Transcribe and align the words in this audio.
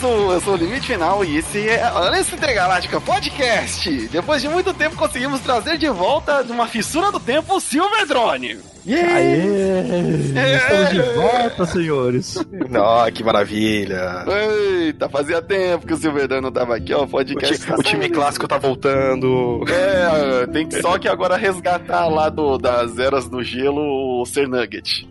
isso, 0.00 0.06
eu 0.06 0.40
sou 0.40 0.54
o 0.54 0.56
Limite 0.56 0.86
Final 0.86 1.22
e 1.22 1.36
esse 1.36 1.68
é 1.68 1.82
a 1.82 1.98
Aliança 1.98 2.34
Intergaláctica 2.34 2.98
Podcast. 3.02 4.08
Depois 4.08 4.40
de 4.40 4.48
muito 4.48 4.72
tempo 4.72 4.96
conseguimos 4.96 5.40
trazer 5.40 5.76
de 5.76 5.88
volta 5.90 6.42
de 6.42 6.50
uma 6.50 6.66
fissura 6.66 7.12
do 7.12 7.20
tempo 7.20 7.54
o 7.54 7.60
Silver 7.60 8.06
Drone. 8.06 8.58
Yeah! 8.86 9.14
Aê! 9.14 10.56
Estamos 10.56 10.90
de 10.90 11.02
volta, 11.14 11.66
senhores. 11.66 12.38
Não, 12.70 13.12
que 13.12 13.22
maravilha. 13.22 14.24
Eita, 14.26 15.06
fazia 15.10 15.42
tempo 15.42 15.86
que 15.86 15.92
o 15.92 15.96
Silver 15.98 16.26
Drone 16.26 16.42
não 16.44 16.52
tava 16.52 16.76
aqui, 16.76 16.94
ó. 16.94 17.02
O 17.02 17.08
podcast. 17.08 17.54
O, 17.54 17.58
ti, 17.58 17.80
o 17.80 17.82
time 17.82 18.08
clássico 18.08 18.48
tá 18.48 18.56
voltando. 18.56 19.62
É, 19.68 20.46
tem 20.46 20.66
que 20.66 20.80
só 20.80 20.98
que 20.98 21.08
agora 21.08 21.36
resgatar 21.36 22.08
lá 22.08 22.30
do, 22.30 22.56
das 22.56 22.98
eras 22.98 23.28
do 23.28 23.42
gelo 23.42 24.22
o 24.22 24.24
Ser 24.24 24.48
Nugget. 24.48 25.06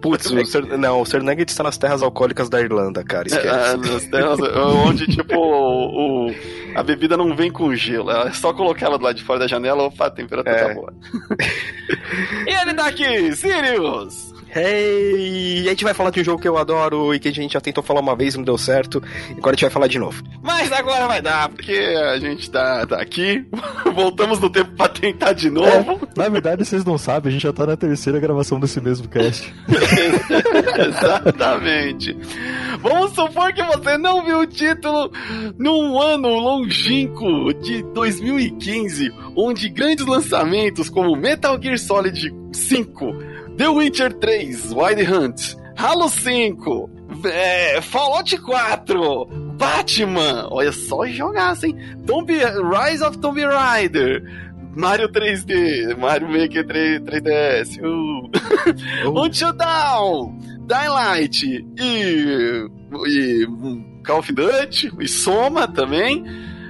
Putz, 0.00 0.30
o 0.30 0.44
Ser, 0.44 0.64
não, 0.78 1.00
o 1.00 1.06
Ser 1.06 1.22
Nugget 1.22 1.50
está 1.50 1.62
nas 1.62 1.78
terras 1.78 2.02
alcoólicas 2.02 2.48
da 2.48 2.60
Irlanda, 2.60 3.02
cara. 3.02 3.26
Esquece. 3.26 3.48
É, 3.48 3.76
nas 3.76 4.04
terras 4.06 4.38
onde, 4.40 5.06
tipo, 5.06 5.36
o, 5.36 6.28
o, 6.28 6.34
a 6.74 6.82
bebida 6.82 7.16
não 7.16 7.34
vem 7.34 7.50
com 7.50 7.74
gelo. 7.74 8.10
É 8.10 8.32
só 8.32 8.52
colocar 8.52 8.86
ela 8.86 8.98
do 8.98 9.04
lado 9.04 9.16
de 9.16 9.24
fora 9.24 9.38
da 9.38 9.46
janela, 9.46 9.84
opa, 9.84 10.06
a 10.06 10.10
temperatura 10.10 10.54
é. 10.54 10.68
tá 10.68 10.74
boa. 10.74 10.94
e 12.46 12.50
ele 12.50 12.74
tá 12.74 12.86
aqui, 12.86 13.34
Sirius! 13.34 14.35
Hey! 14.54 15.62
E 15.62 15.66
a 15.66 15.70
gente 15.70 15.84
vai 15.84 15.94
falar 15.94 16.10
de 16.10 16.20
um 16.20 16.24
jogo 16.24 16.40
que 16.40 16.48
eu 16.48 16.56
adoro 16.56 17.14
e 17.14 17.18
que 17.18 17.28
a 17.28 17.32
gente 17.32 17.54
já 17.54 17.60
tentou 17.60 17.82
falar 17.82 18.00
uma 18.00 18.14
vez 18.14 18.34
e 18.34 18.36
não 18.36 18.44
deu 18.44 18.56
certo. 18.56 19.02
Agora 19.36 19.48
a 19.48 19.54
gente 19.54 19.62
vai 19.62 19.70
falar 19.70 19.86
de 19.86 19.98
novo. 19.98 20.22
Mas 20.42 20.70
agora 20.72 21.06
vai 21.06 21.20
dar, 21.20 21.48
porque 21.48 21.72
a 21.72 22.18
gente 22.18 22.50
tá, 22.50 22.86
tá 22.86 23.00
aqui. 23.00 23.44
Voltamos 23.94 24.38
no 24.38 24.48
tempo 24.48 24.70
pra 24.76 24.88
tentar 24.88 25.32
de 25.32 25.50
novo. 25.50 26.00
É, 26.14 26.20
na 26.20 26.28
verdade, 26.28 26.64
vocês 26.64 26.84
não 26.84 26.96
sabem, 26.96 27.30
a 27.30 27.32
gente 27.32 27.42
já 27.42 27.52
tá 27.52 27.66
na 27.66 27.76
terceira 27.76 28.20
gravação 28.20 28.60
desse 28.60 28.80
mesmo 28.80 29.08
cast. 29.08 29.52
Exatamente. 30.88 32.16
Vamos 32.80 33.12
supor 33.12 33.52
que 33.52 33.62
você 33.62 33.98
não 33.98 34.24
viu 34.24 34.40
o 34.40 34.46
título 34.46 35.10
num 35.58 36.00
ano 36.00 36.28
longínquo 36.28 37.52
de 37.54 37.82
2015, 37.82 39.12
onde 39.34 39.68
grandes 39.68 40.06
lançamentos 40.06 40.88
como 40.88 41.16
Metal 41.16 41.60
Gear 41.60 41.78
Solid 41.78 42.34
5 42.52 43.35
The 43.56 43.72
Witcher 43.72 44.10
3, 44.10 44.74
Wild 44.74 45.00
Hunt, 45.00 45.56
Halo 45.76 46.08
5, 46.08 46.90
é, 47.24 47.80
Fallout 47.80 48.36
4, 48.36 49.26
Batman, 49.56 50.48
olha 50.50 50.72
só 50.72 51.06
jogaço, 51.06 51.66
hein? 51.66 51.76
Tomb, 52.06 52.30
Rise 52.30 53.02
of 53.02 53.16
Tomb 53.18 53.42
Raider, 53.46 54.22
Mario 54.76 55.08
3D, 55.08 55.96
Mario 55.96 56.28
Maker 56.28 56.66
3, 56.66 57.00
3DS, 57.00 57.78
uh. 57.82 58.30
oh. 59.06 59.24
Until 59.24 59.54
Down, 59.54 60.38
Dying 60.66 61.30
e, 61.78 62.68
e 63.06 63.46
Call 64.04 64.18
of 64.18 64.32
Duty, 64.32 64.92
e 65.00 65.08
Soma 65.08 65.66
também. 65.66 66.24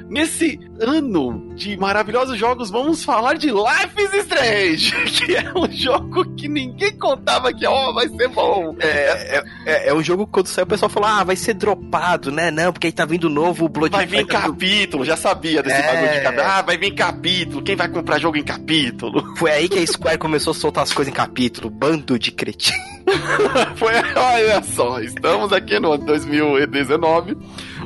Nesse 0.09 0.61
ano 0.81 1.55
de 1.57 1.77
maravilhosos 1.77 2.39
jogos, 2.39 2.71
vamos 2.71 3.03
falar 3.03 3.35
de 3.35 3.49
Life 3.49 4.01
is 4.01 4.15
Strange, 4.25 4.93
que 5.11 5.35
é 5.35 5.53
um 5.55 5.71
jogo 5.71 6.25
que 6.37 6.49
ninguém 6.49 6.93
contava 6.97 7.53
que 7.53 7.67
ó, 7.67 7.91
oh, 7.91 7.95
vai 7.95 8.09
ser 8.09 8.29
bom. 8.29 8.77
É, 8.79 8.87
é, 8.87 9.45
é, 9.67 9.89
é, 9.89 9.95
um 9.95 10.03
jogo 10.03 10.27
que 10.27 10.33
quando 10.33 10.47
saiu 10.47 10.65
o 10.65 10.69
pessoal 10.69 10.89
falou, 10.89 11.09
ah, 11.09 11.25
vai 11.25 11.35
ser 11.35 11.55
dropado, 11.55 12.31
né? 12.31 12.51
Não, 12.51 12.73
porque 12.73 12.87
aí 12.87 12.93
tá 12.93 13.05
vindo 13.05 13.29
novo 13.29 13.69
Blood 13.69 13.91
Vai 13.91 14.07
vir 14.07 14.27
capítulo, 14.27 15.05
já 15.05 15.17
sabia 15.17 15.63
desse 15.63 15.77
é... 15.77 15.87
bagulho 15.87 16.13
de 16.13 16.21
capítulo. 16.21 16.49
Ah, 16.49 16.63
vai 16.63 16.79
vir 16.79 16.95
capítulo, 16.95 17.63
quem 17.63 17.77
vai 17.77 17.89
comprar 17.89 18.19
jogo 18.19 18.37
em 18.37 18.45
capítulo? 18.45 19.25
Foi 19.37 19.51
aí 19.51 19.69
que 19.69 19.79
a 19.79 19.87
Square 19.87 20.19
começou 20.19 20.53
a 20.53 20.55
soltar 20.55 20.85
as 20.85 20.93
coisas 20.93 21.13
em 21.13 21.17
capítulo, 21.17 21.69
bando 21.69 22.19
de 22.19 22.31
cretino. 22.31 22.79
Foi, 23.77 23.93
olha 23.95 24.63
só, 24.63 25.01
estamos 25.01 25.53
aqui 25.53 25.81
no 25.81 25.93
ano 25.93 26.05
2019 26.05 27.37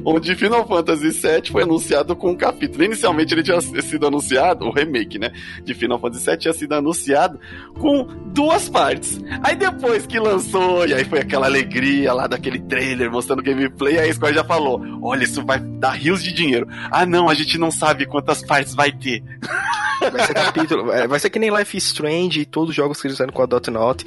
onde 0.05 0.35
Final 0.35 0.67
Fantasy 0.67 1.11
VII 1.11 1.51
foi 1.51 1.63
anunciado 1.63 2.15
com 2.17 2.31
um 2.31 2.37
capítulo. 2.37 2.85
Inicialmente 2.85 3.35
ele 3.35 3.43
tinha 3.43 3.61
sido 3.61 4.07
anunciado, 4.07 4.67
o 4.67 4.73
remake, 4.73 5.19
né, 5.19 5.33
de 5.65 5.75
Final 5.75 5.99
Fantasy 5.99 6.27
VII 6.27 6.39
tinha 6.39 6.55
sido 6.55 6.73
anunciado 6.75 7.39
com 7.79 8.05
duas 8.27 8.69
partes. 8.69 9.21
Aí 9.43 9.57
depois 9.57 10.07
que 10.07 10.19
lançou, 10.19 10.87
e 10.87 10.95
aí 10.95 11.05
foi 11.05 11.21
aquela 11.21 11.47
alegria 11.47 12.13
lá 12.13 12.27
daquele 12.27 12.61
trailer 12.61 13.11
mostrando 13.11 13.43
gameplay, 13.43 13.99
aí 13.99 14.11
a 14.11 14.15
Square 14.15 14.35
já 14.35 14.45
falou, 14.45 14.81
olha, 15.03 15.25
isso 15.25 15.45
vai 15.45 15.59
dar 15.59 15.93
rios 15.93 16.23
de 16.23 16.33
dinheiro. 16.33 16.67
Ah 16.91 17.05
não, 17.07 17.29
a 17.29 17.35
gente 17.35 17.59
não 17.59 17.71
sabe 17.71 18.07
quantas 18.07 18.43
partes 18.43 18.75
vai 18.75 18.93
ter. 18.93 19.23
Vai 20.01 20.27
ser 20.27 20.35
capítulo. 20.35 20.91
É, 20.91 21.07
vai 21.07 21.21
ser 21.21 21.29
que 21.29 21.39
nem 21.39 21.55
Life 21.55 21.77
is 21.77 21.85
Strange 21.85 22.41
e 22.41 22.47
todos 22.47 22.71
os 22.71 22.75
jogos 22.75 23.01
que 23.01 23.07
eles 23.07 23.17
fizeram 23.17 23.33
com 23.33 23.43
a 23.43 23.47
Dot 23.47 23.71
Not. 23.71 24.05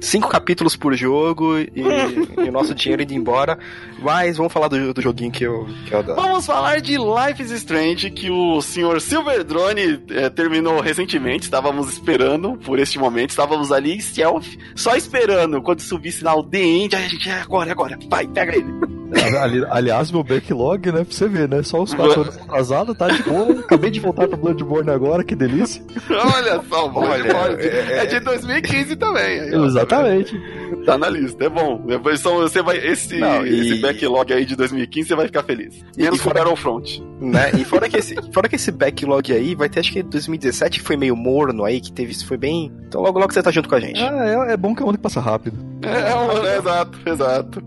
Cinco 0.00 0.28
capítulos 0.28 0.74
por 0.74 0.94
jogo 0.94 1.56
e, 1.58 1.70
e, 2.44 2.48
o 2.48 2.52
nosso 2.52 2.74
dinheiro 2.74 3.02
indo 3.02 3.14
embora. 3.14 3.56
Mas 4.00 4.36
vamos 4.36 4.52
falar 4.52 4.68
do, 4.68 4.92
do 4.92 5.00
joguinho 5.00 5.30
que 5.36 5.44
eu, 5.44 5.66
que 5.86 5.92
eu 5.92 5.98
adoro. 5.98 6.20
Vamos 6.20 6.46
falar 6.46 6.80
de 6.80 6.96
Life 6.96 7.42
is 7.42 7.50
Strange, 7.50 8.10
que 8.10 8.30
o 8.30 8.60
senhor 8.62 9.00
Silver 9.00 9.44
Drone 9.44 10.02
é, 10.10 10.30
terminou 10.30 10.80
recentemente. 10.80 11.44
Estávamos 11.44 11.92
esperando 11.92 12.56
por 12.58 12.78
este 12.78 12.98
momento. 12.98 13.30
Estávamos 13.30 13.70
ali, 13.70 14.00
stealth, 14.00 14.46
só 14.74 14.96
esperando. 14.96 15.60
Quando 15.62 15.80
subisse 15.80 16.24
na 16.24 16.34
The 16.42 16.62
End, 16.62 16.96
a 16.96 17.00
gente, 17.00 17.28
é 17.28 17.40
agora, 17.40 17.70
agora, 17.70 17.98
vai, 18.08 18.26
pega 18.26 18.56
ele. 18.56 18.66
Ali, 19.40 19.64
aliás, 19.68 20.10
meu 20.10 20.24
backlog, 20.24 20.86
né? 20.86 21.04
Pra 21.04 21.14
você 21.14 21.28
ver, 21.28 21.48
né? 21.48 21.62
Só 21.62 21.82
os 21.82 21.94
quatro 21.94 22.22
anos 22.22 22.36
atrasados, 22.36 22.96
tá 22.96 23.08
de 23.08 23.22
boa. 23.22 23.60
Acabei 23.60 23.90
de 23.90 24.00
voltar 24.00 24.26
pro 24.26 24.36
Bloodborne 24.36 24.90
agora, 24.90 25.22
que 25.22 25.34
delícia. 25.34 25.82
Olha 26.10 26.60
só, 26.68 26.88
Bloodborne. 26.88 27.56
É, 27.58 27.66
é, 27.66 27.98
é 27.98 28.06
de 28.06 28.20
2015 28.20 28.96
também. 28.96 29.40
Aí, 29.40 29.54
Exatamente. 29.54 30.40
Tá 30.84 30.98
na 30.98 31.08
lista, 31.08 31.44
é 31.44 31.48
bom. 31.48 31.80
Depois 31.86 32.20
só 32.20 32.34
você 32.34 32.62
vai. 32.62 32.78
Esse, 32.78 33.18
Não, 33.18 33.46
e... 33.46 33.60
esse 33.60 33.80
backlog 33.80 34.32
aí 34.32 34.44
de 34.44 34.56
2015 34.56 35.08
você 35.08 35.16
vai 35.16 35.26
ficar 35.26 35.42
feliz. 35.42 35.84
Menos 35.96 36.18
e 36.18 36.22
fora 36.22 36.40
Battlefront. 36.40 37.04
Né? 37.20 37.50
E 37.58 37.64
fora 37.64 37.88
que, 37.88 37.96
esse, 37.96 38.14
fora 38.32 38.48
que 38.48 38.56
esse 38.56 38.70
backlog 38.70 39.32
aí, 39.32 39.54
vai 39.54 39.68
ter 39.68 39.80
acho 39.80 39.92
que 39.92 40.02
2017 40.02 40.80
que 40.80 40.86
foi 40.86 40.96
meio 40.96 41.16
morno 41.16 41.64
aí, 41.64 41.80
que 41.80 41.92
teve 41.92 42.12
isso 42.12 42.26
foi 42.26 42.36
bem. 42.36 42.72
Então 42.86 43.00
logo 43.00 43.18
logo 43.18 43.32
você 43.32 43.42
tá 43.42 43.50
junto 43.50 43.68
com 43.68 43.74
a 43.74 43.80
gente. 43.80 44.00
Ah, 44.00 44.46
é, 44.48 44.52
é 44.52 44.56
bom 44.56 44.74
que 44.74 44.82
é 44.82 44.84
um 44.84 44.88
ano 44.88 44.98
que 44.98 45.02
passa 45.02 45.20
rápido. 45.20 45.56
É, 45.82 46.10
é, 46.10 46.14
um, 46.14 46.46
é 46.46 46.58
exato, 46.58 46.98
exato. 47.06 47.64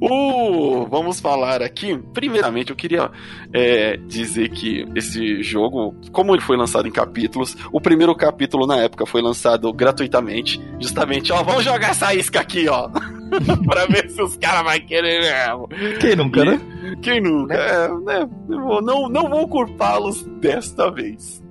Uh, 0.00 0.86
vamos 0.86 1.20
falar 1.20 1.62
aqui. 1.62 1.98
Primeiramente, 2.14 2.70
eu 2.70 2.76
queria 2.76 3.10
é, 3.52 3.96
dizer 3.98 4.48
que 4.48 4.86
esse 4.94 5.42
jogo, 5.42 5.94
como 6.10 6.34
ele 6.34 6.40
foi 6.40 6.56
lançado 6.56 6.88
em 6.88 6.90
capítulos, 6.90 7.56
o 7.70 7.80
primeiro 7.80 8.14
capítulo 8.14 8.66
na 8.66 8.78
época 8.78 9.04
foi 9.04 9.20
lançado 9.20 9.70
gratuitamente. 9.72 10.60
Justamente, 10.80 11.32
ó, 11.32 11.42
vamos 11.42 11.64
jogar 11.64 11.90
essa 11.90 12.14
isca 12.14 12.40
aqui, 12.40 12.66
ó. 12.68 12.88
pra 13.66 13.86
ver 13.86 14.10
se 14.10 14.20
os 14.22 14.36
caras 14.36 14.64
vão 14.64 14.86
querer 14.86 15.20
mesmo. 15.20 15.68
Quem 16.00 16.16
nunca, 16.16 16.44
né? 16.44 16.60
Quem 17.02 17.20
nunca, 17.20 17.54
é, 17.54 17.88
né? 17.88 18.28
Não, 18.48 19.08
não 19.08 19.28
vou 19.28 19.46
culpá-los 19.46 20.22
desta 20.40 20.90
vez. 20.90 21.42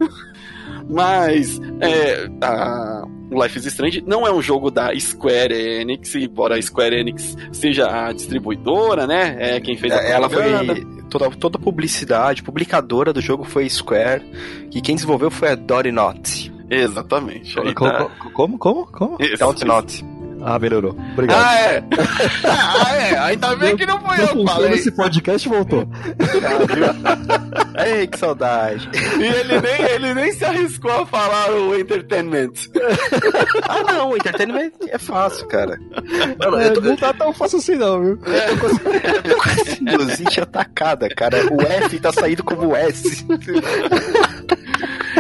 Mas 0.90 1.62
é, 1.80 2.28
a, 2.42 3.04
o 3.32 3.44
Life 3.44 3.60
is 3.60 3.66
Strange 3.66 4.04
não 4.06 4.26
é 4.26 4.34
um 4.34 4.42
jogo 4.42 4.72
da 4.72 4.98
Square 5.00 5.54
Enix, 5.54 6.16
embora 6.16 6.56
a 6.56 6.62
Square 6.62 6.96
Enix 6.96 7.38
seja 7.52 7.88
a 7.88 8.12
distribuidora, 8.12 9.06
né? 9.06 9.38
É 9.40 9.60
quem 9.60 9.78
fez 9.78 9.94
a 9.94 9.98
é, 9.98 10.12
Ela 10.12 10.30
foi 10.30 10.44
toda, 11.10 11.30
toda 11.32 11.58
a 11.58 11.62
publicidade, 11.62 12.42
publicadora 12.42 13.14
do 13.14 13.22
jogo 13.22 13.44
foi 13.44 13.70
Square, 13.70 14.24
e 14.74 14.82
quem 14.82 14.96
desenvolveu 14.96 15.30
foi 15.30 15.50
a 15.50 15.56
Dory 15.56 15.92
Not. 15.92 16.52
Exatamente. 16.70 17.56
Como, 17.74 17.92
tá... 17.92 18.10
como, 18.34 18.58
como? 18.58 18.86
Como? 18.88 19.18
Dot 19.38 19.66
Not. 19.66 20.06
Ah, 20.42 20.58
melhorou. 20.58 20.96
Obrigado. 21.14 21.40
Ah, 21.40 21.60
é? 21.60 21.84
ah, 22.48 22.96
é. 22.96 23.18
Ainda 23.20 23.56
bem 23.56 23.76
que 23.76 23.86
não 23.86 24.00
foi 24.00 24.24
eu 24.24 24.28
que 24.28 24.46
falei. 24.46 24.72
Esse 24.72 24.92
podcast 24.92 25.50
voltou. 25.50 25.88
Ah, 27.76 27.86
Ei, 27.86 28.08
que 28.08 28.18
saudade. 28.18 28.90
E 29.20 29.24
ele 29.24 29.62
nem, 29.62 29.82
ele 29.92 30.14
nem 30.14 30.32
se 30.32 30.44
arriscou 30.44 30.92
a 30.92 31.06
falar 31.06 31.52
o 31.52 31.78
entertainment. 31.78 32.52
ah, 33.68 33.84
não, 33.84 34.12
o 34.12 34.18
entertainment 34.18 34.72
é 34.88 34.98
fácil, 34.98 35.48
cara. 35.48 35.80
Não, 36.40 36.60
é, 36.60 36.70
tô... 36.72 36.82
não 36.82 36.96
tá 36.96 37.14
tão 37.14 37.34
fácil 37.34 37.60
assim, 37.60 37.76
não, 37.76 38.02
viu? 38.02 38.20
É. 38.26 38.50
Eu 38.50 38.58
tô 39.24 39.42
com 39.42 39.50
essa 39.50 39.76
sinusite 39.76 40.42
atacada, 40.42 41.10
cara. 41.10 41.38
O 41.54 41.62
F 41.62 42.00
tá 42.00 42.12
saindo 42.12 42.44
como 42.44 42.76
S. 42.76 43.26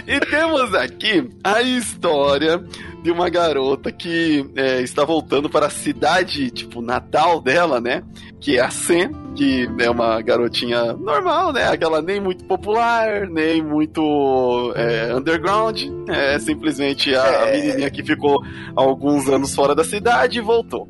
e 0.09 0.19
temos 0.21 0.73
aqui 0.73 1.29
a 1.44 1.61
história 1.61 2.63
de 3.03 3.11
uma 3.11 3.29
garota 3.29 3.91
que 3.91 4.44
é, 4.56 4.81
está 4.81 5.06
voltando 5.06 5.47
para 5.47 5.67
a 5.67 5.69
cidade, 5.69 6.50
tipo, 6.50 6.81
natal 6.81 7.39
dela, 7.39 7.79
né? 7.79 8.01
Que 8.39 8.57
é 8.57 8.61
a 8.61 8.71
Sen, 8.71 9.11
que 9.35 9.69
é 9.79 9.88
uma 9.88 10.19
garotinha 10.19 10.94
normal, 10.94 11.53
né? 11.53 11.67
Aquela 11.67 12.01
nem 12.01 12.19
muito 12.19 12.44
popular, 12.45 13.29
nem 13.29 13.61
muito 13.61 14.73
é, 14.75 15.13
underground. 15.13 15.79
É 16.07 16.39
simplesmente 16.39 17.13
a, 17.13 17.23
a 17.23 17.50
é. 17.50 17.61
menininha 17.61 17.91
que 17.91 18.03
ficou 18.03 18.44
alguns 18.75 19.29
anos 19.29 19.53
fora 19.53 19.75
da 19.75 19.83
cidade 19.83 20.39
e 20.39 20.41
voltou. 20.41 20.89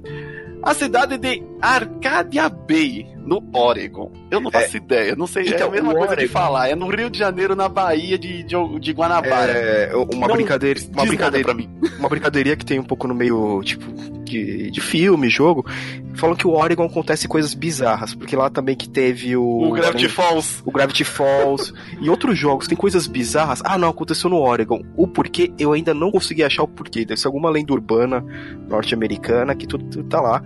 A 0.63 0.73
cidade 0.73 1.17
de 1.17 1.43
Arcadia 1.61 2.47
Bay, 2.47 3.05
no 3.29 3.47
Oregon. 3.53 4.11
Eu 4.31 4.41
não 4.41 4.49
faço 4.49 4.75
é, 4.75 4.77
ideia, 4.77 5.15
não 5.15 5.27
sei, 5.27 5.47
então, 5.47 5.67
é 5.67 5.69
a 5.69 5.71
mesma 5.71 5.93
coisa 5.93 6.13
Oregon. 6.13 6.27
de 6.27 6.27
falar. 6.27 6.69
É 6.69 6.75
no 6.75 6.89
Rio 6.89 7.11
de 7.11 7.19
Janeiro, 7.19 7.55
na 7.55 7.69
Bahia 7.69 8.17
de, 8.17 8.41
de, 8.41 8.79
de 8.79 8.91
Guanabara. 8.91 9.51
É 9.51 9.95
uma 9.95 10.27
não, 10.27 10.35
brincadeira, 10.35 10.79
uma 10.91 11.05
brincadeira 11.05 11.45
para 11.45 11.53
mim. 11.53 11.69
Uma 11.99 12.07
brincadeirinha 12.07 12.55
que 12.55 12.65
tem 12.65 12.79
um 12.79 12.83
pouco 12.83 13.09
no 13.09 13.13
meio, 13.13 13.61
tipo, 13.61 13.83
de, 14.23 14.71
de 14.71 14.79
filme, 14.79 15.29
jogo, 15.29 15.65
falam 16.13 16.35
que 16.35 16.47
o 16.47 16.51
Oregon 16.51 16.85
acontece 16.85 17.27
coisas 17.27 17.53
bizarras, 17.53 18.13
porque 18.13 18.35
lá 18.35 18.49
também 18.49 18.75
que 18.75 18.87
teve 18.87 19.35
o. 19.35 19.43
O 19.43 19.71
Gravity 19.71 20.07
Falls. 20.07 20.61
O 20.65 20.71
Gravity 20.71 21.03
Falls 21.03 21.73
e 21.99 22.09
outros 22.09 22.37
jogos 22.37 22.67
tem 22.67 22.77
coisas 22.77 23.07
bizarras. 23.07 23.61
Ah, 23.65 23.77
não, 23.77 23.89
aconteceu 23.89 24.29
no 24.29 24.37
Oregon. 24.37 24.81
O 24.95 25.07
porquê 25.07 25.51
eu 25.57 25.73
ainda 25.73 25.93
não 25.93 26.11
consegui 26.11 26.43
achar 26.43 26.63
o 26.63 26.67
porquê. 26.67 27.03
Deve 27.03 27.19
ser 27.19 27.27
alguma 27.27 27.49
lenda 27.49 27.73
urbana 27.73 28.23
norte-americana 28.67 29.55
que 29.55 29.67
tudo, 29.67 29.85
tudo 29.85 30.07
tá 30.07 30.21
lá. 30.21 30.43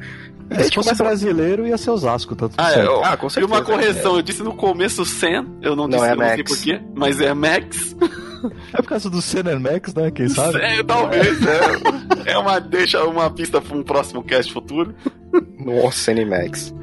É, 0.50 0.64
se 0.64 0.72
fosse 0.74 0.94
brasileiro, 0.96 1.66
ia 1.68 1.78
ser 1.78 1.90
Osasco, 1.92 2.36
tá 2.36 2.48
tudo 2.48 2.56
Ah, 2.60 2.70
é, 2.70 2.74
certo. 2.76 2.86
eu- 2.92 3.04
Ah, 3.04 3.18
com 3.18 3.28
E 3.28 3.30
certeza. 3.32 3.54
uma 3.54 3.64
correção, 3.64 4.16
eu 4.18 4.22
disse 4.22 4.44
no 4.44 4.54
começo 4.56 5.04
Sen, 5.06 5.46
eu 5.62 5.76
não 5.76 5.88
Não, 5.88 5.90
disse 5.98 6.06
é 6.06 6.16
não 6.16 6.26
sei 6.28 6.44
porquê, 6.44 6.82
mas 6.96 7.20
é 7.22 7.34
Max. 7.34 7.96
É 8.74 8.78
por 8.82 8.88
causa 8.88 9.10
do 9.10 9.22
Senna 9.22 9.58
Max, 9.58 9.94
né? 9.94 10.12
Quem 10.12 10.28
sabe? 10.28 10.60
É, 10.62 10.84
talvez, 10.84 11.38
é. 11.46 12.32
É 12.34 12.38
uma, 12.38 12.60
deixa 12.60 13.02
uma 13.06 13.30
pista 13.30 13.62
para 13.62 13.76
um 13.78 13.82
próximo 13.84 14.22
cast 14.22 14.52
futuro. 14.52 14.94
Nossa, 15.58 16.12
Animax. 16.12 16.76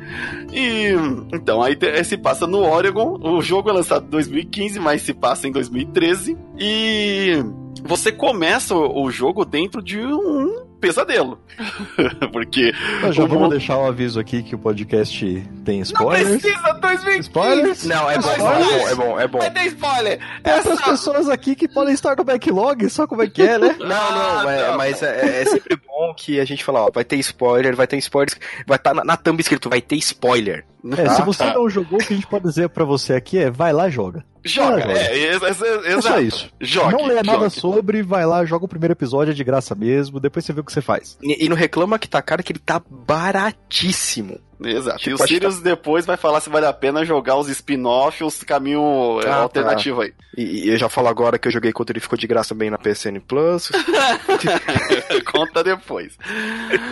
E 0.52 0.88
então, 1.32 1.62
aí 1.62 1.76
te- 1.76 2.02
se 2.02 2.16
passa 2.16 2.46
no 2.46 2.60
Oregon. 2.62 3.18
O 3.22 3.42
jogo 3.42 3.68
é 3.68 3.72
lançado 3.74 4.06
em 4.06 4.10
2015, 4.10 4.80
mas 4.80 5.02
se 5.02 5.12
passa 5.12 5.46
em 5.46 5.52
2013. 5.52 6.36
E 6.58 7.44
você 7.84 8.10
começa 8.10 8.74
o 8.74 9.04
o 9.04 9.10
jogo 9.10 9.44
dentro 9.44 9.82
de 9.82 9.98
um 10.00 10.64
pesadelo. 10.80 11.38
Porque 12.32 12.72
Mas 13.02 13.14
já 13.14 13.22
o 13.24 13.26
vamos 13.26 13.42
mundo- 13.44 13.50
deixar 13.52 13.78
um 13.78 13.86
aviso 13.86 14.18
aqui 14.18 14.42
que 14.42 14.54
o 14.54 14.58
podcast 14.58 15.24
tem 15.64 15.76
não 15.76 15.82
spoilers. 15.82 16.40
precisa 16.40 16.72
2015. 16.74 17.20
Spoilers? 17.20 17.84
Não, 17.84 18.10
é 18.10 18.18
bom, 18.18 18.30
é 18.30 18.38
bom, 18.38 18.88
é 18.88 18.94
bom, 18.94 19.20
é 19.20 19.28
bom. 19.28 19.38
Vai 19.38 19.50
ter 19.50 19.66
spoiler. 19.66 20.18
É 20.38 20.40
para 20.40 20.54
as 20.58 20.66
Essa... 20.66 20.82
pessoas 20.90 21.28
aqui 21.28 21.54
que 21.54 21.68
podem 21.68 21.94
estar 21.94 22.16
no 22.16 22.24
backlog, 22.24 22.88
só 22.88 23.06
como 23.06 23.22
é 23.22 23.28
que 23.28 23.42
é, 23.42 23.58
né? 23.58 23.76
Não, 23.80 23.86
não, 23.88 23.96
Ah, 23.96 24.42
mas, 24.44 24.60
não. 24.68 24.76
mas 24.76 25.02
é, 25.02 25.42
é 25.42 25.44
sempre 25.44 25.76
bom 25.76 26.14
que 26.16 26.40
a 26.40 26.44
gente 26.44 26.64
fala, 26.64 26.86
ó, 26.86 26.90
vai 26.92 27.04
ter 27.04 27.16
spoiler, 27.16 27.76
vai 27.76 27.86
ter 27.86 27.96
spoilers, 27.98 28.36
vai 28.66 28.76
estar 28.76 28.94
na, 28.94 29.04
na 29.04 29.16
thumb 29.16 29.40
escrito, 29.40 29.68
vai 29.68 29.80
ter 29.80 29.96
spoiler. 29.96 30.64
É, 30.96 31.04
Tá, 31.04 31.14
se 31.14 31.22
você 31.22 31.44
tá. 31.44 31.52
não 31.54 31.68
jogou, 31.68 31.98
o 32.00 32.02
que 32.06 32.14
a 32.14 32.16
gente 32.16 32.26
pode 32.26 32.44
dizer 32.44 32.70
pra 32.70 32.84
você 32.86 33.12
aqui 33.12 33.36
é 33.38 33.50
vai 33.50 33.70
lá 33.72 33.88
e 33.88 33.90
joga. 33.90 34.24
Joga, 34.44 34.80
Joga. 34.80 34.92
é, 34.92 35.18
é, 35.18 35.26
é, 35.26 35.34
é, 35.34 35.92
É 35.92 36.00
só 36.00 36.18
isso. 36.20 36.50
Jogue, 36.60 36.92
não 36.92 37.06
lê 37.06 37.14
nada 37.16 37.48
jogue. 37.48 37.50
sobre, 37.50 38.02
vai 38.02 38.24
lá, 38.24 38.44
joga 38.44 38.64
o 38.64 38.68
primeiro 38.68 38.92
episódio, 38.92 39.32
é 39.32 39.34
de 39.34 39.44
graça 39.44 39.74
mesmo, 39.74 40.18
depois 40.18 40.44
você 40.44 40.52
vê 40.52 40.60
o 40.60 40.64
que 40.64 40.72
você 40.72 40.80
faz. 40.80 41.18
E, 41.22 41.44
e 41.44 41.48
não 41.48 41.56
reclama 41.56 41.98
que 41.98 42.08
tá 42.08 42.22
caro, 42.22 42.42
que 42.42 42.52
ele 42.52 42.58
tá 42.58 42.80
baratíssimo. 42.88 44.38
Exato. 44.62 44.98
Tipo, 44.98 45.10
e 45.10 45.14
o 45.14 45.26
Sirius 45.26 45.60
depois 45.60 46.04
vai 46.04 46.16
falar 46.16 46.40
se 46.40 46.50
vale 46.50 46.66
a 46.66 46.72
pena 46.72 47.04
jogar 47.04 47.36
os 47.36 47.48
spin-offs, 47.48 48.20
os 48.20 48.42
caminho 48.44 49.20
Ah, 49.26 49.36
alternativo 49.36 50.02
aí. 50.02 50.12
E, 50.36 50.66
e 50.66 50.68
eu 50.68 50.76
já 50.76 50.88
falo 50.88 51.08
agora 51.08 51.38
que 51.38 51.48
eu 51.48 51.52
joguei 51.52 51.72
quando 51.72 51.90
ele 51.90 52.00
ficou 52.00 52.16
de 52.18 52.26
graça 52.26 52.54
bem 52.54 52.70
na 52.70 52.78
PSN 52.78 53.18
Plus. 53.26 53.70
Conta 55.32 55.64
depois. 55.64 56.16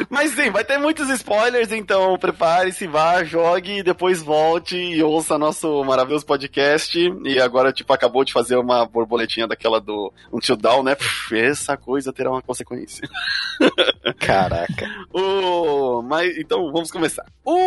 Mas 0.09 0.33
sim, 0.33 0.51
vai 0.51 0.65
ter 0.65 0.79
muitos 0.79 1.09
spoilers, 1.11 1.73
então 1.73 2.17
prepare-se, 2.19 2.87
vá, 2.87 3.23
jogue, 3.25 3.79
e 3.79 3.83
depois 3.83 4.23
volte 4.23 4.77
e 4.77 5.03
ouça 5.03 5.39
nosso 5.39 5.85
maravilhoso 5.85 6.27
podcast. 6.27 6.99
E 7.25 7.41
agora, 7.41 7.73
tipo, 7.73 7.93
acabou 7.93 8.25
de 8.25 8.33
fazer 8.33 8.57
uma 8.57 8.87
borboletinha 8.87 9.47
daquela 9.47 9.81
do 9.81 10.13
Until 10.33 10.57
Down, 10.57 10.83
né? 10.83 10.97
Essa 11.33 11.77
coisa 11.77 12.13
terá 12.13 12.31
uma 12.31 12.43
consequência. 12.43 13.09
Caraca. 14.19 14.89
O... 15.13 16.03
Mas, 16.03 16.37
então, 16.39 16.71
vamos 16.71 16.91
começar. 16.91 17.25
O... 17.45 17.58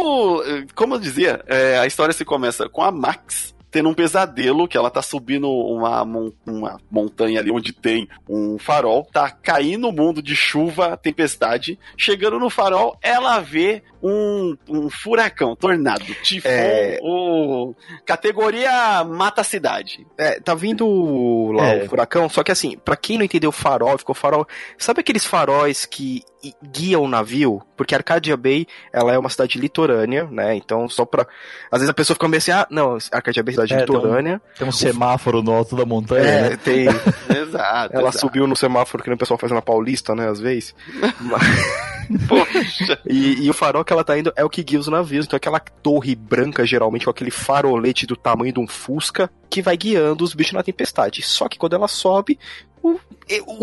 Como 0.75 0.95
eu 0.95 0.99
dizia, 0.99 1.43
é, 1.47 1.77
a 1.77 1.85
história 1.85 2.13
se 2.13 2.25
começa 2.25 2.67
com 2.69 2.83
a 2.83 2.91
Max 2.91 3.53
tendo 3.71 3.87
um 3.87 3.93
pesadelo, 3.93 4.67
que 4.67 4.77
ela 4.77 4.91
tá 4.91 5.01
subindo 5.01 5.49
uma, 5.49 6.03
uma 6.03 6.79
montanha 6.91 7.39
ali 7.39 7.49
onde 7.49 7.71
tem 7.71 8.07
um 8.27 8.59
farol, 8.59 9.07
tá 9.11 9.31
caindo 9.31 9.87
o 9.87 9.93
mundo 9.93 10.21
de 10.21 10.35
chuva, 10.35 10.97
tempestade. 10.97 11.79
Chegando 11.95 12.37
no 12.37 12.49
farol, 12.49 12.97
ela 13.01 13.39
vê 13.39 13.81
um, 14.03 14.57
um 14.69 14.89
furacão, 14.89 15.55
tornado, 15.55 16.03
tifão, 16.23 16.51
É. 16.51 16.97
o... 17.01 17.73
categoria 18.05 19.03
mata 19.03 19.41
a 19.41 19.43
cidade. 19.43 20.05
É, 20.17 20.39
tá 20.39 20.53
vindo 20.55 21.51
lá 21.53 21.67
É. 21.75 21.83
o 21.83 21.89
furacão, 21.89 22.27
só 22.29 22.43
que 22.43 22.51
assim, 22.51 22.77
pra 22.83 22.95
quem 22.95 23.17
não 23.17 23.25
entendeu 23.25 23.51
farol, 23.51 23.97
ficou 23.97 24.15
farol. 24.15 24.47
Sabe 24.77 25.01
aqueles 25.01 25.25
faróis 25.25 25.85
que 25.85 26.23
guiam 26.71 27.03
o 27.03 27.07
navio? 27.07 27.61
Porque 27.77 27.93
Arcadia 27.95 28.35
Bay, 28.35 28.65
ela 28.91 29.13
é 29.13 29.17
uma 29.17 29.29
cidade 29.29 29.59
litorânea, 29.59 30.23
né? 30.31 30.55
Então, 30.55 30.87
só 30.89 31.05
pra. 31.05 31.25
Às 31.71 31.79
vezes 31.79 31.89
a 31.89 31.93
pessoa 31.93 32.15
fica 32.15 32.27
meio 32.27 32.37
assim, 32.39 32.51
ah, 32.51 32.67
não, 32.69 32.97
Arcadia 33.11 33.43
Bay 33.43 33.53
é 33.53 33.55
cidade 33.55 33.73
É, 33.73 33.85
tem 33.85 33.95
um- 33.95 33.97
litorânea. 33.99 34.41
Tem 34.57 34.67
um 34.67 34.71
semáforo 34.71 35.41
no 35.43 35.51
alto 35.51 35.75
da 35.75 35.85
montanha, 35.85 36.23
É, 36.27 36.49
né? 36.51 36.57
tem. 36.57 36.87
Exato. 37.35 37.93
Ela 37.95 38.09
exato. 38.09 38.19
subiu 38.19 38.47
no 38.47 38.55
semáforo 38.55 39.03
que 39.03 39.11
o 39.11 39.17
pessoal 39.17 39.37
faz 39.37 39.51
na 39.51 39.61
Paulista, 39.61 40.15
né? 40.15 40.29
Às 40.29 40.39
vezes. 40.39 40.73
Poxa. 42.27 42.99
E, 43.07 43.45
e 43.45 43.49
o 43.49 43.53
farol 43.53 43.83
que 43.83 43.93
ela 43.93 44.03
tá 44.03 44.17
indo 44.17 44.31
é 44.35 44.43
o 44.43 44.49
que 44.49 44.63
guia 44.63 44.79
os 44.79 44.87
navios. 44.87 45.25
Então, 45.25 45.37
aquela 45.37 45.59
torre 45.59 46.15
branca, 46.15 46.65
geralmente, 46.65 47.05
com 47.05 47.11
aquele 47.11 47.31
farolete 47.31 48.05
do 48.05 48.15
tamanho 48.15 48.53
de 48.53 48.59
um 48.59 48.67
Fusca, 48.67 49.29
que 49.49 49.61
vai 49.61 49.75
guiando 49.75 50.23
os 50.23 50.33
bichos 50.33 50.53
na 50.53 50.63
tempestade. 50.63 51.21
Só 51.21 51.47
que 51.47 51.57
quando 51.57 51.75
ela 51.75 51.87
sobe, 51.87 52.39
o, 52.83 52.99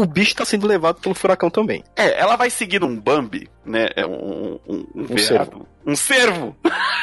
o 0.03 0.07
bicho 0.07 0.37
tá 0.37 0.45
sendo 0.45 0.67
levado 0.67 1.01
pelo 1.01 1.15
furacão 1.15 1.51
também. 1.51 1.83
É, 1.97 2.21
ela 2.21 2.37
vai 2.37 2.51
seguindo 2.51 2.87
um 2.87 2.99
Bambi, 2.99 3.49
né? 3.65 3.89
É 3.97 4.07
um, 4.07 4.59
um, 4.67 4.87
um, 4.95 5.05
veado. 5.05 5.21
cervo. 5.21 5.69
Um 5.87 5.97
cervo! 5.97 6.57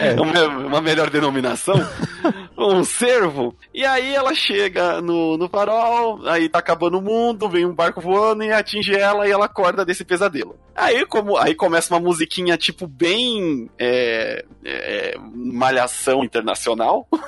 É. 0.00 0.20
uma, 0.20 0.48
uma 0.66 0.80
melhor 0.80 1.10
denominação. 1.10 1.76
um 2.58 2.82
cervo. 2.82 3.56
E 3.72 3.84
aí 3.84 4.12
ela 4.12 4.34
chega 4.34 5.00
no, 5.00 5.38
no 5.38 5.48
farol, 5.48 6.26
aí 6.26 6.48
tá 6.48 6.58
acabando 6.58 6.98
o 6.98 7.02
mundo, 7.02 7.48
vem 7.48 7.64
um 7.64 7.72
barco 7.72 8.00
voando 8.00 8.42
e 8.42 8.52
atinge 8.52 8.96
ela 8.96 9.28
e 9.28 9.30
ela 9.30 9.44
acorda 9.44 9.84
desse 9.84 10.04
pesadelo. 10.04 10.56
Aí, 10.74 11.06
como, 11.06 11.36
aí 11.36 11.54
começa 11.54 11.94
uma 11.94 12.00
musiquinha 12.00 12.56
tipo 12.56 12.88
bem. 12.88 13.70
É, 13.78 14.44
é, 14.64 15.14
malhação 15.18 16.24
internacional. 16.24 17.06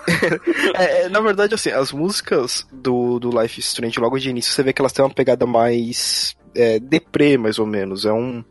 É, 0.74 1.02
é, 1.02 1.08
na 1.08 1.20
verdade, 1.20 1.54
assim, 1.54 1.70
as 1.70 1.92
músicas 1.92 2.66
do, 2.70 3.18
do 3.18 3.30
Life 3.40 3.58
is 3.58 3.72
Logo 4.00 4.18
de 4.18 4.30
início, 4.30 4.52
você 4.52 4.62
vê 4.62 4.72
que 4.72 4.80
elas 4.80 4.92
têm 4.92 5.04
uma 5.04 5.14
pegada 5.14 5.46
mais 5.46 6.36
é, 6.54 6.78
deprê, 6.78 7.36
mais 7.36 7.58
ou 7.58 7.66
menos. 7.66 8.04
É 8.04 8.12
um. 8.12 8.44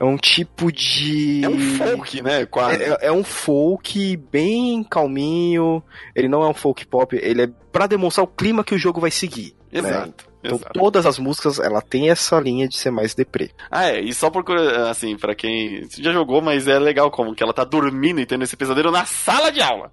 É 0.00 0.04
um 0.04 0.16
tipo 0.16 0.70
de. 0.70 1.44
É 1.44 1.48
um 1.48 1.58
folk, 1.76 2.22
né? 2.22 2.46
Quase. 2.46 2.82
É, 2.82 2.98
é 3.02 3.12
um 3.12 3.24
folk 3.24 4.16
bem 4.30 4.84
calminho. 4.84 5.82
Ele 6.14 6.28
não 6.28 6.42
é 6.42 6.48
um 6.48 6.54
folk 6.54 6.86
pop. 6.86 7.18
Ele 7.20 7.42
é 7.42 7.50
pra 7.72 7.86
demonstrar 7.86 8.24
o 8.24 8.28
clima 8.28 8.62
que 8.62 8.74
o 8.74 8.78
jogo 8.78 9.00
vai 9.00 9.10
seguir. 9.10 9.54
né? 9.72 9.80
Exato. 9.80 10.28
Então 10.42 10.56
exato. 10.56 10.72
todas 10.72 11.04
as 11.04 11.18
músicas 11.18 11.58
ela 11.58 11.80
tem 11.82 12.10
essa 12.10 12.38
linha 12.38 12.68
de 12.68 12.76
ser 12.76 12.90
mais 12.90 13.14
deprê. 13.14 13.50
Ah, 13.70 13.86
é, 13.86 14.00
e 14.00 14.14
só 14.14 14.30
por 14.30 14.44
assim, 14.88 15.16
pra 15.16 15.34
quem 15.34 15.86
já 15.98 16.12
jogou, 16.12 16.40
mas 16.40 16.68
é 16.68 16.78
legal 16.78 17.10
como 17.10 17.34
que 17.34 17.42
ela 17.42 17.52
tá 17.52 17.64
dormindo 17.64 18.20
e 18.20 18.26
tendo 18.26 18.44
esse 18.44 18.56
pesadelo 18.56 18.90
na 18.90 19.04
sala 19.04 19.50
de 19.50 19.60
aula. 19.60 19.90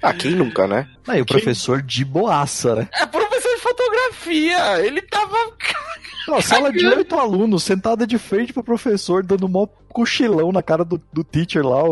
Ah, 0.00 0.14
quem 0.14 0.32
nunca, 0.32 0.66
né? 0.68 0.88
Aí 1.08 1.20
o 1.20 1.26
professor 1.26 1.82
de 1.82 2.04
boaça, 2.04 2.76
né? 2.76 2.88
É 2.94 3.06
professor 3.06 3.49
de 4.00 4.14
fotografia, 4.14 4.80
ele 4.84 5.02
tava 5.02 5.36
Não, 6.30 6.40
sala 6.40 6.72
de 6.72 6.86
oito 6.86 7.16
alunos, 7.16 7.64
sentada 7.64 8.06
de 8.06 8.16
frente 8.16 8.52
pro 8.52 8.62
professor, 8.62 9.24
dando 9.24 9.48
mó 9.48 9.66
cochilão 9.92 10.52
na 10.52 10.62
cara 10.62 10.84
do, 10.84 11.00
do 11.12 11.24
teacher 11.24 11.66
lá, 11.66 11.82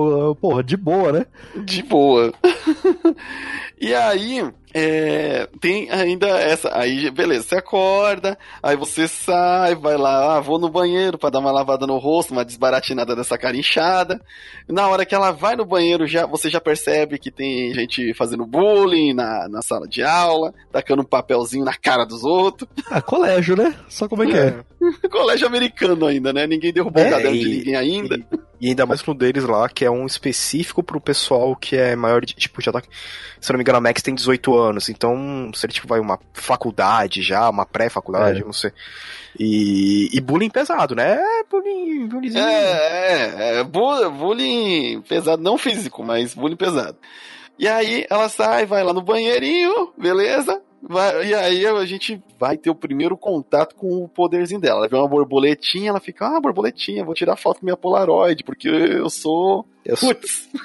porra, 0.41 0.63
de 0.63 0.77
boa, 0.77 1.13
né? 1.13 1.27
de 1.65 1.83
boa. 1.83 2.33
e 3.81 3.93
aí, 3.93 4.41
é, 4.73 5.49
tem 5.61 5.91
ainda 5.91 6.29
essa, 6.29 6.71
aí 6.79 7.11
beleza, 7.11 7.49
você 7.49 7.57
acorda, 7.57 8.39
aí 8.63 8.77
você 8.77 9.09
sai, 9.09 9.75
vai 9.75 9.97
lá, 9.97 10.37
ah, 10.37 10.41
vou 10.41 10.59
no 10.59 10.69
banheiro 10.69 11.19
pra 11.19 11.31
dar 11.31 11.41
uma 11.41 11.51
lavada 11.51 11.87
no 11.87 11.99
rosto, 11.99 12.33
uma 12.33 12.45
desbaratinada 12.45 13.17
dessa 13.17 13.39
cara 13.39 13.57
inchada. 13.57 14.21
Na 14.69 14.87
hora 14.89 15.07
que 15.07 15.15
ela 15.15 15.31
vai 15.31 15.57
no 15.57 15.65
banheiro, 15.65 16.07
já 16.07 16.27
você 16.27 16.51
já 16.51 16.61
percebe 16.61 17.19
que 17.19 17.31
tem 17.31 17.73
gente 17.73 18.13
fazendo 18.15 18.47
bullying 18.47 19.15
na, 19.15 19.49
na 19.49 19.63
sala 19.63 19.89
de 19.89 20.03
aula, 20.03 20.53
tacando 20.71 21.03
um 21.03 21.07
papelzinho 21.07 21.65
na 21.65 21.75
cara 21.75 22.05
dos 22.05 22.23
outros. 22.23 22.69
Ah, 22.91 23.01
colégio, 23.01 23.57
né? 23.57 23.75
Só 23.89 24.07
como 24.07 24.23
é 24.23 24.27
que 24.31 24.37
é? 24.37 25.09
Colégio 25.09 25.47
americano 25.47 26.07
ainda, 26.07 26.33
né? 26.33 26.47
Ninguém 26.47 26.73
derrubou 26.73 27.03
o 27.03 27.07
É, 27.07 27.11
caderno 27.11 27.37
de 27.39 27.47
e- 27.49 27.59
ninguém 27.59 27.77
ainda. 27.77 28.17
E, 28.17 28.67
e 28.67 28.69
ainda 28.69 28.87
mais 28.87 29.05
no 29.05 29.15
deles 29.15 29.45
lá, 29.45 29.69
que 29.69 29.85
é 29.85 29.91
um 29.91 30.07
específico 30.07 30.83
pro 30.83 31.01
pessoal 31.01 31.55
que 31.57 31.77
é 31.77 31.95
maior 31.97 32.25
de, 32.25 32.35
tipo, 32.35 32.61
já 32.63 32.71
tá, 32.73 32.83
se 33.41 33.51
não 33.53 33.59
me 33.59 33.63
engano, 33.63 33.79
a 33.79 33.81
Max 33.81 34.03
tem 34.03 34.15
18 34.15 34.55
anos, 34.57 34.89
então, 34.89 35.51
se 35.55 35.67
ele, 35.67 35.73
tipo, 35.73 35.89
vai 35.89 35.99
uma 36.01 36.19
faculdade 36.33 37.23
já, 37.23 37.49
uma 37.51 37.67
pré-faculdade, 37.67 38.43
É. 38.43 38.45
não 38.45 38.53
sei. 38.53 38.71
E, 39.39 40.09
e 40.13 40.21
bullying 40.21 40.51
pesado, 40.51 40.95
né? 40.95 41.15
É, 41.21 41.45
bullying, 41.51 42.07
bullyingzinho. 42.09 42.45
É, 42.45 43.35
é, 43.57 43.61
é 43.61 43.65
bu- 43.65 44.11
bullying 44.11 45.01
pesado, 45.03 45.43
não 45.43 45.57
físico, 45.59 46.03
mas 46.05 46.35
bullying 46.35 46.57
pesado. 46.57 46.97
E 47.59 47.67
aí 47.67 48.07
ela 48.09 48.29
sai, 48.29 48.67
vai 48.67 48.85
lá 48.85 48.93
no 48.93 49.03
banheirinho, 49.03 49.93
beleza? 49.99 50.61
Vai- 50.83 51.27
e 51.29 51.35
aí 51.35 51.67
a 51.67 51.85
gente 51.85 52.23
vai 52.39 52.57
ter 52.57 52.71
o 52.71 52.75
primeiro 52.75 53.17
contato 53.17 53.75
com 53.75 54.05
o 54.05 54.09
poderzinho 54.09 54.61
dela. 54.61 54.81
Ela 54.81 54.89
vê 54.89 54.97
uma 54.97 55.09
borboletinha, 55.09 55.91
ela 55.91 56.01
fica, 56.01 56.27
ah, 56.27 56.41
borboletinha, 56.41 57.05
vou 57.05 57.15
tirar 57.15 57.37
foto 57.37 57.61
com 57.61 57.67
minha 57.67 57.77
Polaroid, 57.77 58.45
porque 58.45 58.69
eu 58.69 59.11
sou. 59.11 59.67
Eu 59.85 59.97
sou- 59.97 60.15
Putz, 60.15 60.49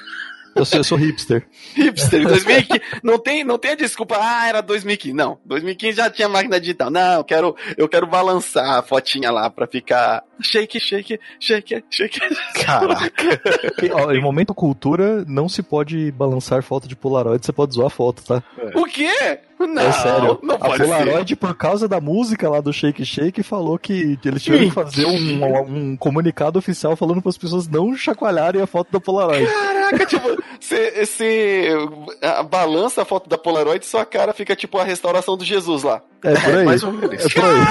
Eu 0.56 0.64
sou, 0.64 0.78
eu 0.78 0.84
sou 0.84 0.96
hipster. 0.96 1.48
Hipster, 1.74 2.22
2015. 2.28 2.80
Não 3.02 3.18
tem, 3.18 3.42
não 3.42 3.58
tem 3.58 3.72
a 3.72 3.74
desculpa, 3.74 4.16
ah, 4.20 4.46
era 4.46 4.60
2015. 4.60 5.12
Não, 5.12 5.36
2015 5.44 5.96
já 5.96 6.08
tinha 6.08 6.28
máquina 6.28 6.60
digital. 6.60 6.90
Não, 6.92 7.14
eu 7.14 7.24
quero, 7.24 7.56
eu 7.76 7.88
quero 7.88 8.06
balançar 8.06 8.78
a 8.78 8.80
fotinha 8.80 9.32
lá 9.32 9.50
pra 9.50 9.66
ficar 9.66 10.22
shake, 10.40 10.78
shake, 10.78 11.18
shake, 11.40 11.82
shake. 11.90 12.20
Caraca. 12.64 13.40
Ó, 13.94 14.12
em 14.12 14.22
momento 14.22 14.54
cultura, 14.54 15.24
não 15.26 15.48
se 15.48 15.60
pode 15.60 16.12
balançar 16.12 16.62
foto 16.62 16.86
de 16.86 16.94
Polaroid, 16.94 17.44
você 17.44 17.52
pode 17.52 17.74
zoar 17.74 17.88
a 17.88 17.90
foto, 17.90 18.22
tá? 18.24 18.40
O 18.76 18.84
quê? 18.84 19.40
Não, 19.58 19.82
é 19.82 19.92
sério. 19.92 20.38
não 20.42 20.56
a 20.56 20.58
Polaroid, 20.58 21.28
ser. 21.30 21.36
por 21.36 21.54
causa 21.54 21.88
da 21.88 22.00
música 22.00 22.48
lá 22.48 22.60
do 22.60 22.72
Shake 22.72 23.04
Shake, 23.04 23.42
falou 23.42 23.78
que 23.78 24.18
eles 24.24 24.42
tiveram 24.42 24.64
que 24.66 24.70
fazer 24.70 25.06
um, 25.06 25.92
um 25.92 25.96
comunicado 25.96 26.58
oficial 26.58 26.96
falando 26.96 27.22
para 27.22 27.30
as 27.30 27.38
pessoas 27.38 27.68
não 27.68 27.96
chacoalharem 27.96 28.60
a 28.60 28.66
foto 28.66 28.92
da 28.92 29.00
Polaroid. 29.00 29.46
Caraca, 29.46 30.06
tipo, 30.06 30.42
você, 30.60 31.68
balança 32.50 33.02
a 33.02 33.04
foto 33.04 33.28
da 33.28 33.38
Polaroid 33.38 33.84
e 33.84 33.88
sua 33.88 34.04
cara 34.04 34.32
fica 34.32 34.56
tipo 34.56 34.78
a 34.78 34.84
restauração 34.84 35.36
do 35.36 35.44
Jesus 35.44 35.82
lá. 35.82 36.02
É 36.24 36.34
por 36.40 36.54
aí. 36.56 36.64
mais 36.64 36.82
ou 36.82 36.92
menos. 36.92 37.24
É 37.24 37.28
por 37.28 37.44
aí. 37.44 37.64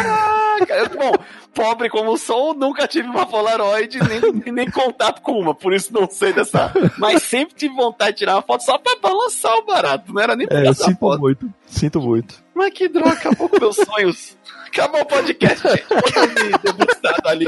Caraca, 0.68 0.96
bom, 0.98 1.12
pobre 1.54 1.90
como 1.90 2.16
sou, 2.18 2.54
nunca 2.54 2.88
tive 2.88 3.08
uma 3.10 3.26
Polaroid, 3.26 4.00
nem, 4.08 4.22
nem 4.54 4.70
contato 4.72 5.22
com 5.22 5.40
uma, 5.40 5.54
por 5.54 5.74
isso 5.74 5.92
não 5.92 6.08
sei 6.10 6.32
dessa. 6.32 6.72
Mas 6.98 7.24
sempre 7.24 7.56
tive 7.56 7.74
vontade 7.76 8.12
de 8.12 8.18
tirar 8.20 8.36
uma 8.36 8.42
foto 8.44 8.64
só 8.64 8.78
pra 8.78 8.96
balançar 9.02 9.54
o 9.58 9.66
barato, 9.66 10.14
não 10.14 10.22
era 10.22 10.36
nem 10.36 10.48
pra 10.48 10.60
É, 10.64 10.68
eu 10.68 10.74
sinto 10.74 11.00
foto. 11.00 11.20
muito. 11.20 11.54
Sinto 11.66 12.00
muito. 12.00 12.36
Mas 12.54 12.72
que 12.72 12.88
droga, 12.88 13.12
acabou 13.14 13.50
com 13.50 13.60
meus 13.60 13.76
sonhos. 13.76 14.38
Acabou 14.74 15.01
o 15.01 15.06
podcast. 15.06 15.62
Todo 15.63 16.44
me 16.44 16.58
debruçado 16.63 17.27
ali, 17.30 17.46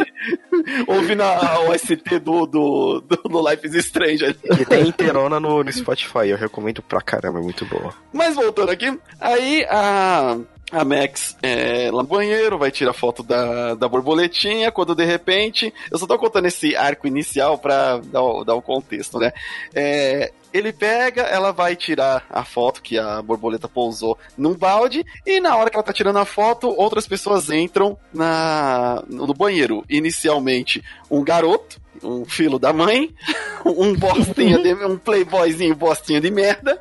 ouvindo 0.87 1.23
a 1.23 1.59
OST 1.69 2.19
do, 2.19 2.45
do, 2.45 3.01
do, 3.01 3.15
do 3.29 3.49
Life 3.49 3.65
is 3.67 3.73
Strange 3.75 4.25
ali. 4.25 4.39
E 4.61 4.65
tem 4.65 4.87
inteirona 4.87 5.39
no, 5.39 5.63
no 5.63 5.71
Spotify, 5.73 6.27
eu 6.29 6.37
recomendo 6.37 6.81
pra 6.81 7.01
caramba, 7.01 7.39
é 7.39 7.41
muito 7.41 7.65
boa. 7.65 7.93
Mas 8.13 8.35
voltando 8.35 8.69
aqui, 8.71 8.97
aí 9.19 9.65
a, 9.69 10.37
a 10.71 10.85
Max 10.85 11.35
é, 11.41 11.89
lá 11.91 12.03
no 12.03 12.07
banheiro, 12.09 12.57
vai 12.57 12.71
tirar 12.71 12.93
foto 12.93 13.23
da, 13.23 13.73
da 13.75 13.87
borboletinha, 13.87 14.71
quando 14.71 14.93
de 14.95 15.03
repente. 15.05 15.73
Eu 15.91 15.97
só 15.97 16.05
tô 16.05 16.17
contando 16.19 16.45
esse 16.45 16.75
arco 16.75 17.07
inicial 17.07 17.57
pra 17.57 17.97
dar, 17.97 18.21
o- 18.21 18.43
dar 18.43 18.55
o 18.55 18.61
contexto, 18.61 19.17
né? 19.19 19.31
É, 19.73 20.31
ele 20.53 20.71
pega, 20.71 21.23
ela 21.23 21.51
vai 21.51 21.75
tirar 21.75 22.25
a 22.29 22.45
foto 22.45 22.81
que 22.81 22.97
a 22.97 23.21
borboleta 23.21 23.67
pousou 23.67 24.17
num 24.37 24.53
balde, 24.53 25.05
e 25.25 25.41
na 25.41 25.53
hora 25.57 25.69
que 25.69 25.75
ela 25.75 25.83
tá 25.83 25.91
tirando 25.91 26.17
a 26.17 26.23
foto, 26.23 26.69
outras 26.69 27.05
pessoas 27.05 27.14
entram 27.49 27.97
na, 28.13 29.03
no 29.07 29.33
banheiro. 29.33 29.83
Inicialmente, 29.89 30.83
um 31.09 31.23
garoto, 31.23 31.79
um 32.03 32.25
filho 32.25 32.59
da 32.59 32.73
mãe, 32.73 33.13
um 33.65 33.93
bostinha 33.95 34.59
de, 34.59 34.73
um 34.73 34.97
playboyzinho 34.97 35.75
bostinha 35.75 36.21
de 36.21 36.31
merda, 36.31 36.79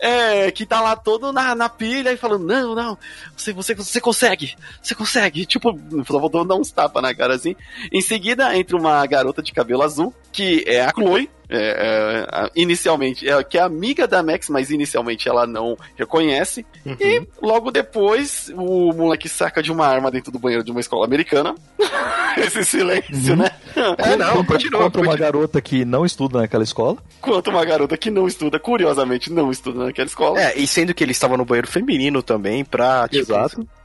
é, 0.00 0.50
que 0.50 0.64
tá 0.64 0.80
lá 0.80 0.94
todo 0.94 1.32
na, 1.32 1.54
na 1.54 1.68
pilha 1.68 2.12
e 2.12 2.16
falando, 2.16 2.46
não, 2.46 2.74
não, 2.74 2.98
você, 3.36 3.52
você, 3.52 3.74
você 3.74 4.00
consegue, 4.00 4.54
você 4.80 4.94
consegue. 4.94 5.44
Tipo, 5.44 5.76
voltou 6.04 6.44
dar 6.44 6.54
uns 6.54 6.70
tapas 6.70 7.02
na 7.02 7.14
cara 7.14 7.34
assim. 7.34 7.56
Em 7.92 8.00
seguida, 8.00 8.56
entra 8.56 8.76
uma 8.76 9.04
garota 9.06 9.42
de 9.42 9.52
cabelo 9.52 9.82
azul, 9.82 10.14
que 10.32 10.64
é 10.66 10.84
a 10.84 10.90
Chloe. 10.90 11.28
É, 11.48 12.26
é, 12.30 12.50
inicialmente, 12.54 13.28
é, 13.28 13.42
que 13.42 13.56
é 13.58 13.60
amiga 13.62 14.06
da 14.06 14.22
Max, 14.22 14.48
mas 14.48 14.70
inicialmente 14.70 15.28
ela 15.28 15.46
não 15.46 15.76
reconhece. 15.96 16.64
E 17.00 17.22
logo 17.40 17.70
depois, 17.70 18.50
o 18.54 18.92
moleque 18.92 19.28
saca 19.28 19.62
de 19.62 19.72
uma 19.72 19.86
arma 19.86 20.10
dentro 20.10 20.30
do 20.30 20.38
banheiro 20.38 20.64
de 20.64 20.70
uma 20.70 20.80
escola 20.80 21.04
americana. 21.06 21.54
Esse 22.36 22.64
silêncio, 22.64 23.34
né? 23.34 23.50
É, 23.98 24.16
não, 24.16 24.36
contra, 24.36 24.52
continua, 24.54 24.82
contra 24.82 25.02
uma 25.02 25.16
garota 25.16 25.60
que 25.60 25.84
não 25.84 26.04
estuda 26.04 26.38
naquela 26.38 26.62
escola. 26.62 26.96
Quanto 27.20 27.50
uma 27.50 27.64
garota 27.64 27.96
que 27.96 28.10
não 28.10 28.28
estuda, 28.28 28.60
curiosamente 28.60 29.32
não 29.32 29.50
estuda 29.50 29.86
naquela 29.86 30.06
escola. 30.06 30.40
É, 30.40 30.56
e 30.56 30.66
sendo 30.66 30.94
que 30.94 31.02
ele 31.02 31.10
estava 31.12 31.36
no 31.36 31.44
banheiro 31.44 31.66
feminino 31.66 32.22
também, 32.22 32.64
pra, 32.64 33.08
tipo... 33.08 33.32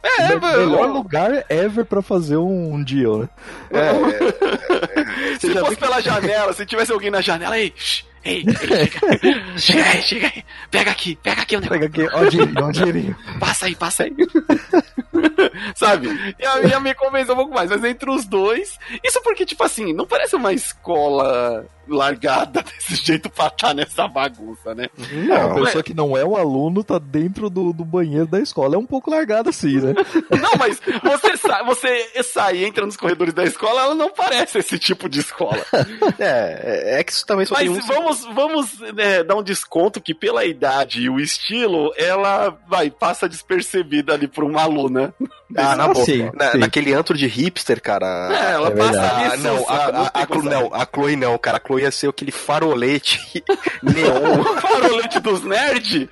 É, 0.03 0.27
Me- 0.27 0.35
mano. 0.35 0.57
melhor 0.69 0.89
lugar 0.89 1.45
ever 1.49 1.85
pra 1.85 2.01
fazer 2.01 2.37
um, 2.37 2.73
um 2.75 2.83
deal, 2.83 3.19
né? 3.19 3.29
É, 3.71 5.39
Se 5.39 5.49
fosse 5.53 5.75
pela 5.77 6.01
janela, 6.01 6.53
se 6.53 6.65
tivesse 6.65 6.91
alguém 6.91 7.09
na 7.09 7.21
janela, 7.21 7.52
ei, 7.55 7.73
ei, 8.23 8.43
chega, 8.43 9.57
chega 9.59 9.83
aí, 9.83 10.01
chega 10.01 10.27
aí, 10.27 10.45
pega 10.71 10.91
aqui, 10.91 11.15
pega 11.21 11.41
aqui 11.41 11.57
o 11.57 11.59
negócio, 11.59 11.89
Pega 11.89 12.05
aqui, 12.05 12.15
ó 12.15 12.21
o 12.21 12.29
dinheirinho, 12.29 12.63
ó 12.63 12.67
o 12.67 12.71
dinheirinho. 12.71 13.17
passa 13.39 13.65
aí, 13.65 13.75
passa 13.75 14.03
aí. 14.03 14.13
Sabe? 15.75 16.35
E 16.39 16.45
a 16.45 16.61
minha 16.61 16.79
me 16.79 16.93
convenceu 16.93 17.33
um 17.33 17.37
pouco 17.37 17.53
mais, 17.53 17.69
mas 17.69 17.83
entre 17.83 18.09
os 18.09 18.25
dois, 18.25 18.77
isso 19.03 19.21
porque, 19.21 19.45
tipo 19.45 19.63
assim, 19.63 19.93
não 19.93 20.07
parece 20.07 20.35
uma 20.35 20.53
escola 20.53 21.65
largada 21.87 22.63
desse 22.63 22.95
jeito 23.03 23.29
pra 23.29 23.47
estar 23.47 23.73
nessa 23.73 24.07
bagunça, 24.07 24.73
né? 24.73 24.87
Não, 25.11 25.49
não, 25.49 25.51
a 25.51 25.65
pessoa 25.65 25.83
que 25.83 25.93
não 25.93 26.17
é 26.17 26.25
um 26.25 26.35
aluno 26.35 26.83
tá 26.83 26.97
dentro 26.99 27.49
do, 27.49 27.73
do 27.73 27.83
banheiro 27.85 28.27
da 28.27 28.39
escola. 28.39 28.75
É 28.75 28.77
um 28.77 28.85
pouco 28.85 29.09
largado 29.11 29.49
assim, 29.49 29.79
né? 29.79 29.93
Não, 30.41 30.51
mas 30.57 30.79
você, 31.03 31.37
sa 31.37 31.63
você 31.63 32.23
sai 32.23 32.57
e 32.57 32.65
entra 32.65 32.85
nos 32.85 32.97
corredores 32.97 33.33
da 33.33 33.43
escola, 33.43 33.81
ela 33.81 33.95
não 33.95 34.09
parece 34.09 34.59
esse 34.59 34.77
tipo 34.77 35.07
de 35.07 35.19
escola. 35.19 35.63
é, 36.19 36.99
é 36.99 37.03
que 37.03 37.11
isso 37.11 37.25
também 37.25 37.45
só 37.45 37.55
Mas 37.55 37.63
tem 37.63 37.71
um... 37.71 37.79
vamos, 37.81 38.25
vamos 38.33 38.79
né, 38.93 39.23
dar 39.23 39.35
um 39.35 39.43
desconto 39.43 40.01
que 40.01 40.13
pela 40.13 40.45
idade 40.45 41.01
e 41.01 41.09
o 41.09 41.19
estilo, 41.19 41.93
ela 41.97 42.57
vai, 42.67 42.89
passa 42.89 43.27
despercebida 43.29 44.13
ali 44.13 44.27
por 44.27 44.43
uma 44.43 44.61
aluna. 44.61 45.13
Ah, 45.55 45.75
na 45.75 45.87
boa. 45.87 46.05
Sim, 46.05 46.29
Na- 46.33 46.51
sim. 46.51 46.57
naquele 46.57 46.93
antro 46.93 47.17
de 47.17 47.27
hipster, 47.27 47.81
cara... 47.81 48.29
É, 48.31 48.53
ela 48.53 48.69
é 48.69 48.71
passa 48.71 49.15
ali 49.15 49.25
Ah, 49.25 49.37
não, 49.37 49.69
a, 49.69 49.75
a, 49.75 50.05
a, 50.21 50.27
como 50.27 50.49
não, 50.49 50.73
a 50.73 50.85
Chloe 50.85 51.15
não, 51.15 51.37
cara. 51.37 51.57
A 51.57 51.67
Chloe 51.67 51.72
ia 51.79 51.91
ser 51.91 52.09
aquele 52.09 52.31
farolete 52.31 53.43
neon. 53.83 54.43
Farolete 54.61 55.19
dos 55.19 55.43
nerds? 55.43 56.07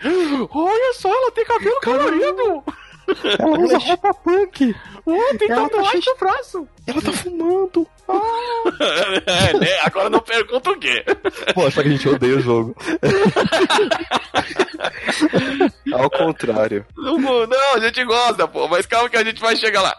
Olha 0.51 0.93
só, 0.95 1.09
ela 1.09 1.31
tem 1.31 1.45
cabelo 1.45 1.79
colorido! 1.83 2.63
Ela 3.39 3.59
usa 3.59 3.77
roupa 3.77 4.13
punk. 4.13 4.75
Oh, 5.05 5.37
tem 5.37 5.51
Ela 5.51 5.63
tá 5.63 5.69
tatuagem 5.69 6.01
cheia- 6.01 6.13
no 6.13 6.19
braço! 6.19 6.67
Ela 6.87 7.01
tá 7.01 7.11
fumando. 7.11 7.87
é, 9.25 9.57
né? 9.57 9.79
Agora 9.83 10.09
não 10.09 10.19
pergunta 10.19 10.71
o 10.71 10.79
quê? 10.79 11.03
Pô, 11.53 11.69
só 11.69 11.81
que 11.81 11.87
a 11.87 11.91
gente 11.91 12.09
odeia 12.09 12.37
o 12.37 12.41
jogo. 12.41 12.75
Ao 15.93 16.09
contrário. 16.09 16.85
Não, 16.97 17.19
não, 17.19 17.75
a 17.75 17.79
gente 17.79 18.03
gosta, 18.05 18.47
pô, 18.47 18.67
mas 18.67 18.85
calma 18.85 19.09
que 19.09 19.17
a 19.17 19.23
gente 19.23 19.41
vai 19.41 19.55
chegar 19.55 19.81
lá. 19.81 19.97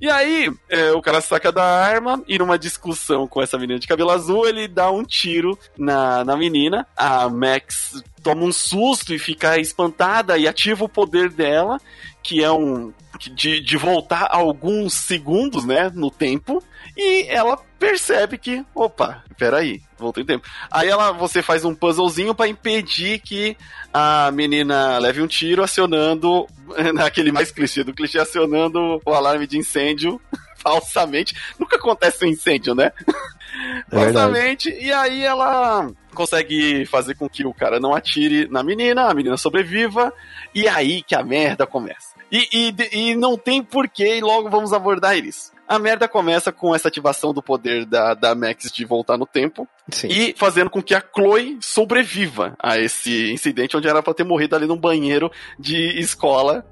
E 0.00 0.10
aí, 0.10 0.52
é, 0.68 0.92
o 0.92 1.00
cara 1.00 1.20
saca 1.20 1.52
da 1.52 1.64
arma 1.64 2.22
e 2.26 2.38
numa 2.38 2.58
discussão 2.58 3.26
com 3.26 3.40
essa 3.40 3.58
menina 3.58 3.78
de 3.78 3.86
cabelo 3.86 4.10
azul, 4.10 4.46
ele 4.46 4.66
dá 4.66 4.90
um 4.90 5.04
tiro 5.04 5.58
na, 5.78 6.24
na 6.24 6.36
menina. 6.36 6.86
A 6.96 7.28
Max 7.28 8.02
toma 8.22 8.42
um 8.42 8.52
susto 8.52 9.14
e 9.14 9.18
fica 9.18 9.58
espantada 9.58 10.36
e 10.38 10.48
ativa 10.48 10.84
o 10.84 10.88
poder 10.88 11.30
dela, 11.30 11.78
que 12.24 12.42
é 12.42 12.50
um. 12.50 12.92
De, 13.32 13.60
de 13.60 13.76
voltar 13.76 14.26
alguns 14.28 14.92
segundos, 14.92 15.64
né, 15.64 15.88
no 15.94 16.10
tempo, 16.10 16.60
e 16.96 17.26
ela 17.28 17.56
percebe 17.78 18.36
que, 18.36 18.64
opa, 18.74 19.22
peraí, 19.38 19.80
voltei 19.96 20.24
o 20.24 20.26
tempo. 20.26 20.48
Aí 20.68 20.88
ela, 20.88 21.12
você 21.12 21.40
faz 21.40 21.64
um 21.64 21.76
puzzlezinho 21.76 22.34
pra 22.34 22.48
impedir 22.48 23.20
que 23.20 23.56
a 23.92 24.32
menina 24.32 24.98
leve 24.98 25.22
um 25.22 25.28
tiro 25.28 25.62
acionando, 25.62 26.46
naquele 26.92 27.30
mais 27.30 27.52
clichê 27.52 27.84
do 27.84 27.94
clichê, 27.94 28.18
acionando 28.18 29.00
o 29.06 29.14
alarme 29.14 29.46
de 29.46 29.58
incêndio 29.58 30.20
falsamente. 30.58 31.36
Nunca 31.56 31.76
acontece 31.76 32.24
um 32.24 32.28
incêndio, 32.28 32.74
né? 32.74 32.90
É 33.54 33.96
verdade. 33.96 34.12
falsamente. 34.12 34.68
E 34.80 34.92
aí 34.92 35.22
ela 35.22 35.88
consegue 36.12 36.84
fazer 36.86 37.14
com 37.14 37.28
que 37.28 37.46
o 37.46 37.54
cara 37.54 37.78
não 37.78 37.94
atire 37.94 38.48
na 38.48 38.62
menina, 38.62 39.08
a 39.08 39.14
menina 39.14 39.36
sobreviva, 39.36 40.12
e 40.54 40.66
aí 40.66 41.02
que 41.02 41.14
a 41.14 41.22
merda 41.22 41.66
começa. 41.66 42.13
E, 42.32 42.48
e, 42.52 43.10
e 43.10 43.14
não 43.14 43.36
tem 43.36 43.62
porquê, 43.62 44.16
e 44.16 44.20
logo 44.20 44.48
vamos 44.50 44.72
abordar 44.72 45.16
isso. 45.16 45.52
A 45.66 45.78
merda 45.78 46.06
começa 46.08 46.52
com 46.52 46.74
essa 46.74 46.88
ativação 46.88 47.32
do 47.32 47.42
poder 47.42 47.86
da, 47.86 48.12
da 48.14 48.34
Max 48.34 48.70
de 48.70 48.84
voltar 48.84 49.16
no 49.16 49.24
tempo 49.26 49.66
Sim. 49.90 50.08
e 50.08 50.34
fazendo 50.36 50.68
com 50.68 50.82
que 50.82 50.94
a 50.94 51.02
Chloe 51.02 51.56
sobreviva 51.60 52.54
a 52.58 52.78
esse 52.78 53.32
incidente 53.32 53.76
onde 53.76 53.88
era 53.88 54.02
pra 54.02 54.12
ter 54.12 54.24
morrido 54.24 54.54
ali 54.56 54.66
num 54.66 54.76
banheiro 54.76 55.30
de 55.58 55.98
escola. 55.98 56.66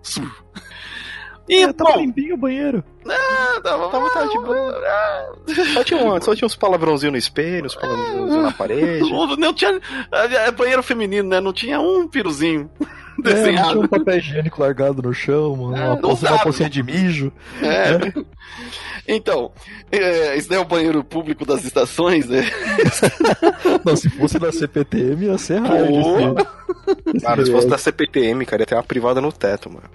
E, 1.48 1.62
É, 1.64 1.72
tava 1.72 1.96
limpinho 1.96 2.34
o 2.34 2.38
banheiro. 2.38 2.84
ah, 3.08 3.60
tava, 3.62 3.88
Tava- 3.88 4.10
tava 4.10 4.28
de 4.28 4.38
boa. 4.38 4.82
Só 5.74 5.82
tinha, 5.84 6.00
um, 6.04 6.20
só 6.20 6.34
tinha 6.36 6.46
uns 6.46 6.54
palavrãozinhos 6.54 7.12
no 7.12 7.18
espelho, 7.18 7.66
uns 7.66 7.74
palavrãozinhos 7.74 8.42
na 8.44 8.52
parede. 8.56 9.10
Não 9.38 9.52
tinha. 9.52 9.80
É 10.12 10.50
banheiro 10.52 10.82
feminino, 10.82 11.28
né? 11.28 11.40
Não 11.40 11.52
tinha 11.52 11.80
um 11.80 12.06
piruzinho 12.06 12.70
É, 13.18 13.22
desenhado. 13.22 13.80
um 13.80 13.88
papel 13.88 14.18
higiênico 14.18 14.60
largado 14.60 15.02
no 15.02 15.12
chão, 15.12 15.56
mano, 15.56 15.76
É, 15.76 15.80
uma, 15.80 15.94
não 15.94 16.00
poça, 16.00 16.28
uma 16.30 16.42
pocinha 16.42 16.70
de 16.70 16.82
mijo. 16.82 17.32
É. 17.62 18.22
Então, 19.06 19.50
é, 19.90 20.36
isso 20.36 20.48
daí 20.48 20.58
é 20.58 20.60
o 20.60 20.64
banheiro 20.64 21.02
público 21.02 21.44
das 21.44 21.64
estações, 21.64 22.26
né? 22.26 22.44
Não, 23.84 23.96
se 23.96 24.08
fosse 24.10 24.38
da 24.38 24.52
CPTM 24.52 25.26
ia 25.26 25.38
ser. 25.38 25.60
Pô. 25.60 25.72
assim. 25.72 27.20
Cara, 27.20 27.44
se 27.44 27.50
fosse 27.50 27.66
da 27.66 27.78
CPTM, 27.78 28.46
cara, 28.46 28.62
ia 28.62 28.66
ter 28.66 28.74
uma 28.76 28.82
privada 28.82 29.20
no 29.20 29.32
teto, 29.32 29.68
mano. 29.68 29.88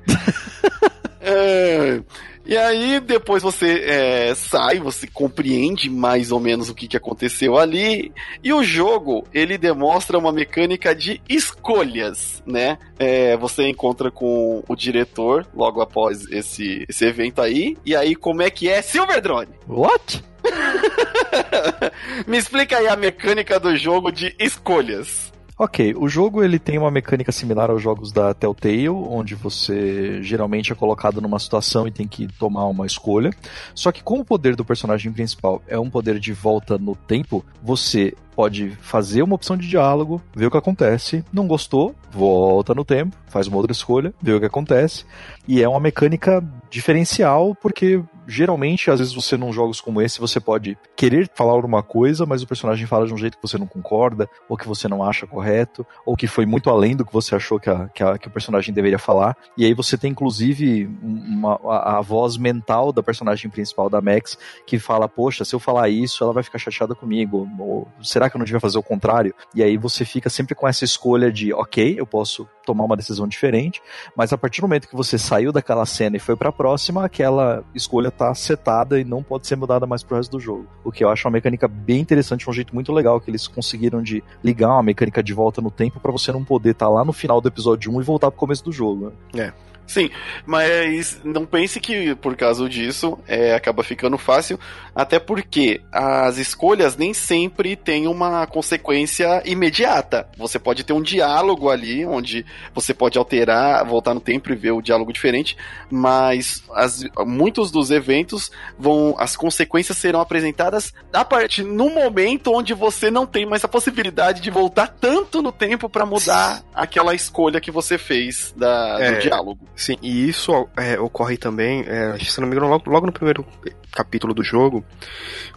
É, 1.22 2.02
E 2.48 2.56
aí, 2.56 3.02
depois 3.02 3.44
você 3.44 3.84
é, 3.86 4.34
sai, 4.34 4.80
você 4.80 5.06
compreende 5.06 5.90
mais 5.90 6.32
ou 6.32 6.40
menos 6.40 6.70
o 6.70 6.74
que, 6.74 6.88
que 6.88 6.96
aconteceu 6.96 7.58
ali. 7.58 8.14
E 8.42 8.54
o 8.54 8.64
jogo, 8.64 9.28
ele 9.34 9.58
demonstra 9.58 10.18
uma 10.18 10.32
mecânica 10.32 10.96
de 10.96 11.22
escolhas, 11.28 12.42
né? 12.46 12.78
É, 12.98 13.36
você 13.36 13.68
encontra 13.68 14.10
com 14.10 14.64
o 14.66 14.76
diretor 14.78 15.46
logo 15.54 15.82
após 15.82 16.26
esse, 16.32 16.86
esse 16.88 17.06
evento 17.06 17.42
aí. 17.42 17.76
E 17.86 17.94
aí, 17.94 18.16
como 18.16 18.42
é 18.42 18.50
que 18.50 18.70
é 18.70 18.82
Silver 18.82 19.22
Drone? 19.22 19.52
What? 19.68 20.24
Me 22.26 22.38
explica 22.38 22.78
aí 22.78 22.88
a 22.88 22.96
mecânica 22.96 23.60
do 23.60 23.76
jogo 23.76 24.10
de 24.10 24.34
escolhas. 24.40 25.34
Ok, 25.60 25.96
o 25.98 26.08
jogo 26.08 26.44
ele 26.44 26.60
tem 26.60 26.78
uma 26.78 26.92
mecânica 26.92 27.32
similar 27.32 27.72
aos 27.72 27.82
jogos 27.82 28.12
da 28.12 28.32
Telltale, 28.32 28.90
onde 28.90 29.34
você 29.34 30.22
geralmente 30.22 30.72
é 30.72 30.76
colocado 30.76 31.20
numa 31.20 31.40
situação 31.40 31.88
e 31.88 31.92
tem 31.92 32.08
que 32.08 32.28
tomar 32.28 32.68
uma 32.68 32.86
escolha. 32.86 33.32
Só 33.74 33.92
que 33.92 34.04
como 34.04 34.22
o 34.22 34.26
poder 34.26 34.56
do 34.56 34.64
personagem 34.64 35.12
principal 35.12 35.60
é 35.68 35.80
um 35.80 35.90
poder 35.90 36.20
de 36.20 36.32
volta 36.32 36.78
no 36.78 36.96
tempo, 36.96 37.44
você 37.64 38.14
pode 38.36 38.70
fazer 38.82 39.24
uma 39.24 39.34
opção 39.34 39.58
de 39.58 39.68
diálogo, 39.68 40.22
ver 40.36 40.46
o 40.46 40.52
que 40.52 40.58
acontece, 40.58 41.26
não 41.34 41.48
gostou, 41.48 41.96
volta 42.12 42.76
no 42.76 42.86
tempo, 42.86 43.18
faz 43.26 43.48
uma 43.48 43.58
outra 43.58 43.72
escolha, 43.72 44.14
vê 44.22 44.34
o 44.34 44.40
que 44.40 44.46
acontece. 44.46 45.06
E 45.48 45.64
é 45.64 45.68
uma 45.68 45.80
mecânica 45.80 46.40
diferencial 46.70 47.56
porque 47.56 48.00
geralmente, 48.28 48.92
às 48.92 49.00
vezes 49.00 49.14
você 49.14 49.38
num 49.38 49.54
jogos 49.54 49.80
como 49.80 50.02
esse, 50.02 50.20
você 50.20 50.40
pode 50.40 50.78
querer 50.96 51.30
falar 51.34 51.54
alguma 51.54 51.82
coisa, 51.82 52.26
mas 52.26 52.44
o 52.44 52.48
personagem 52.48 52.86
fala 52.86 53.08
de 53.08 53.14
um 53.14 53.18
jeito 53.18 53.38
que 53.38 53.48
você 53.48 53.58
não 53.58 53.66
concorda, 53.66 54.30
ou 54.50 54.58
que 54.58 54.68
você 54.68 54.88
não 54.88 55.02
acha 55.02 55.26
correto, 55.26 55.86
ou 56.06 56.16
que 56.16 56.28
foi 56.28 56.46
muito 56.46 56.70
além 56.70 56.96
do 56.96 57.06
que 57.06 57.14
você 57.14 57.36
achou 57.36 57.60
que, 57.60 57.70
a, 57.70 57.88
que, 57.88 58.04
a, 58.04 58.18
que 58.18 58.28
o 58.28 58.32
personagem 58.32 58.74
deveria 58.74 59.00
falar. 59.00 59.36
E 59.58 59.66
aí 59.66 59.74
você 59.74 59.98
tem, 59.98 60.12
inclusive, 60.12 60.86
uma, 61.02 61.60
a, 61.66 61.98
a, 61.98 62.02
voz 62.02 62.38
mental 62.38 62.92
da 62.92 63.02
personagem 63.02 63.50
principal 63.50 63.90
da 63.90 64.02
Max, 64.02 64.38
que 64.66 64.78
fala, 64.78 65.08
poxa, 65.08 65.46
se 65.46 65.56
eu 65.56 65.60
falar 65.60 65.88
isso, 65.88 66.24
ela 66.24 66.34
vai 66.34 66.44
ficar 66.44 66.60
chateada 66.60 66.94
comigo, 66.94 67.48
ou 67.58 67.88
será 68.02 68.30
que 68.30 68.36
eu 68.36 68.40
não 68.40 68.46
devia 68.46 68.60
fazer 68.60 68.78
o 68.78 68.84
contrário? 68.84 69.34
E 69.56 69.64
aí 69.64 69.78
você 69.78 70.04
fica 70.04 70.30
sempre 70.30 70.54
com 70.54 70.68
essa 70.68 70.84
escolha 70.84 71.32
de, 71.32 71.54
ok, 71.54 71.96
eu 71.98 72.06
posso 72.06 72.48
tomar 72.66 72.84
uma 72.84 72.98
decisão 72.98 73.28
diferente, 73.28 73.82
mas 74.16 74.34
a 74.34 74.38
partir 74.38 74.60
do 74.60 74.68
momento 74.68 74.90
que 74.90 74.96
você 74.96 75.18
saiu 75.18 75.54
daquela 75.54 75.86
cena 75.86 76.18
e 76.18 76.20
foi 76.20 76.36
para 76.36 76.50
a 76.50 76.52
próxima, 76.52 77.06
aquela 77.06 77.64
escolha 77.74 78.12
tá 78.18 78.34
setada 78.34 79.00
e 79.00 79.04
não 79.04 79.22
pode 79.22 79.48
ser 79.48 79.56
mudada 79.56 79.86
mais 79.86 80.04
pro 80.04 80.18
resto 80.18 80.32
do 80.32 80.40
jogo. 80.40 80.66
O 80.84 80.92
que 80.92 81.04
eu 81.04 81.10
acho 81.10 81.28
uma 81.28 81.34
mecânica 81.34 81.68
bem 81.68 82.00
interessante, 82.00 82.50
um 82.50 82.54
jeito 82.54 82.74
muito 82.74 82.92
legal 82.92 83.20
que 83.22 83.30
eles 83.30 83.48
conseguiram 83.48 84.02
de 84.02 84.24
ligar 84.44 84.70
uma 84.70 84.84
mecânica 84.84 85.22
de 85.22 85.34
volta 85.34 85.62
no 85.62 85.72
tempo 85.72 86.00
para 86.00 86.12
você 86.12 86.32
não 86.32 86.44
poder 86.44 86.72
estar 86.72 86.88
tá 86.88 86.92
lá 86.92 87.06
no 87.06 87.14
final 87.14 87.40
do 87.40 87.48
episódio 87.48 87.92
1 87.96 88.02
e 88.02 88.04
voltar 88.04 88.32
pro 88.32 88.40
começo 88.40 88.64
do 88.64 88.72
jogo. 88.72 89.14
Né? 89.34 89.46
É. 89.46 89.54
Sim, 89.88 90.10
mas 90.46 91.20
não 91.24 91.46
pense 91.46 91.80
que 91.80 92.14
por 92.16 92.36
causa 92.36 92.68
disso 92.68 93.18
é, 93.26 93.56
acaba 93.56 93.84
ficando 93.84 94.18
fácil, 94.18 94.60
até 94.94 95.18
porque 95.18 95.82
as 95.92 96.38
escolhas 96.38 96.98
nem 96.98 97.14
sempre 97.14 97.76
têm 97.76 98.06
uma 98.06 98.46
consequência 98.46 99.42
imediata. 99.46 100.28
Você 100.38 100.60
pode 100.60 100.84
ter 100.84 100.92
um 100.92 101.02
diálogo 101.02 101.70
ali, 101.70 102.06
onde 102.06 102.46
você 102.74 102.94
pode 102.94 103.18
alterar, 103.18 103.86
voltar 103.86 104.14
no 104.14 104.20
tempo 104.20 104.52
e 104.52 104.56
ver 104.56 104.72
o 104.72 104.82
diálogo 104.82 105.14
diferente, 105.14 105.56
mas 105.90 106.62
as, 106.74 107.06
muitos 107.26 107.72
dos 107.72 107.90
eventos 107.90 108.52
vão. 108.78 109.16
As 109.18 109.38
consequências 109.38 109.98
serão 109.98 110.20
apresentadas 110.20 110.94
a 111.14 111.24
partir 111.24 111.64
no 111.64 111.90
momento 111.90 112.54
onde 112.54 112.74
você 112.74 113.10
não 113.10 113.26
tem 113.26 113.46
mais 113.46 113.64
a 113.64 113.68
possibilidade 113.68 114.42
de 114.42 114.50
voltar 114.50 114.88
tanto 114.88 115.42
no 115.42 115.52
tempo 115.52 115.88
para 115.88 116.06
mudar 116.06 116.62
aquela 116.76 117.16
escolha 117.16 117.62
que 117.62 117.72
você 117.72 117.98
fez 117.98 118.54
da, 118.58 118.98
é. 119.00 119.12
do 119.12 119.20
diálogo. 119.22 119.60
Sim, 119.78 119.96
e 120.02 120.28
isso 120.28 120.52
é, 120.76 121.00
ocorre 121.00 121.38
também, 121.38 121.86
é, 121.88 122.18
se 122.18 122.42
não 122.42 122.48
me 122.48 122.56
engano, 122.56 122.68
logo, 122.68 122.90
logo, 122.90 123.06
no 123.06 123.12
primeiro 123.12 123.46
capítulo 123.92 124.34
do 124.34 124.44
jogo, 124.44 124.84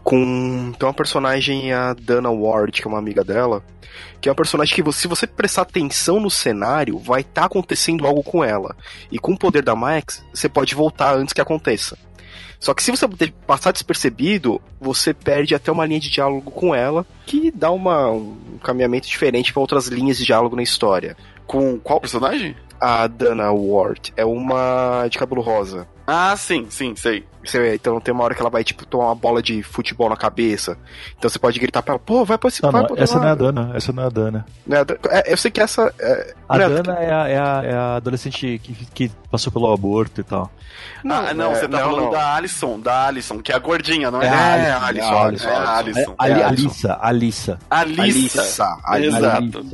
com 0.05 0.73
tem 0.79 0.87
uma 0.87 0.93
personagem, 0.93 1.73
a 1.73 1.95
Dana 1.95 2.31
Ward, 2.31 2.83
que 2.83 2.87
é 2.87 2.91
uma 2.91 2.99
amiga 2.99 3.25
dela, 3.25 3.65
que 4.21 4.29
é 4.29 4.31
uma 4.31 4.37
personagem 4.37 4.75
que, 4.75 4.93
se 4.93 5.09
você 5.09 5.27
prestar 5.27 5.63
atenção 5.63 6.21
no 6.21 6.31
cenário, 6.31 6.99
vai 6.99 7.23
estar 7.23 7.41
tá 7.41 7.47
acontecendo 7.47 8.07
algo 8.07 8.23
com 8.23 8.45
ela. 8.45 8.77
E 9.11 9.19
com 9.19 9.33
o 9.33 9.39
poder 9.39 9.63
da 9.63 9.75
Max, 9.75 10.23
você 10.35 10.51
pode 10.51 10.75
voltar 10.75 11.17
antes 11.17 11.33
que 11.33 11.41
aconteça. 11.41 11.97
Só 12.59 12.75
que 12.75 12.83
se 12.83 12.91
você 12.91 13.09
passar 13.47 13.73
despercebido, 13.73 14.61
você 14.79 15.15
perde 15.15 15.55
até 15.55 15.73
uma 15.73 15.87
linha 15.87 15.99
de 15.99 16.11
diálogo 16.11 16.51
com 16.51 16.75
ela, 16.75 17.07
que 17.25 17.51
dá 17.51 17.71
uma, 17.71 18.11
um 18.11 18.59
caminhamento 18.63 19.09
diferente 19.09 19.51
para 19.51 19.63
outras 19.63 19.87
linhas 19.87 20.19
de 20.19 20.27
diálogo 20.27 20.57
na 20.57 20.63
história. 20.63 21.17
Com 21.47 21.81
qual 21.81 21.99
personagem? 21.99 22.55
A 22.81 23.07
Dana 23.07 23.53
Ward. 23.53 24.13
É 24.17 24.25
uma 24.25 25.07
de 25.09 25.19
cabelo 25.19 25.43
rosa. 25.43 25.87
Ah, 26.07 26.37
sim, 26.37 26.67
sim, 26.71 26.97
sei. 26.97 27.25
Você, 27.45 27.75
então 27.75 28.01
tem 28.01 28.13
uma 28.13 28.25
hora 28.25 28.35
que 28.35 28.41
ela 28.41 28.51
vai, 28.51 28.63
tipo, 28.63 28.85
tomar 28.85 29.07
uma 29.07 29.15
bola 29.15 29.43
de 29.43 29.63
futebol 29.63 30.09
na 30.11 30.17
cabeça. 30.17 30.77
Então 31.17 31.31
você 31.31 31.39
pode 31.39 31.59
gritar 31.59 31.83
pra 31.83 31.95
ela, 31.95 31.99
pô, 31.99 32.25
vai 32.25 32.37
pra 32.37 32.49
esse 32.49 32.63
não, 32.63 32.71
não, 32.71 32.89
Essa 32.97 33.19
não 33.19 33.29
é 33.29 33.31
a 33.31 33.35
Dana, 33.35 33.71
essa 33.75 33.93
não 33.93 34.03
é 34.03 34.07
a 34.07 34.11
Dana. 34.11 34.47
Não 34.67 34.77
é 34.77 34.81
a 34.81 34.85
Dana. 34.85 35.01
É, 35.09 35.33
eu 35.33 35.37
sei 35.37 35.51
que 35.51 35.61
essa. 35.61 35.95
É, 35.99 36.35
a 36.49 36.57
é 36.57 36.69
Dana 36.69 36.99
é 36.99 37.13
a, 37.13 37.29
é, 37.29 37.39
a, 37.39 37.63
é 37.65 37.75
a 37.75 37.97
adolescente 37.97 38.61
que, 38.63 38.75
que 38.87 39.13
passou 39.31 39.53
pelo 39.53 39.73
aborto 39.73 40.21
e 40.21 40.25
tal. 40.25 40.51
Não, 41.03 41.17
ah, 41.17 41.33
não, 41.33 41.55
você 41.55 41.69
tá 41.69 41.79
não, 41.79 41.91
falando 41.91 42.05
não. 42.05 42.11
da 42.11 42.35
Alison, 42.35 42.81
da 42.81 43.07
Alison, 43.07 43.39
que 43.39 43.53
é 43.53 43.55
a 43.55 43.59
gordinha, 43.59 44.11
não 44.11 44.21
é? 44.21 44.27
É, 44.27 44.29
é 44.29 44.73
a 44.73 44.85
Alison. 44.85 45.07
É 45.07 45.15
a 45.15 45.23
Alison. 45.23 45.49
É 45.49 45.53
a 45.53 45.77
Alison. 45.79 46.01
É 46.01 46.33
a 46.33 46.47
Alissa, 46.49 46.99
Alissa. 47.01 47.59
Alissa. 47.71 48.79
Alissa. 48.85 49.19
Exato. 49.19 49.67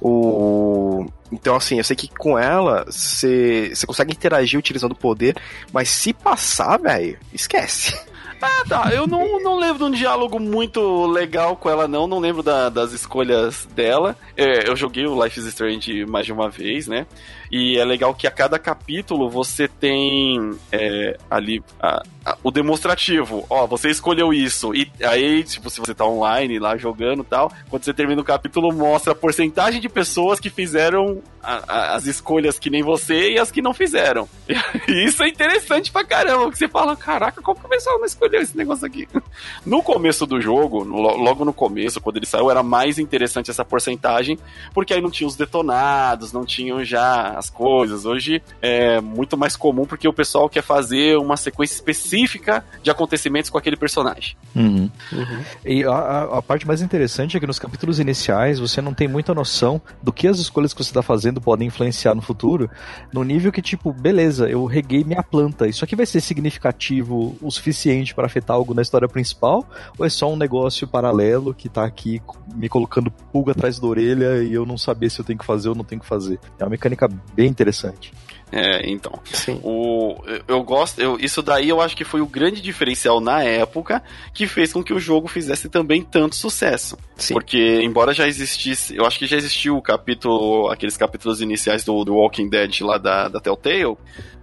O... 0.00 1.06
Então, 1.30 1.56
assim, 1.56 1.78
eu 1.78 1.84
sei 1.84 1.96
que 1.96 2.08
com 2.08 2.38
ela 2.38 2.84
você 2.84 3.72
consegue 3.86 4.12
interagir 4.12 4.58
utilizando 4.58 4.92
o 4.92 4.96
poder, 4.96 5.36
mas 5.72 5.88
se 5.88 6.12
passar, 6.12 6.78
velho, 6.78 7.18
esquece. 7.32 7.98
Ah, 8.40 8.64
tá. 8.68 8.90
Eu 8.92 9.06
não, 9.06 9.40
não 9.40 9.58
lembro 9.58 9.78
de 9.78 9.84
um 9.84 9.90
diálogo 9.90 10.38
muito 10.38 11.06
legal 11.06 11.56
com 11.56 11.70
ela, 11.70 11.88
não. 11.88 12.06
Não 12.06 12.18
lembro 12.18 12.42
da, 12.42 12.68
das 12.68 12.92
escolhas 12.92 13.66
dela. 13.74 14.16
É, 14.36 14.68
eu 14.68 14.76
joguei 14.76 15.06
o 15.06 15.22
Life 15.22 15.38
is 15.38 15.46
Strange 15.46 16.04
mais 16.06 16.26
de 16.26 16.32
uma 16.32 16.50
vez, 16.50 16.86
né? 16.86 17.06
E 17.50 17.78
é 17.78 17.84
legal 17.84 18.14
que 18.14 18.26
a 18.26 18.30
cada 18.30 18.58
capítulo 18.58 19.30
você 19.30 19.68
tem 19.68 20.58
é, 20.72 21.16
ali 21.30 21.62
a, 21.80 22.02
a, 22.24 22.36
o 22.42 22.50
demonstrativo. 22.50 23.46
Ó, 23.48 23.66
você 23.66 23.88
escolheu 23.88 24.32
isso. 24.32 24.74
E 24.74 24.90
aí, 25.02 25.44
tipo, 25.44 25.70
se 25.70 25.80
você 25.80 25.94
tá 25.94 26.04
online 26.04 26.58
lá 26.58 26.76
jogando 26.76 27.22
e 27.22 27.26
tal, 27.26 27.52
quando 27.70 27.84
você 27.84 27.94
termina 27.94 28.20
o 28.20 28.24
capítulo, 28.24 28.72
mostra 28.74 29.12
a 29.12 29.16
porcentagem 29.16 29.80
de 29.80 29.88
pessoas 29.88 30.40
que 30.40 30.50
fizeram 30.50 31.22
a, 31.42 31.94
as 31.94 32.06
escolhas 32.06 32.58
que 32.58 32.68
nem 32.68 32.82
você 32.82 33.32
e 33.32 33.38
as 33.38 33.50
que 33.50 33.62
não 33.62 33.72
fizeram. 33.72 34.28
E 34.88 35.04
isso 35.04 35.22
é 35.22 35.28
interessante 35.28 35.90
pra 35.90 36.04
caramba, 36.04 36.44
porque 36.44 36.58
você 36.58 36.68
fala, 36.68 36.96
caraca, 36.96 37.42
como 37.42 37.58
que 37.58 37.66
o 37.66 37.68
pessoal 37.68 37.98
não 37.98 38.06
escolheu 38.06 38.25
esse 38.34 38.56
negócio 38.56 38.86
aqui? 38.86 39.08
No 39.64 39.82
começo 39.82 40.26
do 40.26 40.40
jogo, 40.40 40.84
logo 40.84 41.44
no 41.44 41.52
começo, 41.52 42.00
quando 42.00 42.16
ele 42.16 42.26
saiu, 42.26 42.50
era 42.50 42.62
mais 42.62 42.98
interessante 42.98 43.50
essa 43.50 43.64
porcentagem, 43.64 44.38
porque 44.72 44.94
aí 44.94 45.00
não 45.00 45.10
tinha 45.10 45.26
os 45.26 45.36
detonados, 45.36 46.32
não 46.32 46.44
tinham 46.44 46.84
já 46.84 47.30
as 47.30 47.50
coisas. 47.50 48.04
Hoje 48.04 48.42
é 48.62 49.00
muito 49.00 49.36
mais 49.36 49.56
comum 49.56 49.84
porque 49.84 50.06
o 50.06 50.12
pessoal 50.12 50.48
quer 50.48 50.62
fazer 50.62 51.18
uma 51.18 51.36
sequência 51.36 51.74
específica 51.74 52.64
de 52.82 52.90
acontecimentos 52.90 53.50
com 53.50 53.58
aquele 53.58 53.76
personagem. 53.76 54.36
Uhum. 54.54 54.90
Uhum. 55.12 55.44
E 55.64 55.84
a, 55.84 56.22
a, 56.38 56.42
parte 56.42 56.66
mais 56.66 56.80
interessante 56.80 57.36
é 57.36 57.40
que 57.40 57.46
nos 57.46 57.58
capítulos 57.58 57.98
iniciais 57.98 58.58
você 58.58 58.80
não 58.80 58.94
tem 58.94 59.08
muita 59.08 59.34
noção 59.34 59.80
do 60.02 60.12
que 60.12 60.26
as 60.26 60.38
escolhas 60.38 60.72
que 60.72 60.82
você 60.82 60.90
está 60.90 61.02
fazendo 61.02 61.40
podem 61.40 61.68
influenciar 61.68 62.14
no 62.14 62.22
futuro, 62.22 62.70
no 63.12 63.22
nível 63.22 63.52
que, 63.52 63.62
tipo, 63.62 63.92
beleza, 63.92 64.48
eu 64.48 64.64
reguei 64.64 65.04
minha 65.04 65.22
planta. 65.22 65.66
Isso 65.66 65.84
aqui 65.84 65.94
vai 65.94 66.06
ser 66.06 66.20
significativo 66.20 67.36
o 67.40 67.50
suficiente 67.50 68.14
para 68.16 68.26
afetar 68.26 68.56
algo 68.56 68.74
na 68.74 68.82
história 68.82 69.06
principal? 69.06 69.64
Ou 69.96 70.04
é 70.04 70.08
só 70.08 70.32
um 70.32 70.36
negócio 70.36 70.88
paralelo 70.88 71.54
que 71.54 71.68
tá 71.68 71.84
aqui 71.84 72.20
me 72.54 72.68
colocando 72.68 73.10
pulga 73.32 73.52
atrás 73.52 73.78
da 73.78 73.86
orelha 73.86 74.42
e 74.42 74.52
eu 74.52 74.66
não 74.66 74.76
saber 74.76 75.10
se 75.10 75.20
eu 75.20 75.24
tenho 75.24 75.38
que 75.38 75.44
fazer 75.46 75.68
ou 75.68 75.74
não 75.74 75.84
tenho 75.84 76.00
que 76.00 76.06
fazer? 76.06 76.40
É 76.58 76.64
uma 76.64 76.70
mecânica 76.70 77.08
bem 77.34 77.48
interessante. 77.48 78.12
É, 78.52 78.88
então. 78.88 79.12
Sim. 79.24 79.60
O, 79.62 80.14
eu 80.46 80.62
gosto. 80.62 81.00
Eu, 81.00 81.18
isso 81.18 81.42
daí 81.42 81.68
eu 81.68 81.80
acho 81.80 81.96
que 81.96 82.04
foi 82.04 82.20
o 82.20 82.26
grande 82.26 82.60
diferencial 82.60 83.20
na 83.20 83.42
época 83.42 84.02
que 84.32 84.46
fez 84.46 84.72
com 84.72 84.84
que 84.84 84.94
o 84.94 85.00
jogo 85.00 85.26
fizesse 85.26 85.68
também 85.68 86.02
tanto 86.02 86.36
sucesso. 86.36 86.96
Sim. 87.16 87.34
Porque, 87.34 87.80
embora 87.82 88.14
já 88.14 88.26
existisse. 88.28 88.96
Eu 88.96 89.04
acho 89.04 89.18
que 89.18 89.26
já 89.26 89.36
existiu 89.36 89.76
o 89.76 89.82
capítulo. 89.82 90.70
aqueles 90.70 90.96
capítulos 90.96 91.40
iniciais 91.40 91.84
do, 91.84 92.04
do 92.04 92.14
Walking 92.14 92.48
Dead 92.48 92.80
lá 92.82 92.98
da, 92.98 93.28
da 93.28 93.40
Telltale. 93.40 93.96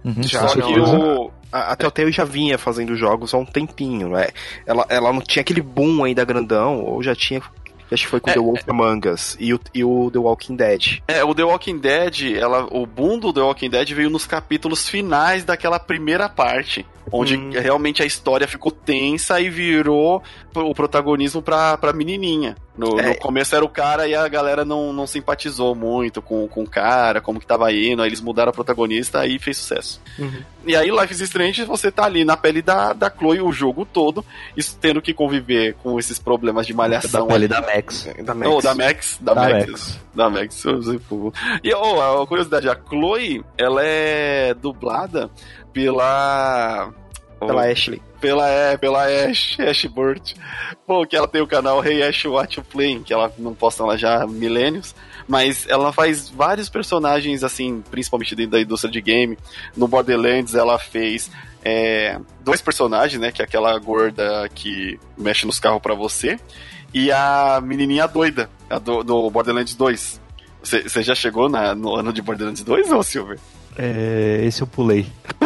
Uhum, 0.04 0.22
já, 0.22 0.48
só 0.48 0.60
que 0.60 0.78
o. 0.78 1.30
A, 1.54 1.72
a 1.72 1.76
Telltale 1.76 2.10
já 2.10 2.24
vinha 2.24 2.58
fazendo 2.58 2.96
jogos 2.96 3.32
há 3.32 3.38
um 3.38 3.44
tempinho, 3.44 4.08
né? 4.08 4.28
Ela, 4.66 4.84
ela 4.88 5.12
não 5.12 5.20
tinha 5.20 5.40
aquele 5.40 5.62
boom 5.62 6.02
ainda 6.02 6.24
grandão, 6.24 6.82
ou 6.82 7.00
já 7.00 7.14
tinha 7.14 7.40
Acho 7.92 8.04
que 8.04 8.10
foi 8.10 8.20
com 8.20 8.30
é, 8.30 8.32
The 8.32 8.40
Wolf 8.40 8.62
Among 8.68 9.08
Us 9.08 9.36
e 9.38 9.54
o, 9.54 9.60
e 9.72 9.84
o 9.84 10.10
The 10.10 10.18
Walking 10.18 10.56
Dead. 10.56 10.98
É, 11.06 11.22
o 11.22 11.34
The 11.34 11.44
Walking 11.44 11.78
Dead, 11.78 12.36
ela, 12.36 12.66
o 12.70 12.86
boom 12.86 13.18
do 13.18 13.32
The 13.32 13.40
Walking 13.40 13.70
Dead 13.70 13.92
veio 13.92 14.10
nos 14.10 14.26
capítulos 14.26 14.88
finais 14.88 15.44
daquela 15.44 15.78
primeira 15.78 16.28
parte. 16.28 16.84
Onde 17.12 17.36
hum. 17.36 17.50
realmente 17.52 18.02
a 18.02 18.06
história 18.06 18.46
ficou 18.48 18.72
tensa 18.72 19.40
e 19.40 19.48
virou 19.50 20.22
o 20.54 20.74
protagonismo 20.74 21.42
pra, 21.42 21.76
pra 21.76 21.92
menininha. 21.92 22.56
No, 22.76 22.98
É. 22.98 23.10
no 23.10 23.14
começo 23.18 23.54
era 23.54 23.64
o 23.64 23.68
cara 23.68 24.08
e 24.08 24.14
a 24.16 24.26
galera 24.26 24.64
não, 24.64 24.92
não 24.92 25.06
simpatizou 25.06 25.74
muito 25.76 26.20
com, 26.20 26.48
com 26.48 26.62
o 26.64 26.68
cara, 26.68 27.20
como 27.20 27.38
que 27.38 27.46
tava 27.46 27.72
indo, 27.72 28.02
aí 28.02 28.08
eles 28.08 28.20
mudaram 28.20 28.50
a 28.50 28.52
protagonista, 28.52 29.20
aí 29.20 29.38
fez 29.38 29.58
sucesso. 29.58 30.00
Uhum. 30.18 30.42
E 30.66 30.74
aí, 30.74 30.90
Life 30.90 31.12
is 31.12 31.20
Strange, 31.20 31.62
você 31.64 31.92
tá 31.92 32.04
ali 32.04 32.24
na 32.24 32.36
pele 32.36 32.62
da, 32.62 32.92
da 32.92 33.08
Chloe 33.10 33.40
o 33.40 33.52
jogo 33.52 33.84
todo, 33.84 34.24
isso 34.56 34.76
tendo 34.80 35.00
que 35.00 35.12
conviver 35.14 35.74
com 35.82 35.98
esses 36.00 36.18
problemas 36.18 36.66
de 36.66 36.72
Da 36.72 36.76
malhação. 36.78 37.26
pele 37.28 37.44
ali. 37.44 37.48
da 37.48 37.60
Max. 37.60 38.08
Da 38.24 38.34
Max. 38.34 38.50
Oh, 38.52 38.60
da 38.60 38.74
Max. 38.74 39.18
Da, 39.20 39.34
Da 39.34 39.40
Max. 39.42 39.66
Max. 39.70 40.00
Da 40.14 40.30
Max. 40.30 40.64
E, 41.62 41.74
oh, 41.74 42.22
a 42.22 42.26
curiosidade, 42.26 42.68
a 42.68 42.74
Chloe, 42.88 43.44
ela 43.58 43.82
é 43.84 44.52
dublada 44.54 45.30
pela... 45.74 46.90
Pela 47.38 47.70
Ashley. 47.70 48.00
Pela, 48.22 48.48
é, 48.48 48.76
pela 48.78 49.04
Ash, 49.04 49.58
Ash 49.60 49.84
Burt. 49.84 50.32
Pô, 50.86 51.04
que 51.06 51.14
ela 51.14 51.28
tem 51.28 51.42
o 51.42 51.46
canal 51.46 51.84
Hey 51.84 52.02
Ash 52.02 52.24
You 52.24 52.32
Play, 52.70 53.00
que 53.00 53.12
ela 53.12 53.30
não 53.36 53.52
posta 53.54 53.84
lá 53.84 53.98
já 53.98 54.22
há 54.22 54.26
milênios, 54.26 54.94
mas 55.28 55.66
ela 55.68 55.92
faz 55.92 56.30
vários 56.30 56.70
personagens, 56.70 57.44
assim, 57.44 57.82
principalmente 57.90 58.34
dentro 58.34 58.52
da 58.52 58.60
indústria 58.62 58.90
de 58.90 59.00
game. 59.02 59.36
No 59.76 59.86
Borderlands 59.86 60.54
ela 60.54 60.78
fez 60.78 61.30
é, 61.62 62.18
dois 62.40 62.62
personagens, 62.62 63.20
né, 63.20 63.30
que 63.30 63.42
é 63.42 63.44
aquela 63.44 63.78
gorda 63.78 64.48
que 64.54 64.98
mexe 65.18 65.44
nos 65.44 65.60
carros 65.60 65.82
pra 65.82 65.94
você, 65.94 66.38
e 66.94 67.12
a 67.12 67.60
menininha 67.62 68.06
doida, 68.06 68.48
a 68.70 68.78
do, 68.78 69.02
do 69.02 69.28
Borderlands 69.28 69.74
2. 69.74 70.20
Você 70.62 71.02
já 71.02 71.14
chegou 71.14 71.46
na- 71.50 71.74
no 71.74 71.94
ano 71.94 72.10
de 72.10 72.22
Borderlands 72.22 72.62
2, 72.62 72.90
ô 72.90 73.02
Silver? 73.02 73.38
É, 73.76 74.42
esse 74.44 74.60
eu 74.62 74.66
pulei. 74.66 75.06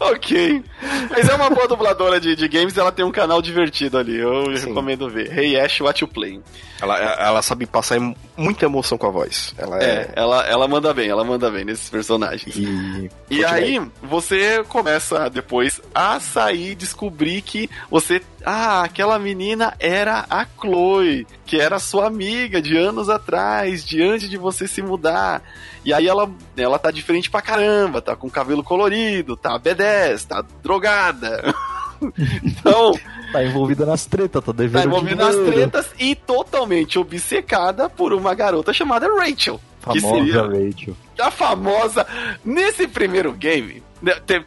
Ok. 0.00 0.62
Mas 1.10 1.28
é 1.28 1.34
uma 1.34 1.48
boa 1.48 1.68
dubladora 1.68 2.20
de, 2.20 2.34
de 2.34 2.48
games 2.48 2.76
ela 2.76 2.90
tem 2.90 3.04
um 3.04 3.12
canal 3.12 3.40
divertido 3.40 3.96
ali. 3.98 4.18
Eu 4.18 4.56
Sim. 4.56 4.68
recomendo 4.68 5.08
ver. 5.08 5.36
Hey 5.36 5.58
Ash, 5.58 5.80
what 5.80 6.00
you 6.02 6.08
play? 6.08 6.40
Ela, 6.80 6.98
ela 6.98 7.42
sabe 7.42 7.66
passar 7.66 7.98
muita 8.36 8.64
emoção 8.64 8.98
com 8.98 9.06
a 9.06 9.10
voz. 9.10 9.54
Ela 9.56 9.80
É, 9.82 9.86
é. 9.86 10.10
ela, 10.16 10.44
ela 10.46 10.66
manda 10.66 10.92
bem, 10.92 11.08
ela 11.08 11.22
manda 11.24 11.48
bem 11.50 11.64
nesses 11.64 11.88
personagens. 11.88 12.56
E, 12.56 13.10
E 13.30 13.44
aí, 13.44 13.80
você 14.02 14.64
começa 14.64 15.30
depois 15.30 15.80
a 15.94 16.18
sair, 16.18 16.74
descobrir 16.74 17.40
que 17.42 17.70
você. 17.88 18.20
Ah, 18.44 18.82
aquela 18.82 19.18
menina 19.18 19.74
era 19.78 20.24
a 20.28 20.44
Chloe, 20.44 21.26
que 21.46 21.60
era 21.60 21.78
sua 21.78 22.06
amiga 22.06 22.60
de 22.60 22.76
anos 22.76 23.08
atrás, 23.08 23.84
de 23.84 24.02
antes 24.02 24.28
de 24.28 24.36
você 24.36 24.66
se 24.66 24.82
mudar. 24.82 25.42
E 25.84 25.92
aí 25.92 26.06
ela, 26.06 26.30
ela 26.56 26.78
tá 26.78 26.90
diferente 26.90 27.30
pra 27.30 27.42
caramba, 27.42 28.00
tá 28.00 28.14
com 28.14 28.30
cabelo 28.30 28.62
colorido, 28.62 29.36
tá 29.36 29.58
B10, 29.58 30.26
tá 30.26 30.44
drogada. 30.62 31.54
então, 32.42 32.92
Tá 33.32 33.42
envolvida 33.42 33.86
nas 33.86 34.04
tretas, 34.04 34.44
tá 34.44 34.52
devendo 34.52 34.82
tá 34.82 34.86
envolvida 34.86 35.24
nas 35.24 35.36
tretas 35.36 35.90
e 35.98 36.14
totalmente 36.14 36.98
obcecada 36.98 37.88
por 37.88 38.12
uma 38.12 38.34
garota 38.34 38.74
chamada 38.74 39.08
Rachel. 39.08 39.58
que 39.90 40.00
Famosa 40.00 40.14
seria 40.16 40.42
Rachel. 40.42 40.96
a 41.18 41.30
famosa. 41.30 42.06
Nesse 42.44 42.86
primeiro 42.86 43.32
game, 43.32 43.82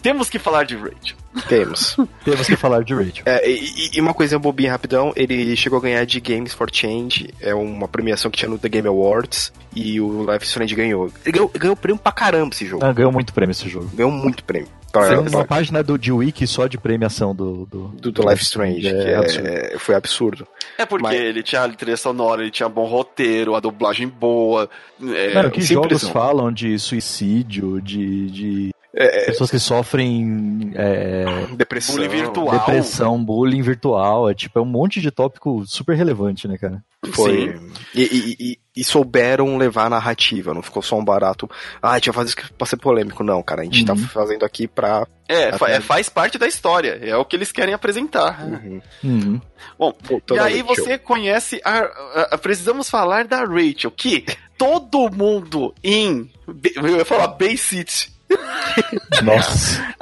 temos 0.02 0.30
que 0.30 0.38
falar 0.40 0.64
de 0.64 0.76
Rachel. 0.76 1.16
temos. 1.48 1.96
Temos 2.24 2.48
que 2.48 2.56
falar 2.56 2.84
de 2.84 2.94
Rachel. 2.94 3.24
É, 3.26 3.50
e, 3.50 3.92
e 3.94 4.02
uma 4.02 4.14
coisinha 4.14 4.40
bobinha 4.40 4.72
rapidão, 4.72 5.12
ele 5.16 5.56
chegou 5.56 5.80
a 5.80 5.82
ganhar 5.82 6.06
de 6.06 6.20
Games 6.20 6.54
for 6.54 6.70
Change, 6.72 7.30
é 7.42 7.54
uma 7.54 7.88
premiação 7.88 8.32
que 8.32 8.38
tinha 8.38 8.50
no 8.50 8.58
The 8.58 8.70
Game 8.70 8.88
Awards, 8.88 9.52
e 9.76 10.00
o 10.02 10.32
Life 10.32 10.46
Strange 10.46 10.74
ganhou. 10.76 11.12
Ele 11.26 11.32
ganhou, 11.34 11.50
ganhou 11.50 11.76
prêmio 11.76 12.02
pra 12.02 12.12
caramba 12.12 12.54
esse 12.54 12.66
jogo. 12.66 12.86
Ah, 12.86 12.92
ganhou 12.94 13.12
muito 13.12 13.34
prêmio 13.34 13.52
esse 13.52 13.68
jogo. 13.70 13.90
Ganhou 13.94 14.12
muito 14.12 14.44
prêmio. 14.44 14.68
Tem 14.94 15.02
pra- 15.02 15.20
uma 15.20 15.44
página 15.46 15.84
do, 15.84 15.98
de 15.98 16.10
wiki 16.10 16.48
só 16.48 16.68
de 16.68 16.78
premiação 16.78 17.36
do, 17.36 17.66
do, 17.66 17.88
do, 17.90 18.12
do 18.14 18.30
Life 18.30 18.42
Strange, 18.44 18.88
É, 18.88 18.92
que 18.94 18.98
é- 19.10 19.16
absurdo. 19.18 19.80
foi 19.80 19.96
absurdo. 19.96 20.48
É 20.78 20.86
porque 20.86 21.04
Mas- 21.04 21.20
ele 21.20 21.44
tinha 21.44 21.64
a 21.66 21.70
trilha 21.70 21.98
sonora, 21.98 22.42
ele 22.42 22.52
tinha 22.52 22.70
bom 22.70 22.86
roteiro, 22.86 23.56
a 23.56 23.60
dublagem 23.60 24.08
boa. 24.08 24.70
É, 25.04 25.34
Mano, 25.34 25.52
que 25.52 25.62
jogos 25.62 26.08
falam 26.08 26.50
de 26.52 26.80
suicídio, 26.80 27.82
de, 27.82 28.28
de 28.32 28.76
É, 28.98 29.26
pessoas 29.26 29.52
que 29.52 29.60
sofrem 29.60 30.72
é, 30.76 31.26
depressão. 31.58 31.96
Bullying 31.96 32.08
virtual. 32.10 32.52
depressão, 32.52 33.24
bullying 33.26 33.62
virtual, 33.62 34.30
é 34.30 34.34
tipo, 34.34 34.58
é 34.58 34.62
um 34.62 34.66
monte 34.66 35.02
de 35.02 35.12
tópico 35.12 35.64
super 35.68 35.98
relevante, 35.98 36.48
né, 36.48 36.58
cara? 36.58 36.82
Foi. 37.14 37.52
Sim. 37.52 37.72
E, 37.94 38.02
e- 38.04 38.36
e- 38.52 38.60
e 38.78 38.84
souberam 38.84 39.58
levar 39.58 39.86
a 39.86 39.90
narrativa, 39.90 40.54
não 40.54 40.62
ficou 40.62 40.82
só 40.82 40.98
um 40.98 41.04
barato. 41.04 41.50
Ah, 41.82 41.92
a 41.92 41.96
gente 41.96 42.06
vai 42.10 42.16
fazer 42.26 42.30
isso 42.42 42.54
pra 42.58 42.66
ser 42.66 42.78
polêmico. 42.78 43.22
Não, 43.24 43.44
cara, 43.44 43.62
a 43.62 43.66
gente 43.66 43.80
Uhum. 43.82 43.86
tá 43.86 43.96
fazendo 43.96 44.44
aqui 44.46 44.68
pra. 44.68 45.06
É, 45.28 45.52
fa- 45.58 45.66
Até- 45.66 45.76
é, 45.76 45.82
faz 45.82 46.08
parte 46.10 46.38
da 46.38 46.48
história. 46.48 46.98
É 47.02 47.16
o 47.18 47.26
que 47.26 47.36
eles 47.36 47.52
querem 47.52 47.74
apresentar. 47.74 48.44
Uhum. 48.46 48.82
Uhum. 49.04 49.42
Bom, 49.78 49.94
Voltando 50.04 50.38
e 50.38 50.40
aí 50.40 50.62
Rachel. 50.62 50.76
você 50.86 50.98
conhece 50.98 51.62
a, 51.66 51.80
a- 51.80 52.28
a- 52.32 52.38
Precisamos 52.38 52.90
falar 52.90 53.26
da 53.26 53.44
Rachel, 53.44 53.92
que 53.92 54.26
todo 54.58 55.10
mundo 55.14 55.74
em. 55.84 56.32
Eu 56.76 56.98
ia 56.98 57.06
falar 57.06 57.28
Bay 57.28 57.58
City. 57.58 58.15
Nossa. 59.24 59.96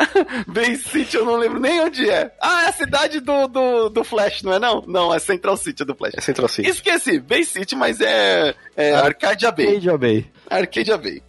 Bay 0.47 0.75
City 0.75 1.17
eu 1.17 1.25
não 1.25 1.37
lembro 1.37 1.59
nem 1.59 1.81
onde 1.81 2.09
é. 2.09 2.31
Ah, 2.41 2.65
é 2.65 2.69
a 2.69 2.73
cidade 2.73 3.19
do, 3.19 3.47
do, 3.47 3.89
do 3.89 4.03
Flash, 4.03 4.43
não 4.43 4.53
é 4.53 4.59
não? 4.59 4.83
Não, 4.87 5.13
é 5.13 5.19
Central 5.19 5.57
City 5.57 5.83
do 5.83 5.95
Flash. 5.95 6.13
É 6.15 6.21
Central 6.21 6.47
City. 6.47 6.69
Esqueci, 6.69 7.19
Bay 7.19 7.43
City, 7.43 7.75
mas 7.75 7.99
é, 8.01 8.55
é 8.75 8.93
Arcadia 8.93 9.51
Bay. 9.51 9.77
Age 9.77 9.97
Bay. 9.97 10.25
Arcadia 10.49 10.97
Bay. 10.97 11.21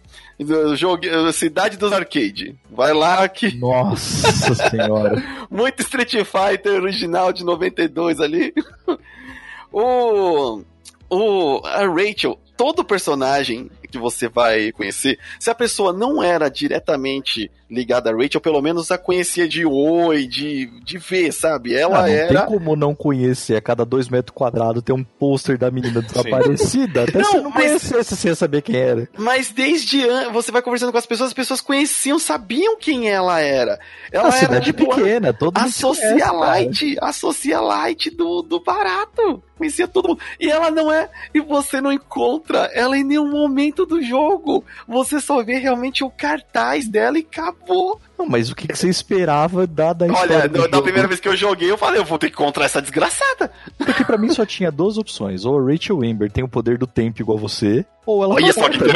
Jogo, 0.75 1.03
cidade 1.31 1.77
dos 1.77 1.93
arcade. 1.93 2.57
Vai 2.69 2.93
lá 2.93 3.27
que 3.29 3.55
Nossa 3.57 4.53
senhora. 4.69 5.23
muito 5.49 5.81
Street 5.81 6.13
Fighter 6.25 6.73
original 6.73 7.31
de 7.31 7.45
92 7.45 8.19
ali. 8.19 8.53
o 9.71 10.61
o 11.09 11.61
a 11.63 11.85
Rachel, 11.87 12.37
todo 12.57 12.83
personagem 12.83 13.69
que 13.95 14.01
você 14.01 14.27
vai 14.27 14.71
conhecer, 14.73 15.17
se 15.39 15.49
a 15.49 15.55
pessoa 15.55 15.93
não 15.93 16.21
era 16.21 16.49
diretamente 16.49 17.49
ligada 17.69 18.11
a 18.11 18.13
Rachel, 18.13 18.39
pelo 18.41 18.61
menos 18.61 18.91
a 18.91 18.97
conhecia 18.97 19.47
de 19.47 19.65
oi, 19.65 20.27
de, 20.27 20.67
de 20.83 20.97
ver, 20.99 21.31
sabe? 21.31 21.73
Ela 21.73 21.97
Ah, 21.99 22.01
não 22.03 22.07
era 22.07 22.39
tem 22.41 22.45
como 22.45 22.75
não 22.75 22.93
conhecer. 22.93 23.55
A 23.55 23.61
cada 23.61 23.83
dois 23.83 24.07
metros 24.07 24.35
quadrados 24.35 24.83
tem 24.83 24.93
um 24.93 25.03
pôster 25.03 25.57
da 25.57 25.71
menina 25.71 25.99
desaparecida. 26.01 27.03
Até 27.03 27.17
Não, 27.19 27.31
se 27.31 27.37
não 27.39 27.49
mas- 27.49 27.63
conhecesse, 27.65 28.15
você 28.15 28.27
ia 28.29 28.35
saber 28.35 28.61
quem 28.61 28.75
era. 28.75 29.09
Mas 29.17 29.49
desde 29.49 30.07
an... 30.07 30.31
você 30.31 30.51
vai 30.51 30.61
conversando 30.61 30.91
com 30.91 30.97
as 30.97 31.05
pessoas, 31.07 31.29
as 31.29 31.33
pessoas 31.33 31.59
conheciam, 31.59 32.19
sabiam 32.19 32.77
quem 32.77 33.09
ela 33.09 33.39
era. 33.39 33.79
Ela 34.11 34.31
a 34.31 34.37
era 34.37 34.61
tipo 34.61 34.87
pequena, 34.95 35.33
todo 35.33 35.57
a 35.57 35.61
mundo 35.61 35.71
socialite, 35.71 36.97
a 37.01 37.11
socialite 37.11 38.09
do, 38.11 38.41
do 38.43 38.59
barato. 38.59 39.41
Conhecia 39.57 39.87
todo 39.87 40.09
mundo. 40.09 40.19
E 40.39 40.51
ela 40.51 40.69
não 40.69 40.91
é. 40.91 41.09
E 41.33 41.39
você 41.39 41.79
não 41.81 41.91
encontra 41.91 42.69
ela 42.73 42.97
em 42.97 43.03
nenhum 43.03 43.31
momento 43.31 43.84
do 43.85 44.01
jogo. 44.01 44.63
Você 44.87 45.19
só 45.19 45.43
vê 45.43 45.57
realmente 45.57 46.03
o 46.03 46.09
cartaz 46.09 46.87
dela 46.87 47.17
e 47.17 47.21
acabou. 47.21 47.99
Não, 48.17 48.25
mas 48.25 48.49
o 48.49 48.55
que, 48.55 48.67
que 48.67 48.77
você 48.77 48.87
esperava 48.89 49.67
da, 49.67 49.91
da 49.91 50.05
Olha, 50.05 50.47
da 50.47 50.61
jogo? 50.61 50.81
primeira 50.83 51.07
vez 51.07 51.19
que 51.19 51.27
eu 51.27 51.35
joguei, 51.35 51.69
eu 51.69 51.77
falei, 51.77 51.99
eu 51.99 52.05
vou 52.05 52.17
ter 52.17 52.27
que 52.27 52.33
encontrar 52.33 52.63
essa 52.65 52.81
desgraçada. 52.81 53.51
Porque 53.77 54.05
pra 54.05 54.17
mim 54.17 54.29
só 54.29 54.45
tinha 54.45 54.71
duas 54.71 54.97
opções. 54.97 55.43
Ou 55.43 55.59
a 55.59 55.71
Rachel 55.71 55.97
Amber 56.01 56.31
tem 56.31 56.43
o 56.43 56.47
poder 56.47 56.77
do 56.77 56.87
tempo 56.87 57.21
igual 57.21 57.37
você, 57.37 57.85
ou 58.05 58.23
ela 58.23 58.35
Olha 58.35 58.53
tá 58.53 58.61
só 58.61 58.69
que 58.69 58.77
morta. 58.79 58.93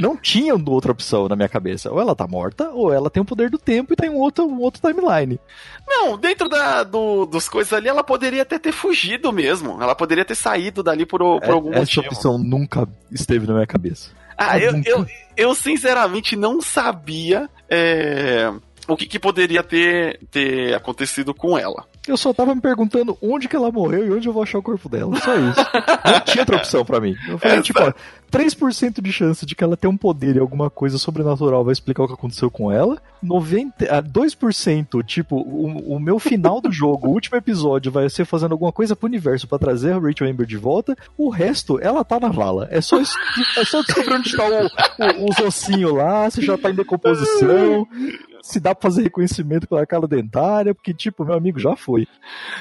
Não, 0.00 0.10
não 0.10 0.16
tinha 0.16 0.54
outra 0.54 0.92
opção 0.92 1.26
na 1.28 1.34
minha 1.34 1.48
cabeça. 1.48 1.90
Ou 1.90 2.00
ela 2.00 2.14
tá 2.14 2.28
morta, 2.28 2.70
ou 2.70 2.92
ela 2.92 3.10
tem 3.10 3.20
o 3.20 3.26
poder 3.26 3.50
do 3.50 3.58
tempo 3.58 3.92
e 3.92 3.96
tem 3.96 4.08
um 4.08 4.18
outro, 4.18 4.46
um 4.46 4.60
outro 4.60 4.80
timeline. 4.80 5.40
Não, 5.88 6.16
dentro 6.16 6.48
da, 6.48 6.84
do, 6.84 7.26
dos 7.26 7.48
coisas 7.48 7.72
ali, 7.72 7.88
ela 7.88 8.04
poderia 8.04 8.42
até 8.42 8.56
ter 8.56 8.70
fugido 8.70 9.32
mesmo. 9.32 9.82
Ela 9.82 9.96
poderia 9.96 10.24
ter 10.24 10.36
saído 10.36 10.80
dali 10.80 11.04
por, 11.04 11.18
por 11.40 11.42
É- 11.42 11.50
algum 11.50 11.70
Essa 11.70 11.80
motivo. 11.80 12.06
opção 12.06 12.38
nunca 12.38 12.88
esteve 13.10 13.48
na 13.48 13.54
minha 13.54 13.66
cabeça. 13.66 14.10
Ah, 14.42 14.58
eu, 14.58 14.80
eu, 14.86 15.06
eu 15.36 15.54
sinceramente 15.54 16.34
não 16.34 16.62
sabia 16.62 17.48
é, 17.68 18.50
o 18.92 18.96
que, 18.96 19.06
que 19.06 19.18
poderia 19.18 19.62
ter, 19.62 20.18
ter 20.30 20.74
acontecido 20.74 21.32
com 21.34 21.56
ela. 21.58 21.84
Eu 22.08 22.16
só 22.16 22.32
tava 22.32 22.54
me 22.54 22.60
perguntando 22.60 23.16
onde 23.22 23.46
que 23.48 23.54
ela 23.54 23.70
morreu 23.70 24.06
e 24.06 24.10
onde 24.12 24.26
eu 24.28 24.32
vou 24.32 24.42
achar 24.42 24.58
o 24.58 24.62
corpo 24.62 24.88
dela. 24.88 25.14
Só 25.20 25.34
isso. 25.36 25.60
Não 26.04 26.20
tinha 26.24 26.42
outra 26.42 26.56
opção 26.56 26.84
pra 26.84 26.98
mim. 27.00 27.14
Eu 27.28 27.38
falei, 27.38 27.58
Essa- 27.58 27.62
tipo, 27.64 27.80
ó, 27.80 27.92
3% 28.32 29.00
de 29.02 29.12
chance 29.12 29.44
de 29.44 29.54
que 29.54 29.62
ela 29.62 29.76
tenha 29.76 29.90
um 29.90 29.96
poder 29.96 30.36
e 30.36 30.38
alguma 30.38 30.70
coisa 30.70 30.96
sobrenatural 30.98 31.62
vai 31.64 31.72
explicar 31.72 32.04
o 32.04 32.06
que 32.08 32.14
aconteceu 32.14 32.50
com 32.50 32.72
ela. 32.72 33.00
90, 33.22 33.84
ah, 33.94 34.02
2%, 34.02 35.02
tipo, 35.04 35.36
o, 35.36 35.94
o 35.96 36.00
meu 36.00 36.18
final 36.18 36.60
do 36.60 36.72
jogo, 36.72 37.08
o 37.08 37.12
último 37.12 37.36
episódio, 37.36 37.92
vai 37.92 38.08
ser 38.08 38.24
fazendo 38.24 38.52
alguma 38.52 38.72
coisa 38.72 38.96
pro 38.96 39.06
universo 39.06 39.46
pra 39.46 39.58
trazer 39.58 39.92
a 39.92 39.98
Rachel 39.98 40.28
Amber 40.28 40.46
de 40.46 40.56
volta. 40.56 40.96
O 41.18 41.28
resto, 41.28 41.78
ela 41.82 42.02
tá 42.04 42.18
na 42.18 42.28
vala. 42.28 42.66
É 42.70 42.80
só, 42.80 42.98
é 43.00 43.64
só 43.64 43.82
descobrir 43.82 44.14
onde 44.14 44.34
tá 44.36 44.44
o, 44.46 45.24
o, 45.24 45.30
os 45.30 45.38
ossinhos 45.38 45.92
lá, 45.92 46.30
se 46.30 46.40
já 46.44 46.56
tá 46.56 46.70
em 46.70 46.74
decomposição. 46.74 47.86
Se 48.42 48.58
dá 48.60 48.74
pra 48.74 48.90
fazer 48.90 49.02
reconhecimento 49.02 49.68
com 49.68 49.76
a 49.76 49.86
cara 49.86 50.06
dentária, 50.06 50.74
porque, 50.74 50.92
tipo, 50.94 51.24
meu 51.24 51.34
amigo 51.34 51.58
já 51.58 51.76
foi. 51.76 52.06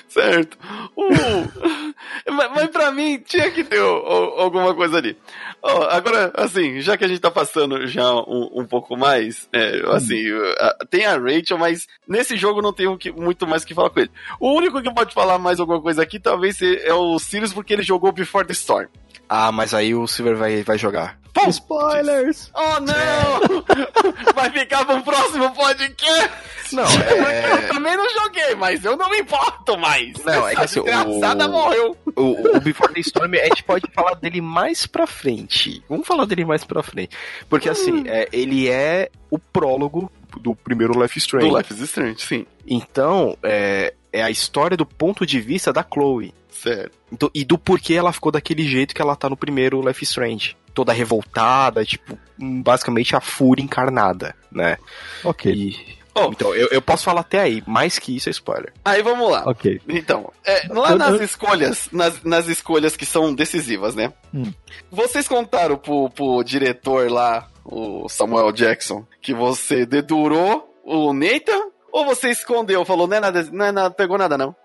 Certo. 0.07 0.57
Uh, 0.95 1.93
mas, 2.31 2.51
mas 2.55 2.67
pra 2.69 2.91
mim 2.91 3.19
tinha 3.25 3.49
que 3.51 3.63
ter 3.63 3.79
o- 3.81 4.03
o- 4.03 4.39
alguma 4.41 4.73
coisa 4.75 4.97
ali. 4.97 5.17
Ó, 5.61 5.83
agora, 5.89 6.31
assim, 6.35 6.79
já 6.81 6.95
que 6.97 7.03
a 7.03 7.07
gente 7.07 7.19
tá 7.19 7.29
passando 7.29 7.85
já 7.87 8.11
um, 8.13 8.49
um 8.61 8.65
pouco 8.65 8.95
mais, 8.95 9.47
é, 9.53 9.81
assim, 9.91 10.23
a- 10.59 10.77
tem 10.89 11.05
a 11.05 11.17
Rachel, 11.17 11.57
mas 11.57 11.85
nesse 12.07 12.37
jogo 12.37 12.61
não 12.61 12.71
tem 12.73 12.97
que- 12.97 13.11
muito 13.11 13.45
mais 13.45 13.63
o 13.63 13.67
que 13.67 13.73
falar 13.73 13.89
com 13.89 13.99
ele. 13.99 14.11
O 14.39 14.53
único 14.53 14.81
que 14.81 14.93
pode 14.93 15.13
falar 15.13 15.37
mais 15.37 15.59
alguma 15.59 15.81
coisa 15.81 16.01
aqui 16.01 16.19
talvez 16.19 16.61
é 16.61 16.93
o 16.93 17.19
Sirius, 17.19 17.53
porque 17.53 17.73
ele 17.73 17.83
jogou 17.83 18.11
Before 18.11 18.45
the 18.47 18.53
Storm. 18.53 18.87
Ah, 19.27 19.51
mas 19.51 19.73
aí 19.73 19.93
o 19.93 20.07
Silver 20.07 20.35
vai, 20.35 20.63
vai 20.63 20.77
jogar. 20.77 21.17
Spoilers! 21.47 22.51
Oh, 22.53 22.79
não! 22.81 23.63
Vai 24.35 24.49
ficar 24.51 24.83
pro 24.85 25.01
próximo 25.03 25.49
podcast! 25.53 26.29
Não, 26.73 26.83
Porque 26.83 27.13
é. 27.13 27.53
eu 27.53 27.67
também 27.69 27.95
não 27.97 28.09
joguei, 28.09 28.55
mas 28.55 28.83
eu 28.83 28.95
não 28.97 29.09
me 29.09 29.19
importo 29.19 29.77
mais. 29.77 30.13
Não, 30.25 30.47
é 30.47 30.51
que 30.55 30.61
Essa 30.61 30.65
assim, 30.65 30.79
o- 30.81 30.83
desgraçada 30.83 31.47
morreu. 31.47 31.95
O, 32.15 32.57
o 32.57 32.59
Before 32.59 32.93
the 32.93 32.99
Storm, 32.99 33.33
a 33.35 33.45
gente 33.45 33.63
pode 33.63 33.85
falar 33.93 34.15
dele 34.15 34.41
mais 34.41 34.85
pra 34.85 35.07
frente. 35.07 35.48
Vamos 35.89 36.07
falar 36.07 36.25
dele 36.25 36.45
mais 36.45 36.63
pra 36.63 36.83
frente. 36.83 37.15
Porque 37.49 37.67
assim, 37.69 38.03
é, 38.07 38.27
ele 38.31 38.67
é 38.69 39.09
o 39.29 39.37
prólogo 39.39 40.11
do 40.39 40.55
primeiro 40.55 40.93
Life 41.01 41.17
is 41.17 41.23
Strange. 41.23 41.49
Do 41.49 41.57
Life 41.57 41.73
is 41.73 41.79
Strange, 41.81 42.21
sim. 42.21 42.45
Então, 42.67 43.35
é, 43.41 43.93
é 44.13 44.21
a 44.21 44.29
história 44.29 44.77
do 44.77 44.85
ponto 44.85 45.25
de 45.25 45.39
vista 45.41 45.73
da 45.73 45.83
Chloe. 45.83 46.33
Certo. 46.51 46.91
Do- 47.11 47.31
e 47.33 47.43
do 47.43 47.57
porquê 47.57 47.95
ela 47.95 48.11
ficou 48.13 48.31
daquele 48.31 48.63
jeito 48.63 48.93
que 48.93 49.01
ela 49.01 49.15
tá 49.15 49.29
no 49.29 49.37
primeiro 49.37 49.81
Life 49.85 50.03
is 50.03 50.09
Strange. 50.09 50.55
Toda 50.73 50.93
revoltada, 50.93 51.83
tipo, 51.83 52.17
hum, 52.39 52.61
basicamente 52.61 53.15
a 53.15 53.19
fúria 53.21 53.63
encarnada, 53.63 54.35
né? 54.51 54.77
Ok, 55.23 55.51
E- 55.51 55.98
Oh. 56.27 56.31
Então, 56.31 56.53
eu, 56.55 56.67
eu 56.71 56.81
posso 56.81 57.03
falar 57.03 57.21
até 57.21 57.39
aí, 57.39 57.63
mais 57.65 57.97
que 57.99 58.15
isso 58.15 58.29
é 58.29 58.31
spoiler. 58.31 58.73
Aí 58.83 59.01
vamos 59.01 59.29
lá. 59.31 59.43
ok. 59.45 59.79
Então, 59.87 60.31
é, 60.45 60.67
lá 60.69 60.95
nas 60.95 61.19
escolhas, 61.21 61.89
nas, 61.91 62.23
nas 62.23 62.47
escolhas 62.47 62.95
que 62.97 63.05
são 63.05 63.33
decisivas, 63.33 63.95
né? 63.95 64.13
Hum. 64.33 64.51
Vocês 64.91 65.27
contaram 65.27 65.77
pro, 65.77 66.09
pro 66.09 66.43
diretor 66.43 67.09
lá, 67.11 67.47
o 67.63 68.07
Samuel 68.09 68.51
Jackson, 68.51 69.05
que 69.21 69.33
você 69.33 69.85
dedurou 69.85 70.73
o 70.83 71.13
Nathan? 71.13 71.69
Ou 71.91 72.05
você 72.05 72.29
escondeu, 72.29 72.85
falou, 72.85 73.07
não 73.07 73.17
é 73.17 73.19
nada, 73.19 73.47
não 73.51 73.65
é 73.65 73.71
nada, 73.71 73.89
pegou 73.93 74.17
nada 74.17 74.37
não? 74.37 74.55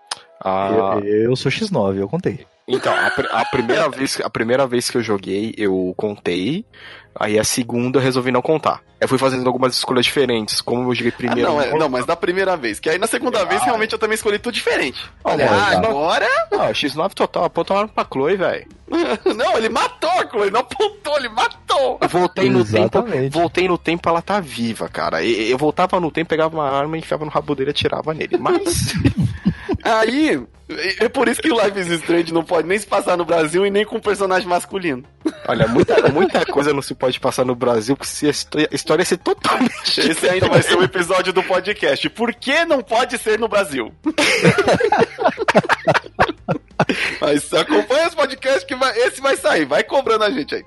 Ah, 0.43 0.99
Eu, 1.03 1.29
eu 1.31 1.35
sou 1.35 1.51
X9, 1.51 1.97
eu 1.97 2.07
contei. 2.07 2.45
Então, 2.67 2.93
a, 2.93 3.07
a 3.41 3.45
primeira 3.45 3.89
vez, 3.89 4.19
a 4.21 4.29
primeira 4.29 4.67
vez 4.67 4.89
que 4.89 4.97
eu 4.97 5.03
joguei, 5.03 5.53
eu 5.57 5.93
contei. 5.97 6.65
Aí 7.17 7.39
a 7.39 7.43
segunda 7.43 7.97
eu 7.99 8.03
resolvi 8.03 8.29
não 8.31 8.41
contar. 8.41 8.81
Eu 8.99 9.07
fui 9.07 9.17
fazendo 9.17 9.45
algumas 9.47 9.75
escolhas 9.75 10.05
diferentes. 10.05 10.59
Como 10.61 10.89
eu 10.89 10.95
joguei 10.95 11.11
Ah, 11.13 11.17
primeiro. 11.17 11.49
não, 11.49 11.61
é, 11.61 11.71
não, 11.71 11.87
mas 11.89 12.05
da 12.05 12.15
primeira 12.15 12.57
vez. 12.57 12.79
Que 12.79 12.89
aí 12.89 12.97
na 12.97 13.07
segunda 13.07 13.41
Ah. 13.41 13.45
vez 13.45 13.61
realmente 13.63 13.93
eu 13.93 13.99
também 13.99 14.15
escolhi 14.15 14.37
tudo 14.39 14.53
diferente. 14.53 15.01
Olha, 15.23 15.49
ah, 15.49 15.69
agora. 15.77 16.27
Ah, 16.53 16.71
X9 16.73 17.13
total, 17.13 17.45
apontaram 17.45 17.87
pra 17.87 18.05
Chloe, 18.11 18.35
velho. 18.35 18.65
não, 19.35 19.57
ele 19.57 19.69
matou 19.69 20.09
a 20.09 20.27
Chloe, 20.29 20.51
não 20.51 20.59
apontou, 20.61 21.17
ele 21.17 21.29
matou. 21.29 21.97
Eu 22.01 22.09
voltei 22.09 22.49
no 22.49 22.65
tempo. 22.65 23.03
Voltei 23.31 23.67
no 23.67 23.77
tempo, 23.77 24.07
ela 24.09 24.21
tá 24.21 24.39
viva, 24.39 24.87
cara. 24.89 25.23
E- 25.23 25.49
Eu 25.51 25.57
voltava 25.57 25.99
no 25.99 26.11
tempo, 26.11 26.29
pegava 26.29 26.55
uma 26.55 26.69
arma, 26.69 26.97
enfiava 26.97 27.23
no 27.25 27.31
rabo 27.31 27.55
dele 27.55 27.69
e 27.69 27.71
atirava 27.71 28.13
nele. 28.13 28.37
Mas. 28.37 28.93
Aí, 29.83 30.41
é 30.99 31.07
por 31.09 31.27
isso 31.27 31.39
que 31.41 31.51
o 31.51 31.63
Life 31.63 31.79
is 31.79 31.87
Strange 31.87 32.33
não 32.33 32.43
pode 32.43 32.67
nem 32.67 32.77
se 32.79 32.87
passar 32.87 33.15
no 33.15 33.23
Brasil 33.25 33.65
e 33.67 33.69
nem 33.69 33.85
com 33.85 33.99
personagem 33.99 34.47
masculino. 34.47 35.03
Olha, 35.47 35.67
muita, 35.67 36.09
muita 36.11 36.43
coisa 36.45 36.73
não 36.73 36.81
se 36.81 36.95
pode 36.95 37.04
passar 37.19 37.45
no 37.45 37.55
Brasil, 37.55 37.95
porque 37.95 38.11
se 38.11 38.27
a 38.27 38.31
história 38.71 39.01
ia 39.01 39.05
ser 39.05 39.17
totalmente. 39.17 39.99
Esse 40.01 40.27
ainda 40.29 40.47
vai 40.47 40.61
ser 40.61 40.77
um 40.77 40.83
episódio 40.83 41.33
do 41.33 41.43
podcast. 41.43 42.09
Por 42.09 42.33
que 42.33 42.65
não 42.65 42.81
pode 42.81 43.17
ser 43.17 43.39
no 43.39 43.47
Brasil? 43.47 43.93
Mas 47.21 47.53
acompanha 47.53 48.07
os 48.07 48.15
podcasts 48.15 48.63
que 48.63 48.75
vai- 48.75 48.97
esse 48.99 49.21
vai 49.21 49.35
sair, 49.37 49.65
vai 49.65 49.83
cobrando 49.83 50.23
a 50.23 50.29
gente 50.29 50.55
aí. 50.55 50.65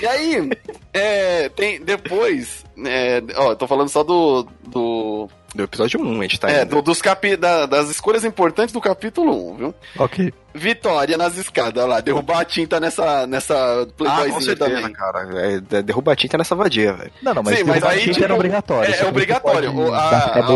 E 0.00 0.06
aí, 0.06 0.50
é, 0.92 1.48
tem 1.50 1.80
depois, 1.80 2.64
é, 2.84 3.22
ó, 3.36 3.50
eu 3.50 3.56
tô 3.56 3.66
falando 3.66 3.88
só 3.90 4.02
do, 4.02 4.48
do, 4.66 5.28
Do 5.56 5.62
episódio 5.64 6.00
1, 6.00 6.18
a 6.20 6.22
gente 6.22 6.38
tá 6.40 6.50
é, 6.50 6.62
indo. 6.62 6.76
do- 6.76 6.82
dos 6.82 7.00
capi, 7.00 7.34
da- 7.36 7.64
das 7.66 7.88
escolhas 7.88 8.24
importantes 8.24 8.72
do 8.72 8.80
capítulo 8.80 9.52
1, 9.52 9.56
viu? 9.56 9.74
Ok. 9.98 10.32
Vitória 10.54 11.16
nas 11.18 11.36
escadas, 11.36 11.82
olha 11.82 11.94
lá, 11.94 12.00
derrubar 12.00 12.40
a 12.40 12.44
tinta 12.44 12.78
nessa, 12.78 13.26
nessa 13.26 13.54
Ah, 13.54 13.86
com 13.86 13.92
playboyzinha 13.92 14.40
certeza, 14.42 14.70
também. 14.80 14.92
cara. 14.92 15.28
É, 15.34 15.60
de- 15.60 15.82
derruba 15.82 16.12
a 16.12 16.16
tinta 16.16 16.38
nessa 16.38 16.54
vadia, 16.54 16.92
velho. 16.92 17.10
Não, 17.22 17.34
não, 17.34 17.42
mas, 17.42 17.58
Sim, 17.58 17.64
mas 17.64 17.74
derrubar 17.74 17.90
aí, 17.92 17.96
a 17.96 18.00
tinta 18.00 18.12
tipo, 18.14 18.24
era 18.24 18.34
obrigatório. 18.34 18.94
é- 18.94 18.98
é 19.00 19.06
obrigatório. 19.06 19.74
O- 19.76 19.92
a- 19.94 20.40
a- 20.40 20.50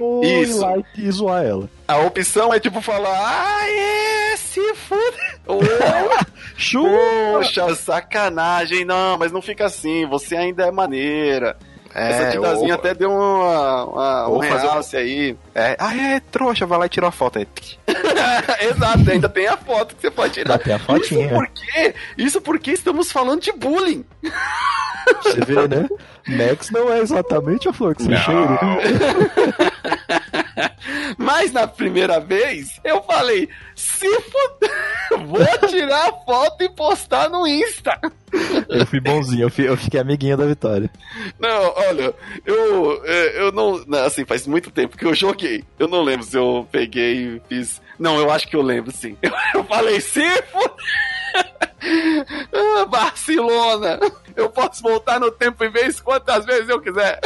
ou 0.00 0.22
Isso. 0.24 0.62
e 0.96 1.10
zoar 1.10 1.44
ela. 1.44 1.68
A 1.88 1.98
opção 1.98 2.52
é 2.54 2.60
tipo 2.60 2.80
falar, 2.80 3.10
ah, 3.10 3.68
é, 3.70 4.36
se 4.36 4.60
Chupa! 6.56 6.88
Poxa, 7.32 7.74
sacanagem. 7.74 8.84
Não, 8.84 9.18
mas 9.18 9.32
não 9.32 9.42
fica 9.42 9.66
assim. 9.66 10.06
Você 10.06 10.36
ainda 10.36 10.64
é 10.66 10.70
maneira. 10.70 11.56
Essa 11.94 12.30
tintazinha 12.30 12.74
ou- 12.74 12.80
até 12.80 12.94
deu 12.94 13.10
uma, 13.12 13.84
uma, 13.84 14.28
um 14.28 14.30
ou 14.32 14.36
um- 14.38 14.40
realce 14.40 14.96
aí. 14.96 15.36
É, 15.54 15.76
ah, 15.78 15.94
é, 15.96 16.20
trouxa, 16.20 16.64
vai 16.66 16.78
lá 16.78 16.86
e 16.86 16.88
tira 16.88 17.06
uma 17.06 17.12
foto 17.12 17.38
aí. 17.38 17.46
Exato, 18.60 19.10
ainda 19.10 19.28
tem 19.28 19.46
a 19.46 19.56
foto 19.56 19.94
que 19.94 20.00
você 20.02 20.10
pode 20.10 20.32
tirar. 20.34 20.54
Até 20.54 20.74
a 20.74 20.78
fotinha. 20.78 21.26
Isso 21.26 21.34
porque, 21.34 21.94
isso 22.16 22.40
porque 22.40 22.70
estamos 22.70 23.12
falando 23.12 23.40
de 23.42 23.52
bullying. 23.52 24.04
Você 25.22 25.40
vê, 25.44 25.66
né? 25.68 25.88
Max 26.28 26.70
não 26.70 26.92
é 26.92 27.00
exatamente 27.00 27.68
a 27.68 27.72
flor 27.72 27.94
que 27.94 28.04
você 28.04 28.16
cheira. 28.16 28.58
Mas 31.18 31.52
na 31.52 31.66
primeira 31.66 32.20
vez, 32.20 32.80
eu 32.84 33.02
falei, 33.02 33.48
se 33.74 34.08
fuder, 34.20 35.26
vou 35.26 35.68
tirar 35.68 36.08
a 36.08 36.12
foto 36.24 36.62
e 36.64 36.68
postar 36.70 37.28
no 37.30 37.46
Insta. 37.46 37.98
Eu 38.68 38.86
fui 38.86 38.98
bonzinho, 38.98 39.42
eu, 39.42 39.50
fui- 39.50 39.68
eu 39.68 39.76
fiquei 39.76 40.00
amiguinha 40.00 40.38
da 40.38 40.46
Vitória. 40.46 40.90
Não, 41.38 41.74
olha, 41.76 42.14
eu, 42.46 43.02
é, 43.04 43.42
eu 43.42 43.52
não. 43.52 43.84
não, 43.86 43.98
Assim, 44.06 44.24
faz 44.24 44.46
muito 44.46 44.70
tempo 44.70 44.96
que 44.96 45.04
eu 45.04 45.14
joguei. 45.14 45.62
Eu 45.78 45.86
não 45.86 46.02
lembro 46.02 46.24
se 46.24 46.34
eu 46.38 46.66
peguei 46.72 47.36
e 47.36 47.42
fiz. 47.46 47.82
Não, 47.98 48.16
eu 48.18 48.30
acho 48.30 48.48
que 48.48 48.56
eu 48.56 48.62
lembro, 48.62 48.90
sim. 48.90 49.18
Eu, 49.20 49.32
eu 49.54 49.64
falei, 49.64 50.00
se 50.00 50.22
fuder. 50.44 50.72
Ah, 52.54 52.84
Barcelona! 52.86 53.98
Eu 54.34 54.48
posso 54.48 54.82
voltar 54.82 55.20
no 55.20 55.30
tempo 55.30 55.62
e 55.64 55.68
ver 55.68 55.94
quantas 56.00 56.44
vezes 56.46 56.68
eu 56.70 56.80
quiser. 56.80 57.20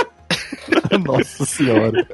Nossa 1.04 1.44
senhora. 1.44 2.06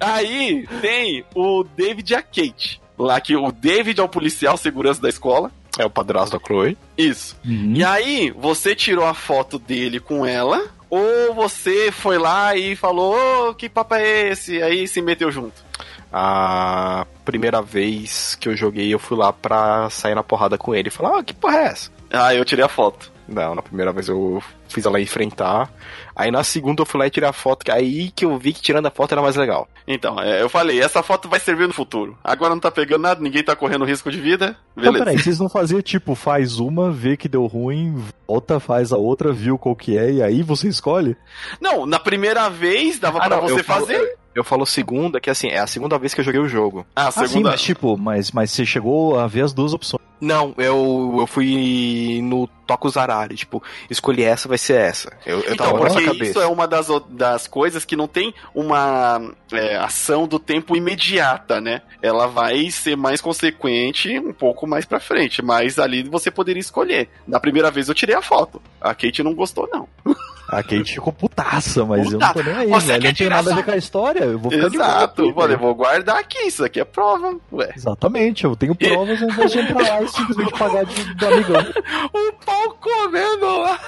Aí 0.00 0.66
tem 0.80 1.24
o 1.34 1.64
David 1.64 2.12
e 2.12 2.16
a 2.16 2.22
Kate. 2.22 2.80
Lá 2.98 3.20
que 3.20 3.36
o 3.36 3.52
David 3.52 4.00
é 4.00 4.02
o 4.02 4.08
policial 4.08 4.56
segurança 4.56 5.00
da 5.00 5.08
escola. 5.08 5.50
É 5.78 5.84
o 5.84 5.90
padrasto 5.90 6.38
da 6.38 6.44
Chloe. 6.44 6.76
Isso. 6.96 7.36
Uhum. 7.44 7.74
E 7.74 7.84
aí, 7.84 8.30
você 8.30 8.74
tirou 8.74 9.04
a 9.04 9.12
foto 9.12 9.58
dele 9.58 10.00
com 10.00 10.24
ela, 10.24 10.70
ou 10.88 11.34
você 11.34 11.92
foi 11.92 12.16
lá 12.16 12.56
e 12.56 12.74
falou, 12.74 13.50
ô, 13.50 13.54
que 13.54 13.68
papo 13.68 13.94
é 13.94 14.30
esse? 14.30 14.62
Aí 14.62 14.88
se 14.88 15.02
meteu 15.02 15.30
junto. 15.30 15.64
A 16.10 17.06
primeira 17.24 17.60
vez 17.60 18.36
que 18.36 18.48
eu 18.48 18.56
joguei, 18.56 18.92
eu 18.92 18.98
fui 18.98 19.18
lá 19.18 19.32
pra 19.32 19.90
sair 19.90 20.14
na 20.14 20.22
porrada 20.22 20.56
com 20.56 20.74
ele. 20.74 20.88
Falar, 20.88 21.18
ah, 21.18 21.22
que 21.22 21.34
porra 21.34 21.58
é 21.58 21.64
essa? 21.66 21.90
Ah, 22.10 22.34
eu 22.34 22.44
tirei 22.44 22.64
a 22.64 22.68
foto. 22.68 23.12
Não, 23.28 23.54
na 23.54 23.62
primeira 23.62 23.92
vez 23.92 24.08
eu 24.08 24.42
fiz 24.68 24.86
ela 24.86 25.00
enfrentar. 25.00 25.68
Aí 26.16 26.30
na 26.30 26.42
segunda 26.42 26.80
eu 26.80 26.86
fui 26.86 26.98
lá 26.98 27.06
e 27.06 27.10
tirei 27.10 27.28
a 27.28 27.32
foto, 27.32 27.64
que 27.64 27.70
aí 27.70 28.10
que 28.10 28.24
eu 28.24 28.38
vi 28.38 28.52
que 28.54 28.62
tirando 28.62 28.86
a 28.86 28.90
foto 28.90 29.12
era 29.12 29.20
mais 29.20 29.36
legal. 29.36 29.68
Então, 29.86 30.18
é, 30.18 30.40
eu 30.42 30.48
falei, 30.48 30.80
essa 30.80 31.02
foto 31.02 31.28
vai 31.28 31.38
servir 31.38 31.66
no 31.68 31.74
futuro. 31.74 32.16
Agora 32.24 32.54
não 32.54 32.60
tá 32.60 32.70
pegando 32.70 33.02
nada, 33.02 33.20
ninguém 33.20 33.42
tá 33.44 33.54
correndo 33.54 33.84
risco 33.84 34.10
de 34.10 34.18
vida. 34.20 34.56
Então, 34.76 34.92
Beleza. 34.92 35.04
peraí, 35.04 35.18
vocês 35.22 35.38
não 35.38 35.48
faziam 35.48 35.82
tipo, 35.82 36.14
faz 36.14 36.58
uma, 36.58 36.90
vê 36.90 37.16
que 37.16 37.28
deu 37.28 37.44
ruim, 37.46 38.02
volta, 38.26 38.58
faz 38.58 38.92
a 38.92 38.96
outra, 38.96 39.30
viu 39.32 39.58
qual 39.58 39.76
que 39.76 39.96
é, 39.98 40.10
e 40.10 40.22
aí 40.22 40.42
você 40.42 40.68
escolhe? 40.68 41.16
Não, 41.60 41.84
na 41.84 41.98
primeira 42.00 42.48
vez 42.48 42.98
dava 42.98 43.18
Ah, 43.18 43.28
pra 43.28 43.36
não, 43.36 43.42
você 43.42 43.60
eu 43.60 43.64
falo- 43.64 43.86
fazer. 43.86 44.16
Eu 44.36 44.44
falo 44.44 44.66
segunda, 44.66 45.18
que 45.20 45.30
assim, 45.30 45.48
é 45.48 45.58
a 45.58 45.66
segunda 45.66 45.98
vez 45.98 46.12
que 46.12 46.20
eu 46.20 46.24
joguei 46.24 46.40
o 46.40 46.46
jogo. 46.48 46.86
Ah, 46.94 47.04
a 47.04 47.08
Ah, 47.08 47.10
sim, 47.12 47.26
segunda. 47.26 47.50
mas 47.50 47.62
tipo, 47.62 47.96
mas, 47.96 48.30
mas 48.30 48.50
você 48.50 48.66
chegou 48.66 49.18
a 49.18 49.26
ver 49.26 49.42
as 49.42 49.52
duas 49.54 49.72
opções. 49.72 50.02
Não, 50.20 50.54
eu, 50.56 51.14
eu 51.18 51.26
fui 51.26 52.20
no 52.22 52.46
Toco 52.66 52.88
Zarari, 52.88 53.34
tipo, 53.36 53.62
escolhi 53.90 54.22
essa, 54.24 54.48
vai 54.48 54.56
ser 54.56 54.74
essa. 54.80 55.12
Eu, 55.26 55.40
eu 55.40 55.56
tava 55.56 55.70
Então, 55.70 55.78
com 55.78 55.86
essa 55.86 55.94
porque 55.96 56.06
cabeça. 56.06 56.30
isso 56.30 56.40
é 56.40 56.46
uma 56.46 56.66
das, 56.66 56.86
das 57.10 57.46
coisas 57.46 57.84
que 57.84 57.94
não 57.96 58.08
tem 58.08 58.32
uma 58.54 59.20
é, 59.52 59.76
ação 59.76 60.26
do 60.26 60.38
tempo 60.38 60.74
imediata, 60.74 61.60
né? 61.60 61.82
Ela 62.00 62.26
vai 62.26 62.70
ser 62.70 62.96
mais 62.96 63.20
consequente 63.20 64.18
um 64.18 64.32
pouco 64.32 64.66
mais 64.66 64.84
pra 64.86 64.98
frente, 65.00 65.42
mas 65.42 65.78
ali 65.78 66.02
você 66.02 66.30
poderia 66.30 66.60
escolher. 66.60 67.08
Na 67.26 67.38
primeira 67.38 67.70
vez 67.70 67.88
eu 67.88 67.94
tirei 67.94 68.14
a 68.16 68.22
foto. 68.22 68.60
A 68.80 68.94
Kate 68.94 69.22
não 69.22 69.34
gostou, 69.34 69.68
não. 69.70 69.86
A 70.48 70.62
Kate 70.62 70.94
ficou 70.94 71.12
putaça, 71.12 71.84
mas 71.84 72.10
eu 72.12 72.18
não 72.18 72.32
tô 72.32 72.42
nem 72.42 72.54
aí, 72.54 72.68
Você 72.68 72.86
velho. 72.86 73.04
Não 73.04 73.12
tem 73.14 73.28
nada 73.28 73.52
a 73.52 73.54
ver 73.56 73.64
com 73.64 73.70
a 73.72 73.76
história. 73.76 74.20
Eu 74.24 74.38
vou 74.38 74.50
ficar 74.50 74.68
de 74.68 74.76
Exato. 74.76 75.22
aqui, 75.22 75.32
Falei, 75.34 75.48
velho. 75.48 75.58
vou 75.60 75.74
guardar 75.74 76.18
aqui, 76.18 76.38
isso 76.46 76.64
aqui 76.64 76.80
é 76.80 76.84
prova. 76.84 77.36
Ué. 77.52 77.72
Exatamente, 77.76 78.44
eu 78.44 78.54
tenho 78.54 78.74
provas 78.74 79.20
invés 79.20 79.50
de 79.52 79.58
entrar 79.58 79.82
lá 79.82 80.02
e 80.02 80.08
simplesmente 80.08 80.52
pagar 80.58 80.84
de, 80.84 81.14
do 81.14 81.26
amigão. 81.26 81.64
O 82.12 82.32
pau 82.44 82.70
comendo 82.80 83.58
lá. 83.60 83.78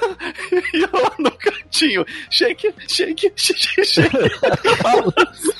E 0.74 0.82
eu 0.82 0.88
lá 0.92 1.12
no 1.18 1.30
cantinho. 1.32 2.04
Shake, 2.30 2.74
shake, 2.88 3.32
shake, 3.36 3.84
shake. 3.84 4.16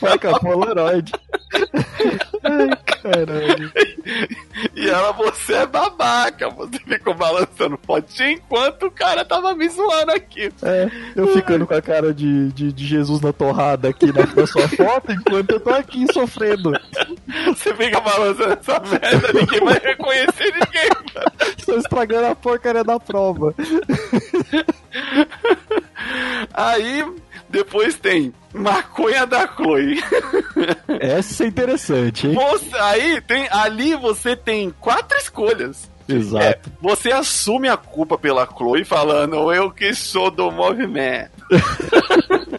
Vai 0.00 0.18
com 0.18 0.28
a 0.28 0.40
Polaroid. 0.40 1.12
Ai, 2.42 2.68
caralho. 2.84 3.72
E 4.74 4.88
ela, 4.88 5.12
você 5.12 5.54
é 5.54 5.66
babaca. 5.66 6.48
Você 6.50 6.78
ficou 6.78 7.14
balançando 7.14 7.78
potinho 7.78 8.30
enquanto 8.30 8.86
o 8.86 8.90
cara 8.90 9.24
tava 9.24 9.54
me 9.54 9.68
zoando 9.68 10.12
aqui. 10.12 10.52
É, 10.62 10.90
eu 11.14 11.26
ficando 11.28 11.66
com 11.66 11.74
a 11.74 11.82
cara 11.82 12.12
de, 12.14 12.50
de, 12.52 12.72
de 12.72 12.86
Jesus 12.86 13.20
na 13.20 13.32
torrada 13.32 13.88
aqui 13.88 14.06
na, 14.06 14.26
na 14.34 14.46
sua 14.46 14.68
foto, 14.68 15.12
enquanto 15.12 15.50
eu 15.50 15.60
tô 15.60 15.70
aqui 15.70 16.06
sofrendo. 16.12 16.72
Você 17.46 17.74
fica 17.74 18.00
balançando 18.00 18.52
essa 18.52 18.80
merda, 18.80 19.32
ninguém 19.32 19.60
vai 19.60 19.78
reconhecer 19.78 20.52
ninguém, 20.52 20.88
mano. 21.14 21.32
Estou 21.56 21.78
estragando 21.78 22.26
a 22.26 22.34
porcaria 22.34 22.84
da 22.84 22.98
prova. 22.98 23.54
Aí, 26.54 27.04
depois 27.48 27.96
tem 27.96 28.32
maconha 28.52 29.26
da 29.26 29.46
Chloe. 29.46 30.00
Essa 31.00 31.44
é 31.44 31.46
interessante, 31.46 32.26
hein? 32.26 32.34
Você, 32.34 32.76
aí 32.76 33.20
tem, 33.20 33.48
ali 33.50 33.94
você 33.94 34.36
tem 34.36 34.70
quatro 34.70 35.16
escolhas. 35.18 35.88
Exato. 36.08 36.42
É, 36.42 36.58
você 36.80 37.12
assume 37.12 37.68
a 37.68 37.76
culpa 37.76 38.16
pela 38.16 38.46
Chloe 38.46 38.84
falando 38.84 39.52
eu 39.52 39.70
que 39.70 39.94
sou 39.94 40.30
do 40.30 40.50
movimento. 40.50 41.30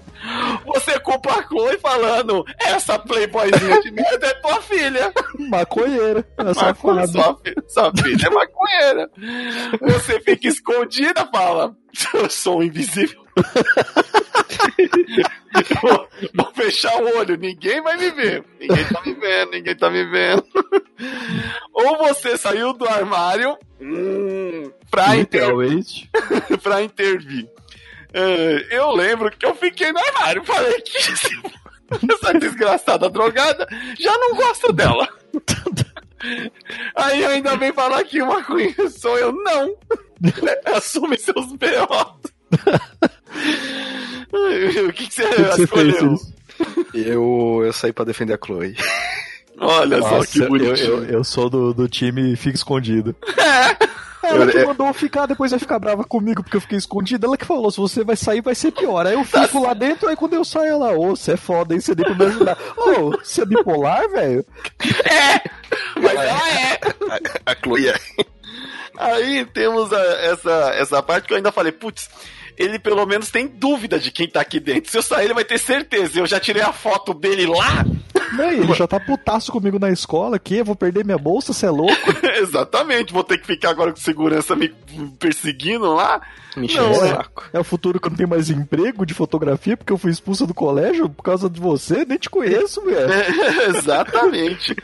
você 0.65 0.99
culpa 0.99 1.39
a 1.39 1.43
Chloe 1.47 1.79
falando 1.79 2.45
essa 2.59 2.99
playboyzinha 2.99 3.81
de 3.81 3.91
merda 3.91 4.27
é 4.27 4.33
tua 4.35 4.61
filha. 4.61 5.11
Maconheira. 5.49 6.23
É 6.37 6.43
Maconha, 6.43 7.07
sua, 7.07 7.39
sua 7.67 7.91
filha 7.97 8.27
é 8.27 8.29
maconheira. 8.29 9.09
Você 9.81 10.19
fica 10.19 10.47
escondida, 10.47 11.25
fala. 11.31 11.75
Eu 12.13 12.29
sou 12.29 12.63
invisível. 12.63 13.28
Vou, 15.81 16.09
vou 16.33 16.53
fechar 16.53 16.95
o 17.01 17.17
olho, 17.17 17.37
ninguém 17.37 17.81
vai 17.81 17.97
me 17.97 18.11
ver. 18.11 18.43
Ninguém 18.59 18.85
tá 18.85 19.01
me 19.05 19.13
vendo, 19.13 19.51
ninguém 19.51 19.75
tá 19.75 19.89
me 19.89 20.05
vendo. 20.05 20.45
Ou 21.73 21.97
você 21.97 22.37
saiu 22.37 22.73
do 22.73 22.87
armário 22.87 23.57
hum, 23.79 24.71
pra, 24.89 25.15
inter, 25.15 25.49
pra 26.61 26.81
intervir. 26.83 27.49
É, 28.13 28.67
eu 28.71 28.91
lembro 28.91 29.31
que 29.31 29.45
eu 29.45 29.55
fiquei 29.55 29.91
no 29.91 29.99
armário. 29.99 30.43
Falei 30.43 30.81
que 30.81 30.97
essa 30.97 32.33
desgraçada 32.39 33.09
drogada 33.09 33.67
já 33.99 34.17
não 34.17 34.35
gosto 34.35 34.73
dela. 34.73 35.07
Aí 36.95 37.25
ainda 37.25 37.55
vem 37.55 37.71
falar 37.71 38.03
que 38.03 38.21
uma 38.21 38.41
ruim 38.41 38.73
sou 38.89 39.17
eu. 39.17 39.31
Não. 39.31 39.75
Assume 40.75 41.17
seus 41.17 41.53
B.O. 41.53 42.29
o 44.87 44.93
que, 44.93 45.07
que 45.07 45.13
você 45.13 45.23
O 45.23 45.29
que 45.35 45.43
que 45.55 45.61
escolheu? 45.63 46.15
Eu, 46.93 47.61
eu 47.65 47.73
saí 47.73 47.93
pra 47.93 48.05
defender 48.05 48.33
a 48.33 48.39
Chloe. 48.43 48.75
Olha 49.61 50.01
só 50.01 50.09
Nossa, 50.11 50.31
que 50.31 50.39
eu, 50.39 50.47
bonitinho. 50.47 50.87
eu, 50.87 51.03
eu 51.05 51.23
sou 51.23 51.49
do, 51.49 51.73
do 51.73 51.87
time 51.89 52.35
Fica 52.35 52.55
Escondido. 52.55 53.15
É. 54.21 54.27
Ela 54.31 54.43
Eu- 54.43 54.51
que 54.51 54.57
eu- 54.57 54.67
mandou 54.67 54.87
eu 54.87 54.93
ficar, 54.93 55.25
depois 55.25 55.51
vai 55.51 55.59
ficar 55.61 55.79
brava 55.79 56.03
comigo 56.03 56.43
porque 56.43 56.57
eu 56.57 56.61
fiquei 56.61 56.77
escondido. 56.77 57.25
Ela 57.25 57.37
que 57.37 57.45
falou: 57.45 57.71
se 57.71 57.77
você 57.77 58.03
vai 58.03 58.17
sair, 58.17 58.41
vai 58.41 58.53
ser 58.53 58.69
pior. 58.71 59.07
Aí 59.07 59.13
eu 59.13 59.23
fico 59.23 59.61
lá 59.63 59.73
dentro, 59.73 60.09
aí 60.09 60.15
quando 60.17 60.33
eu 60.33 60.43
saio, 60.43 60.73
ela, 60.73 60.91
ô, 60.91 61.15
você 61.15 61.31
é 61.31 61.37
foda, 61.37 61.73
hein? 61.73 61.79
Você 61.79 61.95
nem 61.95 62.05
pra 62.05 62.15
me 62.15 62.25
ajudar. 62.25 62.57
Ô, 62.75 63.11
você 63.11 63.43
é 63.43 63.45
bipolar, 63.45 64.09
velho? 64.09 64.45
Mas 65.95 66.13
ela 66.13 66.49
é. 66.49 66.73
A, 67.45 67.51
a 67.53 67.55
Chloe 67.63 67.87
é. 67.87 67.95
Aí 68.97 69.45
temos 69.45 69.93
a- 69.93 70.17
essa, 70.21 70.71
essa 70.75 71.01
parte 71.01 71.25
que 71.27 71.33
eu 71.33 71.37
ainda 71.37 71.53
falei, 71.53 71.71
putz, 71.71 72.09
ele 72.59 72.77
pelo 72.77 73.05
menos 73.05 73.31
tem 73.31 73.47
dúvida 73.47 73.97
de 73.97 74.11
quem 74.11 74.27
tá 74.27 74.41
aqui 74.41 74.59
dentro. 74.59 74.91
Se 74.91 74.97
eu 74.97 75.01
sair, 75.01 75.25
ele 75.25 75.33
vai 75.33 75.45
ter 75.45 75.57
certeza. 75.57 76.19
Eu 76.19 76.27
já 76.27 76.41
tirei 76.41 76.61
a 76.61 76.73
foto 76.73 77.13
dele 77.13 77.45
lá. 77.47 77.85
Não, 78.33 78.51
ele 78.51 78.73
já 78.73 78.85
tá 78.85 78.99
putaço 78.99 79.51
comigo 79.51 79.79
na 79.79 79.89
escola 79.89 80.35
aqui, 80.35 80.57
eu 80.57 80.65
vou 80.65 80.75
perder 80.75 81.03
minha 81.03 81.17
bolsa, 81.17 81.51
você 81.51 81.65
é 81.65 81.69
louco? 81.69 81.95
Exatamente, 82.37 83.11
vou 83.11 83.23
ter 83.23 83.39
que 83.39 83.47
ficar 83.47 83.69
agora 83.71 83.91
com 83.91 83.97
segurança 83.97 84.55
me 84.55 84.69
perseguindo 85.17 85.93
lá. 85.95 86.21
Me 86.55 86.67
Não, 86.73 86.91
o 86.91 87.05
é. 87.05 87.09
saco. 87.09 87.45
É 87.53 87.59
o 87.59 87.63
futuro 87.63 87.99
que 87.99 88.07
eu 88.07 88.09
não 88.11 88.17
tenho 88.17 88.29
mais 88.29 88.49
emprego 88.49 89.05
de 89.05 89.13
fotografia 89.13 89.77
porque 89.77 89.93
eu 89.93 89.97
fui 89.97 90.11
expulsa 90.11 90.45
do 90.45 90.53
colégio 90.53 91.09
por 91.09 91.23
causa 91.23 91.49
de 91.49 91.59
você? 91.59 92.05
Nem 92.05 92.17
te 92.17 92.29
conheço, 92.29 92.83
velho. 92.85 93.09
Exatamente. 93.75 94.75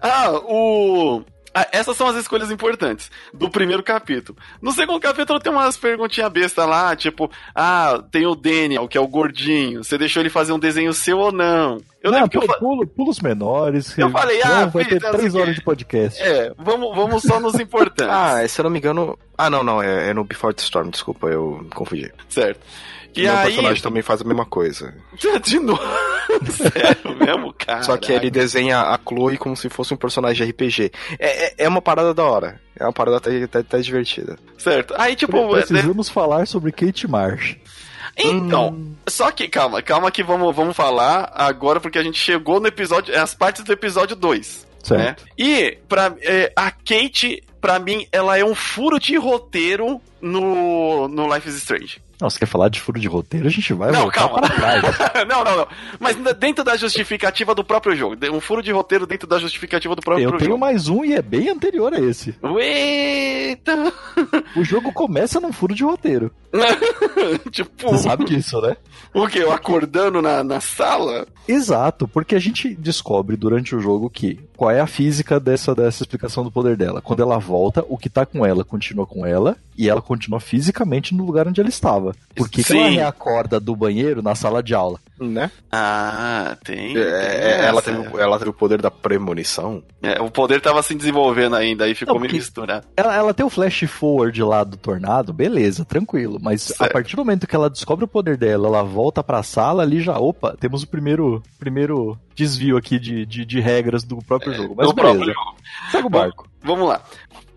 Ah, 0.00 0.32
o. 0.32 1.22
ah, 1.54 1.66
essas 1.70 1.96
são 1.96 2.06
as 2.06 2.16
escolhas 2.16 2.50
importantes 2.50 3.10
do 3.32 3.50
primeiro 3.50 3.82
capítulo. 3.82 4.38
No 4.60 4.72
segundo 4.72 5.00
capítulo 5.00 5.38
tem 5.38 5.52
umas 5.52 5.76
perguntinhas 5.76 6.30
bestas 6.30 6.66
lá, 6.66 6.94
tipo, 6.96 7.30
ah, 7.54 8.02
tem 8.10 8.26
o 8.26 8.34
Daniel, 8.34 8.88
que 8.88 8.96
é 8.96 9.00
o 9.00 9.06
gordinho. 9.06 9.84
Você 9.84 9.98
deixou 9.98 10.22
ele 10.22 10.30
fazer 10.30 10.52
um 10.52 10.58
desenho 10.58 10.92
seu 10.92 11.18
ou 11.18 11.32
não? 11.32 11.78
Eu 12.02 12.10
não, 12.10 12.18
lembro 12.18 12.30
que 12.30 12.36
eu 12.38 12.86
pula 12.86 13.10
os 13.10 13.20
menores. 13.20 13.96
Eu 13.96 14.10
falei, 14.10 14.42
ah, 14.42 14.66
vai 14.66 14.84
fiz, 14.84 15.00
ter 15.00 15.10
três 15.10 15.34
horas 15.34 15.54
de 15.54 15.62
podcast. 15.62 16.20
É, 16.20 16.52
vamos, 16.58 16.96
vamos 16.96 17.22
só 17.22 17.38
nos 17.38 17.54
importantes. 17.60 18.12
Ah, 18.22 18.46
se 18.46 18.60
eu 18.60 18.64
não 18.64 18.70
me 18.70 18.78
engano. 18.78 19.18
Ah, 19.36 19.48
não, 19.48 19.62
não. 19.62 19.82
É, 19.82 20.10
é 20.10 20.14
no 20.14 20.24
Before 20.24 20.54
the 20.54 20.62
Storm, 20.62 20.90
desculpa, 20.90 21.28
eu 21.28 21.60
me 21.62 21.70
confundi. 21.70 22.12
certo. 22.28 22.60
E 23.14 23.22
Meu 23.22 23.36
aí. 23.36 23.44
personagem 23.46 23.82
também 23.82 24.02
faz 24.02 24.20
a 24.20 24.24
mesma 24.24 24.46
coisa. 24.46 24.94
De 25.44 25.58
novo. 25.58 25.82
Sério 26.50 27.16
mesmo, 27.18 27.52
cara. 27.52 27.82
Só 27.82 27.96
que 27.96 28.12
ele 28.12 28.30
desenha 28.30 28.80
a 28.80 28.98
Chloe 28.98 29.36
como 29.36 29.56
se 29.56 29.68
fosse 29.68 29.92
um 29.92 29.96
personagem 29.96 30.44
de 30.46 30.50
RPG. 30.52 30.90
É, 31.18 31.46
é, 31.46 31.54
é 31.64 31.68
uma 31.68 31.82
parada 31.82 32.14
da 32.14 32.24
hora. 32.24 32.60
É 32.78 32.84
uma 32.84 32.92
parada 32.92 33.18
até, 33.18 33.42
até, 33.44 33.58
até 33.58 33.80
divertida. 33.80 34.38
Certo. 34.56 34.94
Aí, 34.96 35.14
tipo. 35.14 35.36
é, 35.56 35.62
Precisamos 35.62 36.08
falar 36.08 36.46
sobre 36.46 36.72
Kate 36.72 37.06
Marsh. 37.06 37.56
Então, 38.16 38.68
Hum. 38.70 38.94
só 39.08 39.30
que 39.30 39.48
calma, 39.48 39.80
calma 39.82 40.10
que 40.10 40.22
vamos, 40.22 40.54
vamos 40.54 40.76
falar 40.76 41.30
agora, 41.34 41.80
porque 41.80 41.98
a 41.98 42.02
gente 42.02 42.18
chegou 42.18 42.60
no 42.60 42.66
episódio. 42.66 43.18
As 43.18 43.34
partes 43.34 43.62
do 43.64 43.72
episódio 43.72 44.14
2. 44.16 44.66
Certo. 44.82 45.22
Né? 45.22 45.28
E 45.38 45.78
pra, 45.88 46.14
é, 46.20 46.52
a 46.56 46.70
Kate, 46.70 47.42
pra 47.60 47.78
mim, 47.78 48.06
ela 48.10 48.36
é 48.36 48.44
um 48.44 48.54
furo 48.54 48.98
de 48.98 49.16
roteiro 49.16 50.00
no, 50.20 51.08
no 51.08 51.32
Life 51.32 51.48
is 51.48 51.54
Strange. 51.56 52.02
Não, 52.22 52.30
você 52.30 52.38
quer 52.38 52.46
falar 52.46 52.68
de 52.68 52.80
furo 52.80 53.00
de 53.00 53.08
roteiro? 53.08 53.48
A 53.48 53.50
gente 53.50 53.72
vai 53.74 53.90
Não, 53.90 54.02
voltar 54.02 54.28
calma. 54.28 54.40
para 54.42 54.54
trás. 54.54 54.82
não, 55.28 55.42
não, 55.42 55.56
não. 55.56 55.66
Mas 55.98 56.16
dentro 56.38 56.62
da 56.62 56.76
justificativa 56.76 57.52
do 57.52 57.64
próprio 57.64 57.96
jogo. 57.96 58.16
Um 58.32 58.40
furo 58.40 58.62
de 58.62 58.70
roteiro 58.70 59.08
dentro 59.08 59.26
da 59.26 59.40
justificativa 59.40 59.96
do 59.96 60.00
próprio 60.02 60.24
Eu 60.28 60.38
tenho 60.38 60.50
jogo. 60.52 60.60
mais 60.60 60.86
um 60.88 61.04
e 61.04 61.14
é 61.14 61.20
bem 61.20 61.48
anterior 61.48 61.92
a 61.92 61.98
esse. 61.98 62.32
Eita! 62.60 63.92
O 64.56 64.62
jogo 64.62 64.92
começa 64.92 65.40
num 65.40 65.52
furo 65.52 65.74
de 65.74 65.82
roteiro. 65.82 66.30
tipo, 67.50 67.90
Você 67.90 68.04
sabe 68.04 68.24
disso, 68.24 68.60
né? 68.60 68.76
o 69.12 69.26
que? 69.26 69.38
Eu 69.38 69.50
acordando 69.52 70.22
na, 70.22 70.44
na 70.44 70.60
sala? 70.60 71.26
Exato, 71.48 72.06
porque 72.06 72.34
a 72.34 72.38
gente 72.38 72.74
descobre 72.74 73.36
durante 73.36 73.74
o 73.74 73.80
jogo 73.80 74.08
que 74.08 74.38
qual 74.56 74.70
é 74.70 74.80
a 74.80 74.86
física 74.86 75.40
dessa, 75.40 75.74
dessa 75.74 76.02
explicação 76.04 76.44
do 76.44 76.52
poder 76.52 76.76
dela. 76.76 77.02
Quando 77.02 77.20
ela 77.22 77.38
volta, 77.38 77.84
o 77.88 77.98
que 77.98 78.08
tá 78.08 78.24
com 78.24 78.46
ela 78.46 78.62
continua 78.64 79.06
com 79.06 79.26
ela 79.26 79.56
e 79.76 79.88
ela 79.88 80.00
continua 80.02 80.38
fisicamente 80.38 81.14
no 81.14 81.24
lugar 81.24 81.48
onde 81.48 81.60
ela 81.60 81.68
estava. 81.70 82.11
Por 82.34 82.48
que, 82.48 82.64
que 82.64 82.72
ela 82.72 82.88
reacorda 82.88 83.60
do 83.60 83.76
banheiro 83.76 84.22
na 84.22 84.34
sala 84.34 84.62
de 84.62 84.74
aula? 84.74 84.98
Né? 85.20 85.50
Ah, 85.70 86.56
tem. 86.64 86.96
É, 86.96 87.04
tem 87.58 87.66
ela, 87.66 87.78
essa. 87.80 87.82
teve, 87.92 88.08
o- 88.08 88.18
ela 88.20 88.38
teve 88.38 88.50
o 88.50 88.54
poder 88.54 88.80
da 88.82 88.90
premonição. 88.90 89.82
É, 90.02 90.20
o 90.20 90.30
poder 90.30 90.60
tava 90.60 90.82
se 90.82 90.94
desenvolvendo 90.94 91.54
ainda, 91.54 91.84
aí 91.84 91.94
ficou 91.94 92.14
Não, 92.14 92.20
meio 92.20 92.30
porque- 92.30 92.38
misturado. 92.42 92.86
Ela, 92.96 93.14
ela 93.14 93.34
tem 93.34 93.44
o 93.46 93.50
flash 93.50 93.84
forward 93.86 94.42
lá 94.42 94.64
do 94.64 94.76
tornado, 94.76 95.32
beleza, 95.32 95.84
tranquilo. 95.84 96.38
Mas 96.40 96.70
a 96.72 96.74
Certo. 96.74 96.92
partir 96.92 97.14
do 97.16 97.24
momento 97.24 97.46
que 97.46 97.54
ela 97.54 97.70
descobre 97.70 98.04
o 98.04 98.08
poder 98.08 98.36
dela, 98.36 98.66
ela 98.66 98.82
volta 98.82 99.22
pra 99.22 99.42
sala 99.42 99.82
ali 99.82 100.00
já, 100.00 100.18
opa, 100.18 100.56
temos 100.58 100.82
o 100.82 100.88
primeiro, 100.88 101.42
primeiro 101.58 102.18
desvio 102.34 102.76
aqui 102.76 102.98
de, 102.98 103.24
de, 103.26 103.44
de 103.44 103.60
regras 103.60 104.02
do 104.02 104.16
próprio 104.18 104.54
jogo. 104.54 104.74
Mas 104.76 104.90
beleza, 104.92 105.18
próprio 105.18 105.34
segue 105.92 106.06
o 106.06 106.10
barco. 106.10 106.48
Vamos 106.64 106.88
lá. 106.88 107.00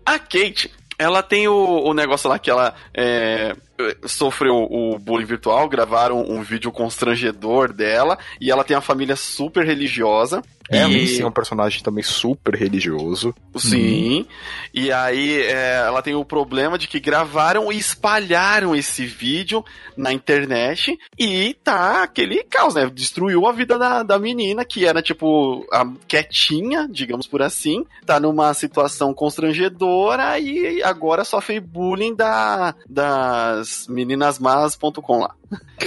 A 0.04 0.18
Kate, 0.20 0.70
ela 0.98 1.22
tem 1.22 1.48
o, 1.48 1.54
o 1.84 1.92
negócio 1.92 2.28
lá 2.30 2.38
que 2.38 2.48
ela 2.50 2.74
é, 2.94 3.56
sofreu 4.04 4.54
o 4.54 4.98
bullying 4.98 5.26
virtual, 5.26 5.68
gravaram 5.68 6.20
um 6.28 6.42
vídeo 6.42 6.72
constrangedor 6.72 7.72
dela, 7.72 8.18
e 8.40 8.50
ela 8.50 8.64
tem 8.64 8.76
uma 8.76 8.82
família 8.82 9.16
super 9.16 9.64
religiosa. 9.64 10.42
É, 10.70 10.84
e... 10.84 10.88
Lindsay 10.88 11.22
é 11.22 11.26
um 11.26 11.32
personagem 11.32 11.82
também 11.82 12.02
super 12.02 12.54
religioso. 12.54 13.34
Sim. 13.56 14.26
E 14.74 14.90
aí 14.92 15.42
é, 15.42 15.84
ela 15.86 16.02
tem 16.02 16.14
o 16.14 16.24
problema 16.24 16.76
de 16.76 16.88
que 16.88 16.98
gravaram 16.98 17.72
e 17.72 17.78
espalharam 17.78 18.74
esse 18.74 19.06
vídeo 19.06 19.64
na 19.96 20.12
internet 20.12 20.98
e 21.18 21.54
tá 21.62 22.02
aquele 22.02 22.42
caos, 22.44 22.74
né? 22.74 22.90
Destruiu 22.92 23.46
a 23.46 23.52
vida 23.52 23.78
da, 23.78 24.02
da 24.02 24.18
menina, 24.18 24.64
que 24.64 24.84
era 24.84 25.00
tipo 25.00 25.66
a, 25.72 25.86
quietinha, 26.08 26.88
digamos 26.90 27.26
por 27.26 27.42
assim, 27.42 27.84
tá 28.04 28.18
numa 28.18 28.52
situação 28.52 29.14
constrangedora 29.14 30.38
e 30.38 30.82
agora 30.82 31.24
sofre 31.24 31.60
bullying 31.60 32.14
da, 32.14 32.74
das 32.88 33.65
meninasmas.com 33.88 35.18
lá. 35.20 35.34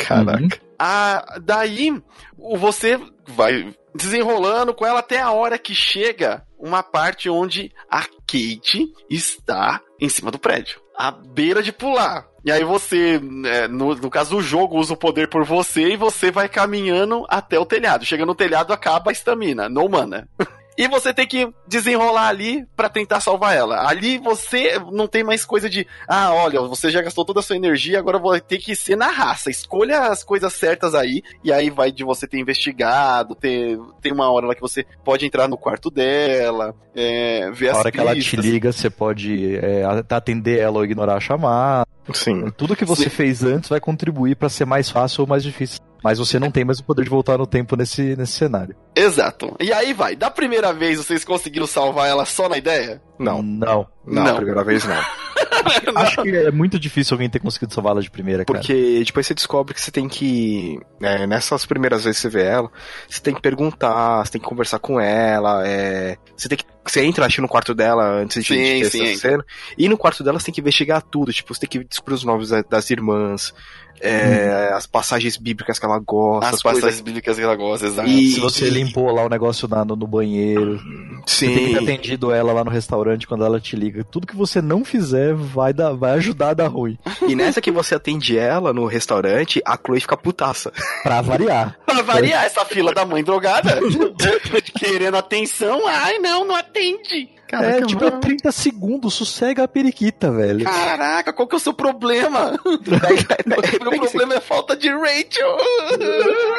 Caraca. 0.06 0.60
Ah, 0.78 1.40
daí 1.42 2.02
o- 2.38 2.58
você 2.58 3.00
vai 3.28 3.74
desenrolando 3.94 4.74
com 4.74 4.86
ela 4.86 5.00
até 5.00 5.20
a 5.20 5.32
hora 5.32 5.58
que 5.58 5.74
chega 5.76 6.44
uma 6.58 6.84
parte 6.84 7.30
onde 7.30 7.72
a 7.90 8.02
Kate 8.02 8.94
está 9.10 9.82
em 10.00 10.10
cima 10.10 10.32
do 10.32 10.40
prédio. 10.40 10.80
à 11.02 11.12
beira 11.12 11.64
de 11.64 11.72
pular. 11.72 12.28
E 12.44 12.52
aí 12.52 12.62
você, 12.66 13.22
é, 13.46 13.70
no, 13.70 13.96
no 13.96 14.10
caso 14.10 14.32
do 14.36 14.42
jogo, 14.42 14.78
usa 14.78 14.94
o 14.94 14.98
poder 14.98 15.30
por 15.30 15.46
você 15.46 15.94
e 15.94 15.96
você 15.96 16.30
vai 16.30 16.50
caminhando 16.50 17.26
até 17.30 17.58
o 17.58 17.66
telhado. 17.66 18.04
Chega 18.04 18.26
no 18.26 18.36
telhado, 18.36 18.74
acaba 18.74 19.10
a 19.10 19.14
estamina, 19.14 19.70
no 19.70 19.88
mana. 19.88 20.28
e 20.80 20.88
você 20.88 21.14
tem 21.14 21.28
que 21.28 21.54
desenrolar 21.68 22.30
ali 22.30 22.66
para 22.74 22.88
tentar 22.88 23.20
salvar 23.20 23.54
ela. 23.54 23.86
Ali 23.86 24.18
você 24.18 24.80
não 24.94 25.10
tem 25.10 25.26
mais 25.26 25.44
coisa 25.44 25.70
de, 25.70 25.86
ah, 26.08 26.34
olha, 26.34 26.62
você 26.62 26.90
já 26.90 27.02
gastou 27.02 27.26
toda 27.26 27.42
a 27.42 27.44
sua 27.44 27.58
energia, 27.58 28.00
agora 28.00 28.18
vai 28.18 28.40
ter 28.40 28.60
que 28.60 28.74
ser 28.74 28.96
na 28.96 29.08
raça. 29.08 29.52
Escolha 29.52 30.04
as 30.04 30.24
coisas 30.24 30.54
certas 30.54 30.96
aí, 30.96 31.22
e 31.44 31.52
aí 31.52 31.70
vai 31.70 31.92
de 31.92 32.06
você 32.06 32.26
ter 32.26 32.40
investigado, 32.40 33.36
ter, 33.36 33.78
tem 34.02 34.14
uma 34.14 34.32
hora 34.32 34.48
lá 34.48 34.56
que 34.56 34.62
você 34.62 34.86
pode 35.04 35.26
entrar 35.26 35.50
no 35.50 35.58
quarto 35.58 35.92
dela, 35.92 36.74
é, 36.96 37.52
ver 37.52 37.68
A 37.68 37.72
as 37.74 37.78
hora 37.80 37.92
que 37.92 38.00
ela 38.00 38.14
te 38.16 38.22
pistas. 38.22 38.46
liga, 38.46 38.72
você 38.72 38.90
pode 38.90 39.58
é, 39.58 39.84
atender 40.10 40.60
ela 40.60 40.78
ou 40.78 40.86
ignorar 40.86 41.18
a 41.18 41.20
chamada. 41.20 41.86
Sim. 42.14 42.50
Tudo 42.52 42.74
que 42.74 42.86
você 42.86 43.04
Sim. 43.04 43.10
fez 43.10 43.44
antes 43.44 43.70
vai 43.70 43.82
contribuir 43.82 44.38
pra 44.38 44.48
ser 44.48 44.64
mais 44.64 44.90
fácil 44.90 45.24
ou 45.24 45.28
mais 45.28 45.44
difícil. 45.44 45.80
Mas 46.04 46.18
você 46.18 46.40
não 46.40 46.50
tem 46.52 46.64
mais 46.64 46.80
o 46.80 46.84
poder 46.84 47.04
de 47.04 47.10
voltar 47.10 47.38
no 47.38 47.46
tempo 47.48 47.76
nesse, 47.76 48.16
nesse 48.16 48.34
cenário. 48.34 48.76
Exato. 48.96 49.56
E 49.60 49.72
aí 49.74 49.94
vai. 49.94 50.16
Da 50.16 50.30
primeira 50.32 50.72
vez 50.74 50.98
vocês 50.98 51.24
conseguiram 51.26 51.68
salvar 51.68 52.08
ela 52.08 52.26
só 52.26 52.48
na 52.48 52.58
ideia? 52.58 53.02
Não, 53.20 53.42
Não. 53.42 53.86
não, 54.06 54.24
Não. 54.24 54.36
primeira 54.38 54.64
vez 54.64 54.86
não. 54.86 54.96
Acho 55.96 56.22
que 56.22 56.30
é 56.36 56.52
muito 56.52 56.80
difícil 56.80 57.16
alguém 57.16 57.30
ter 57.30 57.40
conseguido 57.40 57.74
salvá-la 57.74 58.02
de 58.02 58.10
primeira, 58.10 58.46
cara. 58.46 58.60
Porque 58.60 59.04
depois 59.06 59.26
você 59.28 59.34
descobre 59.34 59.74
que 59.74 59.82
você 59.82 59.92
tem 59.92 60.08
que. 60.08 60.80
é, 61.02 61.28
nessas 61.28 61.66
primeiras 61.66 62.04
vezes 62.06 62.22
que 62.22 62.30
você 62.30 62.38
vê 62.38 62.44
ela, 62.46 62.72
você 63.10 63.20
tem 63.22 63.34
que 63.34 63.42
perguntar, 63.42 64.26
você 64.26 64.32
tem 64.34 64.42
que 64.42 64.48
conversar 64.48 64.80
com 64.80 65.00
ela, 65.00 65.68
é, 65.68 66.18
você 66.36 66.48
tem 66.48 66.58
que. 66.58 66.64
Você 66.86 67.04
entra, 67.04 67.26
acho, 67.26 67.42
no 67.42 67.48
quarto 67.48 67.76
dela 67.76 68.04
antes 68.04 68.44
de, 68.44 68.48
Sim, 68.56 68.64
de 68.64 68.82
ter 68.82 68.90
sim, 68.90 69.12
essa 69.12 69.20
cena. 69.22 69.46
E 69.78 69.88
no 69.90 69.98
quarto 69.98 70.24
dela 70.24 70.40
você 70.40 70.46
tem 70.46 70.54
que 70.56 70.62
investigar 70.62 71.02
tudo. 71.04 71.32
Tipo, 71.32 71.54
você 71.54 71.62
tem 71.62 71.70
que 71.70 71.84
descobrir 71.88 72.16
os 72.16 72.24
nomes 72.24 72.50
da- 72.50 72.64
das 72.64 72.90
irmãs, 72.90 73.54
é, 74.02 74.72
as 74.74 74.86
passagens 74.88 75.38
bíblicas 75.38 75.78
que 75.80 75.86
ela 75.86 76.00
gosta, 76.00 76.48
As 76.50 76.56
as 76.56 76.62
coisas. 76.62 76.82
passagens 76.82 77.02
bíblicas 77.02 77.36
que 77.38 77.42
ela 77.44 77.56
gosta, 77.56 77.86
exato. 77.88 78.10
E- 78.10 78.32
Se 78.32 78.40
você 78.40 78.70
limpou 78.70 79.12
lá 79.12 79.26
o 79.26 79.30
negócio 79.30 79.68
na- 79.68 79.84
no, 79.86 79.96
no 79.96 80.08
banheiro, 80.08 80.80
você 81.26 81.46
tem 81.48 81.56
que 81.58 81.66
ter 81.74 81.78
Sim. 81.80 81.84
atendido 81.84 82.32
ela 82.32 82.54
lá 82.54 82.64
no 82.64 82.72
restaurante 82.72 83.28
quando 83.28 83.46
ela 83.46 83.60
te 83.60 83.76
liga. 83.76 84.04
Tudo 84.04 84.28
que 84.28 84.36
você 84.36 84.62
não 84.62 84.84
fizer 84.86 85.34
vai, 85.34 85.74
dar, 85.74 85.94
vai 85.94 86.12
ajudar 86.14 86.50
a 86.50 86.54
dar 86.54 86.68
ruim. 86.68 86.98
E 87.28 87.36
nessa 87.36 87.62
que 87.62 87.72
você 87.72 87.96
atende 87.96 88.38
ela 88.38 88.74
no 88.74 88.86
restaurante, 88.86 89.62
a 89.66 89.78
Chloe 89.78 90.00
fica 90.02 90.18
putaça. 90.18 90.72
Pra 91.04 91.22
variar. 91.22 91.78
Pra 91.86 92.02
variar 92.02 92.46
essa 92.46 92.64
fila 92.66 92.94
da 92.94 93.06
mãe 93.06 93.24
drogada, 93.24 93.80
querendo 94.80 95.18
atenção, 95.18 95.88
ai 95.88 96.20
não, 96.20 96.46
não 96.46 96.56
atende. 96.56 97.30
É, 97.56 97.82
tipo, 97.82 98.04
é 98.04 98.12
30 98.12 98.52
segundos, 98.52 99.14
sossega 99.14 99.64
a 99.64 99.68
periquita, 99.68 100.32
velho. 100.32 100.66
Caraca, 100.66 101.34
qual 101.34 101.48
que 101.48 101.56
é 101.56 101.58
o 101.58 101.60
seu 101.60 101.74
problema? 101.74 102.60
o 102.66 102.70
meu 103.90 104.00
problema 104.00 104.36
é 104.36 104.40
falta 104.40 104.76
de 104.76 104.90
Rachel. 104.90 105.58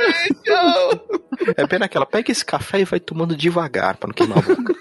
Rachel. 0.07 1.20
É 1.57 1.66
pena 1.66 1.88
que 1.88 1.97
ela 1.97 2.07
pega 2.07 2.30
esse 2.32 2.45
café 2.45 2.80
e 2.80 2.84
vai 2.84 3.01
tomando 3.01 3.36
devagar 3.36 3.97
pra 3.97 4.09
não 4.09 4.14
queimar 4.14 4.38
a 4.38 4.43
boca. 4.43 4.74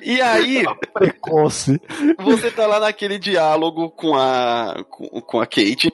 E 0.00 0.20
aí, 0.20 0.64
Precoce. 0.92 1.80
você 2.18 2.50
tá 2.50 2.66
lá 2.66 2.80
naquele 2.80 3.18
diálogo 3.18 3.90
com 3.90 4.14
a, 4.14 4.84
com, 4.88 5.08
com 5.20 5.40
a 5.40 5.46
Kate. 5.46 5.92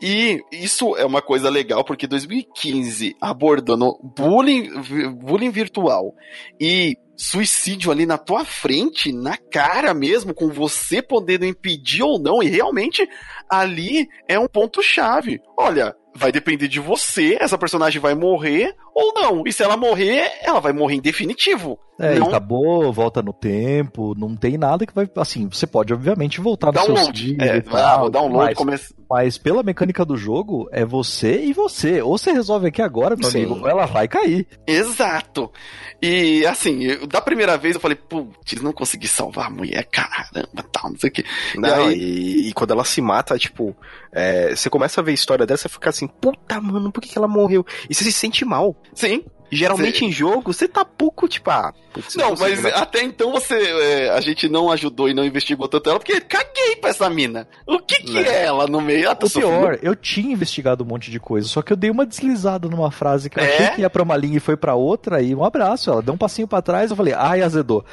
E 0.00 0.42
isso 0.50 0.96
é 0.96 1.04
uma 1.04 1.22
coisa 1.22 1.48
legal, 1.48 1.84
porque 1.84 2.06
2015 2.06 3.16
abordando 3.20 3.98
bullying, 4.02 4.70
bullying 5.12 5.50
virtual 5.50 6.14
e 6.58 6.96
suicídio 7.22 7.92
ali 7.92 8.04
na 8.04 8.18
tua 8.18 8.44
frente, 8.44 9.12
na 9.12 9.36
cara 9.36 9.94
mesmo, 9.94 10.34
com 10.34 10.48
você 10.48 11.00
podendo 11.00 11.46
impedir 11.46 12.02
ou 12.02 12.18
não, 12.18 12.42
e 12.42 12.48
realmente 12.48 13.08
ali 13.48 14.08
é 14.28 14.36
um 14.38 14.48
ponto-chave. 14.48 15.40
Olha, 15.56 15.94
vai 16.16 16.32
depender 16.32 16.66
de 16.66 16.80
você, 16.80 17.38
essa 17.40 17.56
personagem 17.56 18.00
vai 18.00 18.14
morrer 18.14 18.74
ou 18.94 19.12
não. 19.14 19.42
E 19.46 19.52
se 19.52 19.62
ela 19.62 19.76
morrer, 19.76 20.30
ela 20.42 20.60
vai 20.60 20.72
morrer 20.72 20.96
em 20.96 21.00
definitivo. 21.00 21.78
É, 22.00 22.18
Não. 22.18 22.26
e 22.26 22.28
acabou, 22.28 22.90
volta 22.92 23.22
no 23.22 23.32
tempo, 23.32 24.14
não 24.18 24.34
tem 24.34 24.56
nada 24.58 24.84
que 24.86 24.94
vai. 24.94 25.08
Assim, 25.16 25.46
você 25.48 25.66
pode, 25.66 25.92
obviamente, 25.92 26.40
voltar 26.40 26.72
no 26.72 26.78
seu 26.80 26.94
Download. 26.94 27.28
save 27.36 27.42
É, 27.50 27.56
e 27.58 27.62
tal, 27.62 28.06
ah, 28.06 28.08
download 28.10 28.44
mas, 28.46 28.58
começa. 28.58 28.94
mas 29.08 29.38
pela 29.38 29.62
mecânica 29.62 30.04
do 30.04 30.16
jogo, 30.16 30.68
é 30.72 30.84
você 30.84 31.44
e 31.44 31.52
você. 31.52 32.00
Ou 32.02 32.16
você 32.18 32.32
resolve 32.32 32.66
aqui 32.68 32.80
agora, 32.82 33.14
meu 33.14 33.30
Sim. 33.30 33.44
amigo, 33.44 33.60
ou 33.60 33.68
ela 33.68 33.86
vai 33.86 34.08
cair. 34.08 34.48
Exato. 34.66 35.52
E 36.00 36.44
assim, 36.46 36.82
eu- 36.82 37.06
da 37.06 37.20
primeira 37.20 37.56
vez 37.56 37.74
eu 37.76 37.80
falei, 37.80 37.96
putz, 37.96 38.60
não 38.62 38.72
consegui 38.72 39.06
salvar 39.06 39.46
a 39.46 39.50
mulher, 39.50 39.84
caramba, 39.84 40.64
tal, 40.72 40.90
não 40.90 40.98
sei 40.98 41.10
o 41.10 41.12
que. 41.12 41.24
Não, 41.56 41.86
aí- 41.88 41.94
e, 41.96 42.48
e 42.48 42.52
quando 42.52 42.72
ela 42.72 42.84
se 42.84 43.00
mata, 43.00 43.38
tipo, 43.38 43.76
é, 44.10 44.56
você 44.56 44.68
começa 44.68 45.00
a 45.00 45.04
ver 45.04 45.12
a 45.12 45.14
história 45.14 45.46
dessa 45.46 45.68
e 45.68 45.70
fica 45.70 45.90
assim, 45.90 46.08
puta, 46.08 46.60
mano, 46.60 46.90
por 46.90 47.00
que, 47.00 47.10
que 47.10 47.18
ela 47.18 47.28
morreu? 47.28 47.64
E 47.88 47.94
você 47.94 48.02
se 48.04 48.12
sente 48.12 48.44
mal. 48.44 48.74
Sim. 48.94 49.24
Geralmente 49.54 50.02
em 50.02 50.10
jogo, 50.10 50.50
você 50.50 50.66
tá 50.66 50.82
pouco, 50.82 51.28
tipo, 51.28 51.50
ah, 51.50 51.74
putz, 51.92 52.14
Não, 52.16 52.34
mas 52.40 52.62
né? 52.62 52.72
até 52.74 53.02
então 53.02 53.30
você. 53.32 53.54
é, 53.54 54.08
a 54.08 54.18
gente 54.18 54.48
não 54.48 54.72
ajudou 54.72 55.10
e 55.10 55.14
não 55.14 55.26
investigou 55.26 55.68
tanto 55.68 55.90
ela, 55.90 55.98
porque 55.98 56.22
caguei 56.22 56.76
pra 56.76 56.88
essa 56.88 57.10
mina. 57.10 57.46
O 57.66 57.78
que 57.78 57.96
que 58.02 58.14
Né. 58.14 58.22
é 58.26 58.44
ela 58.46 58.66
no 58.66 58.80
meio? 58.80 59.04
Ela 59.04 59.14
tá 59.14 59.26
O 59.26 59.28
sofrendo- 59.28 59.58
pior, 59.60 59.78
eu 59.82 59.94
tinha 59.94 60.32
investigado 60.32 60.82
um 60.82 60.86
monte 60.86 61.10
de 61.10 61.20
coisa, 61.20 61.46
só 61.46 61.60
que 61.60 61.70
eu 61.70 61.76
dei 61.76 61.90
uma 61.90 62.06
deslizada 62.06 62.66
numa 62.66 62.90
frase 62.90 63.28
que 63.28 63.38
eu 63.38 63.44
É? 63.44 63.54
achei 63.54 63.66
que 63.74 63.80
ia 63.82 63.90
pra 63.90 64.02
uma 64.02 64.16
linha 64.16 64.38
e 64.38 64.40
foi 64.40 64.56
pra 64.56 64.74
outra, 64.74 65.20
e 65.20 65.34
um 65.34 65.44
abraço. 65.44 65.90
Ela 65.90 66.00
deu 66.00 66.14
um 66.14 66.18
passinho 66.18 66.48
pra 66.48 66.62
trás, 66.62 66.90
eu 66.90 66.96
falei, 66.96 67.12
ai, 67.12 67.42
azedou. 67.42 67.84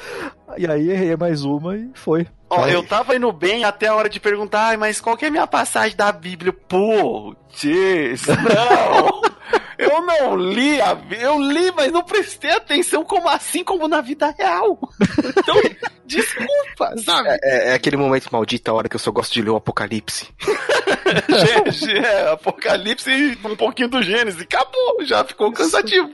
E 0.56 0.66
aí 0.66 0.88
errei 0.90 1.14
mais 1.14 1.44
uma 1.44 1.76
e 1.76 1.90
foi. 1.92 2.26
Ó, 2.48 2.66
eu 2.68 2.82
tava 2.82 3.14
indo 3.14 3.30
bem 3.34 3.64
até 3.64 3.88
a 3.88 3.94
hora 3.94 4.08
de 4.08 4.18
perguntar, 4.18 4.68
ai, 4.68 4.76
mas 4.78 4.98
qual 4.98 5.14
que 5.14 5.26
é 5.26 5.28
a 5.28 5.30
minha 5.30 5.46
passagem 5.46 5.94
da 5.94 6.10
Bíblia? 6.10 6.54
Putz, 6.54 8.22
não! 8.26 9.20
Eu 9.80 10.02
não 10.02 10.36
li 10.36 10.80
a 10.80 10.96
Eu 11.18 11.40
li, 11.40 11.72
mas 11.72 11.92
não 11.92 12.02
prestei 12.02 12.52
atenção 12.52 13.04
como 13.04 13.28
assim, 13.28 13.64
como 13.64 13.88
na 13.88 14.00
vida 14.00 14.34
real. 14.38 14.78
Então, 15.18 15.56
desculpa, 16.10 16.94
sabe? 17.04 17.28
É, 17.42 17.70
é 17.70 17.72
aquele 17.74 17.96
momento 17.96 18.28
maldito, 18.30 18.70
a 18.70 18.74
hora 18.74 18.88
que 18.88 18.96
eu 18.96 19.00
só 19.00 19.10
gosto 19.10 19.32
de 19.32 19.42
ler 19.42 19.50
o 19.50 19.56
Apocalipse. 19.56 20.28
Gê- 21.70 21.98
é, 21.98 22.30
Apocalipse 22.32 23.10
e 23.10 23.38
um 23.46 23.56
pouquinho 23.56 23.88
do 23.88 24.02
Gênesis. 24.02 24.42
Acabou, 24.42 25.04
já 25.04 25.24
ficou 25.24 25.52
cansativo. 25.52 26.10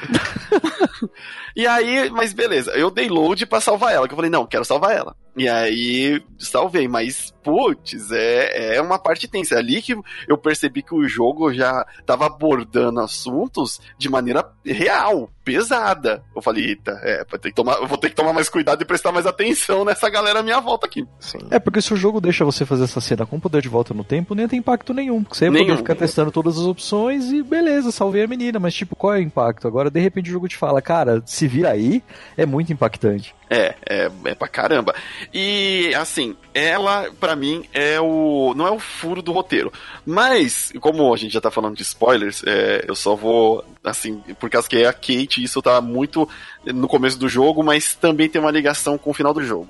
e 1.56 1.66
aí, 1.66 2.10
mas 2.10 2.32
beleza, 2.32 2.70
eu 2.72 2.90
dei 2.90 3.08
load 3.08 3.44
pra 3.46 3.60
salvar 3.60 3.92
ela, 3.92 4.06
que 4.06 4.12
eu 4.12 4.16
falei, 4.16 4.30
não, 4.30 4.46
quero 4.46 4.64
salvar 4.64 4.96
ela. 4.96 5.16
E 5.36 5.48
aí, 5.48 6.20
salvei, 6.38 6.88
mas, 6.88 7.32
putz, 7.44 8.10
é, 8.10 8.76
é 8.76 8.80
uma 8.82 8.98
parte 8.98 9.28
tensa. 9.28 9.54
É 9.54 9.58
ali 9.58 9.80
que 9.80 9.94
eu 10.26 10.36
percebi 10.36 10.82
que 10.82 10.94
o 10.94 11.06
jogo 11.06 11.52
já 11.52 11.86
tava 12.04 12.26
abordando 12.26 13.00
assuntos 13.00 13.80
de 13.96 14.08
maneira 14.08 14.50
real, 14.64 15.30
pesada. 15.48 16.22
Eu 16.34 16.42
falei, 16.42 16.66
eita, 16.66 16.92
é, 17.02 17.24
vou 17.28 17.38
ter 17.38 17.48
que 17.48 17.54
tomar, 17.54 17.74
eu 17.76 17.86
vou 17.86 17.98
ter 17.98 18.10
que 18.10 18.14
tomar 18.14 18.32
mais 18.32 18.48
cuidado 18.48 18.82
e 18.82 18.84
prestar 18.84 19.12
mais 19.12 19.26
atenção 19.26 19.84
nessa 19.84 20.08
galera 20.10 20.40
à 20.40 20.42
minha 20.42 20.60
volta 20.60 20.86
aqui. 20.86 21.06
Sim. 21.18 21.38
É, 21.50 21.58
porque 21.58 21.80
se 21.80 21.92
o 21.92 21.96
jogo 21.96 22.20
deixa 22.20 22.44
você 22.44 22.66
fazer 22.66 22.84
essa 22.84 23.00
cena 23.00 23.24
com 23.24 23.40
poder 23.40 23.62
de 23.62 23.68
volta 23.68 23.94
no 23.94 24.04
tempo, 24.04 24.34
nem 24.34 24.46
tem 24.46 24.58
impacto 24.58 24.92
nenhum. 24.92 25.22
Porque 25.22 25.36
você 25.38 25.50
vai 25.50 25.76
ficar 25.76 25.94
testando 25.94 26.30
todas 26.30 26.58
as 26.58 26.64
opções 26.64 27.32
e 27.32 27.42
beleza, 27.42 27.90
salvei 27.90 28.24
a 28.24 28.26
menina. 28.26 28.58
Mas, 28.58 28.74
tipo, 28.74 28.94
qual 28.94 29.14
é 29.14 29.18
o 29.18 29.22
impacto? 29.22 29.66
Agora, 29.66 29.90
de 29.90 30.00
repente, 30.00 30.28
o 30.28 30.32
jogo 30.32 30.48
te 30.48 30.56
fala, 30.56 30.82
cara, 30.82 31.22
se 31.24 31.46
vira 31.46 31.70
aí, 31.70 32.02
é 32.36 32.44
muito 32.44 32.72
impactante. 32.72 33.34
É, 33.50 33.74
é, 33.88 34.10
é 34.26 34.34
pra 34.34 34.46
caramba. 34.46 34.94
E 35.32 35.92
assim, 35.94 36.36
ela, 36.52 37.10
pra 37.18 37.34
mim, 37.34 37.64
é 37.72 37.98
o. 38.00 38.52
não 38.54 38.66
é 38.66 38.70
o 38.70 38.78
furo 38.78 39.22
do 39.22 39.32
roteiro. 39.32 39.72
Mas, 40.04 40.72
como 40.80 41.12
a 41.12 41.16
gente 41.16 41.32
já 41.32 41.40
tá 41.40 41.50
falando 41.50 41.76
de 41.76 41.82
spoilers, 41.82 42.42
é, 42.46 42.84
eu 42.86 42.94
só 42.94 43.14
vou. 43.14 43.64
Assim, 43.82 44.18
por 44.38 44.50
causa 44.50 44.68
que 44.68 44.76
é 44.76 44.86
a 44.86 44.92
Kate, 44.92 45.42
isso 45.42 45.62
tá 45.62 45.80
muito 45.80 46.28
no 46.66 46.86
começo 46.86 47.18
do 47.18 47.28
jogo, 47.28 47.62
mas 47.62 47.94
também 47.94 48.28
tem 48.28 48.40
uma 48.40 48.50
ligação 48.50 48.98
com 48.98 49.10
o 49.10 49.14
final 49.14 49.32
do 49.32 49.42
jogo. 49.42 49.68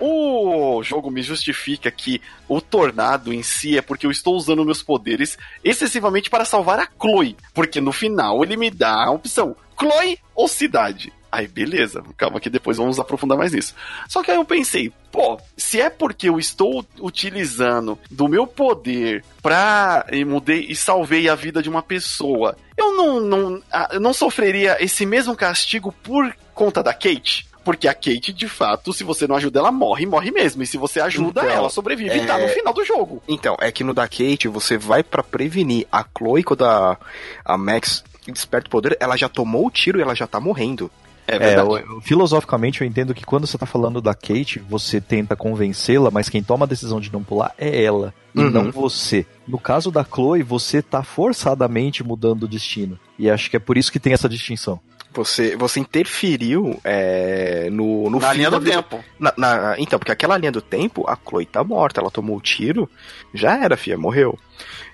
O 0.00 0.82
jogo 0.82 1.10
me 1.10 1.22
justifica 1.22 1.90
que 1.90 2.22
o 2.48 2.60
tornado 2.60 3.34
em 3.34 3.42
si 3.42 3.76
é 3.76 3.82
porque 3.82 4.06
eu 4.06 4.10
estou 4.10 4.34
usando 4.34 4.64
meus 4.64 4.82
poderes 4.82 5.36
excessivamente 5.62 6.30
para 6.30 6.44
salvar 6.44 6.78
a 6.78 6.88
Chloe. 6.98 7.36
Porque 7.52 7.80
no 7.80 7.92
final 7.92 8.42
ele 8.42 8.56
me 8.56 8.70
dá 8.70 9.04
a 9.04 9.10
opção: 9.10 9.56
Chloe 9.78 10.18
ou 10.34 10.48
cidade? 10.48 11.12
Aí, 11.32 11.46
beleza, 11.46 12.02
calma 12.16 12.40
que 12.40 12.50
depois 12.50 12.76
vamos 12.76 12.98
aprofundar 12.98 13.38
mais 13.38 13.52
nisso. 13.52 13.74
Só 14.08 14.22
que 14.22 14.30
aí 14.32 14.36
eu 14.36 14.44
pensei, 14.44 14.92
pô, 15.12 15.38
se 15.56 15.80
é 15.80 15.88
porque 15.88 16.28
eu 16.28 16.38
estou 16.40 16.84
utilizando 16.98 17.96
do 18.10 18.26
meu 18.28 18.46
poder 18.46 19.24
pra 19.42 20.06
e 20.10 20.24
mudei 20.24 20.66
e 20.68 20.74
salvei 20.74 21.28
a 21.28 21.34
vida 21.34 21.62
de 21.62 21.68
uma 21.68 21.82
pessoa, 21.82 22.56
eu 22.76 22.96
não, 22.96 23.20
não, 23.20 23.62
ah, 23.72 23.88
eu 23.92 24.00
não 24.00 24.12
sofreria 24.12 24.76
esse 24.82 25.06
mesmo 25.06 25.36
castigo 25.36 25.92
por 26.02 26.34
conta 26.54 26.82
da 26.82 26.92
Kate? 26.92 27.48
Porque 27.62 27.86
a 27.86 27.94
Kate, 27.94 28.32
de 28.32 28.48
fato, 28.48 28.92
se 28.92 29.04
você 29.04 29.26
não 29.28 29.36
ajuda, 29.36 29.60
ela 29.60 29.70
morre, 29.70 30.06
morre 30.06 30.30
mesmo. 30.30 30.62
E 30.62 30.66
se 30.66 30.78
você 30.78 30.98
ajuda, 30.98 31.42
Então, 31.42 31.50
ela 31.56 31.68
sobrevive 31.68 32.16
e 32.16 32.26
tá 32.26 32.40
é- 32.40 32.42
no 32.42 32.48
final 32.48 32.72
do 32.72 32.82
jogo. 32.84 33.22
Então, 33.28 33.54
é 33.60 33.70
que 33.70 33.84
no 33.84 33.92
da 33.94 34.08
Kate, 34.08 34.48
você 34.48 34.78
vai 34.78 35.02
pra 35.02 35.22
prevenir 35.22 35.86
a 35.92 36.04
Chloe 36.16 36.42
quando 36.42 36.64
a, 36.64 36.98
a 37.44 37.58
Max 37.58 38.02
desperta 38.26 38.66
o 38.68 38.70
poder, 38.70 38.96
ela 39.00 39.16
já 39.16 39.28
tomou 39.28 39.66
o 39.66 39.70
tiro 39.70 39.98
e 39.98 40.02
ela 40.02 40.14
já 40.14 40.26
tá 40.26 40.40
morrendo. 40.40 40.90
É 41.34 41.38
verdade. 41.38 41.68
É, 41.76 41.82
eu- 41.82 42.00
filosoficamente 42.00 42.80
eu 42.80 42.86
entendo 42.86 43.14
que 43.14 43.24
quando 43.24 43.46
você 43.46 43.56
tá 43.58 43.66
falando 43.66 44.00
da 44.00 44.14
Kate, 44.14 44.58
você 44.68 45.00
tenta 45.00 45.34
convencê-la, 45.36 46.10
mas 46.10 46.28
quem 46.28 46.42
toma 46.42 46.64
a 46.64 46.68
decisão 46.68 47.00
de 47.00 47.12
não 47.12 47.22
pular 47.22 47.52
é 47.58 47.82
ela, 47.82 48.12
e 48.34 48.40
Uhum. 48.40 48.50
não 48.50 48.70
você. 48.70 49.24
No 49.46 49.58
caso 49.58 49.90
da 49.90 50.04
Chloe, 50.04 50.42
você 50.42 50.82
tá 50.82 51.02
forçadamente 51.02 52.02
mudando 52.04 52.44
o 52.44 52.48
destino. 52.48 52.98
E 53.18 53.30
acho 53.30 53.48
que 53.50 53.56
é 53.56 53.60
por 53.60 53.76
isso 53.78 53.90
que 53.92 54.00
tem 54.00 54.12
essa 54.12 54.28
distinção. 54.28 54.80
Você, 55.12 55.56
você 55.56 55.80
interferiu 55.80 56.78
é, 56.84 57.68
no, 57.70 58.08
no 58.08 58.20
Na 58.20 58.30
fim 58.30 58.36
linha 58.38 58.50
do 58.50 58.60
vida- 58.60 58.76
tempo. 58.76 59.02
Na- 59.18 59.34
na- 59.36 59.74
então, 59.76 59.98
porque 59.98 60.12
aquela 60.12 60.38
linha 60.38 60.52
do 60.52 60.62
tempo, 60.62 61.04
a 61.08 61.16
Chloe 61.16 61.44
tá 61.46 61.64
morta, 61.64 62.00
ela 62.00 62.10
tomou 62.12 62.36
o 62.36 62.40
tiro, 62.40 62.88
já 63.34 63.56
era, 63.62 63.76
filha, 63.76 63.98
morreu. 63.98 64.38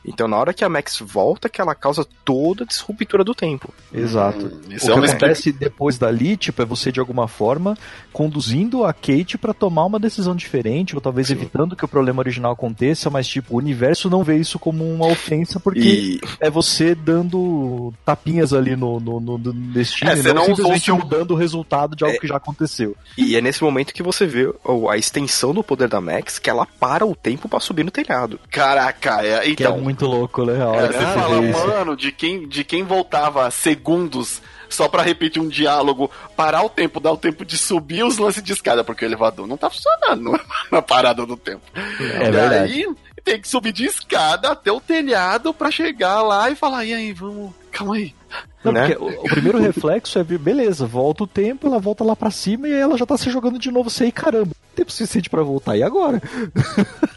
Então, 0.04 0.28
na 0.28 0.36
hora 0.36 0.52
que 0.54 0.64
a 0.64 0.68
Max 0.68 0.98
volta, 1.00 1.48
que 1.48 1.60
ela 1.60 1.74
causa 1.74 2.06
toda 2.24 2.64
a 2.64 2.66
disruptura 2.66 3.24
do 3.24 3.34
tempo. 3.34 3.72
Exato. 3.92 4.46
Hum, 4.46 4.60
o 4.68 4.72
Isso 4.72 4.86
que 4.86 4.92
é 4.92 4.94
uma 4.94 5.06
acontece 5.06 5.52
depois 5.52 5.98
dali, 5.98 6.36
tipo, 6.36 6.62
é 6.62 6.64
você 6.64 6.92
de 6.92 7.00
alguma 7.00 7.26
forma 7.26 7.76
conduzindo 8.12 8.84
a 8.84 8.92
Kate 8.92 9.36
pra 9.36 9.52
tomar 9.52 9.84
uma 9.84 9.98
decisão 9.98 10.34
diferente, 10.34 10.94
ou 10.94 11.00
talvez 11.00 11.26
Sim. 11.26 11.34
evitando 11.34 11.76
que 11.76 11.84
o 11.84 11.88
problema 11.88 12.20
original 12.20 12.52
aconteça, 12.52 13.10
mas 13.10 13.26
tipo, 13.26 13.54
o 13.54 13.58
universo 13.58 14.08
não 14.08 14.22
vê 14.24 14.36
isso 14.36 14.58
como 14.58 14.84
uma 14.84 15.06
ofensa 15.06 15.60
porque 15.60 15.80
E 15.80 16.20
é 16.40 16.48
você 16.48 16.94
dando 16.94 17.92
tapinhas 18.04 18.52
ali 18.52 18.74
no, 18.76 18.98
no, 19.00 19.20
no, 19.20 19.38
no 19.38 19.52
destino 19.52 20.10
É, 20.10 20.16
você 20.16 20.28
não, 20.28 20.34
não 20.46 20.52
usou 20.52 20.56
simplesmente 20.56 20.92
mudando 20.92 21.30
o 21.32 21.34
resultado 21.34 21.94
de 21.96 22.04
algo 22.04 22.16
É. 22.16 22.20
que 22.20 22.26
já 22.26 22.36
aconteceu. 22.36 22.96
E 23.18 23.36
é 23.36 23.40
nesse 23.40 23.62
momento 23.62 23.92
que 23.92 24.02
você 24.02 24.26
vê 24.26 24.52
a 24.90 24.96
extensão 24.96 25.52
do 25.52 25.62
poder 25.62 25.88
da 25.88 26.00
Max, 26.00 26.38
que 26.38 26.48
ela 26.48 26.66
para 26.66 27.04
o 27.04 27.14
tempo 27.14 27.48
pra 27.48 27.60
subir 27.60 27.84
no 27.84 27.90
telhado. 27.90 28.38
Caraca, 28.50 29.22
é, 29.24 29.48
Que 29.56 29.62
então. 29.62 29.76
é 29.76 29.80
muito 29.80 30.04
louco, 30.04 30.44
né? 30.44 30.54
A 30.62 30.84
É, 30.84 30.88
que 30.88 30.94
você 30.94 31.06
fala, 31.06 31.40
mano, 31.40 31.96
de 31.96 32.12
quem, 32.12 32.46
de 32.46 32.62
quem 32.62 32.84
voltava 32.84 33.50
segundos 33.50 34.42
só 34.68 34.88
pra 34.88 35.02
repetir 35.02 35.40
um 35.40 35.48
diálogo, 35.48 36.10
parar 36.36 36.62
o 36.62 36.68
tempo, 36.68 37.00
dar 37.00 37.12
o 37.12 37.16
tempo 37.16 37.44
de 37.44 37.56
subir 37.56 38.04
os 38.04 38.18
lances 38.18 38.42
de 38.42 38.52
escada, 38.52 38.84
porque 38.84 39.04
o 39.04 39.08
elevador 39.08 39.46
não 39.46 39.56
tá 39.56 39.70
funcionando 39.70 40.38
na 40.70 40.82
parada 40.82 41.24
do 41.24 41.36
tempo. 41.36 41.62
É 41.74 42.28
e 42.28 42.30
verdade. 42.30 42.72
aí 42.72 42.86
tem 43.24 43.40
que 43.40 43.48
subir 43.48 43.72
de 43.72 43.86
escada 43.86 44.50
até 44.50 44.70
o 44.70 44.80
telhado 44.80 45.54
pra 45.54 45.70
chegar 45.70 46.22
lá 46.22 46.50
e 46.50 46.54
falar, 46.54 46.84
e 46.84 46.92
aí, 46.92 47.12
vamos, 47.12 47.52
calma 47.72 47.96
aí. 47.96 48.14
Não, 48.62 48.72
né? 48.72 48.94
o, 48.98 49.06
o 49.06 49.28
primeiro 49.28 49.58
reflexo 49.58 50.18
é, 50.18 50.24
beleza, 50.24 50.86
volta 50.86 51.24
o 51.24 51.26
tempo, 51.26 51.66
ela 51.66 51.78
volta 51.78 52.04
lá 52.04 52.14
pra 52.14 52.30
cima 52.30 52.68
e 52.68 52.74
aí 52.74 52.80
ela 52.80 52.98
já 52.98 53.06
tá 53.06 53.16
se 53.16 53.30
jogando 53.30 53.58
de 53.58 53.70
novo, 53.70 53.88
você 53.88 54.04
aí, 54.04 54.12
caramba, 54.12 54.52
tempo 54.74 54.92
suficiente 54.92 55.30
pra 55.30 55.42
voltar, 55.42 55.76
e 55.76 55.82
agora? 55.82 56.20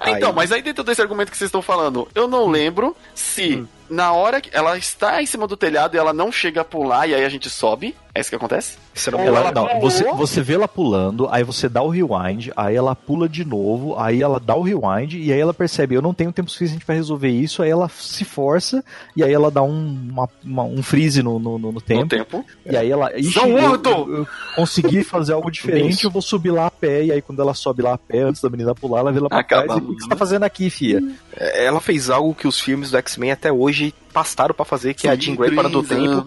Ah, 0.00 0.10
Então, 0.12 0.30
Aí- 0.30 0.34
mas 0.36 0.52
aí 0.52 0.62
dentro 0.62 0.82
desse 0.84 1.00
argumento 1.02 1.30
que 1.30 1.36
vocês 1.36 1.48
estão 1.48 1.62
falando, 1.62 2.08
eu 2.14 2.26
não 2.28 2.46
lembro 2.48 2.96
se 3.14 3.64
na 3.88 4.12
hora 4.12 4.40
que 4.40 4.50
ela 4.52 4.76
está 4.76 5.22
em 5.22 5.26
cima 5.26 5.46
do 5.46 5.56
telhado 5.56 5.94
e 5.94 5.98
ela 5.98 6.12
não 6.12 6.30
chega 6.30 6.60
a 6.60 6.64
pular 6.64 7.06
e 7.08 7.14
aí 7.14 7.24
a 7.24 7.28
gente 7.28 7.48
sobe, 7.48 7.96
é 8.18 8.20
isso 8.20 8.30
que 8.30 8.36
acontece? 8.36 8.76
Você 8.94 9.10
não 9.10 9.20
Ela, 9.20 9.38
ela 9.40 9.52
não, 9.52 9.66
pulou. 9.66 9.80
você, 9.80 10.04
você 10.12 10.40
vê 10.42 10.54
ela 10.54 10.68
pulando, 10.68 11.28
aí 11.30 11.42
você 11.44 11.68
dá 11.68 11.82
o 11.82 11.88
rewind, 11.88 12.50
aí 12.56 12.74
ela 12.76 12.94
pula 12.94 13.28
de 13.28 13.44
novo, 13.44 13.98
aí 13.98 14.22
ela 14.22 14.38
dá 14.40 14.54
o 14.56 14.62
rewind, 14.62 15.14
e 15.14 15.32
aí 15.32 15.38
ela 15.40 15.54
percebe, 15.54 15.94
eu 15.94 16.02
não 16.02 16.12
tenho 16.12 16.32
tempo 16.32 16.50
suficiente 16.50 16.84
pra 16.84 16.94
resolver 16.94 17.28
isso, 17.28 17.62
aí 17.62 17.70
ela 17.70 17.88
se 17.88 18.24
força, 18.24 18.84
e 19.16 19.22
aí 19.22 19.32
ela 19.32 19.50
dá 19.50 19.62
um, 19.62 20.08
uma- 20.10 20.28
uma- 20.44 20.64
um 20.64 20.82
freeze 20.82 21.22
no, 21.22 21.38
no, 21.38 21.58
no- 21.58 21.72
no 21.72 21.80
tempo, 21.80 22.02
No 22.02 22.08
tempo. 22.08 22.44
e 22.66 22.76
aí 22.76 22.90
ela, 22.90 23.16
ixi, 23.18 23.32
São 23.32 23.48
eu, 23.48 23.74
eu, 23.82 24.16
eu 24.18 24.26
consegui 24.56 25.02
fazer 25.04 25.32
algo 25.32 25.50
diferente, 25.50 26.04
eu 26.04 26.10
vou 26.10 26.22
subir 26.22 26.50
lá 26.50 26.66
a 26.66 26.70
pé, 26.70 27.04
e 27.04 27.12
aí 27.12 27.22
quando 27.22 27.40
ela 27.40 27.54
sobe 27.54 27.82
lá 27.82 27.94
a 27.94 27.98
pé, 27.98 28.20
antes 28.22 28.42
da 28.42 28.50
menina 28.50 28.74
pular, 28.74 29.00
ela 29.00 29.12
vê 29.12 29.20
lá 29.20 29.28
pra 29.28 29.42
trás, 29.44 29.70
e 29.70 29.80
o 29.80 29.94
que 29.96 30.02
você 30.02 30.08
tá 30.08 30.16
fazendo 30.16 30.42
aqui, 30.42 30.68
fia? 30.70 31.00
É, 31.36 31.66
Ela 31.66 31.80
fez 31.80 32.10
algo 32.10 32.34
que 32.34 32.48
os 32.48 32.58
filmes 32.58 32.90
do 32.90 32.96
X-Men 32.98 33.30
até 33.32 33.52
hoje 33.52 33.94
pastaram 34.18 34.52
pra 34.54 34.64
fazer, 34.64 34.94
que 34.94 35.06
é 35.06 35.10
a 35.12 35.14
Jean 35.14 35.36
Grey 35.36 35.54
para 35.54 35.68
do 35.68 35.80
tempo. 35.82 36.24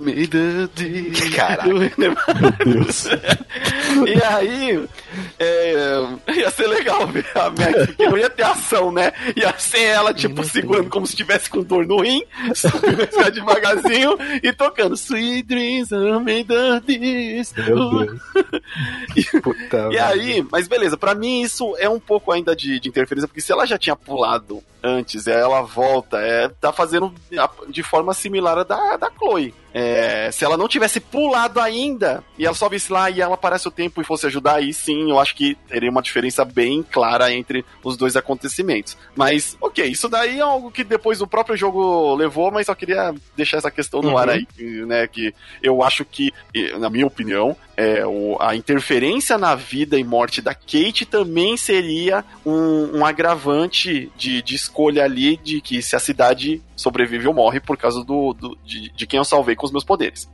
Meu 1.97 2.15
Deus. 2.65 3.07
E 4.07 4.23
aí, 4.23 4.85
é, 5.37 5.83
ia 6.33 6.49
ser 6.49 6.67
legal 6.67 7.05
ver 7.07 7.25
a 7.35 7.49
Max, 7.49 7.93
não 7.99 8.17
ia 8.17 8.29
ter 8.29 8.43
ação, 8.43 8.89
né? 8.91 9.11
Ia 9.35 9.53
ser 9.59 9.81
ela, 9.83 10.13
tipo, 10.13 10.43
segurando 10.45 10.89
como 10.89 11.05
se 11.05 11.11
estivesse 11.11 11.49
com 11.49 11.61
dor 11.61 11.85
no 11.85 12.01
rim, 12.01 12.23
subindo 12.55 13.05
devagarzinho 13.31 14.17
e 14.41 14.53
tocando 14.53 14.95
Sweet 14.95 15.43
Dreams 15.43 15.91
are 15.91 16.19
made 16.19 16.47
of 16.53 16.81
this. 16.85 17.53
Meu 17.53 18.05
Deus. 18.05 18.21
Puta, 19.43 19.89
E 19.91 19.97
aí, 19.99 20.45
mas 20.49 20.67
beleza, 20.69 20.95
pra 20.97 21.13
mim 21.13 21.41
isso 21.41 21.75
é 21.77 21.89
um 21.89 21.99
pouco 21.99 22.31
ainda 22.31 22.55
de, 22.55 22.79
de 22.79 22.87
interferência, 22.89 23.27
porque 23.27 23.41
se 23.41 23.51
ela 23.51 23.65
já 23.65 23.77
tinha 23.77 23.95
pulado 23.95 24.63
antes, 24.83 25.27
aí 25.27 25.35
ela 25.35 25.61
volta, 25.61 26.17
é, 26.19 26.47
tá 26.47 26.71
fazendo 26.71 27.13
a- 27.37 27.49
de 27.81 27.87
forma 27.87 28.13
similar 28.13 28.59
à 28.59 28.63
da, 28.63 28.97
da 28.97 29.09
Chloe. 29.09 29.53
É, 29.73 30.29
se 30.31 30.43
ela 30.43 30.57
não 30.57 30.67
tivesse 30.67 30.99
pulado 30.99 31.59
ainda, 31.59 32.23
e 32.37 32.45
ela 32.45 32.55
só 32.55 32.67
visse 32.67 32.91
lá 32.91 33.09
e 33.09 33.21
ela 33.21 33.35
aparece 33.35 33.67
o 33.67 33.71
tempo 33.71 34.01
e 34.01 34.03
fosse 34.03 34.25
ajudar, 34.27 34.55
aí 34.55 34.73
sim, 34.73 35.09
eu 35.09 35.19
acho 35.19 35.35
que 35.35 35.55
teria 35.67 35.89
uma 35.89 36.01
diferença 36.01 36.43
bem 36.43 36.83
clara 36.83 37.33
entre 37.33 37.63
os 37.83 37.95
dois 37.95 38.15
acontecimentos. 38.15 38.97
Mas, 39.15 39.57
ok, 39.61 39.85
isso 39.85 40.09
daí 40.09 40.39
é 40.39 40.41
algo 40.41 40.71
que 40.71 40.83
depois 40.83 41.21
o 41.21 41.27
próprio 41.27 41.55
jogo 41.55 42.15
levou, 42.15 42.51
mas 42.51 42.65
só 42.65 42.75
queria 42.75 43.13
deixar 43.35 43.57
essa 43.57 43.71
questão 43.71 44.01
no 44.01 44.09
Uhum. 44.09 44.17
ar 44.17 44.29
aí, 44.29 44.45
né, 44.59 45.07
que 45.07 45.33
eu 45.63 45.81
acho 45.83 46.03
que, 46.03 46.31
na 46.79 46.89
minha 46.89 47.07
opinião, 47.07 47.55
é, 47.77 48.05
o- 48.05 48.37
a 48.39 48.55
interferência 48.55 49.37
na 49.37 49.55
vida 49.55 49.97
e 49.97 50.03
morte 50.03 50.41
da 50.41 50.53
Kate 50.53 51.05
também 51.05 51.55
seria 51.57 52.23
um, 52.45 52.97
um 52.99 53.05
agravante 53.05 54.11
de, 54.17 54.41
de 54.41 54.55
escolha 54.55 55.03
ali 55.03 55.37
de 55.37 55.61
que 55.61 55.81
se 55.81 55.95
a 55.95 55.99
cidade 55.99 56.61
sobrevive 56.75 57.27
ou 57.27 57.33
morre 57.33 57.59
por 57.59 57.77
causa 57.77 58.03
do, 58.03 58.33
do- 58.33 58.57
de, 58.65 58.91
de 58.91 59.07
quem 59.07 59.17
eu 59.17 59.23
salvei 59.25 59.55
com 59.61 59.67
os 59.67 59.71
meus 59.71 59.83
poderes. 59.85 60.27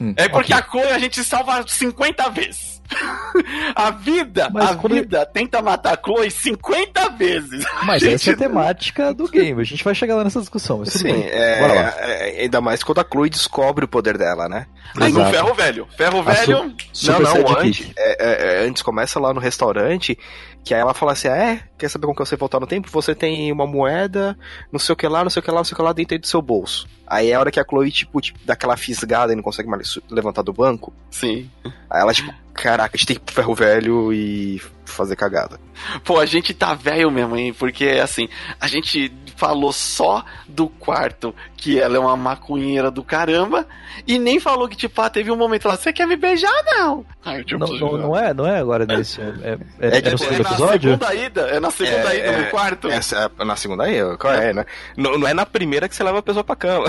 Hum, 0.00 0.12
É 0.16 0.28
porque 0.28 0.52
ok. 0.52 0.64
a 0.66 0.70
Chloe 0.70 0.92
a 0.92 0.98
gente 0.98 1.22
salva 1.24 1.64
50 1.66 2.28
vezes. 2.30 2.82
a 3.74 3.90
vida, 3.90 4.50
Mas 4.52 4.70
a 4.70 4.74
quando- 4.76 4.94
vida 4.94 5.24
tenta 5.24 5.62
matar 5.62 5.94
a 5.94 6.00
Chloe 6.02 6.30
50 6.30 7.08
vezes. 7.10 7.64
Mas 7.86 8.02
Gente, 8.02 8.14
essa 8.16 8.30
é 8.30 8.34
a 8.34 8.36
temática 8.36 9.14
do 9.14 9.28
game, 9.28 9.60
a 9.60 9.64
gente 9.64 9.82
vai 9.82 9.94
chegar 9.94 10.16
lá 10.16 10.24
nessa 10.24 10.40
discussão, 10.40 10.78
mas 10.78 10.90
Sim, 10.90 11.22
é, 11.24 11.60
Bora 11.60 11.72
lá. 11.74 11.94
é, 11.98 12.40
ainda 12.42 12.60
mais 12.60 12.82
quando 12.82 12.98
a 13.00 13.06
Chloe 13.10 13.30
descobre 13.30 13.84
o 13.84 13.88
poder 13.88 14.18
dela, 14.18 14.48
né? 14.48 14.66
Aí 15.00 15.10
no 15.12 15.20
Exato. 15.20 15.34
ferro 15.34 15.54
velho. 15.54 15.88
Ferro 15.96 16.18
A 16.18 16.22
velho. 16.22 16.74
Super 16.92 17.20
não, 17.22 17.34
não, 17.34 17.58
antes, 17.58 17.90
é, 17.96 18.16
é, 18.18 18.62
é, 18.62 18.66
antes 18.66 18.82
começa 18.82 19.18
lá 19.18 19.32
no 19.32 19.40
restaurante, 19.40 20.18
que 20.64 20.74
aí 20.74 20.80
ela 20.80 20.94
fala 20.94 21.12
assim, 21.12 21.28
ah, 21.28 21.36
é, 21.36 21.62
quer 21.76 21.88
saber 21.88 22.06
como 22.06 22.16
que 22.16 22.24
você 22.24 22.36
voltar 22.36 22.60
no 22.60 22.66
tempo? 22.66 22.88
Você 22.90 23.14
tem 23.14 23.50
uma 23.50 23.66
moeda, 23.66 24.36
não 24.70 24.78
sei 24.78 24.92
o 24.92 24.96
que 24.96 25.08
lá, 25.08 25.22
não 25.22 25.30
sei 25.30 25.40
o 25.40 25.42
que 25.42 25.50
lá, 25.50 25.56
não 25.58 25.64
sei 25.64 25.72
o 25.74 25.76
que 25.76 25.82
lá 25.82 25.92
dentro 25.92 26.18
do 26.18 26.26
seu 26.26 26.40
bolso. 26.40 26.86
Aí 27.06 27.30
é 27.30 27.34
a 27.34 27.40
hora 27.40 27.50
que 27.50 27.58
a 27.58 27.64
Chloe, 27.64 27.90
tipo, 27.90 28.20
tipo 28.20 28.38
dá 28.44 28.54
aquela 28.54 28.76
fisgada 28.76 29.32
e 29.32 29.36
não 29.36 29.42
consegue 29.42 29.68
mais 29.68 29.98
levantar 30.08 30.42
do 30.42 30.52
banco. 30.52 30.92
Sim. 31.10 31.50
Aí 31.90 32.00
ela, 32.00 32.14
tipo, 32.14 32.32
caraca, 32.54 32.94
a 32.94 32.96
gente 32.96 33.06
tem 33.06 33.16
que 33.16 33.22
ir 33.22 33.24
pro 33.24 33.34
ferro 33.34 33.54
velho 33.54 34.12
e 34.12 34.62
fazer 34.84 35.16
cagada. 35.16 35.58
Pô, 36.04 36.18
a 36.18 36.26
gente 36.26 36.52
tá 36.54 36.74
velho 36.74 37.10
mesmo, 37.10 37.36
hein? 37.36 37.52
Porque, 37.52 37.86
assim, 38.02 38.28
a 38.60 38.66
gente 38.66 39.12
falou 39.36 39.72
só 39.72 40.24
do 40.46 40.68
quarto 40.68 41.34
que 41.56 41.80
ela 41.80 41.96
é 41.96 41.98
uma 41.98 42.16
maconheira 42.16 42.90
do 42.90 43.02
caramba 43.02 43.66
e 44.06 44.18
nem 44.18 44.38
falou 44.38 44.68
que, 44.68 44.76
tipo, 44.76 45.00
ah, 45.00 45.10
teve 45.10 45.30
um 45.30 45.36
momento 45.36 45.66
lá, 45.66 45.76
você 45.76 45.92
quer 45.92 46.06
me 46.06 46.16
beijar, 46.16 46.52
não? 46.66 47.04
Ai, 47.24 47.42
tipo, 47.44 47.58
Não, 47.58 47.76
não, 47.76 47.98
não 47.98 48.16
é, 48.16 48.34
não 48.34 48.46
é 48.46 48.58
agora 48.58 48.84
nesse. 48.86 49.20
É, 49.20 49.24
é, 49.24 49.58
é, 49.80 49.88
É 49.96 49.98
é 49.98 50.00
no 50.00 50.02
tipo, 50.02 50.18
segundo 50.18 50.42
na 50.42 50.50
episódio? 50.50 50.90
segunda 50.92 51.14
ida, 51.14 51.40
é 51.42 51.60
na 51.60 51.70
segunda 51.70 52.14
É, 52.14 52.18
ida 52.18 52.26
é, 52.26 52.44
no 52.44 52.50
quarto. 52.50 52.88
É 52.88 53.44
na 53.44 53.56
segunda 53.56 53.84
aí, 53.84 54.16
qual 54.18 54.32
é, 54.34 54.52
né? 54.52 54.64
Não, 54.96 55.18
não 55.18 55.26
é 55.28 55.34
na 55.34 55.46
primeira 55.46 55.88
que 55.88 55.94
você 55.96 56.02
leva 56.04 56.18
a 56.18 56.22
pessoa 56.22 56.44
pra 56.44 56.56
cama. 56.56 56.86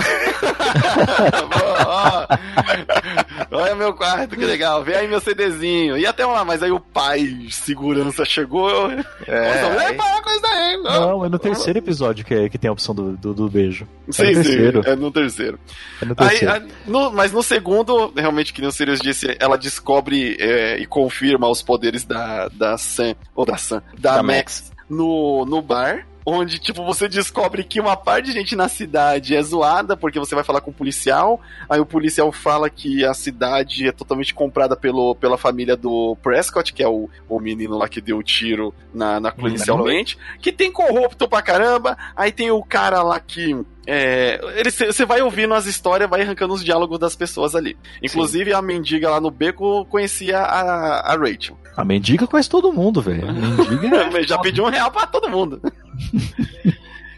Ó, 1.52 1.84
ó. 1.86 2.26
Olha 3.50 3.74
meu 3.74 3.94
quarto, 3.94 4.36
que 4.36 4.44
legal. 4.44 4.82
Vê 4.82 4.96
aí 4.96 5.08
meu 5.08 5.20
CDzinho. 5.20 5.96
E 5.96 6.06
até 6.06 6.24
lá, 6.26 6.44
mas 6.44 6.62
aí 6.62 6.70
o 6.72 6.80
pai 6.80 7.46
segurança 7.84 8.24
chegou. 8.24 8.90
É, 9.26 9.62
aí- 9.88 9.96
daí. 10.42 10.76
Não, 10.82 11.24
é 11.24 11.28
no 11.28 11.38
terceiro 11.38 11.78
episódio 11.78 12.24
que, 12.24 12.34
é- 12.34 12.48
que 12.48 12.58
tem 12.58 12.68
a 12.68 12.72
opção 12.72 12.94
do, 12.94 13.16
do, 13.16 13.34
do 13.34 13.48
beijo. 13.48 13.86
é 14.08 14.12
Sim, 14.12 14.22
no 14.22 14.28
sim, 14.28 14.34
terceiro. 14.50 14.82
é 14.86 14.96
no 14.96 15.10
terceiro. 15.10 15.58
É 16.00 16.04
no 16.04 16.14
Aí, 16.18 16.28
terceiro. 16.38 16.54
a- 16.54 16.62
no- 16.90 17.10
mas 17.12 17.32
no 17.32 17.42
segundo, 17.42 18.12
realmente, 18.16 18.52
que 18.52 18.60
nem 18.60 18.68
o 18.68 18.72
Sirius 18.72 19.00
disse, 19.00 19.36
ela 19.38 19.56
descobre 19.56 20.36
é, 20.40 20.78
e 20.78 20.86
confirma 20.86 21.48
os 21.48 21.62
poderes 21.62 22.04
da, 22.04 22.48
da 22.48 22.76
Sam, 22.78 23.14
ou 23.34 23.44
da 23.44 23.56
Sam, 23.56 23.82
da, 23.98 24.16
Da 24.16 24.22
Max, 24.22 24.72
no, 24.88 25.44
no 25.46 25.60
bar. 25.62 26.06
Onde, 26.26 26.58
tipo, 26.58 26.82
você 26.84 27.06
descobre 27.06 27.62
que 27.64 27.78
uma 27.78 27.96
parte 27.96 28.26
de 28.26 28.32
gente 28.32 28.56
na 28.56 28.66
cidade 28.66 29.36
é 29.36 29.42
zoada, 29.42 29.94
porque 29.94 30.18
você 30.18 30.34
vai 30.34 30.42
falar 30.42 30.62
com 30.62 30.70
o 30.70 30.74
policial, 30.74 31.38
aí 31.68 31.78
o 31.78 31.84
policial 31.84 32.32
fala 32.32 32.70
que 32.70 33.04
a 33.04 33.12
cidade 33.12 33.86
é 33.86 33.92
totalmente 33.92 34.32
comprada 34.32 34.74
pelo, 34.74 35.14
pela 35.16 35.36
família 35.36 35.76
do 35.76 36.16
Prescott, 36.22 36.72
que 36.72 36.82
é 36.82 36.88
o, 36.88 37.10
o 37.28 37.38
menino 37.38 37.76
lá 37.76 37.88
que 37.90 38.00
deu 38.00 38.16
o 38.16 38.22
tiro 38.22 38.72
na, 38.92 39.20
na 39.20 39.34
inicialmente, 39.48 40.16
que 40.40 40.50
tem 40.50 40.72
corrupto 40.72 41.28
pra 41.28 41.42
caramba, 41.42 41.96
aí 42.16 42.32
tem 42.32 42.50
o 42.50 42.62
cara 42.62 43.02
lá 43.02 43.20
que 43.20 43.54
é, 43.86 44.40
ele- 44.56 44.70
você 44.70 45.04
vai 45.04 45.20
ouvindo 45.20 45.52
as 45.52 45.66
histórias, 45.66 46.08
vai 46.08 46.22
arrancando 46.22 46.54
os 46.54 46.64
diálogos 46.64 46.98
das 46.98 47.14
pessoas 47.14 47.54
ali. 47.54 47.76
Inclusive, 48.02 48.54
a 48.54 48.62
mendiga 48.62 49.10
lá 49.10 49.20
no 49.20 49.30
beco 49.30 49.84
conhecia 49.86 50.38
a, 50.38 51.12
a 51.12 51.16
Rachel. 51.16 51.58
A 51.76 51.84
mendiga 51.84 52.26
conhece 52.26 52.48
todo 52.48 52.72
mundo, 52.72 53.02
velho. 53.02 53.26
Mendiga 53.30 53.96
é 54.18 54.22
Já 54.22 54.38
pediu 54.38 54.64
um 54.64 54.70
real 54.70 54.90
pra 54.90 55.06
todo 55.06 55.28
mundo. 55.28 55.60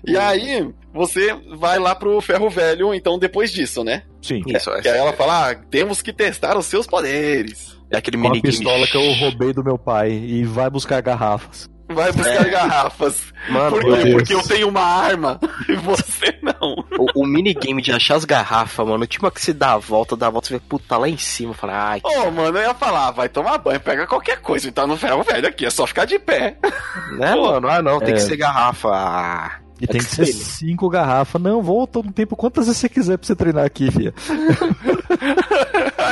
E 0.07 0.17
aí, 0.17 0.69
você 0.95 1.35
vai 1.57 1.79
lá 1.81 1.93
pro 1.95 2.21
ferro 2.21 2.49
velho, 2.49 2.95
então, 2.95 3.19
depois 3.19 3.51
disso, 3.51 3.83
né? 3.83 4.03
Sim. 4.23 4.41
Isso, 4.47 4.71
Que 4.81 4.89
aí 4.89 4.99
ela 4.99 5.13
fala, 5.13 5.51
ah, 5.51 5.55
temos 5.55 6.01
que 6.01 6.13
testar 6.13 6.57
os 6.57 6.67
seus 6.67 6.87
poderes. 6.87 7.77
é 7.91 7.97
aquele 7.97 8.17
Com 8.17 8.29
a 8.29 8.31
minigame. 8.31 8.55
pistola 8.57 8.87
que 8.87 8.97
eu 8.97 9.13
roubei 9.15 9.53
do 9.53 9.65
meu 9.65 9.77
pai 9.77 10.13
e 10.13 10.45
vai 10.45 10.71
buscar 10.71 11.01
garrafas. 11.03 11.69
Vai 11.89 12.11
buscar 12.13 12.45
garrafas. 12.51 13.33
Mano, 13.49 13.71
Por 13.71 13.85
quê? 14.03 14.11
Porque 14.13 14.35
eu 14.35 14.43
tenho 14.43 14.69
uma 14.69 14.81
arma 14.83 15.39
e 15.69 15.75
você 15.77 16.37
não. 16.43 16.75
o, 16.99 17.23
o 17.23 17.27
minigame 17.27 17.81
de 17.81 17.93
achar 17.93 18.17
as 18.17 18.25
garrafas, 18.25 18.87
mano, 18.87 19.07
tipo 19.07 19.31
que 19.31 19.41
se 19.41 19.53
dá 19.53 19.75
a 19.75 19.79
volta, 19.79 20.17
dá 20.17 20.27
a 20.27 20.31
volta, 20.31 20.49
você 20.49 20.55
vê, 20.55 20.61
puta, 20.61 20.97
lá 20.97 21.09
em 21.09 21.17
cima, 21.17 21.55
fala, 21.55 21.91
ai, 21.91 22.01
Ô, 22.03 22.31
mano, 22.31 22.59
eu 22.59 22.63
ia 22.65 22.75
falar, 22.75 23.11
vai 23.13 23.29
tomar 23.29 23.59
banho, 23.59 23.79
pega 23.81 24.07
qualquer 24.07 24.41
coisa, 24.41 24.69
então 24.69 24.87
no 24.87 24.97
ferro 24.97 25.23
velho 25.23 25.47
aqui, 25.47 25.65
é 25.65 25.71
só 25.71 25.87
ficar 25.87 26.05
de 26.07 26.19
pé. 26.19 26.57
né, 27.19 27.35
Pô. 27.35 27.53
mano? 27.53 27.69
Ah, 27.69 27.81
não, 27.81 28.01
tem 28.01 28.11
É. 28.11 28.13
que 28.15 28.21
ser 28.21 28.37
garrafa. 28.37 28.89
Ah. 28.93 29.53
E 29.81 29.85
É 29.85 29.87
tem 29.87 30.01
que 30.01 30.07
que 30.07 30.15
ser 30.15 30.23
ele. 30.23 30.33
cinco 30.33 30.89
garrafas. 30.89 31.41
Não, 31.41 31.63
volta 31.63 31.99
um 31.99 32.11
tempo 32.11 32.35
quantas 32.35 32.65
vezes 32.67 32.81
você 32.81 32.89
quiser 32.89 33.19
pra 33.19 33.27
você 33.27 33.37
treinar 33.37 33.65
aqui, 33.65 33.91
filha. 33.91 34.15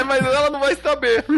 Mas 0.05 0.25
ela 0.25 0.51
não 0.51 0.61
vai 0.61 0.77
saber. 0.77 1.25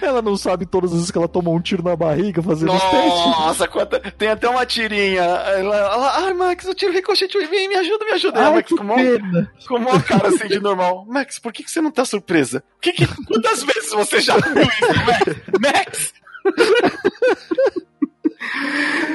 Ela 0.00 0.20
não 0.20 0.36
sabe 0.36 0.66
todas 0.66 0.90
as 0.90 0.96
vezes 0.96 1.10
que 1.10 1.18
ela 1.18 1.28
tomou 1.28 1.54
um 1.54 1.60
tiro 1.60 1.82
na 1.82 1.94
barriga 1.94 2.42
fazendo 2.42 2.72
os 2.72 2.82
testes. 2.82 3.26
Nossa, 3.26 3.68
quanta... 3.68 4.00
tem 4.00 4.28
até 4.28 4.48
uma 4.48 4.66
tirinha. 4.66 5.22
Ela, 5.22 5.76
ela, 5.76 6.18
ai, 6.24 6.34
Max, 6.34 6.66
o 6.66 6.74
tiro 6.74 6.92
ricocheteou 6.92 7.42
em 7.42 7.50
mim, 7.50 7.68
me 7.68 7.76
ajuda, 7.76 8.04
me 8.04 8.12
ajuda. 8.12 8.46
Ai, 8.46 8.54
Max 8.54 8.68
que 8.68 8.76
com 8.76 8.94
pena. 8.94 9.52
com 9.68 9.76
uma 9.76 10.02
cara 10.02 10.28
assim 10.28 10.48
de 10.48 10.60
normal. 10.60 11.04
Max, 11.08 11.38
por 11.38 11.52
que, 11.52 11.62
que 11.62 11.70
você 11.70 11.80
não 11.80 11.90
tá 11.90 12.04
surpresa? 12.04 12.62
Que 12.80 12.92
que... 12.92 13.06
Quantas 13.24 13.62
vezes 13.62 13.90
você 13.92 14.20
já 14.20 14.36
viu 14.36 14.62
isso, 14.62 15.60
Max? 15.60 16.12
Max! 16.52 17.34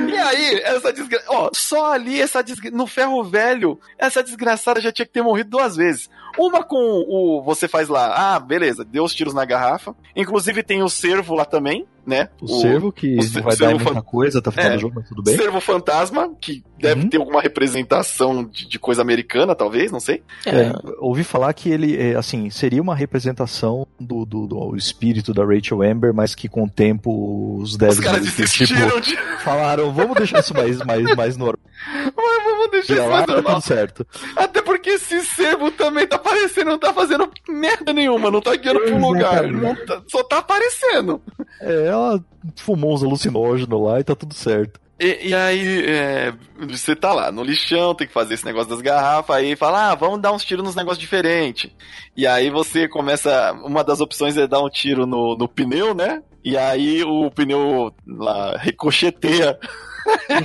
E 0.07 0.17
aí, 0.17 0.61
essa 0.63 0.91
desgraçada. 0.91 1.31
Ó, 1.31 1.49
só 1.53 1.93
ali, 1.93 2.19
essa 2.19 2.43
no 2.71 2.87
ferro 2.87 3.23
velho, 3.23 3.79
essa 3.97 4.23
desgraçada 4.23 4.81
já 4.81 4.91
tinha 4.91 5.05
que 5.05 5.11
ter 5.13 5.21
morrido 5.21 5.51
duas 5.51 5.75
vezes. 5.75 6.09
Uma 6.39 6.63
com 6.63 6.77
o. 7.07 7.41
Você 7.43 7.67
faz 7.67 7.89
lá, 7.89 8.35
ah, 8.35 8.39
beleza, 8.39 8.85
deu 8.85 9.03
os 9.03 9.13
tiros 9.13 9.33
na 9.33 9.43
garrafa. 9.45 9.93
Inclusive 10.15 10.63
tem 10.63 10.81
o 10.81 10.89
servo 10.89 11.35
lá 11.35 11.43
também, 11.45 11.85
né? 12.05 12.29
O 12.41 12.47
servo, 12.61 12.91
que 12.91 13.13
o 13.15 13.17
vai 13.41 13.55
servo 13.55 13.59
dar 13.59 13.69
muita 13.75 13.93
fan- 13.93 14.01
coisa 14.01 14.39
até 14.39 14.49
o 14.49 14.51
final 14.51 14.71
É. 14.71 14.73
do 14.75 14.79
jogo, 14.79 14.93
mas 14.95 15.07
tudo 15.09 15.21
bem. 15.23 15.35
Servo 15.35 15.59
fantasma, 15.59 16.31
que 16.39 16.63
deve 16.79 17.01
Uhum. 17.03 17.09
ter 17.09 17.17
alguma 17.17 17.41
representação 17.41 18.43
de, 18.43 18.67
de 18.67 18.79
coisa 18.79 19.01
americana, 19.01 19.53
talvez, 19.53 19.91
não 19.91 19.99
sei. 19.99 20.23
É, 20.45 20.71
ouvi 20.99 21.23
falar 21.23 21.53
que 21.53 21.69
ele, 21.69 21.97
é, 21.97 22.15
assim, 22.15 22.49
seria 22.49 22.81
uma 22.81 22.95
representação 22.95 23.85
do, 23.99 24.25
do, 24.25 24.47
do 24.47 24.75
espírito 24.75 25.33
da 25.33 25.43
Rachel 25.45 25.81
Amber, 25.81 26.13
mas 26.13 26.33
que 26.35 26.47
com 26.47 26.63
o 26.63 26.69
tempo 26.69 27.57
os 27.61 27.75
devs 27.77 27.97
Os 27.99 28.03
caras 28.05 28.21
eles, 28.21 28.35
desistiram 28.35 28.99
de. 29.01 29.09
tipo, 29.11 29.21
falaram, 29.43 29.91
vamos 29.91 30.15
deixar 30.17 30.39
isso 30.39 30.53
mais, 30.53 30.77
mais, 30.85 31.15
mais 31.15 31.35
normal. 31.37 31.59
Mas 32.15 32.48
vamos 32.59 32.71
deixar 32.71 32.93
isso 32.93 33.07
lá 33.07 33.23
tá 33.25 33.41
tudo 33.41 33.61
certo. 33.61 34.07
Até 34.35 34.61
porque 34.61 34.91
esse 34.91 35.21
servo 35.23 35.71
também 35.71 36.05
tá 36.05 36.17
aparecendo, 36.17 36.69
não 36.69 36.79
tá 36.79 36.93
fazendo 36.93 37.29
merda 37.47 37.93
nenhuma, 37.93 38.29
não 38.29 38.41
tá 38.41 38.55
guiando 38.55 38.93
um 38.93 39.07
lugar. 39.07 39.43
Tá- 39.85 40.01
só 40.07 40.23
tá 40.23 40.37
aparecendo. 40.39 41.21
É, 41.61 41.87
ela 41.87 42.23
fumou 42.57 42.93
uns 42.93 43.03
alucinógenos 43.03 43.81
lá 43.81 43.99
e 43.99 44.03
tá 44.03 44.15
tudo 44.15 44.33
certo. 44.33 44.79
E, 44.99 45.29
e 45.29 45.33
aí, 45.33 45.85
é, 45.87 46.33
você 46.67 46.93
tá 46.93 47.13
lá 47.13 47.31
no 47.31 47.41
lixão, 47.41 47.95
tem 47.95 48.05
que 48.05 48.13
fazer 48.13 48.33
esse 48.33 48.43
negócio 48.45 48.69
das 48.69 48.81
garrafas, 48.81 49.37
aí 49.37 49.55
fala, 49.55 49.91
ah, 49.91 49.95
vamos 49.95 50.19
dar 50.19 50.33
uns 50.33 50.43
tiros 50.43 50.63
nos 50.63 50.75
negócios 50.75 50.99
diferentes. 50.99 51.71
E 52.17 52.27
aí 52.27 52.49
você 52.49 52.85
começa, 52.85 53.53
uma 53.63 53.81
das 53.81 54.01
opções 54.01 54.35
é 54.35 54.45
dar 54.45 54.61
um 54.61 54.69
tiro 54.69 55.05
no, 55.05 55.37
no 55.37 55.47
pneu, 55.47 55.93
né? 55.93 56.21
E 56.43 56.57
aí 56.57 57.01
o 57.03 57.31
pneu 57.31 57.93
lá 58.05 58.57
ricocheteia. 58.57 59.57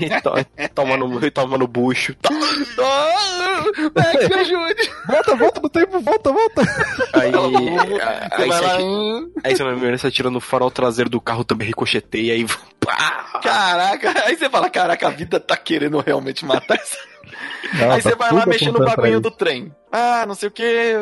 E 0.00 0.20
to- 0.20 0.68
toma, 0.74 0.96
no, 0.96 1.30
toma 1.30 1.58
no 1.58 1.66
bucho. 1.66 2.14
Max, 3.94 4.28
me 4.28 4.34
ajude! 4.36 4.90
Volta, 5.06 5.36
volta 5.36 5.60
no 5.60 5.68
tempo, 5.68 6.00
volta, 6.00 6.32
volta. 6.32 6.62
Aí, 7.14 7.30
Você 7.32 8.42
aí, 8.42 8.48
vai 8.48 8.58
você, 8.58 8.64
lá, 8.64 8.76
aí 9.44 9.56
você 9.56 9.64
você 9.98 10.06
atira 10.06 10.30
no 10.30 10.40
farol 10.40 10.70
traseiro 10.70 11.10
do 11.10 11.20
carro 11.20 11.44
também 11.44 11.66
ricocheteia 11.68 12.36
e 12.36 12.46
pá! 12.80 13.40
caraca, 13.42 14.12
aí 14.26 14.36
você 14.36 14.48
fala, 14.48 14.68
caraca, 14.70 15.06
a 15.08 15.10
vida 15.10 15.40
tá 15.40 15.56
querendo 15.56 15.98
realmente 16.00 16.44
matar 16.44 16.74
essa 16.76 16.96
Não, 17.75 17.91
aí 17.91 18.03
tá 18.03 18.11
você 18.11 18.16
vai 18.16 18.33
lá 18.33 18.47
mexer 18.47 18.70
no 18.72 18.79
bagulho 18.85 19.20
do 19.20 19.31
trem. 19.31 19.75
Ah, 19.91 20.25
não 20.27 20.35
sei 20.35 20.49
o 20.49 20.53
que, 20.53 20.95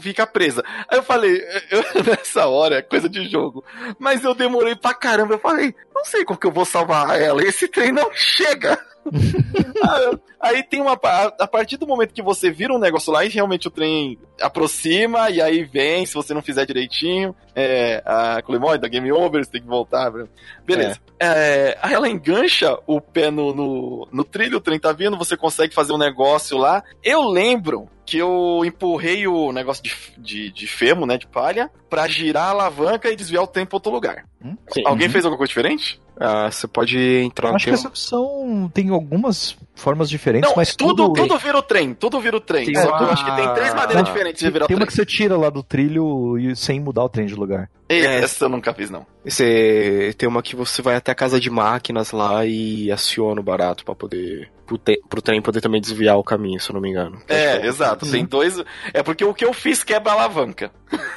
fica 0.00 0.26
presa. 0.26 0.62
Aí 0.88 0.98
eu 0.98 1.02
falei, 1.02 1.40
eu- 1.70 2.04
nessa 2.04 2.46
hora 2.46 2.76
é 2.76 2.82
coisa 2.82 3.08
de 3.08 3.28
jogo. 3.28 3.64
Mas 3.98 4.24
eu 4.24 4.34
demorei 4.34 4.74
pra 4.76 4.94
caramba. 4.94 5.34
Eu 5.34 5.38
falei, 5.38 5.74
não 5.94 6.04
sei 6.04 6.24
como 6.24 6.38
que 6.38 6.46
eu 6.46 6.52
vou 6.52 6.64
salvar 6.64 7.20
ela. 7.20 7.42
Esse 7.42 7.68
trem 7.68 7.92
não 7.92 8.10
chega. 8.12 8.78
Aí 10.40 10.62
tem 10.62 10.80
uma. 10.80 10.92
A 10.92 11.46
partir 11.46 11.76
do 11.76 11.86
momento 11.86 12.12
que 12.14 12.22
você 12.22 12.50
vira 12.50 12.72
um 12.72 12.78
negócio 12.78 13.12
lá 13.12 13.24
e 13.24 13.28
realmente 13.28 13.66
o 13.68 13.70
trem 13.70 14.18
aproxima, 14.40 15.30
e 15.30 15.40
aí 15.42 15.64
vem, 15.64 16.06
se 16.06 16.14
você 16.14 16.32
não 16.32 16.40
fizer 16.42 16.64
direitinho, 16.64 17.34
é, 17.56 18.02
a 18.04 18.40
Clemói 18.42 18.78
da 18.78 18.86
Game 18.86 19.10
Over, 19.10 19.44
você 19.44 19.50
tem 19.50 19.62
que 19.62 19.66
voltar. 19.66 20.10
viu? 20.10 20.28
Beleza. 20.64 21.00
É, 21.20 21.76
aí 21.82 21.92
ela 21.94 22.08
engancha 22.08 22.78
o 22.86 23.00
pé 23.00 23.30
no, 23.30 23.52
no, 23.52 24.08
no 24.12 24.24
trilho, 24.24 24.58
o 24.58 24.60
trem 24.60 24.78
tá 24.78 24.92
vindo, 24.92 25.16
você 25.18 25.36
consegue 25.36 25.74
fazer 25.74 25.92
um 25.92 25.98
negócio 25.98 26.56
lá. 26.56 26.82
Eu 27.02 27.22
lembro 27.28 27.88
que 28.06 28.16
eu 28.18 28.62
empurrei 28.64 29.26
o 29.26 29.52
negócio 29.52 29.82
de, 29.82 29.94
de, 30.16 30.50
de 30.52 30.66
femo, 30.66 31.04
né, 31.04 31.18
de 31.18 31.26
palha, 31.26 31.68
pra 31.90 32.06
girar 32.06 32.44
a 32.46 32.50
alavanca 32.50 33.10
e 33.10 33.16
desviar 33.16 33.42
o 33.42 33.46
trem 33.46 33.66
pra 33.66 33.76
outro 33.76 33.90
lugar. 33.92 34.24
Sim. 34.72 34.82
Alguém 34.86 35.08
Uhum. 35.08 35.12
fez 35.12 35.24
alguma 35.24 35.36
coisa 35.38 35.48
diferente? 35.48 36.00
Ah, 36.20 36.50
você 36.50 36.66
pode 36.66 36.98
entrar 36.98 37.48
Eu 37.48 37.52
no 37.52 37.56
Acho 37.56 37.64
que 37.66 37.70
essa 37.70 37.88
opção 37.88 38.70
tem 38.74 38.88
algumas 38.90 39.56
formas 39.74 40.10
diferentes, 40.10 40.48
Não, 40.48 40.56
mas 40.56 40.74
tudo, 40.74 41.06
tudo... 41.08 41.22
tudo 41.22 41.38
vira 41.38 41.56
o 41.58 41.62
trem, 41.62 41.94
tudo 41.94 42.20
vira 42.20 42.36
o 42.36 42.40
trem. 42.40 42.64
Tem 42.66 42.74
Só 42.74 42.82
que 42.82 43.02
eu 43.02 43.06
uma- 43.06 43.12
acho 43.12 43.24
que 43.24 43.36
tem 43.36 43.54
três 43.54 43.70
maneiras 43.74 43.94
Não, 43.94 44.02
diferentes 44.02 44.40
de 44.42 44.50
virar 44.50 44.64
o 44.64 44.68
Tem 44.68 44.76
trem. 44.76 44.82
uma 44.82 44.86
que 44.86 44.92
você 44.94 45.06
tira 45.06 45.36
lá 45.36 45.48
do 45.48 45.62
trilho 45.62 46.36
e 46.36 46.56
sem 46.56 46.80
mudar 46.80 47.04
o 47.04 47.08
trem 47.08 47.26
de 47.26 47.34
lugar. 47.36 47.70
É. 47.88 47.98
Essa 48.18 48.46
eu 48.46 48.48
nunca 48.48 48.74
fiz, 48.74 48.90
não. 48.90 49.06
Você 49.24 50.12
tem 50.18 50.28
uma 50.28 50.42
que 50.42 50.56
você 50.56 50.82
vai 50.82 50.96
até 50.96 51.12
a 51.12 51.14
casa 51.14 51.38
de 51.38 51.48
máquinas 51.50 52.10
lá 52.10 52.44
e 52.44 52.90
aciona 52.90 53.40
o 53.40 53.44
barato 53.44 53.84
pra 53.84 53.94
poder. 53.94 54.50
Pro, 54.68 54.76
te, 54.76 55.00
pro 55.08 55.22
trem 55.22 55.40
poder 55.40 55.62
também 55.62 55.80
desviar 55.80 56.18
o 56.18 56.22
caminho, 56.22 56.60
se 56.60 56.70
eu 56.70 56.74
não 56.74 56.80
me 56.82 56.90
engano. 56.90 57.18
É, 57.26 57.66
exato. 57.66 58.08
Tem 58.10 58.22
dois. 58.22 58.62
É 58.92 59.02
porque 59.02 59.24
o 59.24 59.32
que 59.32 59.46
eu 59.46 59.54
fiz 59.54 59.82
quebra 59.82 60.12
a 60.12 60.14
alavanca. 60.14 60.70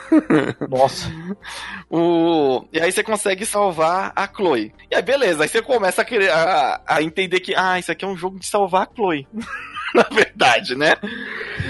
Nossa. 0.70 1.12
O... 1.90 2.64
E 2.72 2.80
aí 2.80 2.90
você 2.90 3.04
consegue 3.04 3.46
salvar 3.46 4.14
a 4.16 4.26
Chloe. 4.26 4.74
E 4.90 4.96
aí, 4.96 5.02
beleza, 5.02 5.44
aí 5.44 5.50
você 5.50 5.62
começa 5.62 6.02
a, 6.02 6.06
querer, 6.06 6.32
a, 6.32 6.82
a 6.88 7.04
entender 7.04 7.42
que, 7.42 7.54
ah, 7.54 7.78
isso 7.78 7.92
aqui 7.92 8.06
é 8.06 8.08
um 8.08 8.16
jogo 8.16 8.40
de 8.40 8.48
salvar 8.48 8.84
a 8.84 8.96
Chloe. 8.96 9.28
Na 9.94 10.04
verdade, 10.10 10.74
né? 10.74 10.96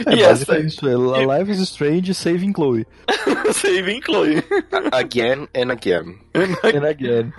É, 0.06 0.14
e 0.14 0.22
essa 0.22 0.46
basicamente 0.46 0.74
isso. 0.74 1.16
É 1.16 1.40
Life 1.40 1.52
is 1.52 1.60
Strange 1.62 2.14
Saving 2.14 2.54
Chloe. 2.54 2.86
save 3.54 3.92
em 3.92 4.02
Chloe. 4.02 4.44
Again 4.92 5.48
and 5.56 5.72
again. 5.72 6.20
And 6.34 6.86
again. 6.88 7.34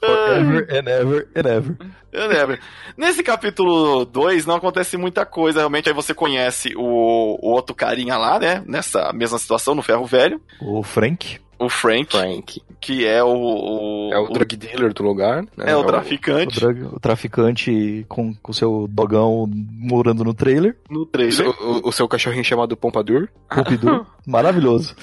Forever 0.00 0.66
and 0.70 0.88
ever 0.88 1.28
and 1.34 1.46
ever. 1.48 1.76
Eu 2.12 2.28
lembro. 2.28 2.58
Nesse 2.96 3.22
capítulo 3.22 4.04
2 4.04 4.46
não 4.46 4.54
acontece 4.56 4.96
muita 4.96 5.26
coisa, 5.26 5.58
realmente. 5.60 5.88
Aí 5.88 5.94
você 5.94 6.14
conhece 6.14 6.72
o, 6.76 6.82
o 6.82 7.50
outro 7.50 7.74
carinha 7.74 8.16
lá, 8.16 8.38
né? 8.38 8.62
Nessa 8.66 9.12
mesma 9.12 9.38
situação, 9.38 9.74
no 9.74 9.82
ferro 9.82 10.06
velho. 10.06 10.40
O 10.60 10.82
Frank. 10.82 11.38
O 11.58 11.70
Frank, 11.70 12.10
Frank. 12.14 12.60
que 12.78 13.06
é 13.06 13.24
o. 13.24 13.28
o 13.28 14.10
É 14.12 14.18
o 14.18 14.28
drug 14.28 14.56
dealer 14.56 14.92
do 14.92 15.02
lugar. 15.02 15.42
Né? 15.56 15.64
é 15.68 15.74
o 15.76 15.80
O, 15.80 15.84
traficante 15.84 16.60
drug- 16.60 16.84
o 16.94 17.00
traficante 17.00 18.04
com 18.08 18.34
o 18.46 18.52
seu 18.52 18.86
dogão 18.90 19.48
morando 19.50 20.22
no 20.22 20.34
trailer. 20.34 20.76
no 20.90 21.00
O, 21.00 21.06
trailer. 21.06 21.32
seu- 21.34 21.50
o- 21.50 21.88
o 21.88 21.92
seu 21.92 22.06
cachorrinho 22.06 22.44
chamado 22.44 22.76
Pompadour. 22.76 23.28
Pompidou. 23.48 24.06
Maravilhoso. 24.26 24.94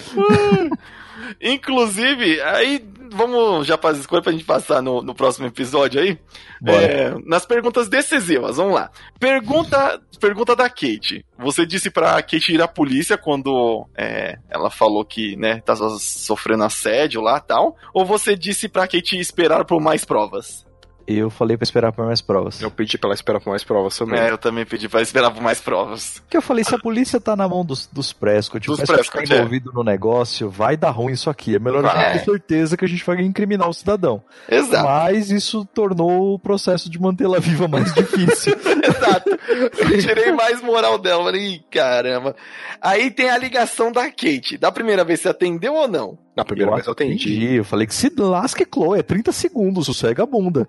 Inclusive, 1.41 2.41
aí 2.41 2.83
vamos 3.11 3.67
já 3.67 3.77
fazer 3.77 3.99
escolha 3.99 4.21
pra 4.21 4.31
gente 4.31 4.43
passar 4.43 4.81
no, 4.81 5.01
no 5.01 5.13
próximo 5.13 5.47
episódio 5.47 6.01
aí. 6.01 6.17
É, 6.65 7.13
nas 7.25 7.45
perguntas 7.45 7.87
decisivas, 7.87 8.57
vamos 8.57 8.73
lá. 8.73 8.89
Pergunta, 9.19 10.01
pergunta 10.19 10.55
da 10.55 10.69
Kate. 10.69 11.25
Você 11.37 11.65
disse 11.65 11.89
pra 11.89 12.21
Kate 12.21 12.53
ir 12.53 12.61
à 12.61 12.67
polícia 12.67 13.17
quando 13.17 13.87
é, 13.95 14.37
ela 14.49 14.69
falou 14.69 15.05
que, 15.05 15.35
né, 15.35 15.61
tá 15.61 15.75
sofrendo 15.75 16.63
assédio 16.63 17.21
lá 17.21 17.37
e 17.37 17.47
tal? 17.47 17.75
Ou 17.93 18.05
você 18.05 18.35
disse 18.35 18.67
pra 18.67 18.87
Kate 18.87 19.19
esperar 19.19 19.65
por 19.65 19.81
mais 19.81 20.03
provas? 20.05 20.65
Eu 21.05 21.29
falei 21.29 21.57
pra 21.57 21.63
esperar 21.63 21.91
por 21.91 22.05
mais 22.05 22.21
provas. 22.21 22.61
Eu 22.61 22.71
pedi 22.71 22.97
pra 22.97 23.09
ela 23.09 23.13
esperar 23.15 23.39
por 23.39 23.49
mais 23.49 23.63
provas 23.63 23.97
também. 23.97 24.19
É, 24.19 24.31
eu 24.31 24.37
também 24.37 24.65
pedi 24.65 24.87
pra 24.87 25.01
esperar 25.01 25.31
por 25.31 25.41
mais 25.41 25.59
provas. 25.59 26.19
Porque 26.19 26.37
eu 26.37 26.41
falei, 26.41 26.63
se 26.63 26.73
a 26.73 26.79
polícia 26.79 27.19
tá 27.19 27.35
na 27.35 27.47
mão 27.47 27.65
dos, 27.65 27.87
dos 27.87 28.13
Prescott, 28.13 28.65
Dos 28.67 28.79
o 28.79 28.85
Prescott 28.85 29.27
tá 29.27 29.35
é. 29.35 29.37
envolvido 29.39 29.71
no 29.73 29.83
negócio, 29.83 30.49
vai 30.49 30.77
dar 30.77 30.91
ruim 30.91 31.13
isso 31.13 31.29
aqui. 31.29 31.55
É 31.55 31.59
melhor 31.59 31.85
a 31.85 31.89
gente 31.89 31.95
Vai. 32.03 32.13
ter 32.19 32.25
certeza 32.25 32.77
que 32.77 32.85
a 32.85 32.87
gente 32.87 33.03
vai 33.05 33.21
incriminar 33.21 33.67
o 33.67 33.73
cidadão. 33.73 34.23
Exato. 34.49 34.83
Mas 34.87 35.29
isso 35.29 35.65
tornou 35.73 36.35
o 36.35 36.39
processo 36.39 36.89
de 36.89 36.99
mantê-la 36.99 37.39
viva 37.39 37.67
mais 37.67 37.91
difícil. 37.95 38.53
Exato. 38.55 39.29
Eu 39.77 39.99
tirei 39.99 40.31
mais 40.31 40.61
moral 40.61 40.97
dela. 40.97 41.23
Falei, 41.25 41.55
"Ih, 41.55 41.61
caramba. 41.69 42.35
Aí 42.81 43.11
tem 43.11 43.29
a 43.29 43.37
ligação 43.37 43.91
da 43.91 44.03
Kate. 44.09 44.57
Da 44.57 44.71
primeira 44.71 45.03
vez 45.03 45.19
você 45.21 45.29
atendeu 45.29 45.73
ou 45.73 45.87
não? 45.87 46.17
Na 46.35 46.43
primeira 46.43 46.71
eu 46.71 46.75
vez 46.75 46.87
eu 46.87 46.93
entendi. 46.93 47.13
atendi. 47.37 47.53
Eu 47.55 47.63
falei 47.63 47.85
que 47.85 47.93
se 47.93 48.11
lasque, 48.17 48.65
Chloe, 48.71 48.99
é 48.99 49.03
30 49.03 49.31
segundos, 49.31 49.85
sossega 49.85 50.23
a 50.23 50.25
bunda. 50.25 50.67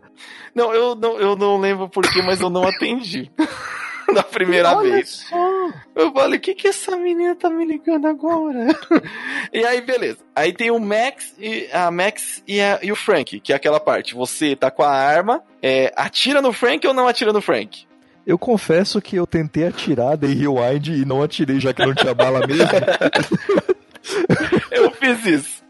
Não, 0.54 0.72
eu 0.74 0.94
não, 0.94 1.18
eu 1.18 1.34
não 1.36 1.58
lembro 1.58 1.88
porquê, 1.88 2.20
mas 2.22 2.40
eu 2.40 2.50
não 2.50 2.64
atendi. 2.66 3.30
Na 4.12 4.22
primeira 4.22 4.76
Olha 4.76 4.92
vez. 4.96 5.24
só. 5.30 5.70
Eu 5.96 6.12
falei, 6.12 6.38
o 6.38 6.40
que 6.40 6.54
que 6.54 6.68
essa 6.68 6.94
menina 6.94 7.34
tá 7.34 7.48
me 7.48 7.64
ligando 7.64 8.06
agora? 8.06 8.66
e 9.50 9.64
aí, 9.64 9.80
beleza. 9.80 10.18
Aí 10.36 10.52
tem 10.52 10.70
o 10.70 10.78
Max 10.78 11.32
e 11.38 11.66
a 11.72 11.90
Max 11.90 12.42
e, 12.46 12.60
a- 12.60 12.78
e 12.82 12.92
o 12.92 12.96
Frank, 12.96 13.40
que 13.40 13.50
é 13.50 13.56
aquela 13.56 13.80
parte. 13.80 14.14
Você 14.14 14.54
tá 14.54 14.70
com 14.70 14.82
a 14.82 14.90
arma, 14.90 15.42
é, 15.62 15.90
atira 15.96 16.42
no 16.42 16.52
Frank 16.52 16.86
ou 16.86 16.92
não 16.92 17.08
atira 17.08 17.32
no 17.32 17.40
Frank? 17.40 17.86
Eu 18.26 18.38
confesso 18.38 19.00
que 19.00 19.16
eu 19.16 19.26
tentei 19.26 19.66
atirar, 19.66 20.18
dei 20.18 20.34
rewind 20.34 20.88
e 20.88 21.04
não 21.06 21.22
atirei, 21.22 21.58
já 21.58 21.72
que 21.72 21.84
não 21.84 21.94
tinha 21.94 22.14
bala 22.14 22.46
mesmo. 22.46 22.64
Eu 24.70 24.90
fiz 24.92 25.24
isso. 25.26 25.62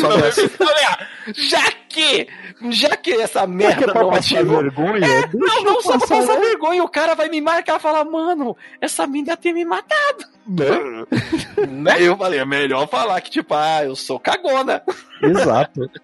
Só 0.00 0.10
Eu 0.10 0.20
dessa. 0.22 0.48
falei, 0.50 0.84
ah, 0.84 1.06
já 1.34 1.70
que, 1.88 2.26
já 2.70 2.96
que 2.96 3.12
essa 3.14 3.40
que 3.42 3.46
merda 3.48 3.84
é 3.84 3.92
pra 3.92 4.02
não 4.02 4.10
passar 4.10 4.38
atirou, 4.38 4.62
vergonha? 4.62 5.00
Deixa 5.00 5.28
Não, 5.34 5.62
não, 5.64 5.82
só 5.82 5.90
pra 5.90 6.00
passar, 6.00 6.16
passar 6.18 6.34
né? 6.34 6.40
vergonha, 6.40 6.82
o 6.82 6.88
cara 6.88 7.14
vai 7.14 7.28
me 7.28 7.40
marcar 7.40 7.76
e 7.78 7.82
falar, 7.82 8.04
mano, 8.04 8.56
essa 8.80 9.06
mina 9.06 9.30
ia 9.32 9.36
ter 9.36 9.52
me 9.52 9.64
matado. 9.64 10.24
Né? 10.46 10.66
Aí 11.92 12.04
eu 12.06 12.16
falei, 12.16 12.40
é 12.40 12.44
melhor 12.44 12.88
falar 12.88 13.20
que, 13.20 13.30
tipo, 13.30 13.54
ah, 13.54 13.84
eu 13.84 13.94
sou 13.94 14.18
cagona. 14.18 14.82
Exato. 15.22 15.90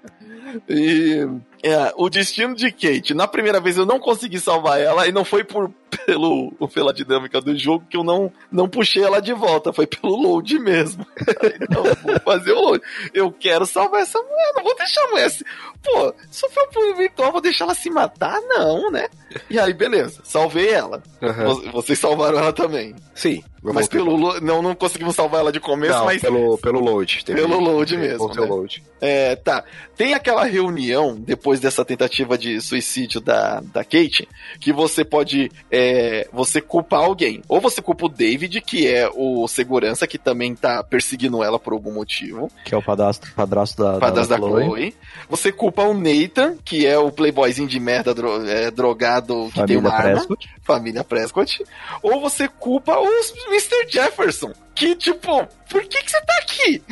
E 0.67 1.29
é, 1.63 1.93
o 1.97 2.09
destino 2.09 2.55
de 2.55 2.71
Kate, 2.71 3.15
na 3.15 3.27
primeira 3.27 3.61
vez 3.61 3.77
eu 3.77 3.87
não 3.87 3.99
consegui 3.99 4.39
salvar 4.39 4.81
ela, 4.81 5.07
e 5.07 5.13
não 5.13 5.25
foi 5.25 5.43
por, 5.45 5.71
pelo, 6.07 6.53
pela 6.73 6.93
dinâmica 6.93 7.41
do 7.41 7.57
jogo 7.59 7.85
que 7.89 7.97
eu 7.97 8.05
não, 8.05 8.33
não 8.51 8.69
puxei 8.69 9.03
ela 9.03 9.21
de 9.21 9.33
volta, 9.33 9.73
foi 9.73 9.87
pelo 9.87 10.17
load 10.17 10.59
mesmo. 10.59 11.07
então, 11.61 11.83
vou 11.83 12.21
fazer 12.25 12.53
o 12.53 12.61
load. 12.61 12.83
Eu 13.13 13.33
quero 13.33 13.67
salvar 13.67 14.03
essa 14.03 14.19
mulher, 14.21 14.53
não 14.57 14.63
vou 14.65 14.77
deixar 14.77 15.03
a 15.05 15.09
mulher 15.09 15.31
se. 15.31 15.45
Pô, 15.83 16.13
se 16.31 16.49
for 16.51 16.67
por 16.69 16.97
virtual, 16.97 17.31
vou 17.33 17.41
deixar 17.41 17.65
ela 17.65 17.75
se 17.75 17.89
matar? 17.89 18.41
Não, 18.43 18.91
né? 18.91 19.09
E 19.49 19.59
aí, 19.59 19.73
beleza, 19.73 20.21
salvei 20.25 20.69
ela. 20.71 21.01
Vo- 21.21 21.71
Vocês 21.73 21.99
salvaram 21.99 22.39
ela 22.39 22.53
também. 22.53 22.95
Sim. 23.15 23.43
Mas 23.63 23.87
pelo 23.89 24.15
lo- 24.17 24.41
não, 24.41 24.61
não 24.63 24.75
conseguimos 24.75 25.15
salvar 25.15 25.41
ela 25.41 25.53
de 25.53 25.61
começo, 25.61 25.93
Não, 25.99 26.05
mas 26.07 26.21
pelo, 26.21 26.57
pelo 26.59 26.81
load. 26.81 27.25
Teve- 27.25 27.41
Pelo 27.41 27.61
load 27.61 27.91
teve- 27.93 28.07
mesmo, 28.09 28.19
voltei 28.19 28.43
o 28.43 28.47
né? 28.47 28.51
load. 28.53 28.83
É, 29.01 29.37
tá. 29.37 29.65
Tem 29.97 30.15
aquela 30.15 30.45
reunião, 30.45 31.17
depois 31.17 31.48
dessa 31.61 31.85
tentativa 31.85 32.37
de 32.37 32.61
suicídio 32.61 33.21
da, 33.21 33.61
da 33.61 33.83
Kate, 33.85 34.29
que 34.61 34.73
você 34.73 35.05
pode. 35.05 35.51
é, 35.71 36.29
você 36.33 36.61
culpar 36.61 37.01
alguém. 37.01 37.43
Ou 37.49 37.61
você 37.61 37.81
culpa 37.81 38.07
o 38.07 38.09
David, 38.09 38.61
que 38.61 38.87
é 38.87 39.09
o 39.15 39.47
segurança, 39.49 40.07
que 40.07 40.19
também 40.19 40.55
tá 40.55 40.83
perseguindo 40.83 41.43
ela 41.43 41.59
por 41.59 41.73
algum 41.73 41.93
motivo. 41.93 42.51
Que 42.65 42.75
é 42.75 42.79
o 42.79 42.83
padrasto, 42.83 43.33
padrasto 43.35 43.83
da, 43.83 43.99
Padrasto 43.99 44.31
da 44.31 44.37
Chloe. 44.37 44.65
Chloe. 44.65 44.95
Você 45.31 45.51
culpa 45.53 45.83
o 45.83 45.95
Nathan, 45.95 46.57
que 46.65 46.87
é 46.87 46.99
o 46.99 47.11
playboyzinho 47.11 47.69
de 47.69 47.81
merda 47.81 48.15
dro- 48.15 48.47
é, 48.49 48.71
drogado 48.71 49.47
que 49.49 49.65
tem 49.65 49.77
Família 49.77 49.81
uma 49.81 49.91
arma. 49.93 50.13
Prescott. 50.13 50.49
Família 50.63 51.05
Prescott. 51.05 51.65
Ou 52.03 52.21
você 52.21 52.49
culpa 52.49 52.99
os 52.99 53.33
Mr. 53.49 53.87
Jefferson. 53.89 54.53
Que, 54.75 54.95
tipo, 54.95 55.47
por 55.69 55.83
que, 55.85 56.03
que 56.03 56.11
você 56.11 56.21
tá 56.21 56.35
aqui? 56.43 56.83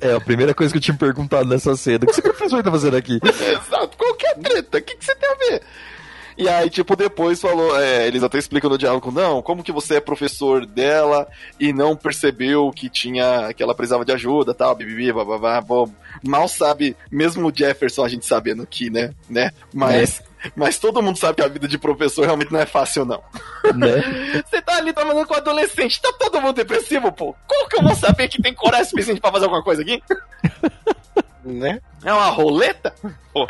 É, 0.00 0.14
a 0.14 0.20
primeira 0.20 0.54
coisa 0.54 0.72
que 0.72 0.78
eu 0.78 0.82
tinha 0.82 0.96
perguntado 0.96 1.48
nessa 1.48 1.74
cena. 1.76 1.98
O 2.02 2.06
que 2.06 2.12
esse 2.12 2.22
professor 2.22 2.62
tá 2.62 2.70
fazendo 2.70 2.96
aqui? 2.96 3.18
Exato, 3.22 3.96
qualquer 3.96 4.34
treta, 4.38 4.78
o 4.78 4.82
que, 4.82 4.96
que 4.96 5.04
você 5.04 5.14
tem 5.14 5.30
a 5.30 5.34
ver? 5.34 5.62
E 6.40 6.48
aí, 6.48 6.70
tipo, 6.70 6.96
depois 6.96 7.38
falou, 7.38 7.78
é, 7.78 8.06
eles 8.06 8.22
até 8.22 8.38
explicam 8.38 8.70
no 8.70 8.78
diálogo, 8.78 9.10
não, 9.10 9.42
como 9.42 9.62
que 9.62 9.70
você 9.70 9.96
é 9.96 10.00
professor 10.00 10.64
dela 10.64 11.28
e 11.58 11.70
não 11.70 11.94
percebeu 11.94 12.70
que 12.70 12.88
tinha, 12.88 13.52
que 13.52 13.62
ela 13.62 13.74
precisava 13.74 14.06
de 14.06 14.12
ajuda, 14.12 14.54
tal, 14.54 14.74
bibibi, 14.74 15.12
bababá, 15.12 15.60
bom, 15.60 15.92
mal 16.24 16.48
sabe, 16.48 16.96
mesmo 17.10 17.46
o 17.46 17.52
Jefferson 17.54 18.04
a 18.04 18.08
gente 18.08 18.24
sabendo 18.24 18.66
que, 18.66 18.88
né, 18.88 19.12
né, 19.28 19.50
mas, 19.70 20.22
mas 20.54 20.78
todo 20.78 21.02
mundo 21.02 21.18
sabe 21.18 21.36
que 21.36 21.42
a 21.42 21.48
vida 21.48 21.68
de 21.68 21.78
professor 21.78 22.24
realmente 22.24 22.52
não 22.52 22.60
é 22.60 22.66
fácil, 22.66 23.04
não. 23.04 23.22
né? 23.74 24.42
Você 24.48 24.60
tá 24.62 24.76
ali 24.76 24.92
trabalhando 24.92 25.26
com 25.26 25.34
adolescente, 25.34 26.00
tá 26.00 26.12
todo 26.18 26.40
mundo 26.40 26.56
depressivo, 26.56 27.12
pô, 27.12 27.34
como 27.46 27.68
que 27.68 27.76
eu 27.76 27.82
vou 27.82 27.94
saber 27.94 28.28
que 28.28 28.40
tem 28.40 28.54
coragem 28.54 28.86
suficiente 28.86 29.20
pra 29.20 29.32
fazer 29.32 29.44
alguma 29.44 29.62
coisa 29.62 29.82
aqui? 29.82 30.02
Né? 31.42 31.80
É 32.04 32.12
uma 32.12 32.26
roleta? 32.26 32.94
Pô. 33.32 33.48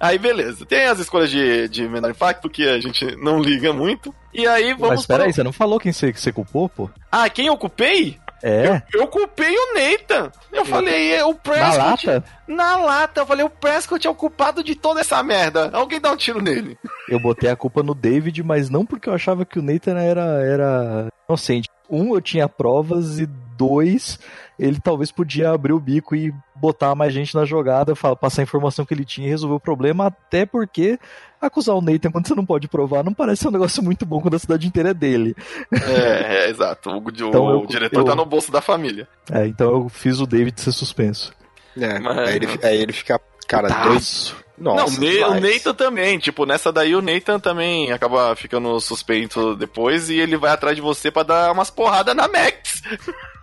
Aí 0.00 0.18
beleza. 0.18 0.64
Tem 0.64 0.86
as 0.86 0.98
escolhas 0.98 1.30
de, 1.30 1.68
de 1.68 1.86
menor 1.86 2.10
impacto 2.10 2.48
que 2.48 2.66
a 2.66 2.80
gente 2.80 3.04
não 3.16 3.38
liga 3.38 3.72
muito. 3.72 4.14
E 4.32 4.46
aí 4.46 4.72
vamos 4.72 4.88
Mas 4.88 5.06
peraí, 5.06 5.24
para... 5.24 5.32
você 5.34 5.42
não 5.42 5.52
falou 5.52 5.78
quem 5.78 5.92
você, 5.92 6.12
que 6.12 6.20
você 6.20 6.32
culpou, 6.32 6.68
pô? 6.70 6.88
Ah, 7.12 7.28
quem 7.28 7.48
eu 7.48 7.58
culpei? 7.58 8.18
É, 8.42 8.82
Eu 8.94 9.06
culpei 9.06 9.54
o 9.54 9.74
Nathan. 9.74 10.30
Eu 10.52 10.64
falei, 10.64 11.14
é, 11.14 11.24
o 11.24 11.28
na 11.32 11.34
Prescott. 11.34 12.06
lata. 12.06 12.24
Na 12.48 12.76
lata. 12.76 13.20
Eu 13.20 13.26
falei, 13.26 13.44
o 13.44 13.50
Prescott 13.50 14.06
é 14.06 14.10
o 14.10 14.14
culpado 14.14 14.64
de 14.64 14.74
toda 14.74 15.00
essa 15.00 15.22
merda. 15.22 15.70
Alguém 15.72 16.00
dá 16.00 16.10
um 16.10 16.16
tiro 16.16 16.40
nele. 16.40 16.78
Eu 17.08 17.20
botei 17.20 17.50
a 17.50 17.56
culpa 17.56 17.82
no 17.82 17.94
David, 17.94 18.42
mas 18.42 18.70
não 18.70 18.84
porque 18.86 19.08
eu 19.08 19.14
achava 19.14 19.44
que 19.44 19.58
o 19.58 19.62
Nathan 19.62 19.98
era, 19.98 20.22
era 20.42 21.08
inocente. 21.28 21.68
Um, 21.88 22.14
eu 22.14 22.20
tinha 22.20 22.48
provas, 22.48 23.18
e 23.18 23.26
dois, 23.56 24.18
ele 24.58 24.80
talvez 24.80 25.10
podia 25.12 25.50
abrir 25.50 25.72
o 25.72 25.80
bico 25.80 26.14
e 26.14 26.32
botar 26.60 26.94
mais 26.94 27.12
gente 27.12 27.34
na 27.34 27.44
jogada, 27.44 27.94
passar 28.20 28.42
a 28.42 28.44
informação 28.44 28.84
que 28.84 28.92
ele 28.92 29.04
tinha 29.04 29.26
e 29.26 29.30
resolver 29.30 29.54
o 29.54 29.60
problema, 29.60 30.06
até 30.08 30.44
porque 30.44 30.98
acusar 31.40 31.74
o 31.74 31.80
Nathan 31.80 32.10
quando 32.10 32.28
você 32.28 32.34
não 32.34 32.44
pode 32.44 32.68
provar 32.68 33.02
não 33.02 33.14
parece 33.14 33.42
ser 33.42 33.48
um 33.48 33.52
negócio 33.52 33.82
muito 33.82 34.04
bom 34.04 34.20
quando 34.20 34.34
a 34.34 34.38
cidade 34.38 34.66
inteira 34.66 34.90
é 34.90 34.94
dele. 34.94 35.34
É, 35.72 36.44
é, 36.44 36.50
exato. 36.50 36.90
O, 36.90 36.98
o- 36.98 37.10
Então 37.10 37.44
o 37.46 37.50
eu- 37.62 37.66
diretor 37.66 38.00
eu- 38.00 38.04
tá 38.04 38.14
no 38.14 38.26
bolso 38.26 38.52
da 38.52 38.60
família. 38.60 39.08
É, 39.32 39.46
então 39.46 39.70
eu 39.70 39.88
fiz 39.88 40.20
o 40.20 40.26
David 40.26 40.60
ser 40.60 40.72
suspenso. 40.72 41.32
É, 41.78 41.98
Mas- 41.98 42.18
aí, 42.28 42.36
ele, 42.36 42.46
aí 42.62 42.76
ele 42.82 42.92
fica, 42.92 43.18
cara, 43.48 43.68
dois. 43.84 44.34
Nossa, 44.60 45.00
não, 45.00 45.30
o. 45.30 45.40
Nathan 45.40 45.74
também. 45.74 46.18
Tipo, 46.18 46.44
nessa 46.44 46.70
daí 46.70 46.94
o 46.94 47.00
Nathan 47.00 47.40
também 47.40 47.90
acaba 47.92 48.36
ficando 48.36 48.78
suspeito 48.80 49.56
depois 49.56 50.10
e 50.10 50.18
ele 50.18 50.36
vai 50.36 50.52
atrás 50.52 50.76
de 50.76 50.82
você 50.82 51.10
pra 51.10 51.22
dar 51.22 51.50
umas 51.52 51.70
porradas 51.70 52.14
na 52.14 52.28
Max. 52.28 52.82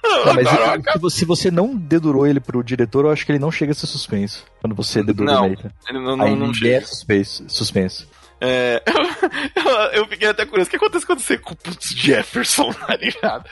Tá, 0.02 0.34
mas 0.34 0.48
se 0.94 1.00
você- 1.00 1.18
se 1.20 1.26
você 1.26 1.52
não 1.52 1.76
dedurou 1.76 2.28
ele 2.28 2.40
pro 2.40 2.64
diretor, 2.64 3.06
eu 3.06 3.12
acho 3.12 3.26
que 3.26 3.32
ele 3.32 3.40
não 3.40 3.52
chega 3.52 3.72
a 3.72 3.76
ser 3.76 3.88
suspenso. 3.88 4.46
Quando 4.62 4.76
você 4.76 5.02
dedura 5.04 5.34
Não, 5.34 5.46
o 5.48 5.50
Nathan. 5.50 5.72
Ele 5.90 6.00
não, 6.00 6.12
Aí 6.22 6.30
não, 6.32 6.36
não 6.36 6.46
ele 6.48 6.54
chega. 6.54 6.78
é 6.78 6.82
suspenso. 6.82 7.46
suspenso. 7.48 8.08
É, 8.40 8.84
eu, 9.94 10.02
eu 10.02 10.08
fiquei 10.08 10.28
até 10.28 10.46
curioso. 10.46 10.68
O 10.68 10.72
que 10.72 10.76
acontece 10.78 11.06
quando 11.06 11.20
você 11.20 11.38
culpa 11.38 11.72
o 11.72 11.74
Jefferson, 11.80 12.72
tá 12.86 12.96
ligado? 12.96 13.46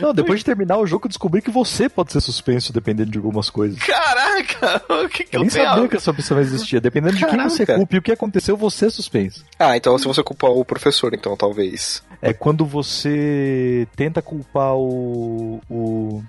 Não, 0.00 0.14
depois 0.14 0.40
de 0.40 0.44
terminar 0.46 0.78
o 0.78 0.86
jogo, 0.86 1.06
eu 1.06 1.08
descobri 1.08 1.42
que 1.42 1.50
você 1.50 1.88
pode 1.88 2.12
ser 2.12 2.20
suspenso 2.20 2.72
dependendo 2.72 3.10
de 3.10 3.18
algumas 3.18 3.50
coisas. 3.50 3.78
Caraca, 3.78 4.82
o 5.04 5.08
que, 5.08 5.24
que 5.24 5.36
Eu 5.36 5.40
eu, 5.40 5.44
nem 5.44 5.50
tenho? 5.50 5.66
sabia 5.66 5.88
que 5.88 5.96
essa 5.96 6.10
opção 6.10 6.40
existia. 6.40 6.80
Dependendo 6.80 7.16
de 7.16 7.26
quem 7.26 7.36
você 7.42 7.66
Caraca. 7.66 7.74
culpa 7.78 7.94
e 7.96 7.98
o 7.98 8.02
que 8.02 8.12
aconteceu, 8.12 8.56
você 8.56 8.86
é 8.86 8.90
suspenso. 8.90 9.44
Ah, 9.58 9.76
então 9.76 9.96
se 9.98 10.06
você 10.06 10.22
culpar 10.22 10.50
o 10.50 10.64
professor, 10.64 11.12
então 11.14 11.36
talvez. 11.36 12.02
É 12.20 12.32
quando 12.32 12.64
você 12.64 13.86
tenta 13.94 14.22
culpar 14.22 14.74
o. 14.76 15.60
o, 15.68 16.22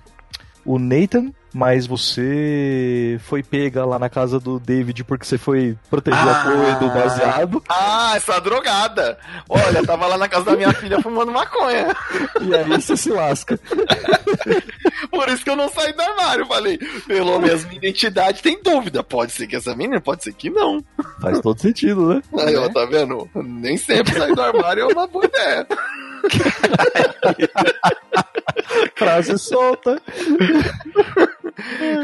o 0.64 0.78
Nathan, 0.78 1.32
mas 1.54 1.86
você 1.86 3.18
foi 3.22 3.42
pega 3.42 3.84
lá 3.86 3.98
na 3.98 4.08
casa 4.10 4.40
do 4.40 4.58
David 4.58 5.04
porque 5.04 5.24
você 5.24 5.38
foi 5.38 5.78
proteger 5.88 6.18
a 6.20 6.32
Ah. 6.32 6.42
Chloe 6.42 6.74
do 6.80 6.88
baseado. 6.92 7.62
Ah, 7.68 8.12
essa 8.16 8.40
drogada. 8.40 9.16
Olha, 9.48 9.86
tava 9.86 10.06
lá 10.08 10.18
na 10.18 10.28
casa 10.28 10.46
da 10.46 10.56
minha 10.56 10.72
filha 10.72 11.00
fumando 11.00 11.30
maconha. 11.30 11.94
E 12.40 12.54
aí 12.54 12.64
você 12.64 12.96
se 12.96 13.10
lasca. 13.10 13.58
Por 15.10 15.28
isso 15.28 15.44
que 15.44 15.50
eu 15.50 15.56
não 15.56 15.68
saí 15.68 15.92
do 15.92 16.02
armário. 16.02 16.46
Falei, 16.46 16.76
pelo 17.06 17.38
menos 17.38 17.64
minha 17.66 17.76
identidade 17.76 18.42
tem 18.42 18.60
dúvida. 18.62 19.04
Pode 19.04 19.30
ser 19.32 19.46
que 19.46 19.54
essa 19.56 19.74
menina, 19.76 20.00
pode 20.00 20.24
ser 20.24 20.32
que 20.32 20.50
não. 20.50 20.82
Faz 21.20 21.38
todo 21.40 21.60
sentido, 21.60 22.08
né? 22.14 22.22
Aí, 22.40 22.56
ó, 22.56 22.68
tá 22.68 22.84
vendo? 22.84 23.28
Nem 23.36 23.76
sempre 23.76 24.12
sair 24.12 24.34
do 24.34 24.42
armário 24.42 24.82
é 24.82 24.86
uma 24.92 25.06
boa 25.06 25.24
ideia. 25.24 25.64
Frase 28.96 29.38
solta. 29.38 30.00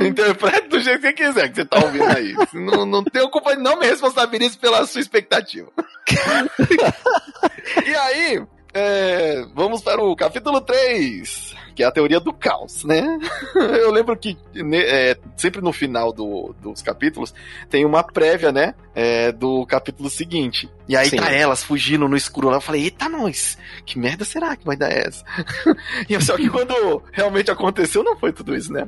Interprete 0.07 0.69
do 0.69 0.81
jeito 0.81 1.01
que 1.01 1.07
você 1.09 1.13
quiser, 1.13 1.49
que 1.49 1.57
você 1.57 1.65
tá 1.65 1.79
ouvindo 1.85 2.05
aí. 2.05 2.35
Não, 2.55 2.85
não 2.87 3.03
tenho 3.05 3.29
culpa, 3.31 3.55
não 3.57 3.79
me 3.79 3.87
responsabilize 3.87 4.57
pela 4.59 4.87
sua 4.87 5.01
expectativa. 5.01 5.69
e 7.87 7.95
aí, 7.95 8.43
é, 8.73 9.45
vamos 9.55 9.83
para 9.83 10.03
o 10.03 10.15
capítulo 10.17 10.61
3, 10.61 11.55
que 11.75 11.83
é 11.83 11.87
a 11.87 11.91
teoria 11.93 12.21
do 12.21 12.33
caos, 12.33 12.85
né? 12.85 13.19
Eu 13.55 13.91
lembro 13.91 14.17
que 14.17 14.37
ne- 14.55 14.83
é, 14.85 15.17
sempre 15.37 15.61
no 15.61 15.73
final 15.73 16.13
do- 16.13 16.55
dos 16.61 16.83
capítulos 16.83 17.35
tem 17.69 17.85
uma 17.85 18.03
prévia, 18.03 18.53
né? 18.53 18.75
É, 18.95 19.31
do 19.33 19.65
capítulo 19.67 20.11
seguinte. 20.11 20.69
E 20.89 20.97
aí 20.97 21.09
Sim. 21.09 21.17
tá 21.17 21.31
elas 21.31 21.63
fugindo 21.63 22.09
no 22.09 22.17
escuro 22.17 22.49
lá. 22.49 22.57
Eu 22.57 22.61
falei, 22.61 22.83
eita, 22.85 23.09
nós, 23.09 23.57
que 23.87 23.97
merda 23.99 24.25
será 24.25 24.57
que 24.57 24.65
vai 24.67 24.77
dar 24.77 24.91
essa? 24.91 25.25
e 26.09 26.21
só 26.21 26.37
que 26.37 26.49
quando 26.51 27.01
realmente 27.13 27.51
aconteceu, 27.51 28.03
não 28.03 28.17
foi 28.17 28.33
tudo 28.33 28.57
isso, 28.57 28.73
né? 28.73 28.85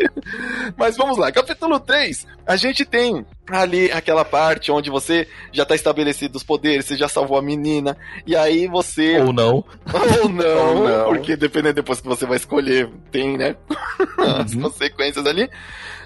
Mas 0.76 0.96
vamos 0.96 1.18
lá, 1.18 1.30
capítulo 1.30 1.78
3, 1.78 2.26
a 2.46 2.56
gente 2.56 2.84
tem 2.84 3.24
ali 3.50 3.92
aquela 3.92 4.24
parte 4.24 4.72
onde 4.72 4.90
você 4.90 5.28
já 5.52 5.64
tá 5.64 5.74
estabelecido 5.74 6.36
os 6.36 6.42
poderes, 6.42 6.86
você 6.86 6.96
já 6.96 7.08
salvou 7.08 7.38
a 7.38 7.42
menina, 7.42 7.96
e 8.26 8.34
aí 8.34 8.66
você. 8.66 9.18
Ou 9.20 9.32
não. 9.32 9.64
Ou 10.22 10.28
não, 10.28 10.76
Ou 10.76 10.88
não. 10.88 11.04
porque 11.10 11.36
dependendo 11.36 11.74
depois 11.74 12.00
que 12.00 12.08
você 12.08 12.24
vai 12.26 12.36
escolher, 12.36 12.88
tem, 13.12 13.36
né? 13.36 13.56
As 14.40 14.54
Uhum. 14.54 14.62
consequências 14.62 15.26
ali. 15.26 15.48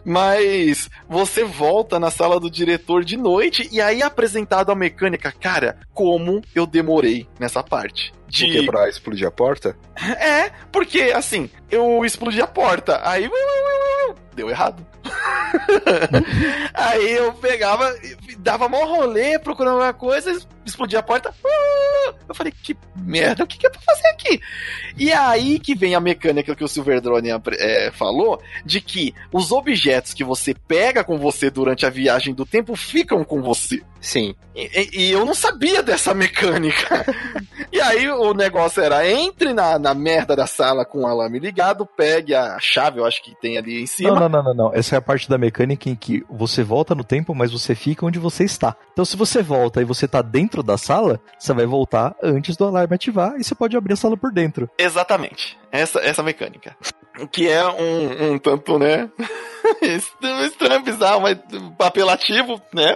Mas 0.05 0.89
você 1.09 1.45
volta 1.45 1.99
na 1.99 2.11
sala 2.11 2.41
do 2.41 2.51
diretor 2.51 3.05
de 3.05 3.17
noite 3.17 3.69
e 3.71 3.81
aí 3.81 4.01
é 4.01 4.05
apresentado 4.05 4.71
a 4.71 4.75
mecânica. 4.75 5.33
Cara, 5.33 5.79
como 5.93 6.43
eu 6.55 6.67
demorei 6.67 7.27
nessa 7.39 7.63
parte. 7.63 8.13
De 8.29 8.47
quebrar, 8.51 8.89
explodir 8.89 9.27
a 9.27 9.31
porta? 9.31 9.77
É, 10.19 10.51
porque 10.73 11.13
assim, 11.15 11.51
eu 11.71 12.03
explodi 12.07 12.41
a 12.41 12.47
porta, 12.47 13.01
aí 13.05 13.29
deu 14.35 14.49
errado. 14.49 14.87
aí 16.73 17.13
eu 17.13 17.35
pegava, 17.35 17.95
dava 18.39 18.69
mó 18.69 18.85
rolê 18.85 19.39
procurando 19.39 19.75
alguma 19.75 19.93
coisa, 19.93 20.39
explodia 20.65 20.99
a 20.99 21.03
porta. 21.03 21.33
Eu 22.29 22.35
falei, 22.35 22.53
que 22.53 22.77
merda, 22.97 23.45
o 23.45 23.47
que, 23.47 23.59
que 23.59 23.67
é 23.67 23.71
pra 23.71 23.81
fazer 23.81 24.07
aqui? 24.09 24.41
E 24.97 25.13
aí 25.13 25.59
que 25.59 25.75
vem 25.75 25.95
a 25.95 26.01
mecânica 26.01 26.55
que 26.55 26.65
o 26.65 26.69
Silver 26.69 27.01
Drone 27.01 27.31
apre- 27.31 27.57
é, 27.59 27.91
falou, 27.91 28.41
de 28.65 28.81
que 28.81 29.15
os 29.33 29.53
objetos 29.53 30.15
que 30.15 30.25
você 30.25 30.55
pega 30.55 31.05
com 31.05 31.19
você 31.19 31.51
durante 31.51 31.85
a 31.87 31.91
viagem 31.91 32.35
do 32.35 32.47
tempo 32.47 32.75
ficam 32.75 33.23
com 33.25 33.43
você. 33.43 33.81
Sim. 34.01 34.35
E, 34.57 34.63
e- 34.63 35.03
e 35.03 35.11
eu 35.13 35.25
não 35.27 35.35
sabia 35.35 35.83
dessa 35.83 36.15
mecânica. 36.15 37.05
e 37.71 37.79
aí 37.81 38.09
o 38.09 38.33
negócio 38.33 38.83
era: 38.83 39.07
entre 39.09 39.53
na, 39.53 39.79
na 39.79 39.93
merda 39.93 40.35
da 40.35 40.47
sala 40.47 40.87
com 40.87 41.03
o 41.03 41.07
alarme 41.07 41.39
ligado, 41.39 41.85
pegue 41.87 42.35
a 42.35 42.59
chave, 42.59 42.99
eu 42.99 43.05
acho 43.05 43.23
que 43.23 43.35
tem 43.41 43.59
ali 43.59 43.83
em 43.83 43.87
cima. 43.87 44.11
Não, 44.19 44.21
não, 44.21 44.29
não, 44.29 44.43
não, 44.43 44.55
não. 44.55 44.75
Essa 44.75 44.95
é 44.97 44.99
a 44.99 45.03
parte 45.03 45.29
da 45.29 45.37
mecânica 45.37 45.89
em 45.91 45.95
que 45.95 46.25
você 46.31 46.63
volta 46.63 46.95
no 46.95 47.05
tempo, 47.05 47.35
mas 47.35 47.53
você 47.53 47.75
fica 47.75 48.07
onde 48.07 48.19
você 48.19 48.43
está. 48.45 48.75
Então, 48.93 49.05
se 49.05 49.17
você 49.17 49.43
volta 49.43 49.83
e 49.83 49.85
você 49.85 50.09
tá 50.09 50.23
dentro 50.23 50.50
da 50.63 50.77
sala, 50.77 51.21
você 51.39 51.53
vai 51.53 51.67
voltar 51.67 52.15
antes 52.23 52.57
do 52.57 52.65
alarme 52.65 52.95
ativar 52.95 53.35
e 53.39 53.45
você 53.45 53.55
pode 53.55 53.77
abrir 53.77 53.95
a 53.95 53.97
sala 53.97 54.17
por 54.17 54.33
dentro. 54.33 54.69
Exatamente. 54.77 55.59
Essa, 55.71 56.01
essa 56.01 56.23
mecânica. 56.23 56.77
Que 57.31 57.49
é 57.49 57.65
um, 57.67 58.33
um 58.33 58.39
tanto, 58.39 58.79
né? 58.79 59.09
Estranho, 59.83 60.83
bizarro, 60.83 61.23
mas 61.23 61.39
apelativo, 61.79 62.61
né? 62.73 62.95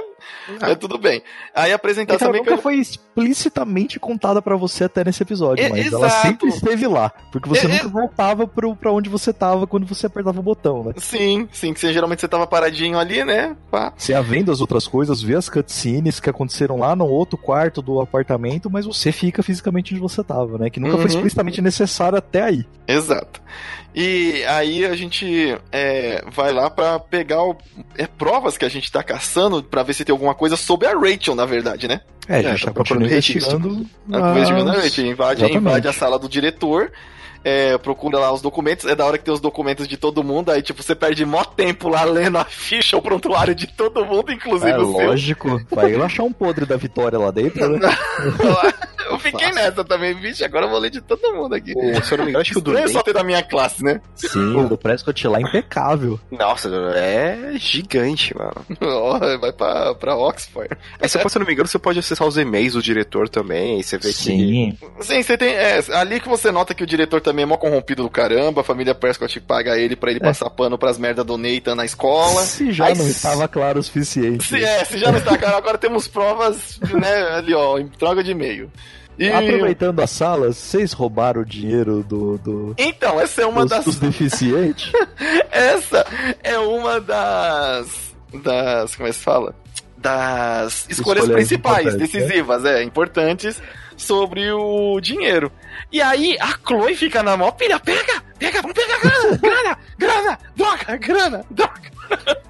Mas 0.60 0.76
tudo 0.76 0.98
bem. 0.98 1.22
Aí 1.54 1.72
apresentar 1.72 2.14
Então, 2.14 2.16
essa 2.16 2.24
ela 2.26 2.32
nunca 2.32 2.50
mecânica. 2.56 2.62
foi 2.62 2.76
explicitamente 2.76 3.98
contada 3.98 4.42
pra 4.42 4.56
você 4.56 4.84
até 4.84 5.04
nesse 5.04 5.22
episódio, 5.22 5.64
É, 5.64 5.68
mas 5.68 5.92
ela 5.92 6.06
exato. 6.06 6.22
sempre 6.26 6.48
esteve 6.48 6.86
lá. 6.86 7.10
Porque 7.32 7.48
você 7.48 7.66
É, 7.66 7.68
nunca 7.68 7.88
voltava 7.88 8.46
pro, 8.46 8.74
pra 8.76 8.92
onde 8.92 9.08
você 9.08 9.32
tava 9.32 9.66
quando 9.66 9.86
você 9.86 10.06
apertava 10.06 10.38
o 10.38 10.42
botão, 10.42 10.84
né? 10.84 10.92
Sim, 10.98 11.48
sim, 11.52 11.72
que 11.72 11.80
você, 11.80 11.92
geralmente 11.92 12.20
você 12.20 12.28
tava 12.28 12.46
paradinho 12.46 12.98
ali, 12.98 13.24
né? 13.24 13.56
Pá. 13.70 13.92
Você 13.96 14.12
ia 14.12 14.22
vendo 14.22 14.50
as 14.52 14.60
outras 14.60 14.86
coisas, 14.86 15.22
vê 15.22 15.34
as 15.34 15.48
cutscenes 15.48 16.20
que 16.20 16.28
aconteceram 16.30 16.78
lá 16.78 16.94
no 16.94 17.06
outro 17.06 17.38
quarto 17.38 17.80
do 17.80 18.00
apartamento, 18.00 18.68
mas 18.70 18.84
você 18.86 19.10
fica 19.12 19.42
fisicamente 19.42 19.92
onde 19.94 20.00
você 20.02 20.22
tava, 20.22 20.58
né? 20.58 20.70
Que 20.70 20.80
nunca 20.80 20.96
foi 20.96 21.02
Uhum. 21.06 21.10
explicitamente 21.16 21.62
necessário 21.62 22.18
até 22.18 22.42
aí. 22.42 22.64
Exato. 22.86 23.40
E 23.96 24.42
aí 24.46 24.84
a 24.84 24.96
gente 24.96 25.56
é, 25.70 26.24
vai 26.32 26.52
lá 26.52 26.68
pra 26.68 26.98
pegar 26.98 27.44
o- 27.44 27.56
é, 27.96 28.06
provas 28.08 28.58
que 28.58 28.64
a 28.64 28.68
gente 28.68 28.90
tá 28.90 29.02
caçando 29.04 29.62
pra 29.62 29.84
ver 29.84 29.94
se 29.94 30.04
tem 30.04 30.12
alguma 30.14 30.34
coisa 30.34 30.56
sobre 30.56 30.86
a 30.88 30.92
Rachel, 30.98 31.34
na 31.34 31.44
verdade, 31.46 31.86
né? 31.86 32.00
É, 32.28 32.36
a 32.36 32.38
É, 32.38 32.42
gente 32.42 32.64
tá 32.64 32.72
tá 32.72 32.72
continuando 32.78 33.08
procurando 33.08 33.12
investigando. 33.12 33.86
A 34.12 34.30
investigando 34.30 34.70
a 34.70 34.72
as- 34.74 34.82
Rachel, 34.84 35.06
invade, 35.06 35.40
Exatamente. 35.44 35.56
invade 35.60 35.88
a 35.88 35.92
sala 35.92 36.18
do 36.18 36.28
diretor. 36.28 36.90
É, 37.44 37.76
procura 37.78 38.18
lá 38.18 38.32
os 38.32 38.40
documentos, 38.40 38.86
é 38.86 38.94
da 38.94 39.04
hora 39.04 39.18
que 39.18 39.24
tem 39.24 39.34
os 39.34 39.40
documentos 39.40 39.86
de 39.86 39.96
todo 39.96 40.24
mundo, 40.24 40.50
aí 40.50 40.62
tipo, 40.62 40.82
você 40.82 40.94
perde 40.94 41.24
mó 41.24 41.44
tempo 41.44 41.88
lá 41.88 42.02
lendo 42.04 42.38
a 42.38 42.44
ficha, 42.44 42.96
o 42.96 43.02
prontuário 43.02 43.54
de 43.54 43.66
todo 43.66 44.04
mundo, 44.04 44.32
inclusive 44.32 44.70
É 44.70 44.78
o 44.78 44.96
seu. 44.96 45.06
lógico. 45.08 45.60
Vai 45.70 45.94
achar 45.94 46.22
um 46.22 46.32
podre 46.32 46.64
da 46.64 46.76
vitória 46.76 47.18
lá 47.18 47.30
dentro, 47.30 47.68
né? 47.78 47.88
Eu 49.10 49.18
fiquei 49.18 49.52
nessa 49.52 49.84
também, 49.84 50.14
vixe, 50.14 50.44
agora 50.44 50.64
eu 50.66 50.70
vou 50.70 50.78
ler 50.78 50.90
de 50.90 51.00
todo 51.00 51.34
mundo 51.34 51.54
aqui. 51.54 51.72
O, 51.76 52.02
se 52.02 52.12
eu 52.12 52.18
não 52.18 52.24
me 52.24 52.30
engano, 52.30 52.40
acho 52.40 52.52
que 52.52 52.70
o 52.70 52.88
só 52.88 53.02
ter 53.02 53.12
da 53.12 53.22
minha 53.22 53.42
classe, 53.42 53.84
né? 53.84 54.00
Sim, 54.14 54.56
o 54.56 54.68
do 54.68 54.78
Prescott 54.78 55.28
lá 55.28 55.38
é 55.38 55.42
impecável. 55.42 56.18
Nossa, 56.30 56.68
é 56.96 57.52
gigante, 57.56 58.34
mano. 58.36 58.54
Vai 59.40 59.52
pra, 59.52 59.94
pra 59.94 60.16
Oxford. 60.16 60.70
Aí, 61.00 61.08
se, 61.08 61.18
se 61.18 61.36
eu 61.36 61.40
não 61.40 61.46
me 61.46 61.52
engano, 61.52 61.68
você 61.68 61.78
pode 61.78 61.98
acessar 61.98 62.26
os 62.26 62.38
e-mails 62.38 62.72
do 62.74 62.82
diretor 62.82 63.28
também, 63.28 63.76
aí 63.76 63.82
você 63.82 63.98
vê 63.98 64.08
que... 64.08 64.14
Sim. 64.14 64.78
Sim, 65.00 65.22
você 65.22 65.36
tem. 65.36 65.54
É, 65.54 65.80
ali 65.92 66.20
que 66.20 66.28
você 66.28 66.50
nota 66.50 66.74
que 66.74 66.82
o 66.82 66.86
diretor 66.86 67.20
também 67.20 67.33
é 67.42 67.46
mó 67.46 67.56
corrompido 67.56 68.02
do 68.02 68.10
caramba, 68.10 68.60
a 68.60 68.64
família 68.64 68.94
Prescott 68.94 69.40
paga 69.40 69.76
ele 69.76 69.96
pra 69.96 70.10
ele 70.10 70.20
É. 70.20 70.22
passar 70.22 70.48
pano 70.50 70.78
pras 70.78 70.98
merdas 70.98 71.24
do 71.24 71.36
Nathan 71.36 71.74
na 71.74 71.84
escola. 71.84 72.42
Se 72.42 72.72
já 72.72 72.86
Aí 72.86 72.96
não 72.96 73.06
estava 73.08 73.48
claro 73.48 73.80
o 73.80 73.82
suficiente. 73.82 74.44
Se, 74.44 74.62
é, 74.64 74.84
se 74.84 74.98
já 74.98 75.10
não 75.10 75.18
está 75.18 75.36
claro, 75.36 75.56
agora 75.56 75.78
temos 75.78 76.06
provas, 76.08 76.78
né, 76.92 77.22
ali 77.36 77.54
ó, 77.54 77.78
em 77.78 77.88
troca 77.88 78.22
de 78.22 78.30
e-mail. 78.32 78.70
E, 79.16 79.28
Aproveitando 79.30 80.00
a 80.00 80.06
sala, 80.08 80.52
vocês 80.52 80.92
roubaram 80.92 81.42
o 81.42 81.44
dinheiro 81.44 82.02
do, 82.02 82.36
do- 82.38 82.74
então, 82.76 83.20
essa 83.20 83.42
é 83.42 83.46
uma 83.46 83.60
dos, 83.62 83.70
das. 83.70 83.84
dos 83.84 83.98
deficientes? 84.00 84.90
Essa 85.52 86.04
é 86.42 86.58
uma 86.58 87.00
das. 87.00 87.86
Das. 88.42 88.96
Como 88.96 89.06
é 89.06 89.12
que 89.12 89.16
se 89.16 89.22
fala? 89.22 89.54
Das 89.96 90.84
escolhas 90.88 91.22
Escolhas 91.24 91.28
principais, 91.30 91.84
né? 91.94 91.98
decisivas, 91.98 92.64
é, 92.64 92.82
importantes 92.82 93.62
sobre 93.96 94.50
o 94.52 95.00
dinheiro. 95.00 95.50
E 95.92 96.00
aí 96.02 96.36
a 96.40 96.48
Chloe 96.66 96.94
fica 96.96 97.22
na 97.22 97.36
mão, 97.36 97.52
pilha, 97.52 97.78
pega, 97.78 98.22
pega, 98.38 98.60
vamos 98.62 98.76
pegar 98.76 98.98
grana, 99.00 99.36
grana, 99.38 99.78
grana, 99.98 100.38
droga, 100.56 100.96
grana, 100.96 101.44
droga. 101.50 101.94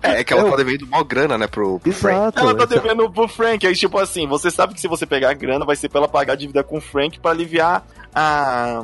É, 0.02 0.20
é 0.20 0.24
que 0.24 0.32
ela 0.32 0.42
Eu- 0.42 0.50
tá 0.50 0.56
devendo 0.56 0.86
mó 0.86 1.02
grana, 1.04 1.38
né, 1.38 1.46
pro, 1.46 1.78
pro 1.78 1.92
Frank. 1.92 2.16
Exato. 2.18 2.38
Ela 2.40 2.54
tá 2.56 2.64
devendo 2.64 3.10
pro 3.10 3.28
Frank, 3.28 3.66
aí 3.66 3.74
tipo 3.74 3.98
assim, 3.98 4.26
você 4.26 4.50
sabe 4.50 4.74
que 4.74 4.80
se 4.80 4.88
você 4.88 5.06
pegar 5.06 5.30
a 5.30 5.34
grana, 5.34 5.64
vai 5.64 5.76
ser 5.76 5.88
pra 5.88 6.00
ela 6.00 6.08
pagar 6.08 6.32
a 6.32 6.36
dívida 6.36 6.62
com 6.64 6.78
o 6.78 6.80
Frank 6.80 7.18
pra 7.20 7.30
aliviar 7.30 7.86
a, 8.14 8.82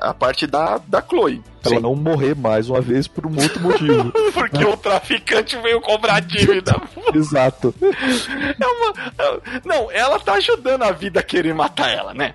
a 0.00 0.14
parte 0.14 0.46
da, 0.46 0.78
da 0.86 1.00
Chloe. 1.02 1.42
Pra 1.62 1.72
ela 1.72 1.80
não 1.80 1.94
morrer 1.94 2.34
mais 2.36 2.68
uma 2.68 2.80
vez 2.80 3.08
por 3.08 3.26
um 3.26 3.34
outro 3.40 3.58
motivo. 3.60 4.12
Porque 4.34 4.62
o 4.64 4.76
traficante 4.76 5.56
veio 5.62 5.80
cobrar 5.80 6.20
dívida. 6.20 6.76
Exato. 7.14 7.74
É 7.80 8.66
uma- 8.66 8.94
é- 9.18 9.60
Não, 9.64 9.90
ela 9.90 10.18
tá 10.20 10.34
ajudando 10.34 10.82
a 10.82 10.92
vida 10.92 11.20
a 11.20 11.22
querer 11.22 11.54
matar 11.54 11.88
ela, 11.88 12.12
né? 12.12 12.34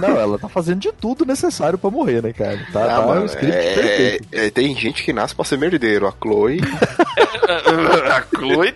Não, 0.00 0.18
ela 0.18 0.38
tá 0.40 0.48
fazendo 0.48 0.80
de 0.80 0.90
tudo 0.92 1.24
necessário 1.24 1.78
pra 1.78 1.90
morrer, 1.90 2.20
né, 2.22 2.32
cara? 2.32 2.58
Tá, 2.72 2.84
Ah, 2.84 3.00
tá 3.00 3.06
mano, 3.06 3.22
um 3.22 3.26
script 3.26 3.56
é- 3.56 3.74
perfeito. 3.74 4.28
é, 4.32 4.50
tem 4.50 4.74
gente 4.74 5.04
que 5.04 5.12
nasce 5.12 5.34
pra 5.36 5.44
ser 5.44 5.58
merdeiro. 5.58 6.08
A 6.08 6.12
Chloe, 6.20 6.58
a 8.10 8.22
Chloe. 8.36 8.74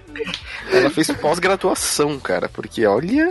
ela 0.72 0.90
fez 0.90 1.10
pós-graduação, 1.12 2.18
cara, 2.20 2.48
porque 2.48 2.86
olha. 2.86 3.28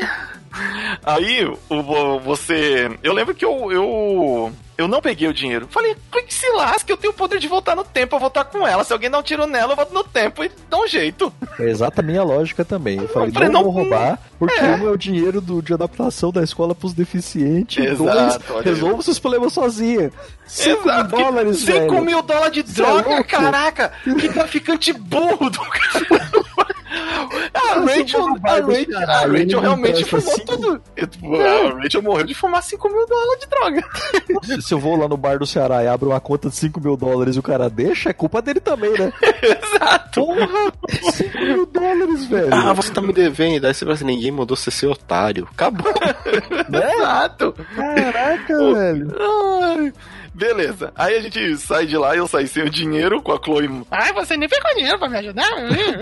Aí, 1.04 1.46
o, 1.70 1.82
vo- 1.84 2.20
você. 2.20 2.90
Eu 3.04 3.14
lembro 3.14 3.34
que 3.36 3.46
eu. 3.46 3.72
Eu, 3.72 4.52
eu 4.78 4.88
não 4.88 5.02
peguei 5.02 5.28
o 5.28 5.34
dinheiro. 5.34 5.68
Falei, 5.72 5.96
que 6.28 6.34
se 6.34 6.48
lasca, 6.52 6.92
eu 6.92 6.98
tenho 6.98 7.12
o 7.14 7.16
poder 7.16 7.40
de 7.40 7.48
voltar 7.48 7.76
no 7.76 7.84
tempo, 7.84 8.16
eu 8.16 8.20
vou 8.20 8.30
voltar 8.30 8.44
com 8.46 8.68
ela. 8.68 8.84
Se 8.84 8.92
alguém 8.94 9.10
dá 9.10 9.18
um 9.18 9.24
tiro 9.24 9.48
nela, 9.48 9.72
eu 9.72 9.76
volto 9.76 9.94
no 9.94 10.04
tempo 10.04 10.44
e 10.44 10.52
dá 10.70 10.78
um 10.78 10.88
jeito. 10.88 11.34
É 11.60 11.70
exata 11.70 12.02
a 12.02 12.04
minha 12.04 12.22
lógica 12.24 12.64
também. 12.66 12.98
Eu 12.98 13.08
falei, 13.08 13.30
Eu 13.30 13.34
falei, 13.34 13.50
não, 13.50 13.64
não- 13.64 13.64
vou 13.64 13.72
roubar, 13.72 14.20
porque 14.38 14.60
É. 14.60 14.64
um 14.76 14.88
é 14.88 14.92
o 14.92 14.98
dinheiro 14.98 15.40
do, 15.42 15.62
de 15.62 15.74
adaptação 15.74 16.32
da 16.32 16.44
escola 16.44 16.76
pros 16.76 16.94
deficientes. 16.94 17.84
Exato, 17.84 18.54
dois, 18.54 18.66
resolva 18.66 19.02
seus 19.02 19.18
problemas 19.20 19.54
sozinha. 19.54 20.12
5 20.46 20.84
mil 20.86 21.04
dólares, 21.08 21.58
cinco 21.58 21.72
velho. 21.92 22.02
mil 22.04 22.22
dólares 22.22 22.54
de 22.54 22.60
é 22.60 22.64
droga, 22.64 23.10
louco? 23.10 23.24
caraca! 23.26 23.92
Que 24.04 24.30
traficante 24.30 24.94
burro 24.94 25.50
do 25.50 25.60
cara. 25.70 26.37
A 27.54 27.80
Rachel, 27.80 28.26
a 28.44 28.52
Rachel, 28.60 28.98
a 29.00 29.06
Rachel 29.22 29.30
me 29.30 29.46
realmente 29.62 30.06
fumou 30.06 30.36
cinco- 30.36 30.46
tudo. 30.58 30.82
A 30.98 31.82
Rachel 31.82 32.02
morreu 32.02 32.26
de 32.26 32.34
fumar 32.34 32.64
5 32.64 32.88
mil 32.90 33.06
dólares 33.08 33.40
de 33.42 33.48
droga. 33.48 34.62
Se- 34.62 34.74
eu 34.74 34.80
vou 34.80 34.96
lá 34.96 35.08
no 35.08 35.18
bar 35.18 35.40
do 35.40 35.46
Ceará 35.46 35.84
e 35.84 35.88
abro 35.88 36.10
uma 36.10 36.20
conta 36.20 36.50
de 36.50 36.56
5 36.56 36.80
mil 36.80 36.96
dólares 36.98 37.36
e 37.36 37.40
o 37.40 37.44
cara 37.44 37.70
deixa, 37.70 38.10
é 38.10 38.14
culpa 38.14 38.42
dele 38.42 38.60
também, 38.60 38.92
né? 38.92 39.12
Exato. 39.42 40.26
Porra! 40.26 40.74
5 41.12 41.38
mil 41.40 41.66
dólares, 41.66 42.26
velho. 42.26 42.50
Ah, 42.54 42.74
você 42.74 42.92
tá 42.92 43.02
me 43.02 43.14
devendo. 43.14 43.66
Aí 43.66 43.74
você 43.74 43.86
fala 43.86 43.94
assim: 43.96 44.06
ninguém 44.06 44.32
mandou 44.32 44.56
você 44.58 44.72
ser 44.72 44.88
otário. 44.88 45.48
Acabou. 45.52 45.92
Exato. 46.72 47.54
Caraca, 47.76 48.74
velho. 48.74 49.16
Ai, 49.20 49.94
beleza. 50.38 50.92
Aí 50.96 51.16
a 51.16 51.22
gente 51.22 51.58
sai 51.58 51.86
de 51.86 51.98
lá, 51.98 52.16
eu 52.16 52.28
saí 52.28 52.48
sem 52.48 52.64
o 52.64 52.70
dinheiro 52.70 53.22
com 53.22 53.32
a 53.34 53.40
Chloe. 53.44 53.84
Ai, 53.92 54.14
você 54.14 54.38
nem 54.38 54.48
pegou 54.48 54.74
dinheiro 54.76 54.98
pra 55.00 55.10
me 55.10 55.18
ajudar? 55.18 55.48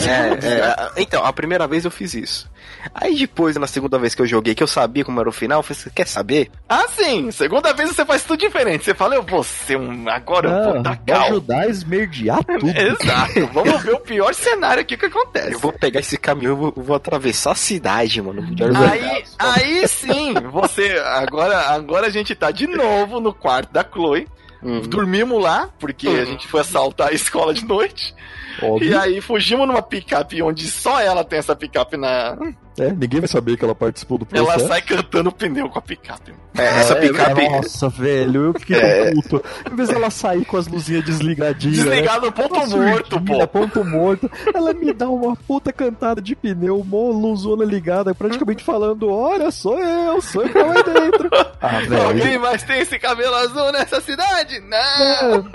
É, 0.05 0.47
é, 0.47 0.91
então, 0.97 1.23
a 1.25 1.31
primeira 1.33 1.67
vez 1.67 1.85
eu 1.85 1.91
fiz 1.91 2.13
isso. 2.13 2.49
Aí 2.93 3.15
depois, 3.17 3.55
na 3.55 3.67
segunda 3.67 3.97
vez 3.97 4.13
que 4.13 4.21
eu 4.21 4.25
joguei, 4.27 4.53
que 4.53 4.61
eu 4.63 4.67
sabia 4.67 5.03
como 5.03 5.19
era 5.19 5.29
o 5.29 5.31
final, 5.31 5.59
eu 5.59 5.63
falei 5.63 5.79
assim, 5.81 5.89
quer 5.93 6.07
saber? 6.07 6.51
Ah, 6.69 6.85
sim. 6.89 7.31
Segunda 7.31 7.73
vez 7.73 7.89
você 7.89 8.05
faz 8.05 8.23
tudo 8.23 8.39
diferente. 8.39 8.83
Você 8.85 8.93
fala, 8.93 9.15
eu 9.15 9.23
vou 9.23 9.43
ser 9.43 9.77
um. 9.77 10.09
Agora 10.09 10.49
eu 10.49 10.53
Não, 10.53 10.73
vou 10.73 10.81
dar 10.83 10.95
vou 10.95 11.05
cal. 11.05 11.23
ajudar 11.27 11.61
a 11.61 11.67
esmerdear 11.67 12.43
tudo. 12.45 12.69
Exato. 12.69 13.47
Vamos 13.53 13.81
ver 13.83 13.93
o 13.93 13.99
pior 13.99 14.33
cenário 14.33 14.81
aqui 14.81 14.97
que 14.97 15.05
acontece. 15.05 15.53
Eu 15.53 15.59
vou 15.59 15.71
pegar 15.71 15.99
esse 15.99 16.17
caminhão 16.17 16.53
e 16.53 16.57
vou, 16.57 16.73
vou 16.75 16.95
atravessar 16.95 17.51
a 17.51 17.55
cidade, 17.55 18.21
mano. 18.21 18.43
Aí, 18.91 19.23
aí 19.39 19.87
sim, 19.87 20.33
você. 20.51 20.97
Agora, 21.05 21.57
agora 21.69 22.07
a 22.07 22.11
gente 22.11 22.35
tá 22.35 22.51
de 22.51 22.67
novo 22.67 23.19
no 23.19 23.33
quarto 23.33 23.71
da 23.71 23.83
Chloe. 23.83 24.24
Uhum. 24.65 24.81
Dormimos 24.81 25.43
lá, 25.43 25.69
porque 25.77 26.07
uhum. 26.07 26.21
a 26.21 26.25
gente 26.25 26.47
foi 26.47 26.61
assaltar 26.61 27.09
a 27.09 27.13
escola 27.13 27.53
de 27.53 27.63
noite. 27.63 28.15
Óbvio. 28.63 28.89
E 28.89 28.95
aí 28.95 29.21
fugimos 29.21 29.67
numa 29.67 29.81
picape 29.81 30.41
onde 30.41 30.67
só 30.67 30.99
ela 30.99 31.23
tem 31.23 31.37
essa 31.37 31.55
picape 31.55 31.95
na. 31.95 32.35
É, 32.77 32.91
ninguém 32.91 33.21
vai 33.21 33.27
saber 33.27 33.55
que 33.57 33.63
ela 33.63 33.73
participou 33.73 34.17
do 34.17 34.25
processo. 34.25 34.59
Ela 34.59 34.67
sai 34.67 34.81
cantando 34.81 35.31
pneu 35.31 35.69
com 35.69 35.79
a 35.79 35.81
picape. 35.81 36.33
É, 36.57 36.65
essa 36.79 36.93
é, 36.93 37.01
picape. 37.07 37.41
É, 37.41 37.49
nossa, 37.49 37.89
velho, 37.89 38.45
eu 38.45 38.59
fiquei 38.59 38.77
é... 38.77 39.13
puto. 39.13 39.43
Em 39.71 39.75
vez 39.75 39.89
dela 39.89 40.09
sair 40.09 40.43
com 40.45 40.57
as 40.57 40.67
luzinhas 40.67 41.03
desligadinhas. 41.05 41.77
Desligado 41.77 42.25
né? 42.25 42.31
ponto 42.31 42.67
morto, 42.67 43.21
pô. 43.21 43.47
Ponto 43.47 43.83
morto. 43.85 44.31
Ela 44.53 44.73
me 44.73 44.93
dá 44.93 45.09
uma 45.09 45.35
puta 45.35 45.71
cantada 45.71 46.21
de 46.21 46.35
pneu, 46.35 46.79
uma 46.79 47.11
luzona 47.11 47.63
ligada, 47.63 48.13
praticamente 48.13 48.63
falando: 48.63 49.09
Olha, 49.09 49.51
sou 49.51 49.79
eu, 49.79 50.21
sou 50.21 50.43
eu 50.43 50.49
que 50.49 50.57
lá 50.57 50.81
dentro. 50.81 51.29
Ah, 51.61 51.79
velho. 51.79 52.07
Alguém 52.07 52.37
mais 52.37 52.63
tem 52.63 52.79
esse 52.79 52.99
cabelo 52.99 53.35
azul 53.35 53.71
nessa 53.71 54.01
cidade? 54.01 54.59
Não! 54.59 55.49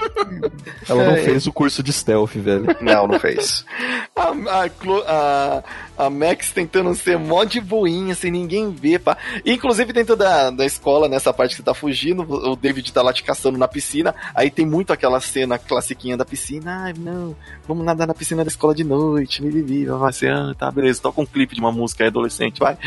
Ela 0.88 1.04
não 1.04 1.12
é. 1.12 1.22
fez 1.22 1.46
o 1.46 1.52
curso 1.52 1.82
de 1.82 1.92
stealth, 1.92 2.34
velho. 2.34 2.66
Não, 2.80 3.06
não 3.06 3.20
fez. 3.20 3.64
a, 4.16 4.28
a, 4.28 4.66
a, 5.06 5.62
a 6.00 6.08
Max 6.08 6.50
tentando 6.50 6.94
ser 6.94 7.18
mó 7.18 7.44
de 7.44 7.60
boinha, 7.60 8.14
sem 8.14 8.30
ninguém 8.30 8.70
ver, 8.70 9.00
pá. 9.00 9.18
Inclusive 9.44 9.92
dentro 9.92 10.16
da, 10.16 10.50
da 10.50 10.64
escola, 10.64 11.08
nessa 11.08 11.32
parte 11.32 11.50
que 11.50 11.56
você 11.56 11.62
tá 11.62 11.74
fugindo, 11.74 12.22
o 12.22 12.56
David 12.56 12.90
tá 12.90 13.02
lá 13.02 13.12
te 13.12 13.22
caçando 13.22 13.58
na 13.58 13.68
piscina, 13.68 14.14
aí 14.34 14.50
tem 14.50 14.64
muito 14.64 14.92
aquela 14.92 15.20
cena 15.20 15.58
classiquinha 15.58 16.16
da 16.16 16.24
piscina, 16.24 16.84
ai, 16.84 16.94
não, 16.96 17.36
vamos 17.68 17.84
nadar 17.84 18.06
na 18.06 18.14
piscina 18.14 18.42
da 18.42 18.48
escola 18.48 18.74
de 18.74 18.82
noite, 18.82 19.42
me 19.42 19.50
vivi, 19.50 19.84
vai 19.84 20.12
ser, 20.12 20.32
ah, 20.32 20.54
tá, 20.58 20.70
beleza, 20.70 21.02
toca 21.02 21.20
um 21.20 21.26
clipe 21.26 21.54
de 21.54 21.60
uma 21.60 21.72
música 21.72 22.02
aí, 22.02 22.08
adolescente, 22.08 22.58
vai. 22.58 22.78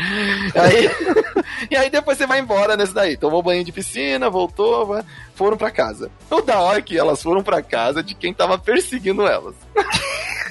Aí, 0.54 0.90
e 1.70 1.76
aí 1.76 1.90
depois 1.90 2.18
você 2.18 2.26
vai 2.26 2.40
embora 2.40 2.76
nesse 2.76 2.92
daí, 2.92 3.16
tomou 3.16 3.42
banho 3.42 3.64
de 3.64 3.70
piscina, 3.70 4.28
voltou, 4.28 4.86
vai, 4.86 5.04
foram 5.36 5.56
para 5.56 5.70
casa. 5.70 6.10
O 6.28 6.40
da 6.40 6.58
hora 6.58 6.82
que 6.82 6.98
elas 6.98 7.22
foram 7.22 7.42
para 7.44 7.62
casa 7.62 8.02
de 8.02 8.14
quem 8.14 8.34
tava 8.34 8.58
perseguindo 8.58 9.24
elas. 9.24 9.54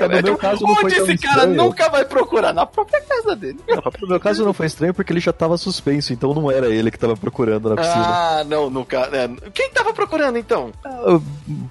no 0.00 0.22
meu 0.22 0.36
caso 0.36 0.62
não 0.64 0.72
Onde 0.72 0.94
foi 0.94 1.14
esse 1.14 1.18
cara 1.18 1.46
nunca 1.46 1.88
vai 1.88 2.04
procurar? 2.04 2.52
Na 2.52 2.66
própria 2.66 3.00
casa 3.00 3.34
dele. 3.34 3.58
Não, 3.68 3.82
no 4.00 4.08
meu 4.08 4.20
caso 4.20 4.44
não 4.44 4.52
foi 4.52 4.66
estranho 4.66 4.94
porque 4.94 5.12
ele 5.12 5.20
já 5.20 5.32
tava 5.32 5.56
suspenso, 5.56 6.12
então 6.12 6.34
não 6.34 6.50
era 6.50 6.68
ele 6.68 6.90
que 6.90 6.98
tava 6.98 7.16
procurando 7.16 7.70
na 7.70 7.76
piscina. 7.76 8.04
Ah, 8.06 8.44
não, 8.44 8.68
no 8.70 8.84
caso. 8.84 9.14
É. 9.14 9.28
Quem 9.52 9.70
tava 9.70 9.92
procurando 9.92 10.38
então? 10.38 10.72
Ah, 10.84 11.14
o 11.14 11.22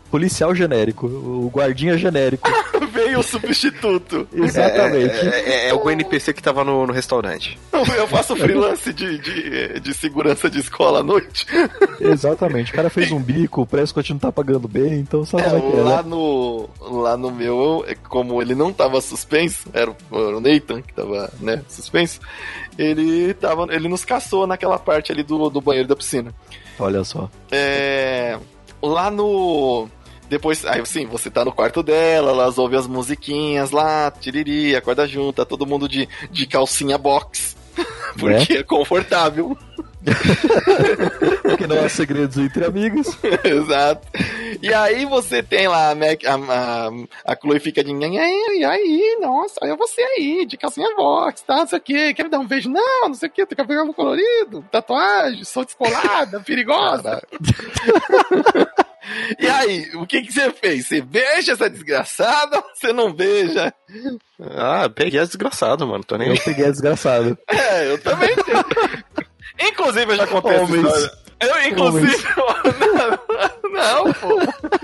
policial 0.10 0.54
genérico, 0.56 1.08
o 1.08 1.50
guardinha 1.54 1.98
genérico. 1.98 2.50
O 3.18 3.24
substituto. 3.24 4.28
Exatamente. 4.34 5.16
É, 5.16 5.30
é, 5.30 5.50
é, 5.50 5.70
é, 5.70 5.74
o 5.74 5.90
NPC 5.90 6.34
que 6.34 6.42
tava 6.42 6.64
no, 6.64 6.88
no 6.88 6.94
restaurante. 6.94 7.58
Eu 7.72 8.08
faço 8.08 8.36
freelance 8.36 8.92
de, 8.94 9.18
de, 9.18 9.80
de 9.80 9.94
segurança 9.94 10.50
de 10.50 10.60
escola 10.60 11.00
à 11.00 11.04
noite. 11.04 11.46
Exatamente. 12.00 12.72
O 12.72 12.76
cara 12.76 12.90
fez 12.90 13.12
um 13.12 13.20
bico, 13.20 13.62
o 13.62 13.68
Prescott 13.68 14.12
não 14.12 14.20
tá 14.20 14.32
pagando 14.32 14.68
bem, 14.68 15.00
então 15.00 15.26
só 15.26 15.38
é, 15.38 15.50
vai 15.50 15.60
é, 15.60 15.82
lá 15.82 16.04
no 16.04 16.70
Lá 16.80 17.18
no 17.18 17.32
meu, 17.32 17.86
como 18.08 18.42
ele 18.42 18.54
não 18.54 18.72
tava 18.72 19.02
suspenso, 19.02 19.70
era 19.74 19.90
o, 19.90 19.96
era 20.12 20.38
o 20.38 20.40
Nathan 20.40 20.82
que 20.82 20.94
tava, 20.94 21.32
né, 21.40 21.64
suspenso, 21.68 22.20
ele 22.78 23.34
tava. 23.34 23.68
Ele 23.74 23.88
nos 23.88 24.06
caçou 24.06 24.46
naquela 24.46 24.78
parte 24.78 25.12
ali 25.12 25.24
do, 25.24 25.50
do 25.50 25.62
banheiro 25.62 25.88
da 25.88 25.96
piscina. 25.96 26.34
Olha 26.80 27.04
só. 27.04 27.30
É. 27.52 28.38
Lá 28.82 29.10
no. 29.10 29.88
Depois, 30.30 30.66
aí 30.66 30.86
sim, 30.86 31.06
você 31.06 31.30
tá 31.30 31.46
no 31.46 31.52
quarto 31.52 31.84
dela, 31.84 32.32
elas 32.32 32.58
ouvem 32.58 32.80
as 32.80 32.88
musiquinhas 32.88 33.72
lá, 33.72 34.12
tiriri, 34.12 34.76
acorda 34.76 35.08
junto, 35.08 35.34
tá 35.34 35.46
todo 35.46 35.66
mundo 35.66 35.88
de, 35.88 36.08
de 36.32 36.48
calcinha 36.48 36.98
box. 36.98 37.56
Porque 38.18 38.54
é, 38.54 38.58
é 38.58 38.64
confortável. 38.64 39.58
Porque 41.42 41.68
não 41.68 41.84
há 41.84 41.90
segredos 41.90 42.38
entre 42.38 42.64
amigos. 42.64 43.18
Exato. 43.44 44.08
E 44.62 44.74
aí 44.74 45.06
você 45.06 45.42
tem 45.42 45.68
lá 45.68 45.92
a, 45.92 45.96
Mac, 45.96 46.24
a, 46.26 46.36
a, 46.36 47.34
a 47.34 47.36
Chloe 47.36 47.60
fica 47.60 47.84
de 47.84 47.92
e 47.92 48.64
aí, 48.64 49.18
nossa, 49.20 49.60
olha 49.62 49.76
você 49.76 50.02
aí, 50.02 50.46
de 50.46 50.58
calcinha 50.58 50.96
box, 50.96 51.42
tá, 51.42 51.58
não 51.58 51.68
sei 51.68 51.80
o 51.80 51.82
que, 51.82 52.14
quer 52.14 52.24
me 52.24 52.30
dar 52.30 52.40
um 52.40 52.48
beijo? 52.48 52.70
Não, 52.70 53.08
não 53.08 53.14
sei 53.14 53.30
o 53.30 53.32
que, 53.32 53.46
tem 53.46 53.56
cabelo 53.56 53.94
colorido, 53.94 54.64
tatuagem, 54.72 55.44
sou 55.44 55.66
descolada, 55.66 56.40
perigosa. 56.46 57.22
E 59.40 59.48
aí, 59.48 59.90
o 59.96 60.06
que, 60.06 60.22
que 60.22 60.32
você 60.32 60.52
fez? 60.52 60.88
Você 60.88 61.02
beija 61.02 61.54
essa 61.54 61.70
desgraçada 61.70 62.58
ou 62.58 62.64
você 62.74 62.94
não 62.94 63.14
beija? 63.14 63.74
Ah, 64.40 64.90
peguei 64.90 65.20
a 65.20 65.26
desgraçada, 65.26 65.86
mano. 65.86 66.04
Tô 66.04 66.18
nem... 66.18 66.30
Eu 66.30 66.42
peguei 66.42 66.66
a 66.66 66.72
desgraçada. 66.72 67.38
É, 67.48 67.92
eu 67.92 67.98
também 68.00 68.36
tenho. 68.36 68.66
Inclusive, 69.70 70.12
eu 70.12 70.16
já 70.18 70.28
contei 70.28 70.58
Homens. 70.58 70.86
essa 70.86 70.98
história. 70.98 71.26
Eu, 71.42 71.70
inclusive. 71.70 72.26
não, 73.74 74.06
não, 74.06 74.14
pô. 74.14 74.40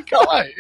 Calma 0.09 0.34
aí. 0.34 0.55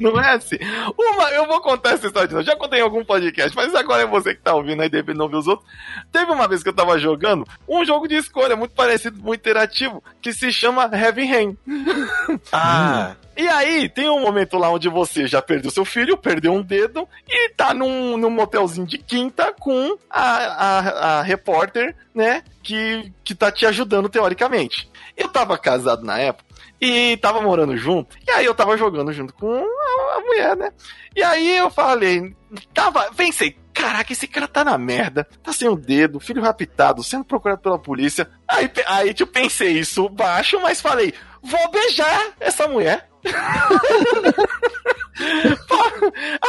Não 0.00 0.20
é 0.20 0.34
assim. 0.34 0.56
Uma, 0.98 1.30
eu 1.30 1.46
vou 1.46 1.60
contar 1.60 1.90
essa 1.90 2.06
história 2.06 2.28
de 2.28 2.34
novo. 2.34 2.46
Já 2.46 2.56
contei 2.56 2.80
em 2.80 2.82
algum 2.82 3.04
podcast, 3.04 3.54
mas 3.56 3.74
agora 3.74 4.02
é 4.02 4.06
você 4.06 4.34
que 4.34 4.42
tá 4.42 4.54
ouvindo 4.54 4.82
aí, 4.82 4.88
deve 4.88 5.14
não 5.14 5.28
ver 5.28 5.36
os 5.36 5.46
outros. 5.46 5.68
Teve 6.10 6.30
uma 6.30 6.48
vez 6.48 6.62
que 6.62 6.68
eu 6.68 6.74
tava 6.74 6.98
jogando 6.98 7.46
um 7.68 7.84
jogo 7.84 8.08
de 8.08 8.16
escolha 8.16 8.56
muito 8.56 8.74
parecido, 8.74 9.20
muito 9.20 9.40
interativo, 9.40 10.02
que 10.20 10.32
se 10.32 10.52
chama 10.52 10.90
Heavy 10.92 11.26
Rain. 11.26 11.58
Ah. 12.52 13.16
E 13.36 13.48
aí, 13.48 13.88
tem 13.88 14.08
um 14.08 14.20
momento 14.20 14.56
lá 14.56 14.70
onde 14.70 14.88
você 14.88 15.26
já 15.26 15.42
perdeu 15.42 15.68
seu 15.68 15.84
filho, 15.84 16.16
perdeu 16.16 16.52
um 16.52 16.62
dedo, 16.62 17.08
e 17.28 17.48
tá 17.50 17.74
num, 17.74 18.16
num 18.16 18.30
motelzinho 18.30 18.86
de 18.86 18.96
quinta 18.96 19.52
com 19.58 19.98
a, 20.08 20.22
a, 20.22 21.18
a 21.18 21.22
repórter, 21.22 21.96
né, 22.14 22.44
que, 22.62 23.12
que 23.24 23.34
tá 23.34 23.50
te 23.50 23.66
ajudando 23.66 24.08
teoricamente. 24.08 24.88
Eu 25.16 25.28
tava 25.28 25.58
casado 25.58 26.04
na 26.04 26.16
época, 26.18 26.53
e 26.84 27.16
tava 27.16 27.40
morando 27.40 27.76
junto. 27.76 28.16
E 28.26 28.30
aí 28.30 28.44
eu 28.44 28.54
tava 28.54 28.76
jogando 28.76 29.12
junto 29.12 29.32
com 29.34 29.52
a, 29.52 30.16
a 30.16 30.20
mulher, 30.20 30.56
né? 30.56 30.72
E 31.14 31.22
aí 31.22 31.56
eu 31.56 31.70
falei, 31.70 32.34
tava, 32.72 33.10
pensei, 33.16 33.56
caraca, 33.72 34.12
esse 34.12 34.26
cara 34.26 34.46
tá 34.46 34.64
na 34.64 34.78
merda, 34.78 35.26
tá 35.42 35.52
sem 35.52 35.68
o 35.68 35.76
dedo, 35.76 36.20
filho 36.20 36.42
raptado, 36.42 37.02
sendo 37.02 37.24
procurado 37.24 37.60
pela 37.60 37.78
polícia. 37.78 38.28
Aí, 38.48 38.70
aí 38.86 39.14
tipo, 39.14 39.32
pensei 39.32 39.78
isso 39.78 40.08
baixo, 40.08 40.60
mas 40.60 40.80
falei, 40.80 41.12
vou 41.42 41.70
beijar 41.70 42.32
essa 42.40 42.68
mulher. 42.68 43.08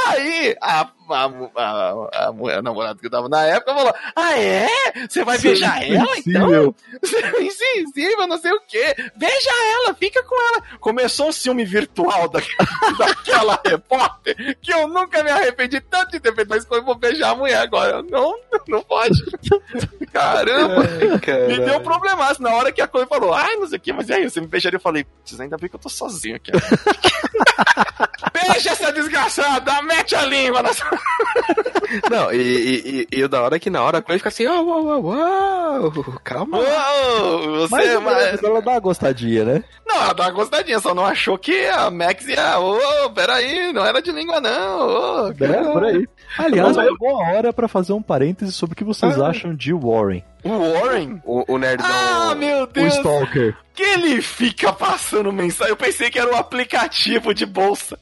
Aí 0.07 0.55
a, 0.61 0.89
a, 1.09 1.31
a, 1.55 2.27
a, 2.27 2.31
mulher, 2.31 2.59
a 2.59 2.61
namorada 2.61 2.99
que 2.99 3.05
eu 3.05 3.11
tava 3.11 3.29
na 3.29 3.43
época 3.45 3.73
falou: 3.73 3.93
Ah, 4.15 4.39
é? 4.39 4.67
Você 5.07 5.23
vai 5.23 5.37
Você 5.37 5.49
beijar 5.49 5.83
é 5.83 5.95
ela 5.95 6.17
então? 6.17 6.75
Você 7.01 7.17
é 7.17 7.43
insensível, 7.43 8.27
não 8.27 8.37
sei 8.37 8.51
o 8.51 8.61
quê. 8.67 8.95
Beija 9.15 9.49
ela, 9.75 9.93
fica 9.93 10.23
com 10.23 10.35
ela. 10.35 10.63
Começou 10.79 11.29
um 11.29 11.31
ciúme 11.31 11.65
virtual 11.65 12.29
daquela, 12.29 12.97
daquela 12.97 13.61
repórter 13.65 14.57
que 14.61 14.73
eu 14.73 14.87
nunca 14.87 15.23
me 15.23 15.31
arrependi 15.31 15.79
tanto 15.81 16.11
de 16.11 16.19
ter 16.19 16.33
feito 16.33 16.49
mas 16.49 16.65
foi 16.65 16.81
vou 16.81 16.95
beijar 16.95 17.31
a 17.31 17.35
mulher 17.35 17.57
agora. 17.57 18.01
Não, 18.03 18.37
não 18.67 18.81
pode. 18.83 19.15
Caramba! 20.11 20.83
Ai, 20.83 21.47
me 21.47 21.59
deu 21.59 21.77
um 21.77 21.83
problemaço 21.83 22.41
na 22.41 22.53
hora 22.53 22.71
que 22.71 22.81
a 22.81 22.87
Chloe 22.87 23.05
falou: 23.05 23.33
Ai, 23.33 23.55
não 23.57 23.67
sei 23.67 23.77
o 23.77 23.81
que, 23.81 23.93
mas 23.93 24.09
e 24.09 24.13
aí, 24.13 24.29
você 24.29 24.39
me 24.39 24.47
beijaria? 24.47 24.77
Eu 24.77 24.81
falei: 24.81 25.05
Ainda 25.39 25.57
bem 25.57 25.69
que 25.69 25.75
eu 25.75 25.79
tô 25.79 25.89
sozinho 25.89 26.35
aqui. 26.37 26.51
Beija 28.33 28.71
essa 28.71 28.91
desgraçada, 28.91 29.81
mete 29.81 30.15
a 30.15 30.25
língua 30.25 30.61
na 30.61 30.69
Não, 32.09 32.33
e, 32.33 32.37
e, 32.37 33.07
e, 33.11 33.23
o 33.23 33.29
da 33.29 33.41
hora 33.41 33.55
é 33.55 33.59
que 33.59 33.69
na 33.69 33.81
hora 33.81 33.99
a 33.99 34.01
Chloe 34.01 34.17
fica 34.17 34.29
assim, 34.29 34.47
uau, 34.47 34.65
uau, 34.65 35.03
uau, 35.03 35.91
calma. 36.23 36.57
Uau, 36.57 37.67
você, 37.67 37.97
mas, 37.99 38.03
mas... 38.03 38.43
ela 38.43 38.61
dá 38.61 38.71
uma 38.71 38.79
gostadinha, 38.79 39.45
né? 39.45 39.63
Não, 39.85 39.95
ela 39.95 40.13
dá 40.13 40.23
uma 40.23 40.31
gostadinha, 40.31 40.79
só 40.79 40.95
não 40.95 41.05
achou 41.05 41.37
que 41.37 41.67
a 41.67 41.89
Max 41.91 42.27
ia, 42.27 42.59
ô, 42.59 42.77
oh, 43.05 43.09
peraí, 43.11 43.71
não 43.71 43.85
era 43.85 44.01
de 44.01 44.11
língua 44.11 44.41
não, 44.41 44.87
oh, 44.87 45.27
é, 45.27 45.71
por 45.71 45.83
aí. 45.83 46.07
Aliás, 46.37 46.75
é 46.77 46.81
uma 46.81 46.97
boa 46.97 47.29
hora 47.29 47.53
para 47.53 47.67
fazer 47.67 47.93
um 47.93 48.01
parêntese 48.01 48.51
sobre 48.51 48.73
o 48.73 48.77
que 48.77 48.83
vocês 48.83 49.19
ah. 49.19 49.27
acham 49.27 49.53
de 49.53 49.73
Warren. 49.73 50.23
O 50.45 50.73
Warren? 50.73 51.19
O, 51.25 51.53
o 51.53 51.57
nerdão. 51.57 51.87
Ah, 51.89 52.35
meu 52.35 52.67
Deus! 52.67 52.93
O 52.93 52.97
Stalker. 52.97 53.57
Que 53.73 53.81
ele 53.81 54.21
fica 54.21 54.71
passando 54.71 55.33
mensagem. 55.33 55.71
Eu 55.71 55.75
pensei 55.75 56.11
que 56.11 56.19
era 56.19 56.31
um 56.31 56.37
aplicativo 56.37 57.33
de 57.33 57.47
bolsa. 57.47 57.97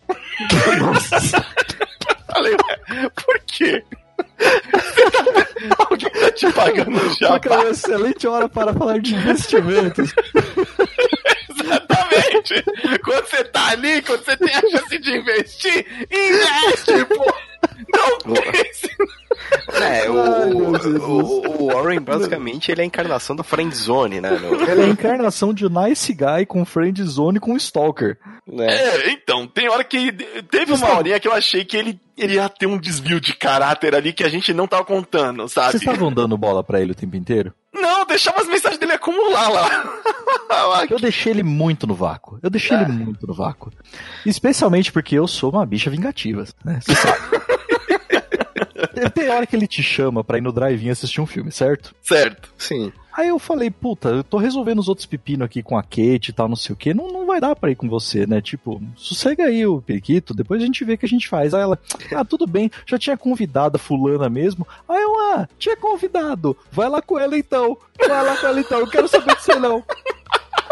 Nossa. 0.78 1.46
Falei, 2.34 2.58
por 3.16 3.40
quê? 3.48 3.82
Alguém 5.90 6.10
tá 6.10 6.32
te 6.32 6.52
pagando 6.52 7.16
já? 7.18 7.30
Porque 7.30 7.48
é 7.48 7.52
uma 7.52 7.70
excelente 7.70 8.28
hora 8.28 8.50
para 8.50 8.74
falar 8.74 9.00
de 9.00 9.16
investimentos. 9.16 10.14
Exatamente! 11.64 12.64
Quando 13.04 13.26
você 13.26 13.44
tá 13.46 13.70
ali, 13.70 14.02
quando 14.02 14.24
você 14.24 14.38
tem 14.38 14.54
a 14.56 14.62
chance 14.62 15.00
de 15.00 15.18
investir, 15.18 15.86
investe, 16.12 17.06
pô! 17.06 17.34
Não 18.26 18.34
pense! 18.52 18.90
É, 19.74 20.10
o, 20.10 20.16
o, 20.16 21.64
o, 21.64 21.74
Warren 21.74 22.00
basicamente 22.00 22.72
ele 22.72 22.82
é 22.82 22.84
a 22.84 22.88
encarnação 22.88 23.36
da 23.36 23.44
friendzone, 23.44 24.22
né? 24.22 24.30
Ele 24.70 24.82
é 24.82 24.86
a 24.86 24.88
encarnação 24.88 25.54
de 25.54 25.68
nice 25.70 26.14
guy 26.14 26.46
com 26.46 26.64
friendzone 26.66 27.40
com 27.40 27.56
stalker. 27.58 28.18
É, 28.60 29.10
então, 29.12 29.48
tem 29.48 29.70
hora 29.70 29.84
que 29.84 30.12
teve 30.50 30.74
uma 30.74 30.98
horinha 30.98 31.20
que 31.20 31.28
eu 31.28 31.34
achei 31.34 31.66
que 31.66 31.78
ele, 31.78 32.00
ele 32.18 32.36
ia 32.36 32.48
ter 32.50 32.68
um 32.68 32.78
desvio 32.78 33.20
de 33.20 33.34
caráter 33.34 33.96
ali 33.96 34.14
que 34.14 34.24
a 34.24 34.30
gente 34.30 34.54
não 34.54 34.68
tava 34.68 34.86
contando, 34.86 35.48
sabe? 35.48 35.72
Vocês 35.72 35.84
estavam 35.84 36.12
dando 36.12 36.38
bola 36.38 36.64
para 36.64 36.82
ele 36.82 36.92
o 36.92 36.96
tempo 36.96 37.16
inteiro? 37.16 37.54
Não, 37.84 38.06
deixava 38.06 38.40
as 38.40 38.48
mensagens 38.48 38.80
dele 38.80 38.94
acumular 38.94 39.50
lá. 39.50 40.00
Eu 40.90 41.00
deixei 41.00 41.34
ele 41.34 41.44
muito 41.44 41.86
no 41.86 41.94
vácuo. 41.94 42.40
Eu 42.42 42.50
deixei 42.50 42.78
ele 42.78 42.94
muito 42.94 43.28
no 43.28 43.34
vácuo. 43.34 43.72
Especialmente 44.26 44.92
porque 44.92 45.16
eu 45.16 45.28
sou 45.28 45.52
uma 45.52 45.66
bicha 45.66 45.90
vingativa, 45.90 46.46
né? 46.64 46.80
Você 46.82 46.96
sabe. 46.96 47.20
Tem 49.14 49.30
hora 49.30 49.46
que 49.46 49.56
ele 49.56 49.68
te 49.68 49.84
chama 49.84 50.24
pra 50.24 50.38
ir 50.38 50.42
no 50.42 50.52
drive-in 50.52 50.90
assistir 50.90 51.20
um 51.20 51.26
filme, 51.26 51.52
certo? 51.52 51.94
certo. 52.02 52.54
Sim. 52.58 52.94
Aí 53.16 53.28
eu 53.28 53.38
falei, 53.38 53.70
puta, 53.70 54.10
eu 54.10 54.24
tô 54.24 54.38
resolvendo 54.38 54.80
os 54.80 54.90
outros 54.90 55.06
pepinos 55.06 55.46
aqui 55.46 55.62
com 55.62 55.78
a 55.78 55.84
Kate 55.84 56.30
e 56.30 56.34
tal, 56.34 56.50
não 56.50 56.56
sei 56.56 56.74
o 56.74 56.76
que, 56.76 56.94
não, 56.94 57.12
não 57.12 57.28
vai 57.28 57.40
dar 57.40 57.56
pra 57.56 57.70
ir 57.70 57.76
com 57.76 57.88
você, 57.88 58.26
né? 58.26 58.42
Tipo, 58.42 58.82
sossega 58.96 59.46
aí 59.46 59.66
o 59.68 59.82
periquito, 59.82 60.34
depois 60.34 60.62
a 60.62 60.66
gente 60.66 60.84
vê 60.84 60.94
o 60.94 60.98
que 60.98 61.06
a 61.06 61.10
gente 61.10 61.28
faz. 61.28 61.54
Aí 61.54 61.62
ela, 61.62 61.78
ah, 62.16 62.26
tudo 62.26 62.48
bem, 62.48 62.72
já 62.88 62.98
tinha 62.98 63.16
convidado 63.16 63.76
a 63.76 63.80
fulana 63.80 64.30
mesmo. 64.30 64.68
Aí 64.90 65.02
eu, 65.02 65.20
ah, 65.34 65.48
tinha 65.60 65.78
convidado, 65.78 66.58
vai 66.72 66.90
lá 66.90 67.02
com 67.02 67.20
ela 67.20 67.38
então, 67.38 67.78
vai 68.00 68.26
lá 68.26 68.36
com 68.36 68.48
ela 68.48 68.60
então, 68.60 68.80
eu 68.80 68.88
quero 68.88 69.08
saber 69.08 69.36
de 69.36 69.44
você 69.44 69.56
não. 69.60 69.84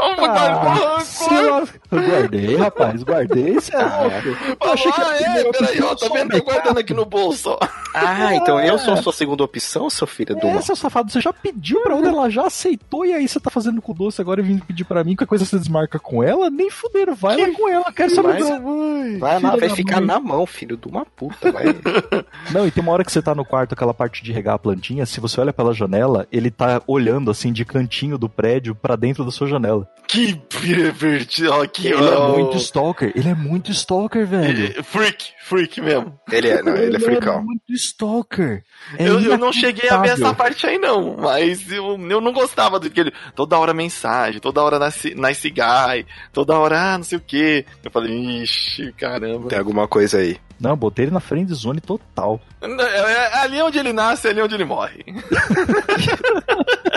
Ah, 0.02 1.00
senhora... 1.02 1.66
Eu 1.92 2.02
guardei, 2.02 2.56
rapaz, 2.56 3.04
guardei, 3.04 3.54
você 3.56 3.76
é 3.76 3.80
louco. 3.84 4.58
Eu 4.66 4.72
achei 4.74 4.92
que 4.92 5.02
ah, 5.02 5.16
é, 5.40 5.52
peraí, 5.52 5.82
ó, 5.82 5.96
tá 5.96 6.08
vendo? 6.12 6.32
Tô 6.38 6.44
guardando 6.44 6.78
aqui 6.80 6.94
no 6.94 7.06
bolso. 7.06 7.58
Ah, 7.94 8.34
então 8.36 8.60
eu 8.60 8.78
sou 8.80 8.94
a 8.94 8.98
sua 9.02 9.12
segunda 9.14 9.44
opção, 9.44 9.90
seu 9.90 10.08
filho 10.08 10.36
do 10.36 10.48
É, 10.48 10.62
seu 10.62 10.76
safado, 10.76 11.12
você 11.12 11.20
já 11.20 11.34
pediu 11.34 11.82
pra 11.82 11.96
outra, 11.96 12.10
ela 12.12 12.30
já 12.30 12.48
aceitou, 12.48 13.06
e 13.06 13.14
aí 13.14 13.28
você 13.28 13.40
tá 13.40 13.50
fazendo 13.50 13.82
com 13.82 13.92
o 13.92 13.96
doce 13.96 14.22
agora 14.22 14.40
e 14.40 14.44
vindo 14.44 14.66
pedir 14.66 14.86
pra 14.86 15.04
mim, 15.04 15.16
que 15.16 15.24
a 15.24 15.28
coisa 15.28 15.46
você 15.46 15.58
desmarca 15.58 16.00
com 16.00 16.24
ela? 16.24 16.50
Nem 16.50 16.70
fuderam, 16.70 17.14
vai 17.14 17.36
lá 17.38 17.54
com 17.54 17.70
ela, 17.70 17.92
quero 17.92 18.16
saber 18.16 18.42
Vai- 18.44 18.60
mãe. 18.60 19.18
Vai 19.20 19.40
lá, 19.42 19.56
vai 19.58 19.70
ficar 19.70 19.98
mãe. 19.98 20.06
na 20.08 20.20
mão, 20.20 20.46
filho 20.46 20.78
de 20.78 20.88
uma 20.88 21.06
puta. 21.06 21.52
Vai. 21.52 21.66
Não, 22.52 22.66
e 22.66 22.72
tem 22.72 22.82
uma 22.82 22.94
hora 22.94 23.04
que 23.04 23.12
você 23.12 23.22
tá 23.22 23.36
no 23.36 23.44
quarto, 23.46 23.74
aquela 23.74 23.94
parte 23.94 24.24
de 24.24 24.32
regar 24.32 24.56
a 24.56 24.60
plantinha, 24.60 25.06
se 25.06 25.20
você 25.20 25.40
olha 25.42 25.52
pela 25.54 25.74
janela, 25.74 26.28
ele 26.32 26.50
tá 26.50 26.82
olhando 26.88 27.30
assim 27.30 27.52
de 27.52 27.66
cantinho 27.66 28.18
do 28.18 28.30
prédio 28.30 28.74
pra 28.74 28.96
dentro 28.96 29.26
da 29.26 29.32
sua 29.32 29.48
janela. 29.48 29.88
Que 30.12 30.36
pervertido, 30.36 31.70
que 31.70 31.88
Ele 31.88 32.04
é 32.04 32.28
muito 32.28 32.58
stalker, 32.58 33.14
ele 33.16 33.30
é 33.30 33.34
muito 33.34 33.72
stalker, 33.72 34.28
velho. 34.28 34.78
É, 34.78 34.84
Freak, 34.84 35.30
freak 35.46 35.80
mesmo. 35.80 36.20
Ele 36.30 36.50
é, 36.50 36.62
não, 36.62 36.76
ele 36.76 36.98
é 36.98 37.00
fricão. 37.00 37.42
muito 37.42 37.72
stalker. 37.72 38.62
É 39.00 39.08
eu, 39.08 39.22
eu 39.22 39.38
não 39.38 39.54
cheguei 39.54 39.90
a 39.90 40.00
ver 40.00 40.10
essa 40.10 40.34
parte 40.34 40.68
aí, 40.68 40.78
não. 40.78 41.16
Mas 41.16 41.72
eu, 41.72 41.98
eu 41.98 42.20
não 42.20 42.34
gostava 42.34 42.78
do 42.78 42.90
que 42.90 43.00
ele. 43.00 43.14
Toda 43.34 43.58
hora 43.58 43.74
mensagem, 43.74 44.42
toda 44.42 44.62
hora 44.62 44.78
nice, 44.80 45.16
nice 45.16 45.50
guy, 45.50 46.06
toda 46.34 46.60
hora, 46.60 46.78
ah, 46.96 46.98
não 46.98 47.06
sei 47.06 47.18
o 47.18 47.22
que. 47.22 47.66
Eu 47.82 47.90
falei, 47.90 48.44
ixi, 48.44 48.92
caramba. 48.98 49.48
Tem 49.48 49.60
alguma 49.60 49.88
coisa 49.88 50.18
aí. 50.18 50.38
Não, 50.60 50.76
botei 50.76 51.06
ele 51.06 51.14
na 51.14 51.22
friend 51.22 51.52
zone 51.54 51.80
total. 51.80 52.38
É, 52.62 52.68
é 52.68 53.38
ali 53.40 53.62
onde 53.62 53.80
ele 53.80 53.94
nasce, 53.94 54.28
é 54.28 54.32
ali 54.32 54.42
onde 54.42 54.56
ele 54.56 54.66
morre. 54.66 55.06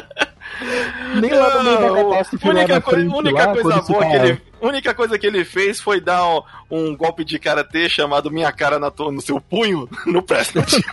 Nem 1.20 1.30
lá 1.32 1.54
no 1.58 1.64
meio 1.64 1.80
da 1.80 2.02
catástrofe 2.10 2.48
única, 2.48 2.80
frente, 2.80 3.14
única 3.14 3.46
lá, 3.46 3.52
coisa 3.52 3.82
boa 3.82 4.06
que 4.06 4.16
ele. 4.16 4.42
única 4.60 4.94
coisa 4.94 5.18
que 5.18 5.26
ele 5.26 5.44
fez 5.44 5.80
foi 5.80 6.00
dar 6.00 6.26
um, 6.26 6.42
um 6.70 6.96
golpe 6.96 7.24
de 7.24 7.38
karatê 7.38 7.88
chamado 7.88 8.30
Minha 8.30 8.50
Cara 8.52 8.78
na 8.78 8.90
tua- 8.90 9.12
no 9.12 9.20
seu 9.20 9.40
punho 9.40 9.88
no 10.06 10.22
Prescott. 10.22 10.76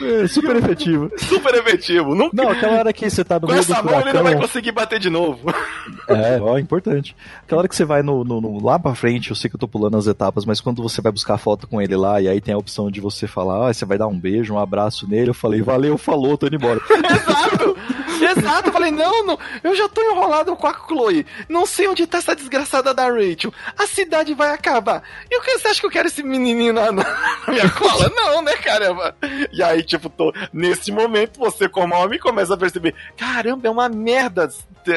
É, 0.00 0.26
super 0.28 0.56
efetivo. 0.56 1.10
Super 1.18 1.54
efetivo. 1.56 2.14
Nunca, 2.14 2.36
Não, 2.36 2.48
aquela 2.50 2.78
hora 2.78 2.92
que 2.92 3.08
você 3.08 3.22
tá 3.24 3.34
no 3.36 3.46
com 3.46 3.52
meio 3.52 3.64
do 3.64 3.72
essa 3.72 3.82
mão 3.82 3.94
ele 4.00 4.04
não 4.04 4.12
vai 4.12 4.22
furacão. 4.22 4.40
conseguir 4.40 4.72
bater 4.72 4.98
de 4.98 5.10
novo. 5.10 5.52
É, 6.08 6.40
ó, 6.40 6.58
importante. 6.58 7.14
Aquela 7.42 7.60
hora 7.60 7.68
que 7.68 7.76
você 7.76 7.84
vai 7.84 8.02
no, 8.02 8.24
no- 8.24 8.40
no- 8.40 8.64
lá 8.64 8.78
pra 8.78 8.94
frente, 8.94 9.30
eu 9.30 9.36
sei 9.36 9.50
que 9.50 9.56
eu 9.56 9.60
tô 9.60 9.68
pulando 9.68 9.96
as 9.96 10.06
etapas, 10.06 10.44
mas 10.44 10.60
quando 10.60 10.82
você 10.82 11.00
vai 11.00 11.12
buscar 11.12 11.36
foto 11.38 11.66
com 11.66 11.80
ele 11.82 11.96
lá, 11.96 12.20
e 12.20 12.28
aí 12.28 12.40
tem 12.40 12.54
a 12.54 12.58
opção 12.58 12.90
de 12.90 13.00
você 13.00 13.26
falar, 13.26 13.68
ah, 13.68 13.72
você 13.74 13.84
vai 13.84 13.98
dar 13.98 14.06
um 14.06 14.18
beijo, 14.18 14.54
um 14.54 14.58
abraço 14.58 15.08
nele, 15.08 15.30
eu 15.30 15.34
falei, 15.34 15.60
valeu, 15.62 15.98
falou, 15.98 16.36
tô 16.38 16.46
indo 16.46 16.56
embora. 16.56 16.80
Exato! 16.90 17.76
Exato! 18.36 18.68
Eu 18.68 18.72
falei, 18.72 18.90
não, 18.90 19.24
não, 19.24 19.38
eu 19.62 19.74
já 19.74 19.88
tô 19.88 20.02
enrolado 20.02 20.54
com 20.56 20.66
a 20.66 20.74
Chloe. 20.74 21.26
Não 21.48 21.66
sei 21.66 21.88
onde 21.88 22.06
tá 22.06 22.18
essa 22.18 22.34
desgraçada 22.36 22.92
da 22.94 23.08
Rachel. 23.08 23.52
A 23.78 23.86
cidade 23.86 24.34
vai 24.34 24.52
acabar. 24.52 25.02
E 25.30 25.36
o 25.36 25.42
que 25.42 25.58
você 25.58 25.68
acha 25.68 25.80
que 25.80 25.86
eu 25.86 25.90
quero 25.90 26.08
esse 26.08 26.22
menininho 26.22 26.72
na, 26.72 26.92
na 26.92 27.04
minha 27.48 27.68
cola? 27.72 28.10
Não, 28.14 28.42
né, 28.42 28.54
caramba? 28.56 29.14
E 29.52 29.62
aí, 29.62 29.82
tipo, 29.82 30.08
tô, 30.08 30.32
nesse 30.52 30.92
momento, 30.92 31.38
você 31.38 31.68
como 31.68 31.94
homem 31.94 32.18
começa 32.18 32.54
a 32.54 32.58
perceber, 32.58 32.94
caramba, 33.16 33.66
é 33.66 33.70
uma 33.70 33.88
merda 33.88 34.48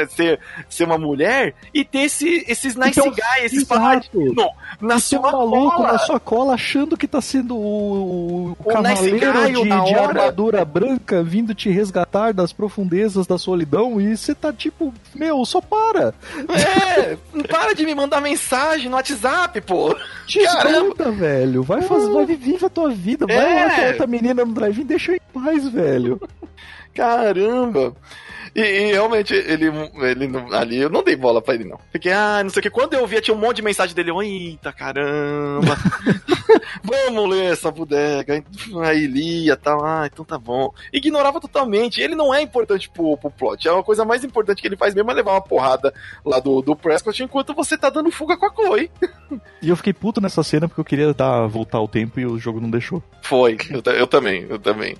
ser, 0.09 0.39
ser 0.69 0.83
uma 0.85 0.97
mulher 0.97 1.53
e 1.73 1.83
ter 1.85 1.99
esse, 2.03 2.43
esses 2.47 2.75
nice 2.75 2.99
Então, 2.99 3.11
guys, 3.11 3.45
esses 3.45 3.59
exato. 3.63 3.79
paladinos 3.79 4.45
na 4.81 4.99
Ser 4.99 5.17
sua 5.17 5.19
um 5.19 5.31
maluco 5.49 5.75
cola. 5.77 5.91
na 5.93 5.97
sua 5.99 6.19
cola 6.19 6.53
achando 6.53 6.97
que 6.97 7.07
tá 7.07 7.21
sendo 7.21 7.55
o, 7.57 8.51
o, 8.51 8.57
O 8.63 8.81
nice 8.81 9.17
cavaleiro 9.19 9.33
guy, 9.33 9.55
o 9.57 9.63
de, 9.63 9.85
de 9.89 9.95
armadura 9.95 10.65
branca 10.65 11.21
vindo 11.23 11.53
te 11.53 11.69
resgatar 11.69 12.33
das 12.33 12.51
profundezas 12.53 13.25
da 13.27 13.37
solidão 13.37 13.99
e 14.01 14.15
você 14.17 14.33
tá 14.33 14.51
tipo, 14.53 14.93
meu, 15.15 15.43
só 15.45 15.61
para. 15.61 16.13
É, 16.49 17.17
para 17.47 17.73
de 17.73 17.85
me 17.85 17.93
mandar 17.95 18.21
mensagem 18.21 18.89
no 18.89 18.95
WhatsApp, 18.95 19.59
pô. 19.61 19.95
Escuta, 20.27 21.11
velho. 21.11 21.63
Vai 21.63 21.81
fazer, 21.81 22.09
vai 22.11 22.25
viver 22.25 22.63
a 22.65 22.69
tua 22.69 22.89
vida. 22.89 23.25
Vai 23.27 23.35
É. 23.35 23.65
lá 23.65 23.75
com 23.75 23.87
outra 23.87 24.07
menina 24.07 24.45
no 24.45 24.53
drive-in, 24.53 24.85
deixa 24.85 25.11
eu 25.11 25.15
em 25.15 25.41
paz, 25.43 25.67
velho. 25.69 26.19
Caramba! 26.93 27.95
E, 28.55 28.61
e 28.61 28.91
realmente, 28.91 29.33
ele, 29.33 29.65
ele 30.03 30.31
ali 30.51 30.77
eu 30.77 30.89
não 30.89 31.03
dei 31.03 31.15
bola 31.15 31.41
pra 31.41 31.55
ele, 31.55 31.63
não. 31.63 31.79
Fiquei, 31.91 32.11
ah, 32.11 32.41
não 32.43 32.49
sei 32.49 32.59
o 32.59 32.63
que. 32.63 32.69
Quando 32.69 32.93
eu 32.93 33.07
via, 33.07 33.21
tinha 33.21 33.35
um 33.35 33.39
monte 33.39 33.57
de 33.57 33.61
mensagem 33.63 33.95
dele. 33.95 34.11
Eita, 34.11 34.71
caramba! 34.71 35.75
Vamos 36.83 37.29
ler 37.29 37.51
essa 37.51 37.71
bodega. 37.71 38.43
Aí 38.83 39.07
lia 39.07 39.53
e 39.53 39.55
tal. 39.55 39.83
Ah, 39.83 40.07
então 40.11 40.23
tá 40.23 40.37
bom. 40.37 40.71
Ignorava 40.91 41.41
totalmente. 41.41 42.01
Ele 42.01 42.15
não 42.15 42.33
é 42.33 42.41
importante 42.41 42.89
pro, 42.89 43.17
pro 43.17 43.31
plot. 43.31 43.67
É 43.67 43.71
uma 43.71 43.83
coisa 43.83 44.05
mais 44.05 44.23
importante 44.23 44.61
que 44.61 44.67
ele 44.67 44.77
faz 44.77 44.93
mesmo 44.93 45.09
é 45.09 45.13
levar 45.13 45.31
uma 45.31 45.41
porrada 45.41 45.93
lá 46.25 46.39
do, 46.39 46.61
do 46.61 46.75
Prescott 46.75 47.23
enquanto 47.23 47.53
você 47.53 47.77
tá 47.77 47.89
dando 47.89 48.11
fuga 48.11 48.37
com 48.37 48.45
a 48.45 48.53
Chloe. 48.53 48.91
E 49.61 49.69
eu 49.69 49.75
fiquei 49.75 49.93
puto 49.93 50.21
nessa 50.21 50.43
cena 50.43 50.67
porque 50.67 50.81
eu 50.81 50.85
queria 50.85 51.13
dar, 51.13 51.47
voltar 51.47 51.79
o 51.79 51.87
tempo 51.87 52.19
e 52.19 52.25
o 52.25 52.37
jogo 52.37 52.59
não 52.59 52.69
deixou. 52.69 53.01
Foi, 53.21 53.57
eu, 53.69 53.93
eu 53.93 54.05
também, 54.05 54.45
eu 54.47 54.59
também. 54.59 54.95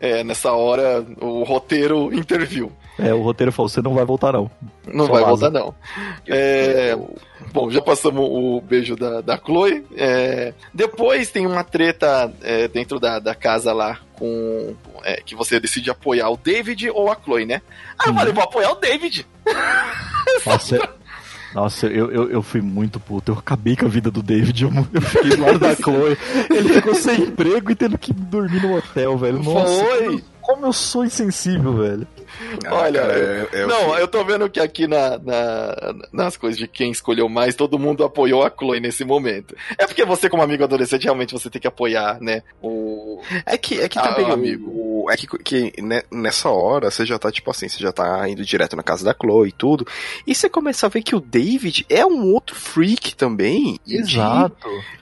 É, 0.00 0.22
nessa 0.22 0.52
hora, 0.52 1.06
o 1.20 1.42
roteiro 1.44 2.12
interviu. 2.12 2.70
É, 2.98 3.14
o 3.14 3.22
roteiro 3.22 3.52
falou, 3.52 3.68
você 3.68 3.80
não 3.80 3.94
vai 3.94 4.04
voltar 4.04 4.32
não. 4.32 4.50
Não 4.86 5.06
Só 5.06 5.12
vai 5.12 5.22
vaza. 5.22 5.50
voltar, 5.50 5.50
não. 5.50 5.74
É, 6.26 6.96
bom, 7.52 7.70
já 7.70 7.80
passamos 7.80 8.22
o 8.28 8.60
beijo 8.60 8.96
da, 8.96 9.20
da 9.20 9.38
Chloe. 9.38 9.84
É, 9.96 10.52
depois 10.74 11.30
tem 11.30 11.46
uma 11.46 11.62
treta 11.62 12.32
é, 12.42 12.66
dentro 12.68 12.98
da, 12.98 13.18
da 13.18 13.34
casa 13.34 13.72
lá 13.72 13.98
com. 14.14 14.74
é, 15.04 15.20
que 15.24 15.34
você 15.36 15.60
decide 15.60 15.90
apoiar 15.90 16.28
o 16.30 16.36
David 16.36 16.90
ou 16.90 17.10
a 17.10 17.16
Chloe, 17.16 17.46
né? 17.46 17.62
Ah, 17.98 18.08
eu 18.08 18.14
falei, 18.14 18.32
vou 18.32 18.42
apoiar 18.44 18.72
o 18.72 18.76
David. 18.76 19.26
Nossa, 20.44 20.76
é- 20.76 20.98
nossa 21.54 21.86
eu, 21.86 22.10
eu, 22.10 22.30
eu 22.30 22.42
fui 22.42 22.60
muito 22.60 23.00
puto. 23.00 23.32
Eu 23.32 23.38
acabei 23.38 23.74
com 23.74 23.86
a 23.86 23.88
vida 23.88 24.10
do 24.10 24.22
David. 24.22 24.64
Eu, 24.64 24.70
eu 24.92 25.00
fiquei 25.00 25.30
do 25.30 25.42
lado 25.42 25.58
da 25.58 25.74
Chloe. 25.76 26.16
Ele 26.50 26.68
ficou 26.74 26.94
sem 26.94 27.22
emprego 27.22 27.70
e 27.70 27.74
tendo 27.74 27.96
que 27.96 28.12
dormir 28.12 28.60
no 28.60 28.76
hotel, 28.76 29.16
velho. 29.16 29.42
Nossa, 29.42 29.84
Foi. 29.84 30.24
Como 30.48 30.64
eu 30.64 30.72
sou 30.72 31.04
insensível, 31.04 31.74
velho. 31.76 32.06
Olha, 32.70 33.00
cara, 33.02 33.12
eu- 33.18 33.48
eu- 33.60 33.68
não, 33.68 33.98
eu 33.98 34.08
tô 34.08 34.24
vendo 34.24 34.48
que 34.48 34.58
aqui 34.60 34.86
na, 34.86 35.18
na- 35.18 35.94
nas 36.10 36.36
coisas 36.38 36.58
de 36.58 36.66
quem 36.66 36.90
escolheu 36.90 37.28
mais, 37.28 37.54
todo 37.54 37.78
mundo 37.78 38.02
apoiou 38.02 38.42
a 38.42 38.50
Chloe 38.50 38.80
nesse 38.80 39.04
momento. 39.04 39.54
É 39.76 39.86
porque 39.86 40.06
você, 40.06 40.28
como 40.30 40.42
amigo 40.42 40.64
adolescente, 40.64 41.04
realmente 41.04 41.32
você 41.34 41.50
tem 41.50 41.60
que 41.60 41.66
apoiar, 41.68 42.18
né? 42.20 42.42
O. 42.62 43.20
É 43.44 43.58
que, 43.58 43.78
é 43.78 43.88
que 43.90 43.98
Ah, 43.98 44.08
também, 44.14 44.30
amigo. 44.30 44.70
o- 44.70 44.87
é 45.10 45.16
que, 45.16 45.26
que 45.38 45.72
ne- 45.82 46.02
nessa 46.10 46.48
hora 46.50 46.90
você 46.90 47.04
já 47.06 47.18
tá, 47.18 47.30
tipo 47.30 47.50
assim, 47.50 47.68
você 47.68 47.78
já 47.78 47.92
tá 47.92 48.28
indo 48.28 48.44
direto 48.44 48.76
na 48.76 48.82
casa 48.82 49.04
da 49.04 49.14
Chloe 49.14 49.48
e 49.48 49.52
tudo, 49.52 49.86
e 50.26 50.34
você 50.34 50.48
começa 50.48 50.86
a 50.86 50.88
ver 50.88 51.02
que 51.02 51.14
o 51.14 51.20
David 51.20 51.84
é 51.88 52.04
um 52.04 52.32
outro 52.32 52.54
freak 52.56 53.14
também, 53.14 53.78
e 53.86 54.02
de- 54.02 54.18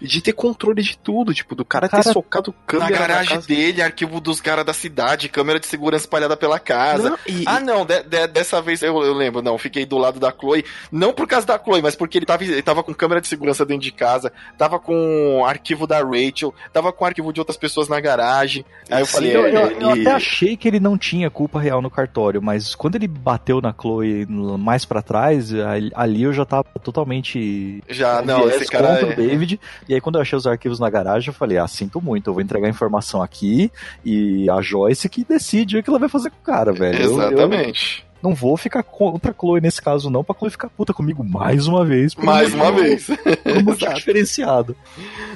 e 0.01 0.07
de, 0.07 0.21
ter 0.21 0.33
controle 0.33 0.83
de 0.83 0.97
tudo, 0.99 1.33
tipo, 1.35 1.55
do 1.55 1.65
cara, 1.65 1.89
cara 1.89 2.03
ter 2.03 2.13
socado 2.13 2.55
Na 2.57 2.65
câmera 2.67 2.99
garagem 2.99 3.35
casa. 3.37 3.47
dele, 3.49 3.83
arquivo 3.83 4.21
dos 4.21 4.41
caras 4.41 4.65
da 4.65 4.73
cidade, 4.73 5.29
câmera 5.29 5.59
de 5.61 5.67
segurança 5.67 6.05
espalhada 6.05 6.37
pela 6.37 6.59
casa. 6.59 7.11
Não, 7.11 7.19
e- 7.27 7.45
Ah, 7.47 7.61
não, 7.61 7.85
de- 7.85 8.03
de- 8.03 8.27
dessa 8.29 8.61
vez 8.63 8.83
eu, 8.83 9.03
eu 9.03 9.15
lembro, 9.15 9.43
não, 9.43 9.57
fiquei 9.59 9.85
do 9.87 9.99
lado 9.99 10.19
da 10.21 10.31
Chloe, 10.33 10.65
não 10.91 11.13
por 11.13 11.27
causa 11.27 11.47
da 11.47 11.59
Chloe, 11.59 11.83
mas 11.83 11.95
porque 11.97 12.19
ele 12.19 12.27
tava, 12.27 12.45
ele 12.45 12.63
tava 12.63 12.83
com 12.83 12.95
câmera 12.95 13.21
de 13.21 13.27
segurança 13.29 13.65
dentro 13.65 13.83
de 13.83 13.93
casa, 13.93 14.33
tava 14.59 14.79
com 14.79 15.45
arquivo 15.47 15.87
da 15.87 15.99
Rachel, 16.03 16.55
tava 16.73 16.93
com 16.93 17.05
arquivo 17.05 17.33
de 17.33 17.41
outras 17.41 17.57
pessoas 17.57 17.89
na 17.89 18.01
garagem. 18.01 18.65
Aí 18.91 19.01
eu 19.03 19.07
Sim, 19.07 19.13
falei, 19.13 19.37
Eu, 19.37 19.47
é, 19.47 19.51
eu- 19.51 19.81
eu 19.81 19.96
e- 19.96 19.96
até 20.03 20.13
achei 20.13 20.57
que 20.57 20.67
ele 20.69 20.81
não 20.81 20.97
tinha 20.99 21.31
culpa 21.31 21.61
real 21.61 21.81
no 21.83 21.91
cartório, 21.91 22.43
mas 22.43 22.75
quando 22.75 22.97
ele 22.97 23.07
bateu 23.09 23.61
na 23.61 23.73
Chloe 23.73 24.27
mais 24.59 24.85
pra 24.85 25.03
trás, 25.03 25.53
ali- 25.95 26.23
eu 26.23 26.33
já 26.33 26.45
tava 26.45 26.65
totalmente 26.83 27.83
já, 27.89 28.23
não, 28.23 28.49
esse 28.49 28.67
cara 28.67 28.99
contra 28.99 29.07
é- 29.09 29.13
o 29.13 29.17
David. 29.17 29.61
E 29.89 29.95
aí 29.95 30.01
quando 30.01 30.17
eu 30.17 30.23
achei 30.23 30.37
os 30.37 30.47
arquivos 30.47 30.79
na 30.81 30.89
garagem, 30.91 31.29
eu 31.29 31.35
falei, 31.35 31.59
ah, 31.59 31.67
sinto 31.69 32.01
muito, 32.01 32.29
eu 32.31 32.35
vou 32.35 32.43
entregar 32.43 32.67
a 32.67 32.71
informação 32.71 33.23
aqui 33.23 33.71
e 34.05 34.49
a 34.51 34.61
Joyce 34.61 35.09
que 35.09 35.25
decide 35.25 35.79
o 35.79 35.83
que 35.83 35.91
ela 35.91 35.99
vai 35.99 36.09
fazer 36.09 36.31
com 36.31 36.37
o 36.41 36.43
cara, 36.45 36.73
velho. 36.73 36.97
Eu- 37.03 37.21
Eu, 37.21 37.29
Exatamente. 37.29 38.05
não 38.23 38.35
vou 38.35 38.57
ficar 38.57 38.83
contra 38.83 39.31
a 39.31 39.35
Chloe 39.35 39.61
nesse 39.61 39.81
caso 39.81 40.11
não, 40.11 40.25
pra 40.25 40.35
Chloe 40.37 40.51
ficar 40.51 40.69
puta 40.71 40.93
comigo 40.93 41.23
mais 41.25 41.67
uma 41.67 41.85
vez. 41.85 42.15
Mais 42.17 42.53
uma 42.55 42.73
vez. 42.73 43.07
Exato. 43.45 43.95
diferenciado. 43.95 44.77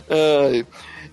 Ai. 0.08 0.66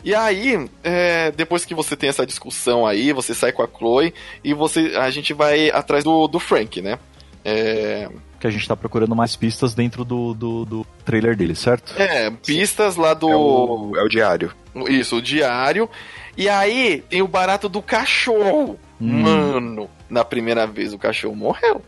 E 0.08 0.16
aí, 0.16 0.70
é, 0.86 1.32
depois 1.32 1.66
que 1.66 1.76
você 1.76 1.94
tem 1.94 2.08
essa 2.08 2.26
discussão 2.26 2.88
aí, 2.88 3.12
você 3.12 3.36
sai 3.36 3.52
com 3.52 3.62
a 3.62 3.68
Chloe 3.68 4.14
e 4.42 4.54
você, 4.54 4.94
a 4.96 5.10
gente 5.10 5.34
vai 5.34 5.70
atrás 5.70 6.02
do, 6.02 6.30
do 6.30 6.40
Frank, 6.40 6.82
né? 6.82 6.98
É, 7.44 8.08
Que 8.40 8.48
a 8.48 8.50
gente 8.50 8.66
tá 8.66 8.74
procurando 8.74 9.14
mais 9.14 9.36
pistas 9.36 9.76
dentro 9.76 10.06
do, 10.06 10.34
do, 10.34 10.64
do 10.64 10.88
trailer 11.04 11.36
dele, 11.36 11.56
certo? 11.56 11.94
é, 12.02 12.32
pistas 12.32 12.96
lá 12.96 13.14
do. 13.14 13.30
É 13.30 13.36
o, 13.36 13.92
é 13.98 14.02
o 14.02 14.08
diário. 14.08 14.54
Isso, 14.88 15.18
o 15.18 15.22
diário. 15.22 15.90
E 16.38 16.48
aí 16.48 17.04
tem 17.10 17.22
o 17.22 17.28
barato 17.28 17.68
do 17.68 17.82
cachorro. 17.82 18.80
Hum. 19.02 19.24
Mano, 19.24 19.90
na 20.10 20.24
primeira 20.24 20.66
vez 20.66 20.94
o 20.94 20.98
cachorro 20.98 21.36
morreu. 21.36 21.82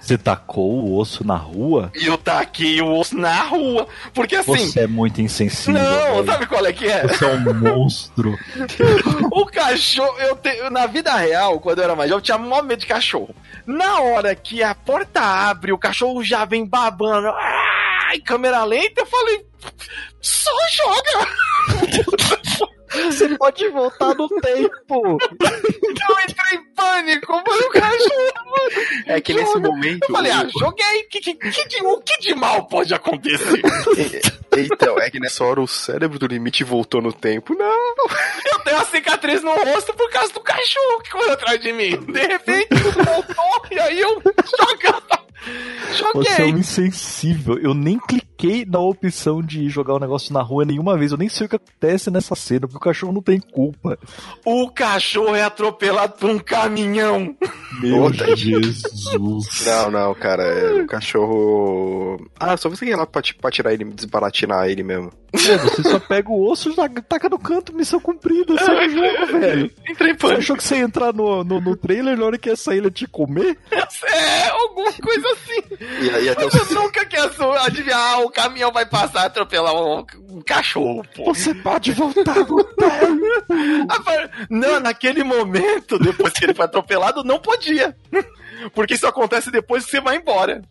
Você 0.00 0.18
tacou 0.18 0.84
o 0.84 0.98
osso 0.98 1.26
na 1.26 1.36
rua? 1.36 1.90
E 1.94 2.06
eu 2.06 2.18
taquei 2.18 2.80
o 2.80 2.98
osso 2.98 3.16
na 3.16 3.42
rua. 3.42 3.86
Porque 4.12 4.36
assim. 4.36 4.52
Você 4.52 4.80
é 4.80 4.86
muito 4.86 5.20
insensível. 5.20 5.80
não, 5.80 6.14
velho. 6.14 6.26
sabe 6.26 6.46
qual 6.46 6.64
é 6.66 6.72
que 6.72 6.86
é? 6.86 7.06
Você 7.06 7.24
é 7.24 7.28
um 7.28 7.54
monstro. 7.54 8.36
O 9.30 9.46
cachorro, 9.46 10.16
eu 10.20 10.36
te, 10.36 10.70
na 10.70 10.86
vida 10.86 11.12
real, 11.14 11.58
quando 11.58 11.78
eu 11.78 11.84
era 11.84 11.96
mais 11.96 12.08
jovem, 12.08 12.20
eu 12.20 12.24
tinha 12.24 12.38
maior 12.38 12.62
medo 12.62 12.80
de 12.80 12.86
cachorro. 12.86 13.34
Na 13.66 14.00
hora 14.00 14.34
que 14.34 14.62
a 14.62 14.74
porta 14.74 15.20
abre, 15.20 15.72
o 15.72 15.78
cachorro 15.78 16.22
já 16.22 16.44
vem 16.44 16.64
babando. 16.64 17.32
Ai, 18.08 18.18
câmera 18.20 18.64
lenta, 18.64 19.00
eu 19.02 19.06
falei. 19.06 19.44
Só 20.20 20.50
joga! 20.72 21.28
Você 22.94 23.36
pode 23.36 23.68
voltar 23.70 24.14
no 24.14 24.28
tempo. 24.40 25.18
Eu 25.18 26.20
entrei 26.28 26.58
em 26.58 26.74
pânico, 26.74 27.42
falei, 27.44 27.66
o 27.66 27.70
cachorro. 27.70 28.32
É 29.06 29.20
que 29.20 29.34
nesse 29.34 29.58
momento. 29.58 30.04
Eu 30.08 30.14
falei, 30.14 30.30
ah, 30.30 30.46
joguei. 30.60 31.02
Que, 31.10 31.20
que, 31.20 31.34
que 31.34 31.68
de- 31.68 31.84
o 31.84 32.00
que 32.00 32.18
de 32.20 32.34
mal 32.36 32.66
pode 32.68 32.94
acontecer? 32.94 33.60
Então, 34.56 34.96
é 35.00 35.10
que 35.10 35.18
nessa 35.18 35.42
hora 35.44 35.60
o 35.60 35.66
cérebro 35.66 36.18
do 36.20 36.28
limite 36.28 36.62
voltou 36.62 37.02
no 37.02 37.12
tempo. 37.12 37.52
Não! 37.58 37.94
Eu 38.46 38.60
tenho 38.60 38.76
uma 38.76 38.84
cicatriz 38.84 39.42
no 39.42 39.52
rosto 39.52 39.92
por 39.94 40.08
causa 40.10 40.32
do 40.32 40.40
cachorro 40.40 41.00
que 41.02 41.10
correu 41.10 41.32
atrás 41.32 41.60
de 41.60 41.72
mim. 41.72 41.96
De 41.98 42.20
repente, 42.20 42.68
voltou 42.72 43.66
e 43.72 43.78
aí 43.80 44.00
eu 44.00 44.22
jogava. 44.56 45.23
Você 46.14 46.42
é 46.42 46.46
um 46.46 46.58
insensível. 46.58 47.58
Eu 47.58 47.74
nem 47.74 47.98
cliquei 47.98 48.33
na 48.66 48.78
opção 48.78 49.42
de 49.42 49.68
jogar 49.68 49.94
o 49.94 49.98
negócio 49.98 50.32
na 50.32 50.42
rua 50.42 50.64
nenhuma 50.64 50.96
vez. 50.96 51.12
Eu 51.12 51.18
nem 51.18 51.28
sei 51.28 51.46
o 51.46 51.48
que 51.48 51.56
acontece 51.56 52.10
nessa 52.10 52.34
cena, 52.34 52.60
porque 52.60 52.76
o 52.76 52.80
cachorro 52.80 53.12
não 53.12 53.22
tem 53.22 53.40
culpa. 53.40 53.98
O 54.44 54.70
cachorro 54.70 55.34
é 55.34 55.42
atropelado 55.42 56.14
por 56.14 56.30
um 56.30 56.38
caminhão. 56.38 57.36
Meu. 57.80 58.12
Jesus. 58.36 59.64
Não, 59.66 59.90
não, 59.90 60.14
cara. 60.14 60.42
É, 60.42 60.82
o 60.82 60.86
cachorro. 60.86 62.18
Ah, 62.38 62.56
só 62.56 62.68
você 62.68 62.86
ir 62.86 62.96
lá 62.96 63.06
pra, 63.06 63.22
pra 63.40 63.50
tirar 63.50 63.72
ele, 63.72 63.84
desbaratinar 63.84 64.68
ele 64.68 64.82
mesmo. 64.82 65.10
É, 65.34 65.58
você 65.58 65.82
só 65.82 65.98
pega 65.98 66.30
o 66.30 66.48
osso 66.48 66.70
e 66.70 67.02
taca 67.02 67.28
no 67.28 67.38
canto, 67.38 67.74
missão 67.74 67.98
cumprida. 67.98 68.56
Segue 68.56 68.86
o 68.86 68.90
jogo, 68.90 69.40
velho. 69.40 69.70
Entrei 69.88 70.12
em 70.12 70.16
Você 70.16 70.34
achou 70.34 70.56
que 70.56 70.62
você 70.62 70.76
ia 70.76 70.82
entrar 70.82 71.12
no, 71.12 71.42
no, 71.42 71.60
no 71.60 71.76
trailer 71.76 72.16
na 72.16 72.24
hora 72.24 72.38
que 72.38 72.50
essa 72.50 72.74
ilha 72.74 72.90
te 72.90 73.06
comer? 73.08 73.58
É, 73.72 74.48
alguma 74.50 74.92
coisa 74.92 75.28
assim. 75.32 75.62
E 76.02 76.10
aí 76.10 76.28
até. 76.28 76.44
Mas 76.44 76.70
eu 76.70 76.82
nunca 76.82 77.04
quero 77.04 77.52
adivinhar, 77.52 78.20
o 78.20 78.30
caminhão 78.34 78.72
vai 78.72 78.84
passar 78.84 79.24
atropelar 79.24 79.74
um, 79.74 80.04
um 80.28 80.42
cachorro, 80.42 81.04
pô. 81.14 81.32
Você 81.32 81.54
pode 81.54 81.92
voltar 81.92 82.34
no 82.34 82.64
tempo. 82.64 83.24
Não, 84.50 84.80
naquele 84.80 85.22
momento, 85.22 85.98
depois 85.98 86.32
que 86.32 86.44
ele 86.44 86.54
foi 86.54 86.64
atropelado, 86.64 87.22
não 87.24 87.38
podia. 87.38 87.96
Porque 88.74 88.94
isso 88.94 89.06
acontece 89.06 89.50
depois 89.50 89.84
que 89.84 89.90
você 89.90 90.00
vai 90.00 90.16
embora. 90.16 90.62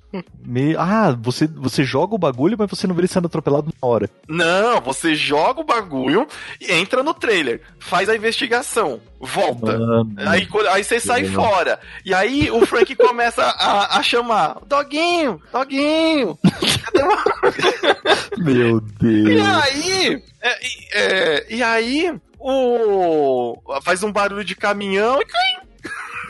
Me- 0.45 0.75
Ah, 0.77 1.15
você, 1.19 1.47
você 1.47 1.83
joga 1.83 2.15
o 2.15 2.17
bagulho, 2.17 2.55
mas 2.57 2.69
você 2.69 2.85
não 2.87 2.93
vê 2.95 3.01
ele 3.01 3.07
sendo 3.07 3.25
atropelado 3.27 3.67
na 3.67 3.87
hora. 3.87 4.09
Não, 4.27 4.79
você 4.81 5.15
joga 5.15 5.61
o 5.61 5.63
bagulho, 5.63 6.27
entra 6.61 7.01
no 7.03 7.13
trailer, 7.13 7.61
faz 7.79 8.09
a 8.09 8.15
investigação, 8.15 8.99
volta. 9.19 9.77
Mano. 9.77 10.13
Aí, 10.17 10.47
aí 10.71 10.83
você 10.83 10.99
sai 10.99 11.23
Legal. 11.23 11.43
fora. 11.43 11.79
E 12.05 12.13
aí 12.13 12.49
o 12.51 12.65
Frank 12.65 12.93
começa 12.97 13.43
a, 13.43 13.97
a 13.97 14.03
chamar: 14.03 14.57
Doguinho, 14.67 15.41
Doguinho. 15.51 16.37
Meu 18.37 18.77
E 18.77 18.81
Deus. 18.99 19.47
aí, 19.47 20.23
é, 20.41 20.59
e- 20.65 20.87
é, 20.93 21.45
e 21.55 21.63
aí, 21.63 22.13
o. 22.39 23.57
Faz 23.83 24.03
um 24.03 24.11
barulho 24.11 24.43
de 24.43 24.55
caminhão 24.55 25.21
e 25.21 25.25
cai. 25.25 25.62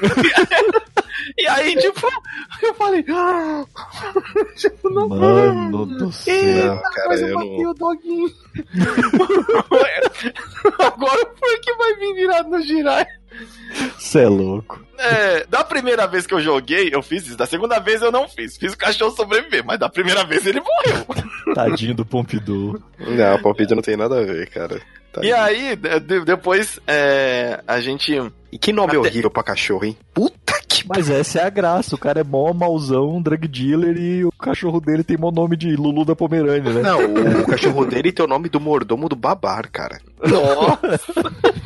e 1.38 1.47
aí, 1.47 1.75
tipo, 1.77 2.07
eu 2.61 2.73
falei. 2.75 3.03
"Ah, 3.09 3.65
tipo, 4.55 4.89
não 4.89 5.07
Mano 5.09 5.85
do 5.85 6.11
céu. 6.11 6.35
Eita, 6.35 6.81
cara, 6.93 7.07
mas 7.09 7.21
eu 7.21 7.27
eu 7.30 7.35
matei 7.35 7.63
não- 7.63 7.71
o 7.71 7.73
doguinho. 7.73 8.31
Agora 10.80 11.21
o 11.21 11.38
Frank 11.38 11.77
vai 11.77 11.95
vir 11.95 12.13
virado 12.15 12.49
no 12.49 12.61
girar. 12.61 13.05
Você 13.97 14.19
é 14.19 14.27
louco. 14.27 14.81
É, 14.97 15.45
da 15.47 15.64
primeira 15.64 16.05
vez 16.07 16.26
que 16.27 16.34
eu 16.34 16.39
joguei, 16.41 16.89
eu 16.93 17.01
fiz 17.01 17.26
isso. 17.27 17.38
Da 17.38 17.45
segunda 17.45 17.80
vez 17.80 18.01
eu 18.01 18.11
não 18.11 18.27
fiz. 18.27 18.57
Fiz 18.57 18.73
o 18.73 18.77
cachorro 18.77 19.11
sobreviver, 19.15 19.64
mas 19.65 19.80
da 19.80 19.89
primeira 19.89 20.23
vez 20.23 20.45
ele 20.45 20.61
morreu. 20.61 21.05
Tadinho 21.55 21.95
do 21.95 22.05
Pompidou. 22.05 22.80
Não, 22.99 23.35
o 23.35 23.41
palpite 23.41 23.73
não 23.76 23.81
tem 23.81 23.97
nada 23.97 24.19
a 24.19 24.23
ver, 24.23 24.47
cara. 24.49 24.80
Tá 25.11 25.23
E 25.23 25.31
aí, 25.31 25.76
de- 25.76 25.99
de- 25.99 26.26
depois, 26.26 26.80
é, 26.88 27.61
a 27.68 27.80
gente. 27.80 28.14
E 28.51 28.57
que 28.57 28.72
nome 28.72 28.91
Até- 28.97 28.99
horrível 29.10 29.30
pra 29.31 29.43
cachorro, 29.43 29.85
hein? 29.85 29.97
Puta 30.14 30.53
que 30.68 30.88
Mas 30.88 31.07
essa 31.10 31.39
é 31.39 31.43
a 31.45 31.49
graça. 31.49 31.95
O 31.95 31.99
cara 31.99 32.22
é 32.22 32.23
mó 32.23 32.51
mauzão, 32.53 33.22
drug 33.22 33.47
dealer 33.47 33.95
e 33.97 34.26
o 34.26 34.31
cachorro 34.31 34.80
dele 34.80 35.03
tem 35.03 35.18
mó 35.18 35.31
nome 35.31 35.55
de 35.55 35.76
Lulu 35.76 36.03
da 36.05 36.15
Pomerânia, 36.15 36.72
né? 36.73 36.81
Não, 36.81 36.99
o, 36.99 37.41
o 37.41 37.45
cachorro 37.47 37.85
dele 37.85 38.11
tem 38.11 38.26
o 38.26 38.30
nome 38.30 38.49
do 38.49 38.60
mordomo 38.60 39.07
do 39.10 39.15
babar, 39.15 39.69
cara. 39.72 39.99
Nossa! 40.23 40.99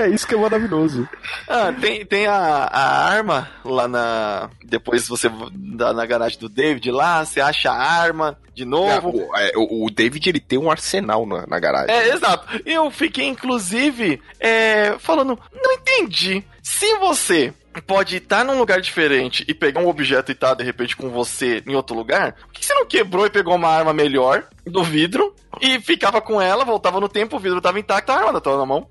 É 0.00 0.08
isso 0.08 0.26
que 0.26 0.34
é 0.34 0.38
maravilhoso. 0.38 1.08
Ah, 1.48 1.72
tem, 1.80 2.04
tem 2.04 2.26
a, 2.26 2.34
a 2.36 3.04
arma 3.10 3.48
lá 3.64 3.86
na. 3.88 4.50
Depois 4.64 5.06
você 5.08 5.30
dá 5.52 5.92
na 5.92 6.06
garagem 6.06 6.38
do 6.38 6.48
David 6.48 6.90
lá, 6.90 7.24
você 7.24 7.40
acha 7.40 7.70
a 7.70 7.76
arma 7.76 8.38
de 8.54 8.64
novo. 8.64 9.10
O, 9.10 9.36
é, 9.36 9.52
o- 9.56 9.86
o 9.86 9.90
David, 9.90 10.28
ele 10.28 10.40
tem 10.40 10.58
um 10.58 10.70
arsenal 10.70 11.26
na, 11.26 11.46
na 11.46 11.58
garagem. 11.58 11.94
É, 11.94 12.08
exato. 12.14 12.46
Eu 12.64 12.90
fiquei, 12.90 13.26
inclusive, 13.26 14.20
é, 14.38 14.96
falando, 14.98 15.38
não 15.52 15.72
entendi. 15.72 16.44
Se 16.62 16.94
você 16.98 17.52
pode 17.86 18.16
estar 18.16 18.44
num 18.44 18.58
lugar 18.58 18.80
diferente 18.80 19.44
e 19.46 19.54
pegar 19.54 19.80
um 19.80 19.88
objeto 19.88 20.32
e 20.32 20.34
tá, 20.34 20.54
de 20.54 20.64
repente, 20.64 20.96
com 20.96 21.08
você 21.08 21.62
em 21.66 21.74
outro 21.74 21.94
lugar, 21.96 22.32
por 22.32 22.52
que 22.52 22.64
você 22.66 22.74
não 22.74 22.84
quebrou 22.86 23.26
e 23.26 23.30
pegou 23.30 23.54
uma 23.54 23.68
arma 23.68 23.92
melhor 23.92 24.44
do 24.66 24.82
vidro 24.82 25.29
e 25.60 25.80
ficava 25.80 26.20
com 26.20 26.40
ela, 26.40 26.64
voltava 26.64 27.00
no 27.00 27.08
tempo, 27.08 27.36
o 27.36 27.40
vidro 27.40 27.60
tava 27.60 27.78
intacto, 27.78 28.10
a 28.12 28.16
arma 28.16 28.40
tava 28.40 28.58
na 28.58 28.66
mão? 28.66 28.86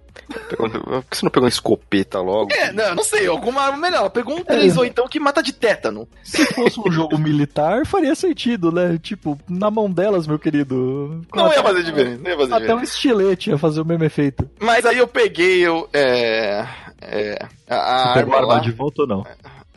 Pegou- 0.50 0.70
Por 0.70 1.04
que 1.10 1.18
você 1.18 1.26
não 1.26 1.32
pegou 1.32 1.46
uma 1.46 1.50
escopeta 1.50 2.20
logo? 2.20 2.52
É, 2.54 2.72
não, 2.72 2.96
não 2.96 3.04
sei, 3.04 3.26
alguma 3.28 3.62
arma 3.64 3.78
melhor. 3.78 4.00
Ela 4.02 4.10
pegou 4.10 4.36
um 4.38 4.44
3 4.44 4.78
ou 4.78 4.86
então 4.86 5.08
que 5.08 5.20
mata 5.20 5.42
de 5.42 5.52
tétano. 5.54 6.08
Se 6.24 6.46
fosse 6.54 6.80
um 6.80 6.92
jogo 6.92 7.18
militar, 7.18 7.86
faria 7.86 8.14
sentido, 8.14 8.72
né? 8.72 9.00
Tipo, 9.02 9.40
na 9.50 9.72
mão 9.72 9.90
delas, 9.90 10.28
meu 10.28 10.38
querido. 10.38 11.26
Não 11.34 11.52
ia 11.52 11.64
fazer 11.64 11.84
diferença, 11.84 12.22
não 12.22 12.30
ia 12.32 12.38
fazer 12.38 12.54
Até 12.54 12.60
diferença. 12.62 12.80
um 12.82 12.84
estilete 12.84 13.50
ia 13.50 13.58
fazer 13.58 13.82
o 13.82 13.86
mesmo 13.86 14.04
efeito. 14.04 14.48
Mas 14.60 14.86
aí 14.86 14.98
eu 15.00 15.08
peguei 15.08 15.62
eu, 15.66 15.90
é, 15.94 16.66
é, 17.02 17.40
a, 17.68 17.76
a 17.76 18.12
arma 18.18 18.36
a 18.36 18.38
arma 18.40 18.54
lá. 18.56 18.60
de 18.60 18.72
volta 18.72 19.02
ou 19.04 19.08
não? 19.08 19.26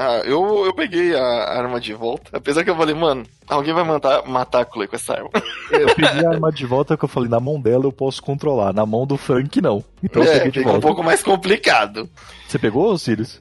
Ah, 0.04 0.20
eu, 0.24 0.66
eu 0.66 0.74
peguei 0.74 1.14
a 1.14 1.22
arma 1.22 1.78
de 1.80 1.94
volta. 1.94 2.36
Apesar 2.36 2.64
que 2.64 2.70
eu 2.70 2.74
falei, 2.76 2.92
mano, 2.92 3.24
alguém 3.46 3.72
vai 3.72 3.84
matar, 3.84 4.26
matar 4.26 4.62
a 4.62 4.68
Chloe 4.68 4.88
com 4.88 4.96
essa 4.96 5.12
arma. 5.12 5.30
Eu 5.70 5.94
peguei 5.94 6.26
a 6.26 6.30
arma 6.30 6.50
de 6.50 6.66
volta 6.66 6.96
que 6.96 7.04
eu 7.04 7.08
falei, 7.08 7.30
na 7.30 7.38
mão 7.40 7.58
dela 7.60 7.84
eu 7.84 7.92
posso 7.92 8.22
controlar, 8.22 8.74
na 8.74 8.84
mão 8.84 9.06
do 9.06 9.16
Frank 9.16 9.58
não. 9.60 9.82
Então 10.02 10.22
eu 10.22 10.28
é, 10.28 10.34
peguei 10.34 10.50
de 10.50 10.58
fica 10.58 10.68
um 10.68 10.72
volta. 10.72 10.86
pouco 10.86 11.02
mais 11.02 11.22
complicado. 11.22 12.10
Você 12.46 12.58
pegou, 12.58 12.98
Sirius? 12.98 13.40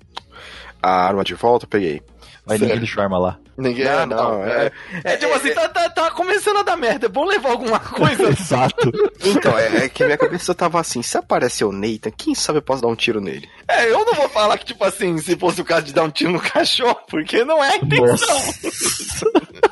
A 0.82 1.08
arma 1.08 1.24
de 1.24 1.34
volta, 1.34 1.66
eu 1.66 1.70
peguei. 1.70 2.02
Mas 2.46 2.60
Sério? 2.60 2.68
ninguém 2.68 2.80
deixou 2.80 3.02
a 3.02 3.06
arma 3.06 3.18
lá. 3.18 3.38
Ninguém. 3.57 3.86
Não, 3.86 4.06
Não, 4.06 4.32
não, 4.40 4.45
é, 4.45 4.72
é, 5.03 5.18
tipo 5.18 5.34
assim, 5.34 5.53
tá, 5.53 5.68
tá, 5.69 5.90
tá 5.90 6.11
começando 6.11 6.57
a 6.57 6.64
dar 6.64 6.78
merda. 6.78 7.06
É 7.06 7.10
bom 7.10 7.26
levar 7.26 7.52
alguma 7.52 7.80
coisa. 7.80 8.30
Exato. 8.32 8.91
Então, 9.23 9.57
é, 9.57 9.86
é 9.86 9.90
que 9.90 10.03
minha 10.03 10.18
cabeça 10.18 10.56
tava 10.56 10.80
assim, 10.80 11.02
se 11.02 11.18
aparecer 11.18 11.65
o 11.65 11.72
Nathan, 11.72 12.11
quem 12.15 12.34
sabe 12.34 12.60
eu 12.60 12.64
posso 12.64 12.82
dar 12.82 12.88
um 12.88 12.95
tiro 12.95 13.19
nele. 13.22 13.48
é, 13.68 13.91
eu 13.91 14.06
não 14.06 14.14
vou 14.14 14.30
falar 14.30 14.57
que, 14.57 14.65
tipo 14.65 14.84
assim, 14.84 15.18
se 15.18 15.36
fosse 15.38 15.61
o 15.61 15.65
caso 15.65 15.86
de 15.86 15.94
dar 15.94 16.03
um 16.03 16.10
tiro 16.10 16.32
no 16.32 16.40
cachorro, 16.40 16.98
porque 17.10 17.44
não 17.44 17.64
é 17.64 17.73
a 17.73 17.78
intenção. 17.78 18.41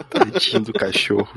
Tadinho 0.10 0.60
do 0.62 0.74
cachorro. 0.74 1.30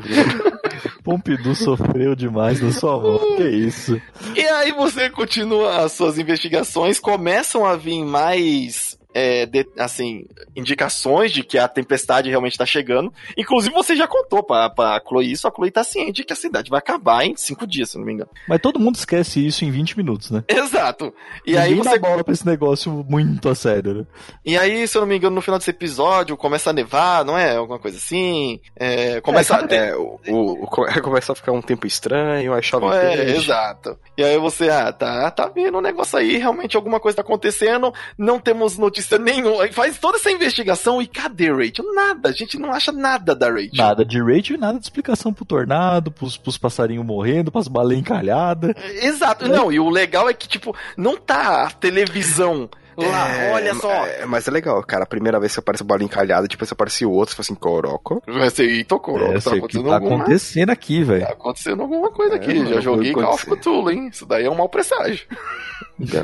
Pompidou 1.05 1.55
sofreu 1.55 2.15
demais 2.15 2.61
na 2.61 2.73
sua 2.73 2.99
mão. 3.01 3.37
Que 3.37 3.49
isso? 3.49 4.01
E 4.35 4.41
aí 4.41 4.73
você 4.73 5.11
continua 5.11 5.85
as 5.85 5.93
suas 5.93 6.19
investigações, 6.19 6.99
começam 6.99 7.65
a 7.65 7.77
vir 7.77 8.05
mais 8.05 8.97
é, 9.15 9.47
de- 9.47 9.69
assim, 9.79 10.25
indicações 10.57 11.33
de 11.33 11.43
que 11.43 11.59
a 11.59 11.69
tempestade 11.69 12.31
realmente 12.31 12.57
tá 12.57 12.65
chegando. 12.67 13.13
Inclusive, 13.37 13.75
você 13.75 13.95
já 13.97 14.07
contou 14.07 14.43
pra, 14.43 14.71
pra 14.71 15.01
Chloe 15.07 15.31
isso, 15.33 15.47
a 15.47 15.51
Chloe 15.53 15.71
tá 15.71 15.85
ciente 15.85 16.13
de 16.13 16.25
que 16.25 16.33
a 16.33 16.37
cidade 16.37 16.71
vai 16.71 16.79
acabar 16.79 17.25
em 17.25 17.37
cinco 17.37 17.67
dias, 17.67 17.91
se 17.91 17.97
eu 17.97 18.01
não 18.01 18.07
me 18.07 18.13
engano. 18.15 18.31
Mas 18.49 18.61
todo 18.61 18.81
mundo 18.81 18.97
esquece 18.97 19.45
isso 19.47 19.65
em 19.65 19.71
20 19.71 19.97
minutos, 19.97 20.31
né? 20.31 20.43
Exato. 20.49 21.13
E 21.47 21.53
Ninguém 21.53 21.63
aí 21.63 21.75
você. 21.75 21.99
bola 21.99 22.25
pra 22.25 22.33
esse 22.33 22.47
negócio 22.47 23.05
muito 23.09 23.49
a 23.49 23.55
sério, 23.55 23.95
né? 23.95 24.07
E 24.45 24.57
aí, 24.57 24.87
se 24.89 24.97
eu 24.97 25.01
não 25.01 25.09
me 25.09 25.17
engano, 25.17 25.35
no 25.35 25.43
final 25.43 25.59
desse 25.59 25.71
episódio 25.71 26.37
começa 26.37 26.71
a 26.71 26.73
nevar, 26.73 27.25
não 27.25 27.37
é? 27.37 27.57
Alguma 27.57 27.79
coisa 27.79 27.97
assim. 27.99 28.61
É, 28.77 29.21
começa 29.21 29.57
a. 29.57 29.75
É, 29.75 29.95
o, 29.97 30.19
o, 30.29 30.65
o- 30.65 30.67
começa 31.03 31.33
a 31.33 31.37
ficar 31.37 31.53
um 31.53 31.63
tempo 31.63 31.87
estranho, 31.87 32.53
aí 32.55 32.63
chove 32.63 32.87
É, 32.97 33.31
exato. 33.37 33.99
E 34.17 34.23
aí 34.25 34.39
você, 34.39 34.69
ah, 34.71 34.93
tá, 34.93 35.31
tá 35.31 35.49
vendo 35.49 35.79
o 35.79 35.83
negócio 35.83 36.19
aí, 36.19 36.37
realmente 36.37 36.77
alguma 36.77 36.99
coisa 37.01 37.17
tá 37.17 37.23
acontecendo, 37.23 37.93
não 38.17 38.39
temos 38.39 38.79
notícia 38.79 39.02
nenhuma. 39.19 39.65
Aí 39.65 39.73
Faz 39.73 39.99
toda 39.99 40.19
essa 40.19 40.31
investigação 40.31 41.01
e 41.01 41.07
cadê 41.07 41.51
Rachel? 41.51 41.93
Nada, 41.95 42.29
a 42.29 42.33
gente 42.33 42.59
não 42.59 42.73
acha 42.73 42.93
nada 42.93 43.35
da 43.35 43.49
Rachel. 43.51 43.71
Nada 43.75 44.05
de 44.05 44.21
Rachel 44.21 44.57
e 44.57 44.61
nada 44.61 44.79
de 44.79 44.85
explicação 44.85 45.33
pro 45.33 45.45
tornado, 45.45 46.11
pros, 46.11 46.37
pros 46.37 46.59
passarinhos 46.59 47.05
morrendo, 47.05 47.51
pras 47.51 47.69
baleias 47.69 48.01
encalhadas. 48.01 48.75
Exato, 49.03 49.49
não, 49.49 49.73
e 49.73 49.81
o 49.81 49.89
legal 49.89 50.29
é 50.29 50.35
que, 50.35 50.49
tipo, 50.49 50.77
não 50.97 51.17
tá 51.17 51.67
a 51.67 51.71
televisão 51.71 52.69
lá, 52.97 53.29
É, 53.35 53.53
olha 53.53 53.75
só. 53.75 53.91
é, 54.07 54.27
mas 54.27 54.47
é 54.47 54.51
legal, 54.51 54.83
cara. 54.85 55.05
A 55.05 55.07
primeira 55.07 55.39
vez 55.41 55.53
que 55.55 55.59
aparece 55.61 55.83
o 55.83 55.87
bola 55.87 56.03
encalhada, 56.03 56.47
depois 56.49 56.71
aparece 56.73 57.05
outro, 57.07 57.35
você 57.35 57.37
fala 57.37 57.45
assim, 57.47 57.55
coroco. 57.55 58.23
Você 58.27 58.65
e 58.65 58.85
tocou, 58.85 59.17
É, 59.19 59.41
tá 59.41 59.51
o 59.51 59.55
acontecendo 59.57 59.89
tá 59.89 59.95
alguma 59.95 60.17
acontecendo 60.17 60.71
aqui, 60.71 61.03
velho. 61.05 61.27
Tá 61.27 61.33
acontecendo 61.33 61.83
alguma 61.83 62.11
coisa 62.11 62.35
É, 62.35 62.37
aqui. 62.37 62.55
mano, 62.55 62.75
Já 62.75 62.81
joguei 62.81 63.13
Call 63.13 63.35
of 63.35 63.45
ser. 63.45 63.51
Cthulhu, 63.57 63.91
hein? 63.91 64.09
Isso 64.13 64.27
daí 64.27 64.45
é 64.45 64.51
um 64.51 64.55
mau 64.55 64.69
presságio. 64.69 65.27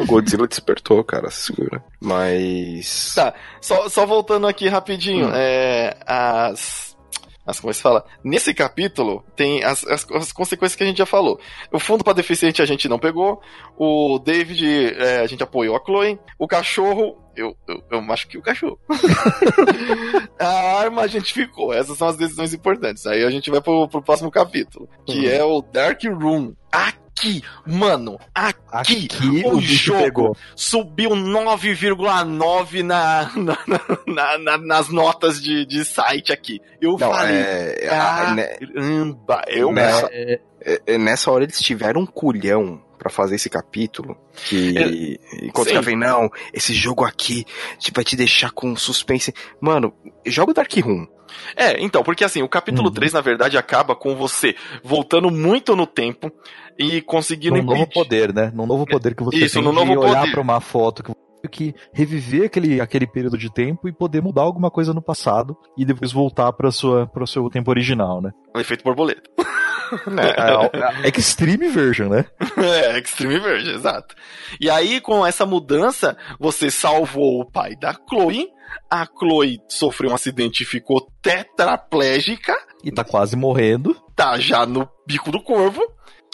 A 0.01 0.05
Godzilla 0.05 0.47
despertou, 0.49 1.03
cara, 1.05 1.31
se 1.31 1.53
segura. 1.53 1.83
Mas. 2.01 3.13
Tá, 3.15 3.35
só, 3.61 3.89
só 3.89 4.07
voltando 4.07 4.47
aqui 4.47 4.69
rapidinho, 4.69 5.29
Hum. 5.29 5.33
é, 5.35 5.97
as, 6.07 6.88
as. 7.49 7.61
Como 7.61 7.73
se 7.73 7.81
fala? 7.83 8.05
Nesse 8.23 8.53
capítulo 8.55 9.25
tem 9.35 9.65
as, 9.65 9.85
as, 9.87 10.07
as 10.13 10.33
consequências 10.33 10.77
que 10.77 10.83
a 10.85 10.87
gente 10.87 10.99
já 10.99 11.07
falou. 11.07 11.41
O 11.73 11.79
fundo 11.79 12.05
para 12.05 12.13
deficiente 12.13 12.61
a 12.63 12.67
gente 12.67 12.89
não 12.89 12.99
pegou, 12.99 13.41
o 13.77 14.19
David 14.19 14.95
é, 14.97 15.21
a 15.21 15.27
gente 15.27 15.43
apoiou 15.43 15.77
a 15.77 15.81
Chloe, 15.85 16.19
o 16.39 16.47
cachorro. 16.47 17.25
Eu, 17.37 17.57
eu, 17.69 17.83
eu 17.91 18.13
acho 18.13 18.27
que 18.27 18.37
o 18.37 18.43
cachorro. 18.43 18.81
a 20.39 20.81
arma 20.81 21.03
a 21.03 21.07
gente 21.07 21.33
ficou. 21.33 21.73
Essas 21.73 21.97
são 21.97 22.09
as 22.09 22.17
decisões 22.17 22.53
importantes. 22.53 23.07
Aí 23.07 23.23
a 23.25 23.31
gente 23.31 23.51
vai 23.51 23.61
pro, 23.61 23.89
pro 23.89 24.03
próximo 24.03 24.31
capítulo, 24.31 24.89
que 25.07 25.27
Uhum. 25.27 25.31
é 25.33 25.45
o 25.45 25.63
Dark 25.63 26.03
Room. 26.05 26.55
Aqui, 26.73 26.99
mano, 27.67 28.19
aqui, 28.35 29.09
o, 29.45 29.57
bicho 29.59 29.75
jogo 29.87 30.03
pegou. 30.03 30.37
subiu 30.57 31.11
9,9 31.11 32.83
na, 32.83 33.31
na, 33.37 33.59
na- 34.07 34.39
na- 34.39 34.59
nas 34.59 34.89
notas 34.89 35.41
de, 35.41 35.65
de 35.67 35.85
site 35.85 36.33
aqui. 36.33 36.61
Eu 36.81 36.93
Não, 36.93 37.11
falei, 37.11 37.37
é, 37.37 37.89
a- 37.91 38.35
né, 38.35 38.47
caramba, 38.57 39.43
eu 39.49 39.73
Nessa- 39.73 40.09
É, 40.13 40.41
é- 40.63 40.81
é, 40.87 40.99
nessa 40.99 41.31
hora 41.31 41.45
eles 41.45 41.61
tiveram 41.61 42.03
um 42.03 42.07
culhão 42.07 42.83
pra 42.99 43.11
fazer 43.11 43.37
esse 43.37 43.49
capítulo. 43.49 44.17
Que. 44.35 45.19
Enquanto 45.43 45.69
Sim. 45.69 45.75
que 45.75 45.81
vem, 45.85 45.97
não, 45.97 46.29
esse 46.53 46.75
jogo 46.75 47.05
aqui 47.05 47.45
vai 47.95 48.03
te 48.05 48.17
deixar 48.17 48.51
com 48.51 48.75
suspense. 48.75 49.33
Mano, 49.61 49.95
joga 50.27 50.51
o 50.51 50.55
Dark 50.55 50.73
Room. 50.79 51.07
É, 51.57 51.83
então, 51.83 52.03
porque 52.03 52.25
assim, 52.25 52.43
o 52.43 52.49
capítulo 52.49 52.89
Uhum. 52.89 52.95
3, 52.95 53.13
na 53.13 53.21
verdade, 53.21 53.57
acaba 53.57 53.95
com 53.95 54.15
você 54.15 54.55
voltando 54.83 55.31
muito 55.31 55.75
no 55.77 55.87
tempo 55.87 56.31
e 56.79 57.01
conseguindo 57.03 57.57
num 57.57 57.63
novo 57.63 57.87
poder, 57.87 58.33
né? 58.33 58.53
Num 58.55 58.67
novo 58.67 58.87
poder 58.87 59.15
que 59.15 59.23
você 59.23 59.37
Isso, 59.39 59.55
tem 59.55 59.63
num 59.63 59.71
de 59.71 59.77
novo 59.77 60.01
olhar 60.01 60.31
pra 60.31 60.41
uma 60.41 60.61
foto 60.61 61.03
que 61.03 61.13
que 61.49 61.73
reviver 61.93 62.47
aquele, 62.47 62.81
aquele 62.81 63.07
período 63.07 63.39
de 63.39 63.49
tempo 63.49 63.89
e 63.89 63.93
poder 63.93 64.21
mudar 64.21 64.43
alguma 64.43 64.73
coisa 64.73 64.93
no 64.93 65.01
passado 65.01 65.57
e 65.77 65.85
depois 65.85 66.11
voltar 66.11 66.53
para 66.53 66.71
sua 66.73 67.07
para 67.07 67.23
o 67.23 67.27
seu 67.29 67.49
tempo 67.49 67.71
original, 67.71 68.21
né? 68.21 68.33
O 68.55 68.59
efeito 68.59 68.83
borboleta. 68.83 69.23
É, 71.03 71.09
é 71.09 71.11
Extreme 71.19 71.69
Version, 71.69 72.09
né? 72.09 72.27
É, 72.59 72.99
Extreme 72.99 73.39
Version, 73.39 73.75
exato. 73.75 74.15
E 74.61 74.69
aí, 74.69 75.01
com 75.01 75.25
essa 75.25 75.47
mudança, 75.47 76.17
você 76.39 76.71
salvou 76.71 77.41
o 77.41 77.51
pai 77.51 77.77
da 77.77 77.95
Chloe. 78.09 78.49
A 78.91 79.07
Chloe 79.07 79.61
sofreu 79.69 80.11
um 80.11 80.15
acidente 80.15 80.63
e 80.63 80.67
ficou 80.67 81.11
tetraplégica. 81.23 82.55
E 82.85 82.91
tá 82.91 83.05
quase 83.05 83.37
morrendo. 83.37 83.97
Tá 84.15 84.39
já 84.39 84.67
no 84.67 84.89
bico 85.07 85.31
do 85.31 85.43
corvo. 85.43 85.83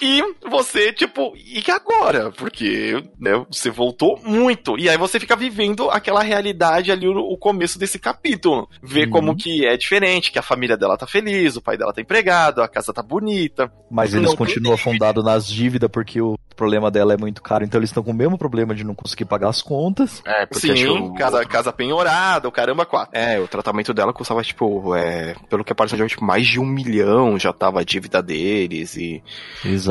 E 0.02 0.22
você, 0.48 0.92
tipo, 0.92 1.34
e 1.36 1.62
que 1.62 1.70
agora? 1.70 2.30
Porque 2.32 3.02
né, 3.18 3.44
você 3.50 3.70
voltou 3.70 4.20
muito. 4.24 4.78
E 4.78 4.88
aí 4.88 4.96
você 4.98 5.20
fica 5.20 5.36
vivendo 5.36 5.90
aquela 5.90 6.22
realidade 6.22 6.90
ali, 6.90 7.06
o, 7.06 7.16
o 7.16 7.36
começo 7.38 7.78
desse 7.78 7.98
capítulo. 7.98 8.68
Ver 8.82 9.04
Uhum. 9.06 9.10
como 9.10 9.36
que 9.36 9.66
é 9.66 9.76
diferente, 9.76 10.32
que 10.32 10.38
a 10.38 10.42
família 10.42 10.76
dela 10.76 10.96
tá 10.96 11.06
feliz, 11.06 11.56
o 11.56 11.62
pai 11.62 11.76
dela 11.76 11.92
tá 11.92 12.00
empregado, 12.00 12.62
a 12.62 12.68
casa 12.68 12.92
tá 12.92 13.02
bonita. 13.02 13.70
Mas 13.90 14.14
eles 14.14 14.34
continuam 14.34 14.74
afundados 14.74 15.24
nas 15.24 15.46
dívidas 15.46 15.90
porque 15.90 16.20
o 16.20 16.36
problema 16.56 16.90
dela 16.90 17.14
é 17.14 17.16
muito 17.16 17.42
caro. 17.42 17.64
Então 17.64 17.78
eles 17.78 17.90
estão 17.90 18.02
com 18.02 18.10
o 18.10 18.14
mesmo 18.14 18.36
problema 18.38 18.74
de 18.74 18.84
não 18.84 18.94
conseguir 18.94 19.24
pagar 19.24 19.48
as 19.48 19.62
contas. 19.62 20.22
É, 20.24 20.46
porque 20.46 20.74
Sim, 20.76 21.14
casa, 21.14 21.44
casa 21.44 21.72
penhorada, 21.72 22.48
o 22.48 22.52
caramba, 22.52 22.84
quatro. 22.86 23.16
É, 23.18 23.38
o 23.40 23.46
tratamento 23.48 23.92
dela 23.94 24.12
custava, 24.12 24.42
tipo, 24.42 24.94
é, 24.94 25.34
pelo 25.48 25.64
que 25.64 25.72
apareceu, 25.72 25.98
de 25.98 26.06
tipo, 26.08 26.24
mais 26.24 26.46
de 26.46 26.58
um 26.60 26.66
milhão 26.66 27.38
já 27.38 27.52
tava 27.52 27.80
a 27.80 27.84
dívida 27.84 28.22
deles 28.22 28.96
e... 28.96 29.22
Exato. 29.64 29.83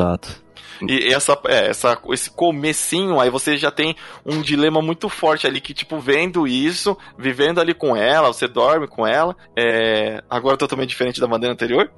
E 0.88 1.12
essa, 1.12 1.38
é, 1.46 1.68
essa, 1.68 1.98
esse 2.10 2.30
comecinho, 2.30 3.20
aí 3.20 3.30
você 3.30 3.56
já 3.56 3.70
tem 3.70 3.96
um 4.24 4.40
dilema 4.40 4.82
muito 4.82 5.08
forte 5.08 5.46
ali, 5.46 5.60
que, 5.60 5.72
tipo, 5.72 5.98
vendo 5.98 6.46
isso, 6.46 6.96
vivendo 7.18 7.60
ali 7.60 7.74
com 7.74 7.96
ela, 7.96 8.32
você 8.32 8.48
dorme 8.48 8.88
com 8.88 9.06
ela, 9.06 9.36
é, 9.56 10.22
agora 10.28 10.56
totalmente 10.56 10.90
diferente 10.90 11.20
da 11.20 11.26
bandeira 11.26 11.52
anterior. 11.52 11.90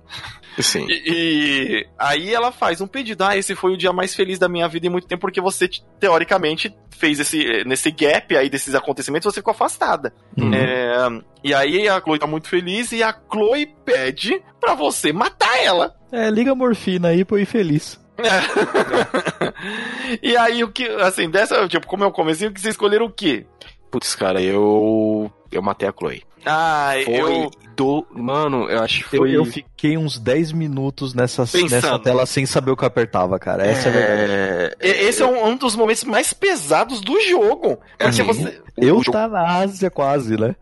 Sim. 0.59 0.86
E, 0.89 1.02
e 1.06 1.86
aí 1.98 2.35
ela 2.35 2.51
faz 2.51 2.81
um 2.81 2.86
pedido, 2.86 3.24
ah, 3.24 3.36
esse 3.36 3.55
foi 3.55 3.73
o 3.73 3.77
dia 3.77 3.93
mais 3.93 4.14
feliz 4.14 4.39
da 4.39 4.48
minha 4.48 4.68
vida 4.68 4.86
em 4.86 4.90
muito 4.90 5.06
tempo, 5.06 5.20
porque 5.20 5.40
você, 5.40 5.68
teoricamente, 6.01 6.74
fez 6.90 7.20
esse, 7.20 7.64
nesse 7.64 7.90
gap 7.90 8.36
aí 8.36 8.48
desses 8.48 8.74
acontecimentos, 8.74 9.32
você 9.32 9.40
ficou 9.40 9.52
afastada. 9.52 10.14
Uhum. 10.36 10.55
É, 10.55 11.23
e 11.44 11.55
aí 11.55 11.89
a 11.89 12.01
Chloe 12.01 12.18
tá 12.18 12.27
muito 12.27 12.48
feliz 12.48 12.93
e 12.93 13.02
a 13.02 13.14
Chloe 13.31 13.66
pede 13.85 14.43
pra 14.60 14.74
você 14.74 15.12
matar 15.12 15.62
ela. 15.62 15.95
É, 16.12 16.31
liga 16.31 16.53
a 16.53 16.55
morfina 16.55 17.09
aí 17.09 17.24
pra 17.24 17.37
eu 17.37 17.43
ir 17.43 17.47
feliz. 17.47 17.99
e 20.23 20.37
aí, 20.37 20.62
o 20.65 20.69
que, 20.70 20.87
assim, 21.01 21.28
dessa, 21.31 21.66
tipo, 21.69 21.87
como 21.87 22.05
é 22.05 22.07
o 22.07 22.12
comecinho, 22.12 22.53
que 22.53 22.61
vocês 22.61 22.74
escolheram 22.74 23.07
o 23.07 23.12
quê? 23.12 23.47
Putz, 23.91 24.15
cara, 24.15 24.41
eu... 24.41 25.31
Eu 25.51 25.62
matei 25.62 25.89
a 25.89 25.93
Chloe. 25.97 26.23
Ah, 26.45 26.93
Foi 27.05 27.15
eu. 27.15 27.51
do... 27.77 28.07
Mano, 28.12 28.69
eu 28.70 28.83
acho 28.83 29.09
que 29.09 29.16
Eu, 29.16 29.20
foi... 29.20 29.37
eu 29.37 29.45
fiquei 29.45 29.97
uns 29.97 30.19
10 30.19 30.53
minutos 30.53 31.15
nessa, 31.15 31.43
Pensando. 31.43 31.70
nessa 31.70 31.99
tela 31.99 32.27
sem 32.27 32.47
saber 32.47 32.70
o 32.73 32.77
que 32.77 32.85
eu 32.85 32.89
apertava, 32.89 33.39
cara. 33.39 33.66
Essa 33.66 33.89
é, 33.89 33.91
a 33.91 33.95
verdade. 33.95 34.77
e- 34.83 35.09
Esse 35.09 35.23
é 35.23 35.27
um, 35.27 35.47
um 35.49 35.57
dos 35.57 35.74
momentos 35.74 36.05
mais 36.05 36.33
pesados 36.33 37.01
do 37.01 37.19
jogo. 37.23 37.78
Porque 37.99 38.05
Assim, 38.05 38.23
você. 38.23 38.61
Eu 38.77 39.03
jogo- 39.03 39.12
tá 39.12 39.27
na 39.28 39.47
Ásia 39.59 39.90
quase, 39.90 40.36
né? 40.39 40.55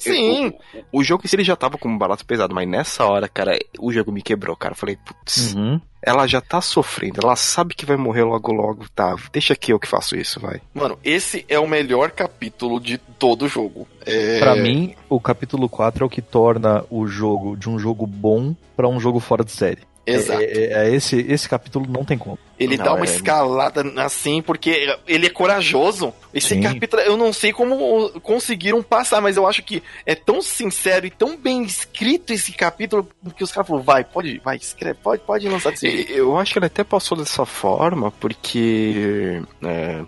Sim. 0.00 0.52
O, 0.92 1.00
o 1.00 1.04
jogo 1.04 1.22
em 1.24 1.28
si 1.28 1.36
ele 1.36 1.44
já 1.44 1.56
tava 1.56 1.76
com 1.76 1.88
um 1.88 1.98
barato 1.98 2.24
pesado, 2.24 2.54
mas 2.54 2.68
nessa 2.68 3.04
hora, 3.04 3.28
cara, 3.28 3.58
o 3.78 3.92
jogo 3.92 4.12
me 4.12 4.22
quebrou, 4.22 4.56
cara. 4.56 4.72
Eu 4.72 4.78
falei, 4.78 4.96
putz, 5.04 5.54
Uhum. 5.54 5.80
ela 6.02 6.26
já 6.26 6.40
tá 6.40 6.60
sofrendo, 6.60 7.20
ela 7.22 7.36
sabe 7.36 7.74
que 7.74 7.84
vai 7.84 7.96
morrer 7.96 8.22
logo 8.22 8.52
logo, 8.52 8.86
tá? 8.94 9.14
Deixa 9.32 9.54
que 9.56 9.72
eu 9.72 9.78
que 9.78 9.88
faço 9.88 10.16
isso, 10.16 10.40
vai. 10.40 10.60
Mano, 10.72 10.98
esse 11.04 11.44
é 11.48 11.58
o 11.58 11.66
melhor 11.68 12.10
capítulo 12.12 12.80
de 12.80 12.96
todo 12.96 13.44
o 13.44 13.48
jogo. 13.48 13.86
É... 14.06 14.38
Pra 14.38 14.54
mim, 14.56 14.94
o 15.08 15.20
capítulo 15.20 15.68
4 15.68 16.04
é 16.04 16.06
o 16.06 16.10
que 16.10 16.22
torna 16.22 16.84
o 16.90 17.06
jogo 17.06 17.56
de 17.56 17.68
um 17.68 17.78
jogo 17.78 18.06
bom 18.06 18.54
pra 18.76 18.88
um 18.88 18.98
jogo 19.00 19.20
fora 19.20 19.44
de 19.44 19.52
série. 19.52 19.82
Exato. 20.04 20.40
É, 20.42 20.44
é- 20.44 20.88
é 20.88 20.94
esse, 20.94 21.16
esse 21.28 21.48
capítulo 21.48 21.86
não 21.88 22.04
tem 22.04 22.18
como. 22.18 22.38
Ele 22.58 22.76
Não, 22.76 22.84
dá 22.84 22.94
uma 22.94 23.04
é- 23.04 23.08
escalada 23.08 23.82
assim, 24.02 24.42
porque 24.42 24.88
ele 25.06 25.26
é 25.26 25.30
corajoso. 25.30 26.12
Esse 26.34 26.48
Sim. 26.50 26.60
capítulo, 26.62 27.02
eu 27.02 27.16
não 27.16 27.32
sei 27.32 27.52
como 27.52 28.10
conseguiram 28.20 28.82
passar, 28.82 29.20
mas 29.20 29.36
eu 29.36 29.46
acho 29.46 29.62
que 29.62 29.82
é 30.06 30.14
tão 30.14 30.40
sincero 30.42 31.06
e 31.06 31.10
tão 31.10 31.36
bem 31.36 31.62
escrito 31.62 32.32
esse 32.32 32.52
capítulo 32.52 33.08
que 33.36 33.44
os 33.44 33.52
caras 33.52 33.66
falaram, 33.68 33.84
vai, 33.84 34.04
pode, 34.04 34.40
vai, 34.44 34.56
escreve, 34.56 34.98
pode, 35.02 35.22
pode 35.22 35.48
lançar 35.48 35.70
desse 35.70 35.90
jeito. 35.90 36.12
Eu 36.12 36.36
acho 36.36 36.52
que 36.52 36.58
ele 36.58 36.66
até 36.66 36.82
passou 36.84 37.16
dessa 37.16 37.44
forma 37.46 38.10
porque. 38.12 39.40
é, 39.62 40.02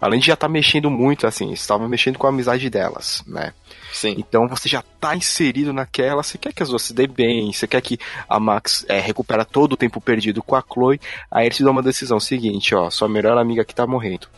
além 0.00 0.20
de 0.20 0.26
já 0.26 0.34
estar 0.34 0.48
mexendo 0.48 0.90
muito, 0.90 1.26
assim, 1.26 1.52
estava 1.52 1.88
mexendo 1.88 2.18
com 2.18 2.26
a 2.26 2.30
amizade 2.30 2.68
delas, 2.70 3.22
né? 3.26 3.52
Sim. 3.92 4.14
Então 4.18 4.48
você 4.48 4.68
já 4.68 4.82
tá 5.00 5.16
inserido 5.16 5.72
naquela, 5.72 6.22
você 6.22 6.38
quer 6.38 6.52
que 6.52 6.62
as 6.62 6.68
duas 6.68 6.82
se 6.82 6.94
dê 6.94 7.06
bem, 7.06 7.52
você 7.52 7.66
quer 7.66 7.80
que 7.80 7.98
a 8.28 8.38
Max 8.38 8.84
é, 8.88 8.98
recupera 9.00 9.44
todo 9.44 9.72
o 9.72 9.76
tempo 9.76 10.00
perdido 10.00 10.42
com 10.42 10.56
a 10.56 10.62
Chloe, 10.62 11.00
aí 11.30 11.46
eles 11.46 11.56
te 11.56 11.64
dão 11.64 11.72
uma 11.72 11.82
decisão 11.82 12.18
seguinte, 12.18 12.74
ó, 12.74 12.88
sua 12.90 13.08
melhor 13.08 13.36
amiga 13.36 13.64
que 13.64 13.74
tá 13.74 13.86
morrendo. 13.86 14.28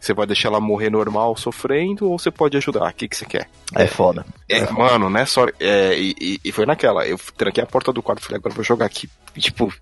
Você 0.00 0.14
vai 0.14 0.26
deixar 0.26 0.48
ela 0.48 0.60
morrer 0.60 0.88
normal, 0.88 1.36
sofrendo, 1.36 2.10
ou 2.10 2.18
você 2.18 2.30
pode 2.30 2.56
ajudar? 2.56 2.90
O 2.90 2.94
que, 2.94 3.06
que 3.06 3.16
você 3.16 3.26
quer? 3.26 3.50
É 3.74 3.86
foda. 3.86 4.24
É, 4.48 4.68
mano, 4.70 5.10
né? 5.10 5.26
Só, 5.26 5.46
é, 5.60 5.94
e, 5.94 6.40
e 6.42 6.50
foi 6.50 6.64
naquela. 6.64 7.06
Eu 7.06 7.20
tranquei 7.36 7.62
a 7.62 7.66
porta 7.66 7.92
do 7.92 8.02
quarto 8.02 8.20
e 8.20 8.24
falei, 8.24 8.38
agora 8.38 8.52
eu 8.52 8.56
vou 8.56 8.64
jogar 8.64 8.86
aqui. 8.86 9.10
Tipo, 9.38 9.72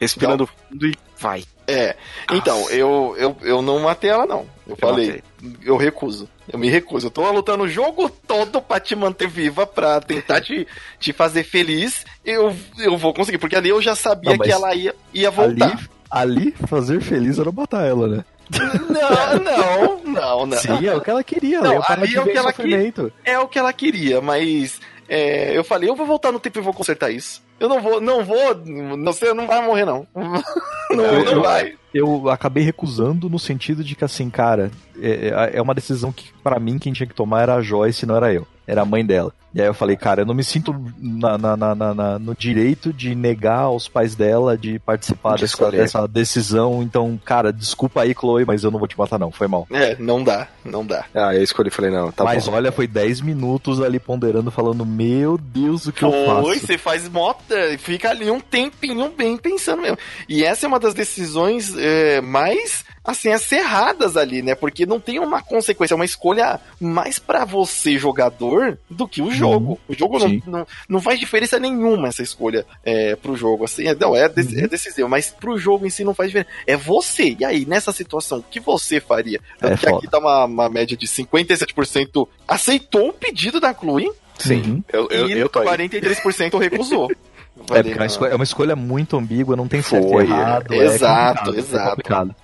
respirando 0.00 0.46
fundo 0.46 0.86
e 0.86 0.94
vai. 1.18 1.44
É. 1.68 1.94
Então, 2.32 2.68
eu, 2.70 3.14
eu, 3.16 3.36
eu 3.42 3.62
não 3.62 3.78
matei 3.78 4.10
ela, 4.10 4.26
não. 4.26 4.44
Eu, 4.66 4.76
falei, 4.76 5.22
eu 5.62 5.76
recuso. 5.76 6.28
Eu 6.52 6.58
me 6.58 6.68
recuso. 6.68 7.06
Eu 7.06 7.10
tô 7.12 7.30
lutando 7.30 7.62
o 7.62 7.68
jogo 7.68 8.10
todo 8.10 8.60
pra 8.60 8.80
te 8.80 8.96
manter 8.96 9.28
viva, 9.28 9.64
pra 9.64 10.00
tentar 10.00 10.40
te, 10.40 10.66
te 10.98 11.12
fazer 11.12 11.44
feliz. 11.44 12.04
Eu, 12.24 12.54
eu 12.76 12.98
vou 12.98 13.14
conseguir, 13.14 13.38
porque 13.38 13.54
ali 13.54 13.68
eu 13.68 13.80
já 13.80 13.94
sabia 13.94 14.32
Não, 14.32 14.38
que 14.38 14.50
ela 14.50 14.74
ia, 14.74 14.94
ia 15.14 15.30
voltar. 15.30 15.88
Ali, 16.10 16.50
ali, 16.50 16.54
fazer 16.66 17.00
feliz 17.00 17.38
era 17.38 17.52
matar 17.52 17.86
ela, 17.86 18.08
né? 18.08 18.24
Não, 18.58 19.38
não, 19.38 20.04
não, 20.04 20.46
não. 20.46 20.58
Sim, 20.58 20.86
é 20.86 20.94
o 20.94 21.00
que 21.00 21.10
ela 21.10 21.22
queria. 21.22 21.60
Não, 21.60 21.82
ali 21.86 22.14
é 22.16 22.20
o 22.20 22.24
que 22.24 22.36
ela 22.36 22.52
sofrimento. 22.52 23.12
É 23.24 23.38
o 23.38 23.46
que 23.48 23.58
ela 23.58 23.72
queria, 23.72 24.20
mas 24.20 24.80
é, 25.08 25.56
eu 25.56 25.62
falei, 25.64 25.88
eu 25.88 25.94
vou 25.96 26.06
voltar 26.06 26.32
no 26.32 26.40
tempo 26.40 26.58
e 26.58 26.62
vou 26.62 26.72
consertar 26.74 27.10
isso. 27.10 27.42
Eu 27.58 27.68
não 27.68 27.80
vou, 27.80 28.00
não 28.00 28.24
vou, 28.24 28.54
não, 28.64 29.12
você 29.12 29.32
não 29.34 29.46
vai 29.46 29.64
morrer, 29.64 29.84
não. 29.84 30.06
Não, 30.92 31.04
Eu- 31.04 31.24
não 31.24 31.32
eu- 31.34 31.42
vai. 31.42 31.74
Eu 31.94 32.28
acabei 32.30 32.64
recusando 32.64 33.28
no 33.28 33.38
sentido 33.38 33.84
de 33.84 33.94
que, 33.94 34.04
assim, 34.04 34.28
cara, 34.30 34.70
é, 35.02 35.50
é 35.54 35.62
uma 35.62 35.74
decisão 35.74 36.12
que, 36.12 36.30
pra 36.42 36.58
mim, 36.58 36.78
quem 36.78 36.92
tinha 36.92 37.06
que 37.06 37.14
tomar 37.14 37.42
era 37.42 37.54
a 37.54 37.62
Joyce, 37.62 38.06
não 38.06 38.16
era 38.16 38.32
eu. 38.32 38.46
Era 38.66 38.82
a 38.82 38.84
mãe 38.84 39.04
dela. 39.04 39.32
E 39.52 39.60
aí 39.60 39.66
eu 39.66 39.74
falei, 39.74 39.96
cara, 39.96 40.22
eu 40.22 40.26
não 40.26 40.34
me 40.34 40.44
sinto 40.44 40.72
na- 40.96 41.36
na- 41.36 41.56
na- 41.56 41.74
na- 41.74 41.94
na- 41.94 42.18
no 42.20 42.36
direito 42.36 42.92
de 42.92 43.16
negar 43.16 43.62
aos 43.62 43.88
pais 43.88 44.14
dela 44.14 44.56
de 44.56 44.78
participar 44.78 45.34
De 45.34 45.40
dessa, 45.42 45.70
dessa 45.72 46.06
decisão. 46.06 46.80
Então, 46.80 47.18
cara, 47.24 47.52
desculpa 47.52 48.02
aí, 48.02 48.14
Chloe, 48.14 48.44
mas 48.44 48.62
eu 48.62 48.70
não 48.70 48.78
vou 48.78 48.86
te 48.86 48.96
matar, 48.96 49.18
não. 49.18 49.32
Foi 49.32 49.48
mal. 49.48 49.66
É, 49.72 49.96
não 49.98 50.22
dá, 50.22 50.46
não 50.64 50.86
dá. 50.86 51.04
Ah, 51.12 51.34
eu 51.34 51.42
escolhi 51.42 51.66
e 51.68 51.72
falei, 51.72 51.90
não, 51.90 52.12
tá 52.12 52.22
mas 52.22 52.46
bom. 52.46 52.52
olha, 52.54 52.70
foi 52.70 52.86
10 52.86 53.20
minutos 53.20 53.80
ali 53.80 53.98
ponderando, 53.98 54.52
falando, 54.52 54.86
meu 54.86 55.36
Deus, 55.36 55.86
o 55.86 55.92
que 55.92 56.04
eu 56.04 56.12
faço? 56.26 56.42
Foi, 56.42 56.58
você 56.60 56.78
faz 56.78 57.08
mota, 57.08 57.56
fica 57.78 58.10
ali 58.10 58.30
um 58.30 58.38
tempinho 58.38 59.10
bem 59.16 59.36
pensando 59.36 59.82
mesmo. 59.82 59.98
E 60.28 60.44
essa 60.44 60.66
é 60.66 60.68
uma 60.68 60.78
das 60.78 60.94
decisões 60.94 61.74
é, 61.76 62.20
mais, 62.20 62.84
assim, 63.04 63.30
acerradas 63.32 64.16
ali, 64.16 64.42
né? 64.42 64.54
Porque 64.54 64.84
não 64.86 65.00
tem 65.00 65.18
uma 65.18 65.42
consequência, 65.42 65.94
é 65.94 65.96
uma 65.96 66.04
escolha 66.04 66.60
mais 66.80 67.18
pra 67.18 67.44
você, 67.44 67.98
jogador, 67.98 68.78
do 68.88 69.08
que 69.08 69.22
o 69.22 69.30
jogo. 69.30 69.80
O 69.88 69.94
jogo 69.94 70.18
não, 70.18 70.42
não, 70.46 70.66
não 70.88 71.00
faz 71.00 71.18
diferença 71.18 71.58
nenhuma 71.58 72.08
essa 72.08 72.22
escolha 72.22 72.66
é, 72.84 73.16
pro 73.16 73.36
jogo, 73.36 73.64
assim. 73.64 73.86
É, 73.86 73.94
não, 73.94 74.14
é, 74.14 74.28
dec- 74.28 74.50
Uhum. 74.52 74.64
é 74.64 74.68
decisivo, 74.68 75.08
mas 75.08 75.30
pro 75.30 75.58
jogo 75.58 75.86
em 75.86 75.90
si 75.90 76.04
não 76.04 76.14
faz 76.14 76.30
diferença. 76.30 76.50
É 76.66 76.76
você. 76.76 77.36
E 77.38 77.44
aí, 77.44 77.64
nessa 77.66 77.92
situação, 77.92 78.38
o 78.38 78.42
que 78.42 78.60
você 78.60 79.00
faria? 79.00 79.40
Tanto 79.58 79.72
É 79.72 79.76
que 79.76 79.84
foda. 79.86 79.96
aqui 79.96 80.08
tá 80.08 80.18
uma, 80.18 80.44
uma 80.44 80.68
média 80.68 80.96
de 80.96 81.06
57% 81.06 82.28
aceitou 82.46 83.08
o 83.08 83.12
pedido 83.12 83.60
da 83.60 83.72
Chloe 83.74 84.10
Sim, 84.38 84.62
Uhum. 84.62 84.84
eu, 84.90 85.08
eu, 85.10 85.28
e 85.28 85.32
eu 85.38 85.48
tô 85.50 85.58
aí. 85.60 85.66
43% 85.68 86.58
recusou. 86.58 87.10
É, 87.70 87.82
porque 87.82 87.90
é 87.90 87.92
uma, 87.92 87.98
não. 88.00 88.06
escolha, 88.06 88.30
é 88.30 88.34
uma 88.34 88.44
escolha 88.44 88.76
muito 88.76 89.16
ambígua, 89.16 89.56
não 89.56 89.68
tem 89.68 89.82
certo 89.82 90.08
Foi, 90.08 90.24
e 90.24 90.26
errado. 90.30 90.72
é. 90.72 90.78
é 90.78 90.84
Exato, 90.84 91.54
é 91.54 91.58
exato. 91.58 91.90
complicado. 91.90 92.34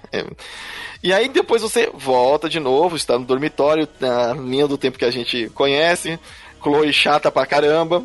E 1.02 1.12
aí 1.12 1.28
depois 1.28 1.62
você 1.62 1.90
volta 1.94 2.48
de 2.48 2.58
novo, 2.58 2.96
está 2.96 3.18
no 3.18 3.24
dormitório, 3.24 3.88
na 4.00 4.32
linha 4.34 4.66
do 4.66 4.78
tempo 4.78 4.98
que 4.98 5.04
a 5.04 5.10
gente 5.10 5.48
conhece. 5.50 6.18
Chloe 6.62 6.92
chata 6.92 7.30
pra 7.30 7.46
caramba. 7.46 8.02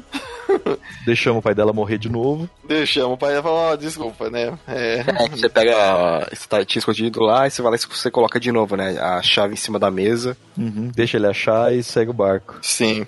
Deixamos 1.06 1.40
o 1.40 1.42
pai 1.42 1.56
dela 1.56 1.72
morrer 1.74 1.98
de 1.98 2.10
novo. 2.10 2.48
Deixamos 2.68 3.14
o 3.14 3.18
pai 3.18 3.38
e 3.38 3.42
fala, 3.42 3.56
ó, 3.72 3.76
desculpa, 3.76 4.30
né? 4.30 4.58
É, 4.68 5.04
Você 5.32 5.50
pega, 5.50 6.28
você 6.32 6.48
tá, 6.48 6.64
tinha 6.66 6.80
escondido 6.80 7.22
lá, 7.22 7.48
e 7.48 7.52
você 7.52 7.62
vai 7.62 7.72
lá 7.72 7.78
e 7.78 7.80
você 7.80 8.12
coloca 8.12 8.40
de 8.40 8.52
novo, 8.52 8.76
né? 8.76 9.00
A 9.00 9.22
chave 9.22 9.54
em 9.54 9.58
cima 9.58 9.80
da 9.80 9.90
mesa. 9.90 10.38
Uhum, 10.58 10.92
Deixa 10.94 11.18
ele 11.18 11.28
achar 11.28 11.74
e 11.74 11.82
segue 11.82 12.12
o 12.12 12.14
barco. 12.14 12.56
sim. 12.62 13.08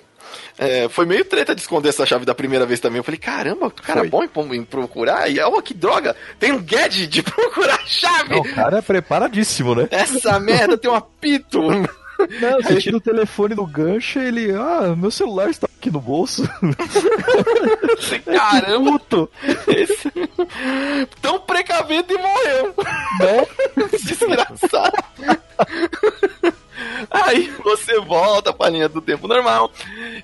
É, 0.58 0.88
foi 0.88 1.06
meio 1.06 1.24
treta 1.24 1.54
de 1.54 1.60
esconder 1.60 1.88
essa 1.88 2.06
chave 2.06 2.24
da 2.24 2.34
primeira 2.34 2.66
vez 2.66 2.80
também. 2.80 2.98
Eu 2.98 3.04
falei, 3.04 3.18
caramba, 3.18 3.70
que 3.70 3.82
cara 3.82 4.00
Foi. 4.00 4.28
bom 4.28 4.54
em, 4.54 4.64
procurar. 4.64 5.30
E 5.30 5.40
ó, 5.40 5.60
que 5.60 5.74
droga, 5.74 6.16
tem 6.38 6.52
um 6.52 6.62
gadget 6.62 7.06
de 7.06 7.22
procurar 7.24 7.76
a 7.76 7.86
chave. 7.86 8.30
Não, 8.30 8.40
o 8.40 8.54
cara 8.54 8.78
é 8.78 8.82
preparadíssimo, 8.82 9.74
né? 9.74 9.88
Essa 9.90 10.38
merda 10.40 10.76
tem 10.76 10.90
um 10.90 10.94
apito. 10.94 11.60
Não, 11.60 11.86
você 12.62 12.76
tira 12.76 12.96
o 12.96 13.00
telefone 13.00 13.54
do 13.54 13.66
gancho 13.66 14.18
e 14.18 14.26
ele. 14.26 14.52
Ah, 14.52 14.94
meu 14.96 15.10
celular 15.10 15.50
está 15.50 15.66
aqui 15.66 15.90
no 15.90 16.00
bolso. 16.00 16.48
Caramba, 18.24 18.92
Puto! 18.92 19.30
esse... 19.68 20.10
tão 21.20 21.40
precavido 21.40 22.12
e 22.12 22.18
morreu. 22.18 22.74
Né? 23.20 23.46
Desgraçado. 24.04 24.92
Aí 27.10 27.50
você 27.62 28.00
volta 28.00 28.52
pra 28.52 28.68
linha 28.70 28.88
do 28.88 29.00
tempo 29.00 29.26
normal 29.28 29.70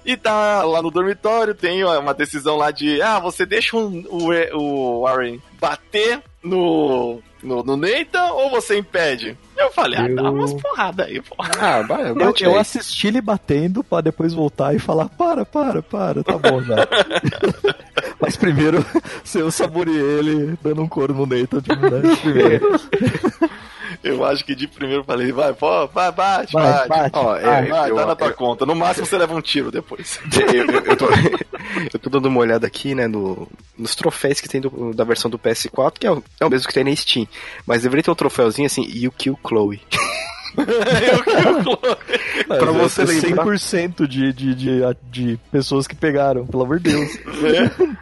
e 0.05 0.17
tá 0.17 0.63
lá 0.65 0.81
no 0.83 0.91
dormitório, 0.91 1.55
tem 1.55 1.85
uma 1.85 2.15
decisão 2.15 2.57
lá 2.57 2.71
de 2.71 3.01
ah, 3.03 3.19
você 3.19 3.45
deixa 3.47 3.77
um- 3.77 4.05
o, 4.09 4.31
o 4.59 5.01
Warren 5.03 5.41
bater 5.61 6.21
no, 6.43 7.21
no, 7.43 7.63
no 7.63 7.77
Nathan 7.77 8.33
ou 8.33 8.51
você 8.51 8.79
impede? 8.79 9.37
Eu 9.57 9.71
falei, 9.73 9.99
ah, 10.01 10.09
dá 10.09 10.31
umas 10.31 10.55
porradas 10.55 11.07
aí, 11.07 11.21
porra. 11.21 11.51
Ah, 11.61 11.83
vai, 11.83 12.09
Eu, 12.11 12.15
bate 12.15 12.45
eu 12.45 12.53
aí. 12.55 12.59
assisti 12.59 13.09
ele 13.09 13.21
batendo 13.21 13.85
pra 13.85 14.01
depois 14.01 14.33
voltar 14.33 14.75
e 14.75 14.79
falar: 14.79 15.09
para, 15.11 15.45
para, 15.45 15.83
para, 15.83 16.25
tá 16.25 16.39
bom 16.39 16.63
já. 16.63 16.77
Mas 18.19 18.37
primeiro, 18.39 18.85
se 19.23 19.39
eu 19.39 19.51
saboreei 19.51 20.01
ele 20.19 20.59
dando 20.63 20.81
um 20.83 20.89
couro 20.89 21.13
no 21.13 21.27
Nathan 21.27 21.61
de 21.61 21.69
né, 21.77 22.17
primeiro. 22.23 22.81
Eu 24.05 24.25
acho 24.25 24.45
que 24.45 24.55
de 24.55 24.67
primeiro 24.69 25.05
falei, 25.05 25.33
vai, 25.33 25.53
pô, 25.53 25.87
vai, 25.89 26.11
bate, 26.13 26.53
Vai, 26.53 26.73
bate. 26.73 26.89
bate. 26.89 27.11
Ó, 27.19 27.25
Vai, 27.33 27.43
é, 27.43 27.69
vai, 27.69 27.91
eu- 27.91 27.97
tá 27.97 28.07
na 28.07 28.17
tua 28.17 28.29
eu- 28.29 28.35
conta. 28.35 28.65
No 28.67 28.75
máximo 28.75 29.07
você 29.07 29.17
leva 29.19 29.35
um 29.35 29.41
tiro 29.41 29.71
depois. 29.71 30.21
eu 30.87 30.97
tô, 30.97 31.07
eu 31.95 31.99
tô 31.99 32.11
dando 32.11 32.27
uma 32.27 32.41
olhada 32.41 32.67
aqui, 32.67 32.95
né, 32.95 33.07
no, 33.07 33.49
nos 33.77 33.95
troféus 33.95 34.41
que 34.41 34.49
tem 34.49 34.61
do- 34.61 34.93
da 34.95 35.05
versão 35.05 35.31
do 35.31 35.39
PS4, 35.39 35.99
que 35.99 36.07
é 36.07 36.11
o, 36.13 36.23
é 36.41 36.47
o 36.47 36.51
mesmo 36.51 36.67
que 36.69 36.75
tem 36.75 36.85
na 36.85 36.95
Steam. 36.95 37.27
Mas 37.67 37.83
deveria 37.83 38.03
ter 38.03 38.11
um 38.11 38.15
troféuzinho 38.15 38.67
assim, 38.67 38.83
You 38.93 39.13
Kill 39.13 39.39
Chloe. 39.47 39.81
Pra 42.47 42.57
Pra 42.59 42.73
você 42.73 43.05
lembrar. 43.05 43.45
100% 43.45 44.07
de, 44.07 44.33
de, 44.33 44.55
de, 44.55 44.81
de 45.11 45.39
pessoas 45.51 45.87
que 45.87 45.95
pegaram, 45.95 46.47
pelo 46.47 46.63
amor 46.63 46.79
de 46.81 46.91
Deus. 46.91 47.19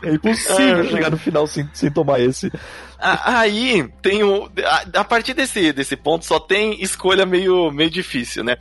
É 0.00 0.12
impossível 0.12 0.78
É. 0.78 0.84
chegar 0.84 1.10
no 1.10 1.18
final 1.18 1.44
sem, 1.48 1.68
sem 1.74 1.90
tomar 1.90 2.20
esse. 2.20 2.52
Aí 3.00 3.82
tem 4.00 4.22
o. 4.22 4.48
A, 4.64 5.00
a 5.00 5.04
partir 5.04 5.34
desse, 5.34 5.72
desse 5.72 5.96
ponto 5.96 6.24
só 6.24 6.38
tem 6.38 6.80
escolha 6.80 7.26
meio, 7.26 7.68
meio 7.72 7.90
difícil, 7.90 8.44
né? 8.44 8.56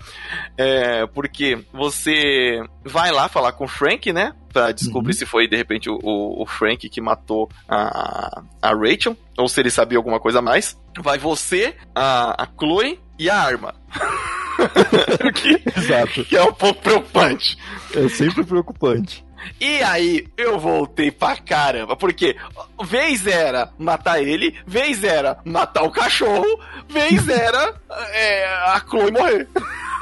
É, 0.57 1.05
porque 1.05 1.59
você 1.71 2.59
vai 2.83 3.11
lá 3.11 3.29
falar 3.29 3.51
com 3.51 3.65
o 3.65 3.67
Frank, 3.67 4.11
né? 4.11 4.33
Pra 4.51 4.71
descobrir 4.71 5.11
Uhum. 5.13 5.17
se 5.19 5.25
foi 5.27 5.47
de 5.47 5.55
repente 5.55 5.87
o, 5.91 5.99
o, 6.01 6.41
o 6.41 6.45
Frank 6.47 6.89
que 6.89 6.99
matou 6.99 7.47
a, 7.69 8.41
a 8.59 8.69
Rachel, 8.73 9.15
ou 9.37 9.47
se 9.47 9.59
ele 9.59 9.69
sabia 9.69 9.99
alguma 9.99 10.19
coisa 10.19 10.39
a 10.39 10.41
mais. 10.41 10.75
Vai 10.99 11.19
você, 11.19 11.75
a, 11.93 12.43
a 12.43 12.47
Chloe 12.59 12.99
e 13.17 13.29
a 13.29 13.35
arma. 13.35 13.75
que, 15.35 15.79
Exato. 15.79 16.25
que 16.25 16.35
é 16.35 16.43
um 16.43 16.53
pouco 16.53 16.81
preocupante. 16.81 17.57
É 17.95 18.09
sempre 18.09 18.43
preocupante. 18.43 19.25
E 19.61 19.81
aí 19.83 20.27
eu 20.35 20.59
voltei 20.59 21.11
pra 21.11 21.37
caramba, 21.37 21.95
porque 21.95 22.35
vez 22.83 23.25
era 23.25 23.71
matar 23.77 24.21
ele, 24.21 24.59
vez 24.65 25.03
era 25.03 25.39
matar 25.45 25.83
o 25.83 25.91
cachorro, 25.91 26.59
vez 26.89 27.27
era 27.29 27.75
é, 28.11 28.45
a 28.45 28.83
Chloe 28.87 29.11
morrer. 29.11 29.47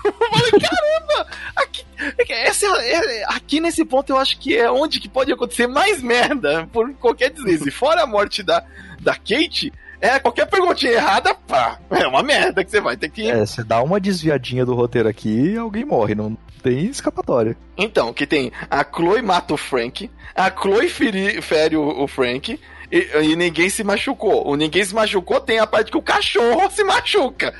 Eu 0.05 0.13
falei, 0.13 0.51
caramba! 0.51 1.27
Aqui, 1.55 1.83
essa, 2.29 2.67
é- 2.67 3.23
aqui 3.27 3.59
nesse 3.59 3.83
ponto 3.83 4.11
eu 4.11 4.17
acho 4.17 4.37
que 4.37 4.55
é 4.55 4.69
onde 4.69 4.99
que 4.99 5.09
pode 5.09 5.31
acontecer 5.33 5.65
mais 5.65 5.99
merda 5.99 6.69
por 6.71 6.93
qualquer 6.93 7.31
deslize. 7.31 7.71
Fora 7.71 8.03
a 8.03 8.05
morte 8.05 8.43
da, 8.43 8.63
da 8.99 9.15
Kate, 9.15 9.73
é 10.01 10.19
qualquer 10.19 10.45
perguntinha 10.47 10.93
errada, 10.93 11.34
pá, 11.34 11.80
é 11.91 12.07
uma 12.07 12.22
merda 12.23 12.63
que 12.63 12.72
você 12.72 12.81
vai 12.81 12.95
ter 12.97 13.09
que. 13.09 13.30
É, 13.30 13.45
você 13.45 13.63
dá 13.63 13.81
uma 13.81 13.99
desviadinha 13.99 14.65
do 14.65 14.73
roteiro 14.76 15.07
aqui 15.09 15.51
e 15.53 15.57
alguém 15.57 15.85
morre, 15.85 16.15
não 16.15 16.38
tem 16.61 16.85
escapatória. 16.85 17.55
Então, 17.77 18.11
que 18.13 18.26
tem 18.26 18.51
a 18.69 18.84
Chloe 18.84 19.22
mata 19.22 19.53
o 19.53 19.57
Frank, 19.57 20.09
a 20.35 20.49
Chloe 20.51 20.89
feri- 20.89 21.41
fere 21.41 21.77
o, 21.77 22.03
o 22.03 22.07
Frank 22.07 22.59
e, 22.91 22.97
e 23.23 23.35
ninguém 23.35 23.69
se 23.69 23.84
machucou. 23.84 24.47
O 24.47 24.55
ninguém 24.55 24.84
se 24.84 24.93
machucou 24.93 25.39
tem 25.39 25.59
a 25.59 25.67
parte 25.67 25.91
que 25.91 25.97
o 25.97 26.01
cachorro 26.01 26.69
se 26.72 26.84
machuca. 26.84 27.53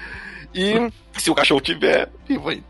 E 0.54 0.74
se 1.18 1.30
o 1.30 1.36
cachorro 1.36 1.62
tiver 1.62 2.10
vivo 2.28 2.50
aí. 2.50 2.64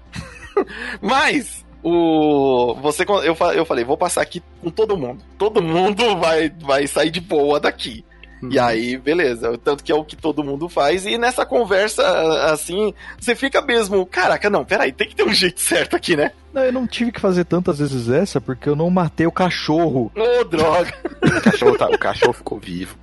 Mas 1.02 1.66
o 1.84 2.76
você 2.82 3.04
eu, 3.08 3.36
eu 3.54 3.66
falei, 3.66 3.84
vou 3.86 3.98
passar 3.98 4.22
aqui 4.22 4.42
com 4.62 4.70
todo 4.70 4.98
mundo. 4.98 5.24
Todo 5.38 5.62
mundo 5.62 6.18
vai 6.18 6.50
vai 6.62 6.88
sair 6.88 7.12
de 7.12 7.22
boa 7.22 7.60
daqui. 7.60 8.04
E 8.50 8.60
aí, 8.60 8.98
beleza. 8.98 9.58
Tanto 9.58 9.84
que 9.84 9.92
é 9.92 9.96
o 9.96 10.04
que 10.04 10.16
todo 10.16 10.44
mundo 10.44 10.68
faz. 10.70 11.06
E 11.06 11.18
nessa 11.18 11.46
conversa, 11.46 12.04
assim, 12.52 12.94
você 13.20 13.34
fica 13.36 13.62
mesmo. 13.62 14.06
Caraca, 14.06 14.50
não, 14.50 14.64
peraí, 14.66 14.92
tem 14.92 15.08
que 15.08 15.16
ter 15.16 15.24
um 15.24 15.34
jeito 15.34 15.60
certo 15.62 15.96
aqui, 15.96 16.16
né? 16.16 16.32
Não, 16.54 16.64
eu 16.64 16.72
não 16.72 16.86
tive 16.88 17.12
que 17.12 17.20
fazer 17.20 17.44
tantas 17.46 17.80
vezes 17.80 18.08
essa 18.10 18.40
porque 18.40 18.70
eu 18.70 18.76
não 18.76 18.90
matei 18.90 19.26
o 19.26 19.32
cachorro. 19.32 20.12
Ô, 20.16 20.44
droga. 20.44 20.94
O 21.24 21.42
cachorro, 21.42 21.78
tá- 21.78 21.90
o 21.90 21.98
cachorro 21.98 22.34
ficou 22.34 22.60
vivo. 22.60 22.96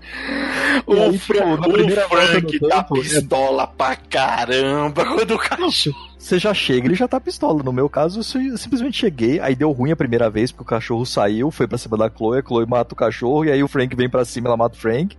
O, 0.87 0.93
aí, 0.95 1.19
Fra- 1.19 1.37
tipo, 1.57 1.71
o 1.71 2.09
Frank 2.09 2.61
tá 2.61 2.83
tempo, 2.83 2.97
é- 2.97 3.01
pistola 3.01 3.67
pra 3.67 3.97
caramba 3.97 5.05
quando 5.05 5.33
o 5.35 5.39
cachorro. 5.39 6.12
Você 6.23 6.39
já 6.39 6.55
chega, 6.55 6.87
ele 6.87 6.95
já 6.95 7.09
tá 7.09 7.21
pistola. 7.21 7.63
No 7.65 7.73
meu 7.73 7.89
caso, 7.89 8.21
eu 8.21 8.23
si- 8.23 8.57
simplesmente 8.57 8.97
cheguei, 8.99 9.41
aí 9.41 9.55
deu 9.57 9.73
ruim 9.73 9.91
a 9.91 9.97
primeira 9.97 10.31
vez, 10.31 10.53
porque 10.53 10.63
o 10.63 10.67
cachorro 10.77 11.05
saiu, 11.05 11.51
foi 11.51 11.67
pra 11.67 11.77
cima 11.77 11.97
da 11.97 12.09
Chloe, 12.09 12.39
a 12.39 12.43
Chloe 12.43 12.65
mata 12.67 12.95
o 12.95 12.97
cachorro, 12.97 13.45
e 13.45 13.51
aí 13.51 13.63
o 13.63 13.69
Frank 13.69 13.95
vem 13.97 14.09
pra 14.09 14.25
cima, 14.25 14.49
ela 14.49 14.57
mata 14.57 14.77
o 14.77 14.79
Frank. 14.81 15.17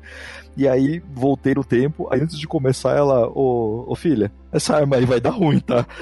E 0.56 0.68
aí 0.68 1.02
voltei 1.14 1.56
no 1.56 1.64
tempo, 1.64 2.08
aí 2.12 2.22
antes 2.22 2.38
de 2.40 2.48
começar 2.48 2.96
ela, 2.96 3.28
ô, 3.28 3.86
ô 3.88 3.96
filha, 3.96 4.32
essa 4.52 4.76
arma 4.76 4.98
aí 4.98 5.06
vai 5.06 5.20
dar 5.20 5.32
ruim, 5.32 5.60
tá? 5.60 5.84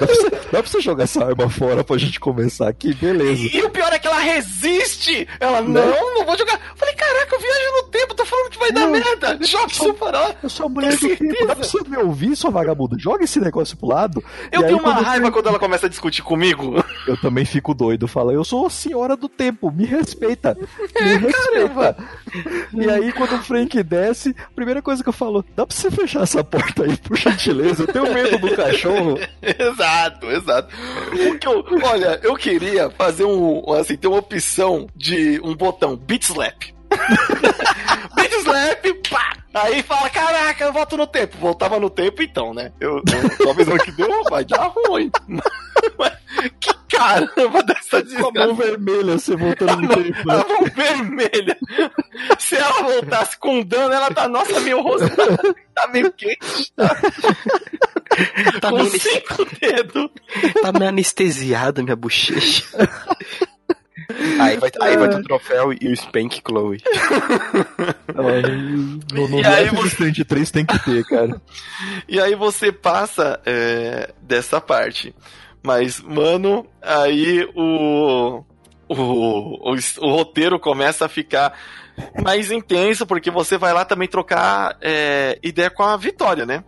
dá, 0.00 0.06
pra 0.06 0.06
você, 0.14 0.30
dá 0.30 0.38
pra 0.60 0.62
você 0.66 0.80
jogar 0.80 1.04
essa 1.04 1.24
arma 1.24 1.48
fora 1.48 1.84
pra 1.84 1.96
gente 1.96 2.18
começar 2.18 2.68
aqui, 2.68 2.92
beleza. 2.92 3.40
E, 3.42 3.56
e 3.58 3.62
o 3.62 3.70
pior 3.70 3.92
é 3.92 3.98
que 4.00 4.08
ela 4.08 4.18
resiste! 4.18 5.26
Ela, 5.38 5.62
Né? 5.62 5.80
não, 5.86 6.14
não 6.14 6.26
vou 6.26 6.36
jogar. 6.36 6.58
Falei, 6.74 6.94
caraca, 6.96 7.36
eu 7.36 7.40
viajo 7.40 7.72
no 7.84 7.89
tempo, 7.90 8.14
tô 8.14 8.24
falando 8.24 8.50
que 8.50 8.58
vai 8.58 8.72
dar 8.72 8.80
Não. 8.82 8.92
merda! 8.92 9.38
Joga 9.42 9.72
isso 9.72 9.94
fora! 9.94 10.36
Eu 10.42 10.48
sou 10.48 10.66
a 10.66 10.68
mulher 10.68 10.92
do 10.94 11.00
Tem 11.00 11.16
tempo, 11.16 11.46
dá 11.46 11.54
pra 11.56 11.64
você 11.64 11.78
me 11.88 11.96
ouvir, 11.98 12.34
sua 12.36 12.50
vagabunda? 12.50 12.96
Joga 12.98 13.24
esse 13.24 13.38
negócio 13.40 13.76
pro 13.76 13.88
lado. 13.88 14.24
Eu 14.50 14.60
E 14.60 14.64
aí, 14.64 14.68
tenho 14.70 14.78
uma 14.82 14.94
quando 14.94 15.04
raiva 15.04 15.26
você- 15.26 15.32
quando 15.32 15.48
ela 15.48 15.58
começa 15.58 15.86
a 15.86 15.88
discutir 15.88 16.22
comigo. 16.22 16.82
Eu 17.06 17.16
também 17.20 17.44
fico 17.44 17.74
doido, 17.74 18.06
fala, 18.08 18.32
eu 18.32 18.44
sou 18.44 18.66
a 18.66 18.70
senhora 18.70 19.16
do 19.16 19.28
tempo, 19.28 19.70
me 19.70 19.84
respeita. 19.84 20.56
É, 20.94 21.04
Me 21.04 21.16
respeita. 21.26 21.96
E 22.74 22.88
aí, 22.90 23.12
quando 23.12 23.34
o 23.36 23.42
Frank 23.42 23.82
desce, 23.82 24.34
a 24.38 24.54
primeira 24.54 24.80
coisa 24.82 25.02
que 25.02 25.08
eu 25.08 25.12
falo, 25.12 25.44
dá 25.56 25.66
pra 25.66 25.76
você 25.76 25.90
fechar 25.90 26.22
essa 26.22 26.42
porta 26.44 26.84
aí, 26.84 26.96
por 26.96 27.16
gentileza? 27.16 27.82
Eu 27.82 27.86
tenho 27.92 28.14
medo 28.14 28.38
do 28.38 28.54
cachorro. 28.54 29.18
exato, 29.42 30.26
exato. 30.30 30.74
O 31.12 31.38
que 31.38 31.46
eu, 31.46 31.64
olha, 31.84 32.20
eu 32.22 32.34
queria 32.36 32.90
fazer 32.90 33.24
um, 33.24 33.62
assim, 33.74 33.96
ter 33.96 34.06
uma 34.08 34.18
opção 34.18 34.86
de 34.94 35.40
um 35.42 35.54
botão, 35.54 35.96
beat 35.96 36.22
slap. 36.24 36.62
beat 38.16 38.32
slap, 38.42 38.86
pá! 39.10 39.32
Aí 39.52 39.82
fala, 39.82 40.08
caraca, 40.10 40.64
eu 40.64 40.72
volto 40.72 40.96
no 40.96 41.06
tempo. 41.06 41.36
Voltava 41.38 41.80
no 41.80 41.90
tempo 41.90 42.22
então, 42.22 42.54
né? 42.54 42.72
Eu, 42.80 42.96
eu 42.98 43.36
talvez 43.44 43.66
no 43.66 43.76
que 43.78 43.90
deu, 43.92 44.22
vai 44.30 44.44
dar 44.44 44.66
ruim. 44.68 45.10
Que 46.60 46.72
caramba 46.96 47.62
dessa 47.64 47.90
Com 47.90 47.96
a 47.96 48.02
desgraça. 48.02 48.32
mão 48.46 48.54
vermelha, 48.54 49.18
você 49.18 49.36
voltando 49.36 49.80
no 49.82 49.88
tempo. 49.94 50.26
né? 50.26 50.34
A 50.34 50.48
mão 50.48 50.64
vermelha. 50.74 51.58
Se 52.38 52.54
ela 52.56 52.82
voltasse 52.82 53.36
com 53.38 53.62
dano, 53.62 53.92
ela 53.92 54.10
tá, 54.10 54.28
nossa, 54.28 54.60
meu 54.60 54.80
rosto 54.80 55.08
tá, 55.10 55.26
tá 55.74 55.88
meio 55.88 56.10
quente. 56.12 56.72
Tá 58.60 58.70
com 58.70 58.76
meio, 58.76 59.00
cinco 59.00 59.44
dedos. 59.60 60.08
tá 60.62 60.72
meio 60.72 60.88
anestesiada 60.88 61.82
minha 61.82 61.96
bochecha. 61.96 62.64
Aí 64.40 64.56
vai, 64.56 64.70
aí 64.80 64.96
vai 64.96 65.08
ter 65.08 65.16
o 65.16 65.22
troféu 65.22 65.72
e 65.72 65.88
o 65.88 65.96
Spank 65.96 66.40
Chloe. 66.46 66.82
Ela, 68.14 68.42
no 69.12 69.28
no 69.28 69.40
E 69.40 69.46
aí 69.46 69.68
Strange 69.86 70.24
3 70.24 70.50
tem 70.50 70.64
que 70.64 70.78
ter, 70.78 71.04
cara. 71.04 71.40
E 72.08 72.20
aí 72.20 72.34
você 72.34 72.72
passa 72.72 73.40
é, 73.44 74.12
dessa 74.22 74.60
parte. 74.60 75.14
Mas, 75.62 76.00
mano, 76.00 76.66
aí 76.80 77.46
o, 77.54 78.42
o, 78.88 78.94
o, 78.94 79.74
o 79.74 80.10
roteiro 80.10 80.58
começa 80.58 81.06
a 81.06 81.08
ficar 81.08 81.52
mais 82.22 82.50
intenso, 82.50 83.06
porque 83.06 83.30
você 83.30 83.58
vai 83.58 83.72
lá 83.72 83.84
também 83.84 84.08
trocar 84.08 84.76
é, 84.80 85.38
ideia 85.42 85.70
com 85.70 85.82
a 85.82 85.96
Vitória, 85.96 86.46
né? 86.46 86.64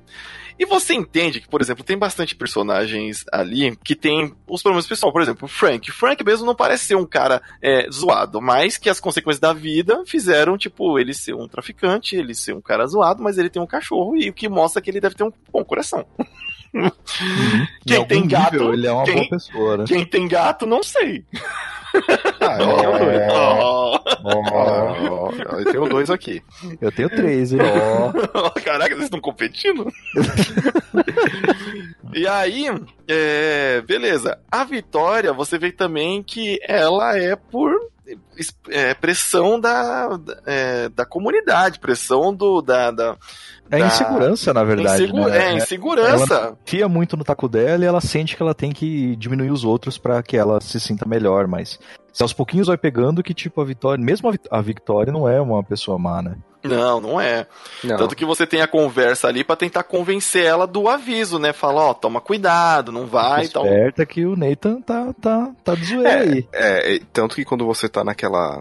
E 0.63 0.65
você 0.65 0.95
entende 0.95 1.41
que, 1.41 1.49
por 1.49 1.61
exemplo, 1.61 1.83
tem 1.83 1.99
bastante 1.99 2.37
personagens 2.37 3.25
ali 3.33 3.75
que 3.83 3.97
tem 3.97 4.33
os 4.47 4.63
problemas 4.63 4.87
pessoal. 4.87 5.13
Por 5.13 5.21
exemplo, 5.21 5.47
o 5.47 5.49
Frank. 5.49 5.91
Frank 5.91 6.23
mesmo 6.25 6.47
não 6.47 6.55
parece 6.55 6.85
ser 6.85 6.95
um 6.95 7.05
cara 7.05 7.43
é, 7.61 7.89
zoado, 7.91 8.41
mas 8.41 8.77
que 8.77 8.89
as 8.89 9.01
consequências 9.01 9.41
da 9.41 9.53
vida 9.53 10.05
fizeram, 10.07 10.57
tipo, 10.57 11.01
ele 11.01 11.13
ser 11.15 11.35
um 11.35 11.49
traficante, 11.49 12.15
ele 12.15 12.33
ser 12.33 12.55
um 12.55 12.61
cara 12.61 12.87
zoado, 12.87 13.21
mas 13.21 13.39
ele 13.39 13.51
tem 13.51 13.61
um 13.61 13.67
cachorro 13.67 14.17
e 14.17 14.31
o 14.31 14.33
que 14.33 14.49
mostra 14.49 14.81
que 14.81 14.89
ele 14.89 15.01
deve 15.01 15.17
ter 15.17 15.25
um 15.25 15.33
bom 15.53 15.65
coração. 15.65 16.07
Quem 16.73 17.97
Em 17.97 17.99
algum 17.99 18.07
tem 18.09 18.29
gato, 18.29 18.53
nível, 18.53 18.73
ele 18.73 18.87
é 18.87 18.93
uma 18.93 19.05
quem- 19.05 19.15
boa 19.17 19.29
pessoa, 19.29 19.77
né? 19.79 19.85
Quem 19.87 20.07
tem 20.07 20.29
gato, 20.29 20.65
não 20.65 20.83
sei. 20.83 21.25
Ah, 22.41 22.59
eu 22.61 22.77
tenho 22.79 22.99
dois. 22.99 23.23
Oh, 24.25 25.31
eu 25.59 25.65
tenho 25.73 25.89
dois 25.89 26.11
aqui. 26.11 26.43
Eu 26.81 26.91
tenho 26.93 27.09
três, 27.11 27.53
hein? 27.53 27.59
Caraca, 28.65 28.91
vocês 28.95 29.05
estão 29.05 29.21
competindo? 29.21 29.87
e 32.15 32.27
aí, 32.27 32.67
é, 33.09 33.81
beleza. 33.83 34.39
A 34.51 34.65
Vitória, 34.65 35.33
você 35.33 35.59
vê 35.59 35.73
também 35.73 36.23
que 36.23 36.59
ela 36.67 37.17
é 37.19 37.37
por 37.37 37.73
é, 38.71 38.95
pressão 38.95 39.59
da, 39.61 40.09
da- 40.17 40.41
é, 40.47 40.89
da 40.89 41.05
comunidade, 41.07 41.79
pressão 41.79 42.35
do, 42.35 42.61
da, 42.61 42.91
da 42.91 43.17
É 43.73 43.79
da- 43.79 43.87
insegurança, 43.87 44.53
na 44.55 44.63
verdade. 44.65 45.03
insegu- 45.03 45.29
né? 45.29 45.39
é, 45.49 45.57
insegurança. 45.57 46.57
confia 46.65 46.89
muito 46.89 47.17
no 47.17 47.25
taco 47.25 47.49
dela 47.49 47.85
e 47.85 47.87
ela 47.89 48.01
sente 48.01 48.37
que 48.37 48.43
ela 48.43 48.55
tem 48.55 48.71
que 48.71 49.17
diminuir 49.17 49.51
os 49.51 49.65
outros 49.65 49.99
pra 49.99 50.23
que 50.23 50.37
ela 50.37 50.61
se 50.61 50.79
sinta 50.79 51.09
melhor, 51.09 51.47
mas 51.49 51.79
se 52.13 52.23
aos 52.23 52.33
pouquinhos 52.33 52.67
vai 52.69 52.77
pegando 52.77 53.23
que, 53.23 53.33
tipo, 53.35 53.61
a 53.61 53.65
Vitória, 53.65 54.05
mesmo 54.05 54.29
a, 54.29 54.33
Vi- 54.33 54.41
a 54.51 54.61
Victoria 54.61 55.13
não 55.13 55.27
é 55.29 55.41
uma 55.41 55.63
pessoa 55.65 55.99
má, 55.99 56.21
né? 56.23 56.35
Não, 56.63 57.01
não 57.01 57.21
é. 57.21 57.47
Não. 57.83 57.97
Tanto 57.97 58.15
que 58.15 58.25
você 58.25 58.47
tem 58.47 58.61
a 58.61 58.69
conversa 58.69 59.27
ali 59.27 59.43
pra 59.43 59.57
tentar 59.57 59.83
convencer 59.83 60.45
ela 60.45 60.65
do 60.65 60.89
aviso, 60.89 61.37
né? 61.39 61.53
Fala, 61.53 61.81
ó, 61.87 61.95
toma 61.95 62.21
cuidado, 62.21 62.93
não 62.93 63.05
vai, 63.07 63.47
então. 63.47 63.65
Esperta 63.65 64.07
que 64.07 64.25
o 64.25 64.37
Nathan 64.37 64.81
tá, 64.81 65.13
tá, 65.21 65.51
tá 65.65 65.75
de 65.75 65.85
zoeira 65.87 66.21
aí. 66.21 66.47
É, 66.53 66.95
é, 66.97 67.01
tanto 67.13 67.35
que 67.35 67.45
quando 67.45 67.67
você 67.67 67.89
tá 67.89 68.05
naquela. 68.05 68.61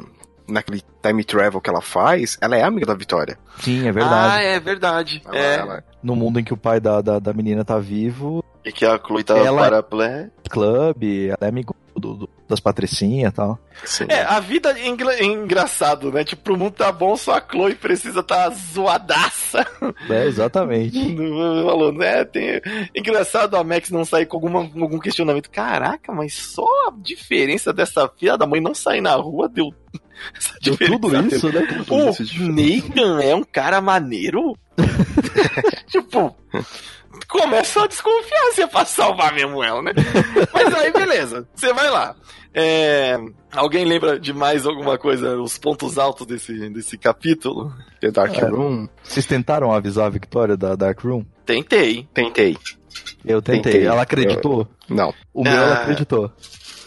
Naquele 0.51 0.81
time 1.01 1.23
travel 1.23 1.59
que 1.61 1.69
ela 1.69 1.81
faz, 1.81 2.37
ela 2.41 2.55
é 2.55 2.63
amiga 2.63 2.85
da 2.85 2.93
Vitória. 2.93 3.37
Sim, 3.59 3.85
é 3.85 3.89
Ah, 3.89 3.91
verdade. 3.93 4.43
é 4.45 4.59
verdade. 4.59 5.21
Ela, 5.25 5.37
é. 5.37 5.55
ela- 5.55 5.83
No 6.03 6.15
mundo 6.15 6.39
em 6.39 6.43
que 6.43 6.53
o 6.53 6.57
pai 6.57 6.79
da, 6.79 7.01
da, 7.01 7.19
da 7.19 7.33
menina 7.33 7.63
tá 7.65 7.79
vivo, 7.79 8.43
E 8.63 8.71
que 8.71 8.85
a 8.85 8.99
Chloe 8.99 9.23
tava 9.23 9.39
Ela- 9.39 9.61
paraplé. 9.61 10.29
clube, 10.49 11.27
ela 11.29 11.37
é 11.41 11.47
amigo 11.47 11.75
do, 11.95 12.13
do- 12.13 12.29
das 12.47 12.59
patricinhas 12.59 13.31
e 13.31 13.35
tal. 13.35 13.57
sim. 13.85 14.05
É, 14.09 14.21
a 14.23 14.39
vida 14.39 14.71
é 14.77 14.87
engra- 14.87 15.15
é 15.15 15.23
engraçado, 15.23 16.11
né? 16.11 16.23
Tipo, 16.23 16.53
o 16.53 16.57
mundo 16.57 16.73
tá 16.73 16.91
bom, 16.91 17.15
só 17.15 17.37
a 17.37 17.41
Chloe 17.41 17.73
precisa 17.75 18.21
tá 18.21 18.49
zoadaça. 18.49 19.65
É, 20.09 20.25
exatamente. 20.27 20.93
Falou, 21.65 21.91
né? 21.91 22.23
Tem... 22.25 22.61
Engraçado 22.95 23.55
a 23.57 23.63
Max 23.63 23.89
não 23.89 24.03
sair 24.05 24.25
com 24.25 24.37
alguma, 24.37 24.69
com 24.69 24.81
algum 24.83 24.99
questionamento. 24.99 25.49
Caraca, 25.49 26.11
mas 26.13 26.33
só 26.33 26.65
a 26.87 26.93
diferença 26.95 27.71
dessa 27.73 28.07
filha 28.17 28.37
da 28.37 28.45
mãe 28.45 28.61
não 28.61 28.73
sair 28.75 29.01
na 29.01 29.15
rua 29.15 29.47
deu. 29.49 29.73
Tudo 30.63 31.27
isso, 31.27 31.49
né? 31.51 31.83
O 31.89 32.09
isso 32.09 32.23
diferença. 32.23 32.87
Nathan 32.87 33.21
é 33.23 33.35
um 33.35 33.43
cara 33.43 33.81
maneiro? 33.81 34.55
tipo, 35.87 36.35
começa 37.27 37.83
a 37.83 37.87
desconfiar 37.87 38.51
se 38.53 38.61
é 38.61 38.67
pra 38.67 38.85
salvar 38.85 39.33
mesmo 39.33 39.63
ela, 39.63 39.81
né? 39.81 39.91
Mas 40.53 40.73
aí, 40.73 40.91
beleza. 40.91 41.47
Você 41.53 41.73
vai 41.73 41.89
lá. 41.89 42.15
É, 42.53 43.17
Alguém 43.53 43.85
lembra 43.85 44.19
de 44.19 44.33
mais 44.33 44.65
alguma 44.65 44.97
coisa, 44.97 45.37
os 45.39 45.57
pontos 45.57 45.97
altos 45.97 46.25
desse, 46.27 46.69
desse 46.69 46.97
capítulo? 46.97 47.73
The 48.01 48.11
Dark 48.11 48.37
É. 48.37 48.45
Room. 48.45 48.87
Vocês 49.03 49.25
tentaram 49.25 49.71
avisar 49.71 50.07
a 50.07 50.09
Victoria 50.09 50.57
da 50.57 50.75
Dark 50.75 50.99
Room? 51.01 51.25
Tentei. 51.45 52.07
Tentei. 52.13 52.57
Eu 53.25 53.41
tentei. 53.41 53.71
Tentei. 53.73 53.87
Ela 53.87 54.01
acreditou? 54.01 54.67
Não. 54.89 55.13
O 55.33 55.43
meu 55.43 55.53
ela 55.53 55.75
Ah. 55.75 55.81
acreditou. 55.81 56.31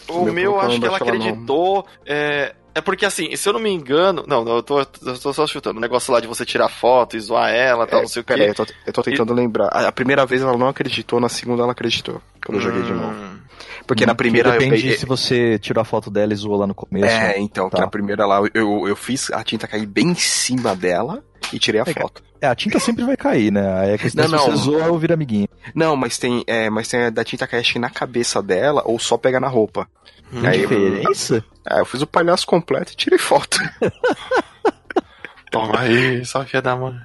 O 0.07 0.23
Meu 0.23 0.33
meu, 0.33 0.59
acho 0.59 0.79
que 0.79 0.85
ela 0.85 0.97
ela 0.97 0.97
acreditou. 0.97 1.85
É, 2.05 2.53
é 2.75 2.81
porque 2.81 3.05
assim, 3.05 3.35
se 3.35 3.47
eu 3.49 3.53
não 3.53 3.59
me 3.59 3.71
engano. 3.71 4.23
Não, 4.27 4.43
não, 4.45 4.57
eu 4.57 4.63
tô, 4.63 4.79
eu 4.79 4.85
tô 5.21 5.33
só 5.33 5.47
chutando. 5.47 5.77
O 5.77 5.81
negócio 5.81 6.13
lá 6.13 6.19
de 6.19 6.27
você 6.27 6.45
tirar 6.45 6.69
foto 6.69 7.17
e 7.17 7.19
zoar 7.19 7.49
ela 7.49 7.87
tal, 7.87 7.99
É, 7.99 8.01
não 8.03 8.09
sei 8.09 8.21
o 8.21 8.25
Pera 8.25 8.43
aí, 8.43 8.45
quê. 8.53 8.61
eu 8.61 8.65
tô, 8.65 8.73
eu 8.87 8.93
tô 8.93 9.01
tentando 9.01 9.33
lembrar. 9.33 9.69
A, 9.71 9.87
a 9.87 9.91
primeira 9.91 10.25
vez 10.25 10.41
ela 10.41 10.55
não 10.57 10.67
acreditou, 10.67 11.19
na 11.19 11.29
segunda 11.29 11.63
ela 11.63 11.71
acreditou. 11.71 12.21
Quando 12.45 12.57
eu 12.57 12.61
joguei 12.61 12.83
de 12.83 12.91
novo. 12.93 13.07
Hum. 13.13 13.39
Porque 13.87 14.05
na 14.05 14.13
primeira 14.15 14.49
eu 14.49 14.53
Depende 14.53 14.75
peguei. 14.81 14.97
se 14.97 15.05
você 15.05 15.57
tirou 15.59 15.81
a 15.81 15.85
foto 15.85 16.09
dela 16.11 16.33
e 16.33 16.35
zoou 16.35 16.57
lá 16.57 16.67
no 16.67 16.73
começo. 16.75 17.05
É, 17.15 17.39
então, 17.39 17.69
que 17.69 17.75
Tá. 17.75 17.83
na 17.83 17.87
primeira 17.87 18.25
lá 18.25 18.41
eu, 18.53 18.87
eu 18.87 18.95
fiz 18.95 19.31
a 19.31 19.43
tinta 19.43 19.67
cair 19.67 19.85
bem 19.85 20.09
em 20.09 20.15
cima 20.15 20.75
dela 20.75 21.23
e 21.53 21.59
tirei 21.59 21.79
a 21.81 21.83
É, 21.87 21.93
foto. 21.93 22.23
É, 22.41 22.47
a 22.47 22.55
tinta 22.55 22.79
sempre 22.79 23.03
vai 23.05 23.15
cair, 23.15 23.51
né? 23.51 23.79
Aí 23.79 23.93
a 23.93 23.97
questão 23.97 24.27
Não, 24.27 24.35
é 24.37 24.41
se 24.41 24.47
não. 24.49 24.57
você 24.57 24.63
zoa 24.63 24.87
ou 24.87 24.97
vira 24.99 25.13
amiguinho. 25.13 25.47
Não, 25.73 25.95
mas 25.95 26.17
tem, 26.17 26.43
é, 26.47 26.69
mas 26.69 26.87
tem 26.87 27.03
a 27.05 27.09
da 27.09 27.23
tinta 27.23 27.47
cair 27.47 27.61
acho 27.61 27.73
que 27.73 27.79
na 27.79 27.89
cabeça 27.89 28.41
dela 28.41 28.81
ou 28.85 28.99
só 28.99 29.17
pega 29.17 29.39
na 29.39 29.47
roupa. 29.47 29.87
Hum. 30.35 30.45
Aí, 30.45 30.59
Diferença? 30.61 31.43
É, 31.69 31.79
eu 31.79 31.85
fiz 31.85 32.01
o 32.01 32.07
palhaço 32.07 32.45
completo 32.45 32.91
e 32.91 32.95
tirei 32.95 33.17
foto. 33.19 33.57
Toma 35.51 35.79
aí, 35.79 36.25
só 36.25 36.43
filha 36.43 36.61
da 36.61 36.75
mãe. 36.75 36.95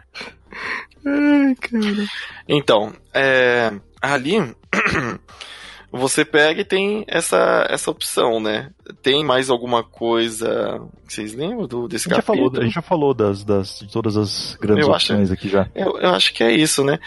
Ai, 1.07 1.55
cara. 1.55 2.07
Então, 2.48 2.93
é, 3.15 3.73
ali 4.02 4.39
você 5.93 6.24
pega 6.24 6.61
e 6.61 6.65
tem 6.65 7.05
essa, 7.09 7.66
essa 7.70 7.90
opção, 7.90 8.40
né? 8.40 8.70
Tem 9.02 9.24
mais 9.24 9.51
alguma 9.51 9.82
coisa 9.85 10.81
que 11.07 11.15
vocês 11.15 11.32
lembram 11.35 11.66
do, 11.66 11.85
A 11.85 11.89
desse 11.89 12.05
gente 12.05 12.16
já 12.16 12.23
falou, 12.23 12.44
capítulo? 12.44 12.62
a 12.62 12.65
gente 12.66 12.74
já 12.74 12.82
falou 12.82 13.15
das, 13.15 13.44
das, 13.44 13.78
de 13.81 13.89
todas 13.93 14.16
as 14.16 14.57
grandes 14.61 14.86
Eu 14.86 14.94
acho- 14.94 15.12
opções 15.12 15.31
aqui 15.31 15.48
já. 15.48 15.69
Eu, 15.74 15.97
eu 15.98 16.11
acho 16.11 16.32
que 16.35 16.43
é 16.43 16.51
isso, 16.52 16.82
né? 16.85 16.98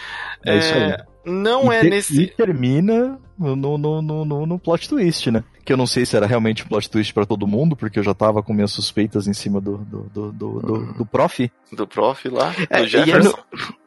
É 0.44 0.56
isso 0.58 0.74
aí. 0.74 0.96
Não 1.24 1.72
e 1.72 1.76
é 1.76 1.82
nesse. 1.84 2.22
E 2.22 2.26
termina 2.26 3.18
no, 3.38 3.56
no, 3.56 3.78
no, 3.78 4.24
no, 4.24 4.46
no 4.46 4.58
plot 4.58 4.88
twist, 4.88 5.30
né? 5.30 5.42
Que 5.64 5.72
eu 5.72 5.76
não 5.76 5.86
sei 5.86 6.04
se 6.04 6.16
era 6.16 6.26
realmente 6.26 6.62
um 6.62 6.66
plot 6.66 6.88
twist 6.90 7.12
pra 7.14 7.24
todo 7.24 7.46
mundo, 7.46 7.74
porque 7.74 7.98
eu 7.98 8.02
já 8.02 8.12
tava 8.14 8.42
com 8.42 8.52
minhas 8.52 8.70
suspeitas 8.72 9.26
em 9.26 9.32
cima 9.32 9.60
do, 9.60 9.78
do, 9.78 10.02
do, 10.12 10.32
do, 10.32 10.60
do, 10.60 10.92
do 10.94 11.06
prof. 11.06 11.50
Do 11.72 11.86
prof 11.86 12.28
lá, 12.28 12.54
É, 12.68 12.78
do 12.80 12.84
e 12.84 12.88
Jefferson. 12.88 13.38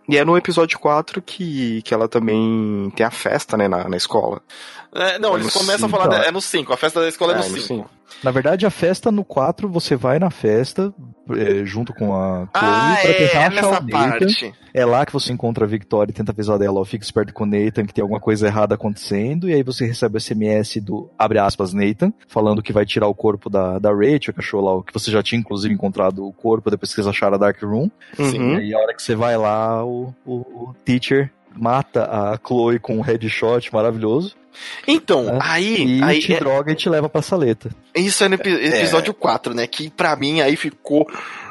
E 0.10 0.18
é 0.18 0.24
no 0.24 0.38
episódio 0.38 0.80
4 0.80 1.22
que, 1.22 1.82
que 1.84 1.94
ela 1.94 2.08
também 2.08 2.92
tem 2.96 3.06
a 3.06 3.12
festa, 3.12 3.58
né, 3.58 3.68
na, 3.68 3.90
na 3.90 3.98
escola. 3.98 4.42
É, 4.96 5.20
não, 5.20 5.32
É 5.34 5.40
eles 5.42 5.48
no 5.48 5.52
começam 5.52 5.74
a 5.88 5.90
cinco, 5.90 5.90
falar. 5.92 6.06
ó. 6.06 6.08
da- 6.08 6.26
É 6.26 6.32
no 6.32 6.42
5, 6.42 6.74
a 6.74 6.78
festa 6.78 7.02
da 7.02 7.10
escola 7.10 7.34
é, 7.34 7.36
É, 7.36 7.38
no 7.40 7.44
no 7.44 7.50
5. 7.56 7.68
cinco. 7.68 7.90
Na 8.24 8.32
verdade, 8.32 8.66
a 8.66 8.70
festa 8.70 9.12
no 9.12 9.26
4, 9.26 9.68
você 9.70 9.96
vai 9.98 10.18
na 10.18 10.30
festa 10.32 10.94
é, 11.36 11.66
junto 11.66 11.94
com 11.94 12.16
a 12.16 12.48
Chloe 12.48 12.49
Ah, 12.54 12.98
pra 13.02 13.10
é, 13.10 13.14
tentar 13.14 13.40
é 13.40 13.45
achar 13.48 13.82
o 13.82 13.86
Nathan. 13.86 14.54
É 14.74 14.86
lá 14.86 15.06
que 15.06 15.14
você 15.14 15.34
encontra 15.34 15.66
a 15.66 15.68
Victoria 15.68 16.12
e 16.12 16.14
tenta 16.14 16.32
avisar 16.32 16.60
dela, 16.60 16.80
ó, 16.80 16.86
fica 16.86 17.04
esperto 17.04 17.34
com 17.34 17.44
o 17.44 17.48
Nathan, 17.48 17.86
que 17.86 17.94
tem 17.94 18.02
alguma 18.02 18.20
coisa 18.20 18.48
errada 18.48 18.76
acontecendo, 18.76 19.49
e 19.49 19.54
aí 19.54 19.64
você 19.64 19.86
recebe 19.86 20.18
o 20.18 20.22
SMS 20.22 20.78
do, 20.82 21.10
abre 21.18 21.40
aspas, 21.40 21.74
Nathan, 21.74 22.14
falando 22.28 22.62
que 22.62 22.72
vai 22.72 22.86
tirar 22.86 23.08
o 23.08 23.16
corpo 23.16 23.49
da, 23.49 23.80
da 23.80 23.90
Rachel, 23.90 24.34
que 24.34 24.40
achou 24.40 24.62
lá, 24.62 24.76
o 24.76 24.84
que 24.84 24.94
você 24.94 25.10
já 25.10 25.24
tinha 25.24 25.40
inclusive 25.40 25.74
encontrado 25.74 26.28
o 26.28 26.34
corpo 26.34 26.70
depois 26.70 26.94
que 26.94 26.99
eles 26.99 27.08
acharam 27.08 27.36
a 27.36 27.40
Dark 27.40 27.62
Room. 27.64 27.90
Sim. 28.14 28.40
Uhum. 28.40 28.54
E 28.54 28.58
aí 28.58 28.74
a 28.74 28.80
hora 28.80 28.94
que 28.94 29.02
você 29.02 29.16
vai 29.16 29.36
lá, 29.38 29.84
o, 29.84 30.14
o, 30.26 30.36
o 30.36 30.76
teacher 30.86 31.32
mata 31.58 32.04
a 32.06 32.38
Chloe 32.46 32.80
com 32.80 32.98
um 32.98 33.02
headshot 33.02 33.72
maravilhoso, 33.74 34.36
Então, 34.88 35.30
É. 35.30 35.40
aí, 35.42 36.00
e 36.00 36.04
aí 36.04 36.20
te 36.20 36.34
é- 36.34 36.40
droga 36.40 36.72
e 36.72 36.76
te 36.76 36.90
leva 36.90 37.08
pra 37.08 37.22
saleta. 37.22 37.70
isso 37.96 38.24
é 38.24 38.28
no 38.28 38.34
epi- 38.36 38.50
episódio 38.50 39.14
4, 39.14 39.54
né? 39.54 39.68
Que 39.68 39.88
pra 39.90 40.16
mim 40.16 40.42
aí 40.42 40.56
ficou 40.56 41.08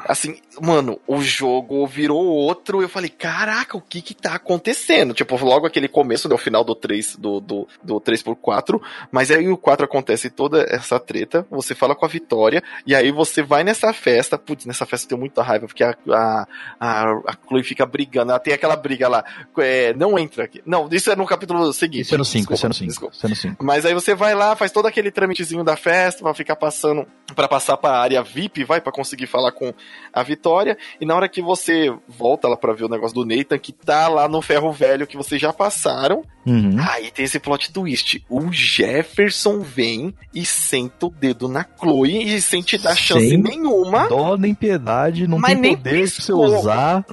assim, 0.07 0.39
mano, 0.61 0.99
o 1.07 1.21
jogo 1.21 1.85
virou 1.85 2.25
outro. 2.25 2.81
Eu 2.81 2.89
falei, 2.89 3.09
caraca, 3.09 3.77
o 3.77 3.81
que 3.81 4.01
que 4.01 4.13
tá 4.13 4.35
acontecendo? 4.35 5.13
Tipo, 5.13 5.35
logo 5.43 5.67
aquele 5.67 5.87
começo, 5.87 6.27
né, 6.27 6.35
o 6.35 6.37
final 6.37 6.63
do 6.63 6.73
3, 6.73 7.17
do, 7.17 7.39
do, 7.39 7.67
do 7.83 8.01
3x4, 8.01 8.81
mas 9.11 9.29
aí 9.31 9.47
o 9.49 9.57
4 9.57 9.85
acontece 9.85 10.29
toda 10.29 10.65
essa 10.69 10.99
treta, 10.99 11.45
você 11.49 11.75
fala 11.75 11.95
com 11.95 12.05
a 12.05 12.09
Vitória, 12.09 12.63
e 12.85 12.95
aí 12.95 13.11
você 13.11 13.41
vai 13.41 13.63
nessa 13.63 13.93
festa, 13.93 14.37
putz, 14.37 14.65
nessa 14.65 14.85
festa 14.85 15.05
eu 15.05 15.09
tenho 15.09 15.19
muita 15.19 15.43
raiva, 15.43 15.67
porque 15.67 15.83
a, 15.83 15.95
a, 16.09 16.47
a, 16.79 17.03
a 17.27 17.37
Chloe 17.47 17.63
fica 17.63 17.85
brigando, 17.85 18.31
ela 18.31 18.39
tem 18.39 18.53
aquela 18.53 18.75
briga 18.75 19.07
lá, 19.07 19.23
é, 19.59 19.93
não 19.93 20.17
entra 20.17 20.45
aqui. 20.45 20.61
Não, 20.65 20.87
isso 20.91 21.11
é 21.11 21.15
no 21.15 21.25
capítulo 21.25 21.71
seguinte. 21.73 22.05
Isso 22.05 22.15
é 22.15 22.17
no 22.17 22.25
5, 22.25 22.53
isso 22.53 22.65
é 22.65 22.69
no 22.69 22.73
Desculpa, 22.73 22.77
5. 22.77 22.87
desculpa. 22.87 23.15
Isso 23.15 23.25
é 23.25 23.29
no 23.29 23.35
5. 23.35 23.65
Mas 23.65 23.85
aí 23.85 23.93
você 23.93 24.15
vai 24.15 24.33
lá, 24.33 24.55
faz 24.55 24.71
todo 24.71 24.87
aquele 24.87 25.11
trâmitezinho 25.11 25.63
da 25.63 25.75
festa, 25.75 26.23
vai 26.23 26.33
ficar 26.33 26.55
passando 26.55 27.05
pra 27.35 27.47
passar 27.47 27.77
pra 27.77 27.99
área 27.99 28.23
VIP, 28.23 28.63
vai 28.63 28.79
pra 28.81 28.91
conseguir 28.91 29.27
falar 29.27 29.51
com 29.51 29.73
a 30.13 30.23
Vitória. 30.23 30.77
E 30.99 31.05
na 31.05 31.15
hora 31.15 31.29
que 31.29 31.41
você 31.41 31.93
volta 32.07 32.47
lá 32.47 32.57
pra 32.57 32.73
ver 32.73 32.85
o 32.85 32.89
negócio 32.89 33.15
do 33.15 33.25
Nathan, 33.25 33.57
que 33.57 33.71
tá 33.71 34.07
lá 34.07 34.27
no 34.27 34.41
ferro 34.41 34.71
velho 34.71 35.05
que 35.07 35.17
vocês 35.17 35.41
já 35.41 35.51
passaram, 35.53 36.23
Uhum. 36.45 36.77
aí 36.89 37.11
tem 37.11 37.25
esse 37.25 37.39
plot 37.39 37.71
twist. 37.73 38.23
O 38.29 38.51
Jefferson 38.51 39.59
vem 39.59 40.13
e 40.33 40.45
senta 40.45 41.05
o 41.07 41.09
dedo 41.09 41.47
na 41.47 41.65
Chloe 41.79 42.35
e 42.35 42.41
sem 42.41 42.61
te 42.61 42.77
dar 42.77 42.95
chance 42.95 43.27
Sem 43.29 43.37
nenhuma. 43.37 44.07
Dó 44.07 44.37
nem 44.37 44.53
piedade, 44.55 45.27
não 45.27 45.37
Mas 45.39 45.53
tem 45.53 45.61
nem 45.61 45.75
poder 45.75 45.89
pra 45.89 46.07
você 46.07 46.15
piscou. 46.15 46.45
usar. 46.59 47.05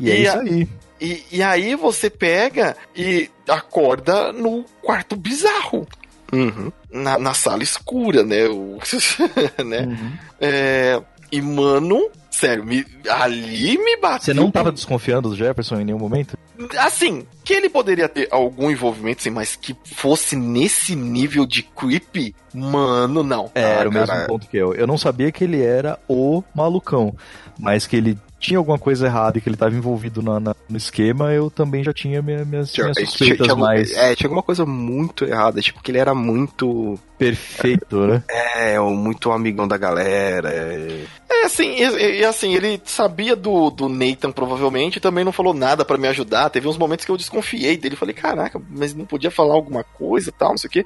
E 0.00 0.10
é 0.10 0.18
E 0.18 0.22
isso 0.24 0.36
a- 0.36 0.40
aí. 0.40 0.68
E, 1.00 1.22
e 1.32 1.42
aí 1.42 1.74
você 1.74 2.08
pega 2.08 2.74
e 2.96 3.28
acorda 3.48 4.32
no 4.32 4.64
quarto 4.82 5.14
bizarro. 5.16 5.86
Uhum. 6.32 6.72
Na, 6.90 7.18
na 7.18 7.34
sala 7.34 7.62
escura, 7.62 8.22
né? 8.22 8.46
O, 8.46 8.78
né? 9.64 9.80
Uhum. 9.82 10.12
É, 10.40 11.00
e, 11.30 11.40
mano, 11.42 12.08
sério, 12.30 12.64
me- 12.64 12.84
ali 13.08 13.76
me 13.78 13.96
bateu. 13.98 14.24
Você 14.26 14.34
não 14.34 14.50
tava 14.50 14.70
desconfiando 14.72 15.28
do 15.30 15.36
Jefferson 15.36 15.80
em 15.80 15.84
nenhum 15.84 15.98
momento? 15.98 16.36
Assim, 16.78 17.26
que 17.44 17.52
ele 17.52 17.68
poderia 17.68 18.08
ter 18.08 18.28
algum 18.30 18.70
envolvimento, 18.70 19.22
sim, 19.22 19.30
mas 19.30 19.56
que 19.56 19.76
fosse 19.84 20.34
nesse 20.36 20.96
nível 20.96 21.44
de 21.46 21.62
creepy, 21.62 22.34
mano, 22.54 23.22
não. 23.22 23.50
É, 23.54 23.62
Ah, 23.64 23.68
era 23.80 23.88
o 23.88 23.92
mesmo 23.92 24.06
cara. 24.06 24.26
ponto 24.26 24.46
que 24.48 24.56
eu. 24.56 24.72
Eu 24.74 24.86
não 24.86 24.96
sabia 24.96 25.30
que 25.30 25.44
ele 25.44 25.60
era 25.62 25.98
o 26.08 26.42
malucão, 26.54 27.14
mas 27.58 27.86
que 27.86 27.96
ele 27.96 28.18
tinha 28.46 28.58
alguma 28.58 28.78
coisa 28.78 29.06
errada 29.06 29.38
e 29.38 29.40
que 29.40 29.48
ele 29.48 29.56
estava 29.56 29.74
envolvido 29.74 30.22
na- 30.22 30.38
na- 30.40 30.56
no 30.68 30.76
esquema, 30.76 31.32
eu 31.32 31.50
também 31.50 31.82
já 31.84 31.92
tinha 31.92 32.22
minha- 32.22 32.44
minhas, 32.44 32.72
Tinha, 32.72 32.84
minhas 32.84 32.96
tinha- 32.96 33.06
suspeitas 33.08 33.46
tinha- 33.46 33.56
mais 33.56 33.92
é, 33.96 34.14
tinha 34.14 34.26
alguma 34.28 34.42
coisa 34.42 34.64
muito 34.64 35.24
errada, 35.24 35.60
tipo, 35.60 35.82
que 35.82 35.90
ele 35.90 35.98
era 35.98 36.14
muito. 36.14 36.98
perfeito, 37.18 37.98
né? 38.06 38.22
É, 38.28 38.78
muito 38.78 39.32
amigão 39.32 39.66
da 39.66 39.76
galera. 39.78 40.50
é. 40.50 41.04
Assim, 41.46 41.70
e, 41.76 42.18
e 42.20 42.24
assim, 42.24 42.54
ele 42.54 42.80
sabia 42.84 43.36
do, 43.36 43.70
do 43.70 43.88
Nathan, 43.88 44.32
provavelmente, 44.32 44.96
e 44.96 45.00
também 45.00 45.24
não 45.24 45.32
falou 45.32 45.54
nada 45.54 45.84
pra 45.84 45.96
me 45.96 46.08
ajudar. 46.08 46.50
Teve 46.50 46.66
uns 46.68 46.76
momentos 46.76 47.04
que 47.04 47.10
eu 47.10 47.16
desconfiei 47.16 47.76
dele. 47.76 47.94
Falei, 47.96 48.14
caraca, 48.14 48.60
mas 48.70 48.94
não 48.94 49.06
podia 49.06 49.30
falar 49.30 49.54
alguma 49.54 49.84
coisa 49.84 50.28
e 50.28 50.32
tal, 50.32 50.50
não 50.50 50.58
sei 50.58 50.68
o 50.68 50.70
quê. 50.70 50.84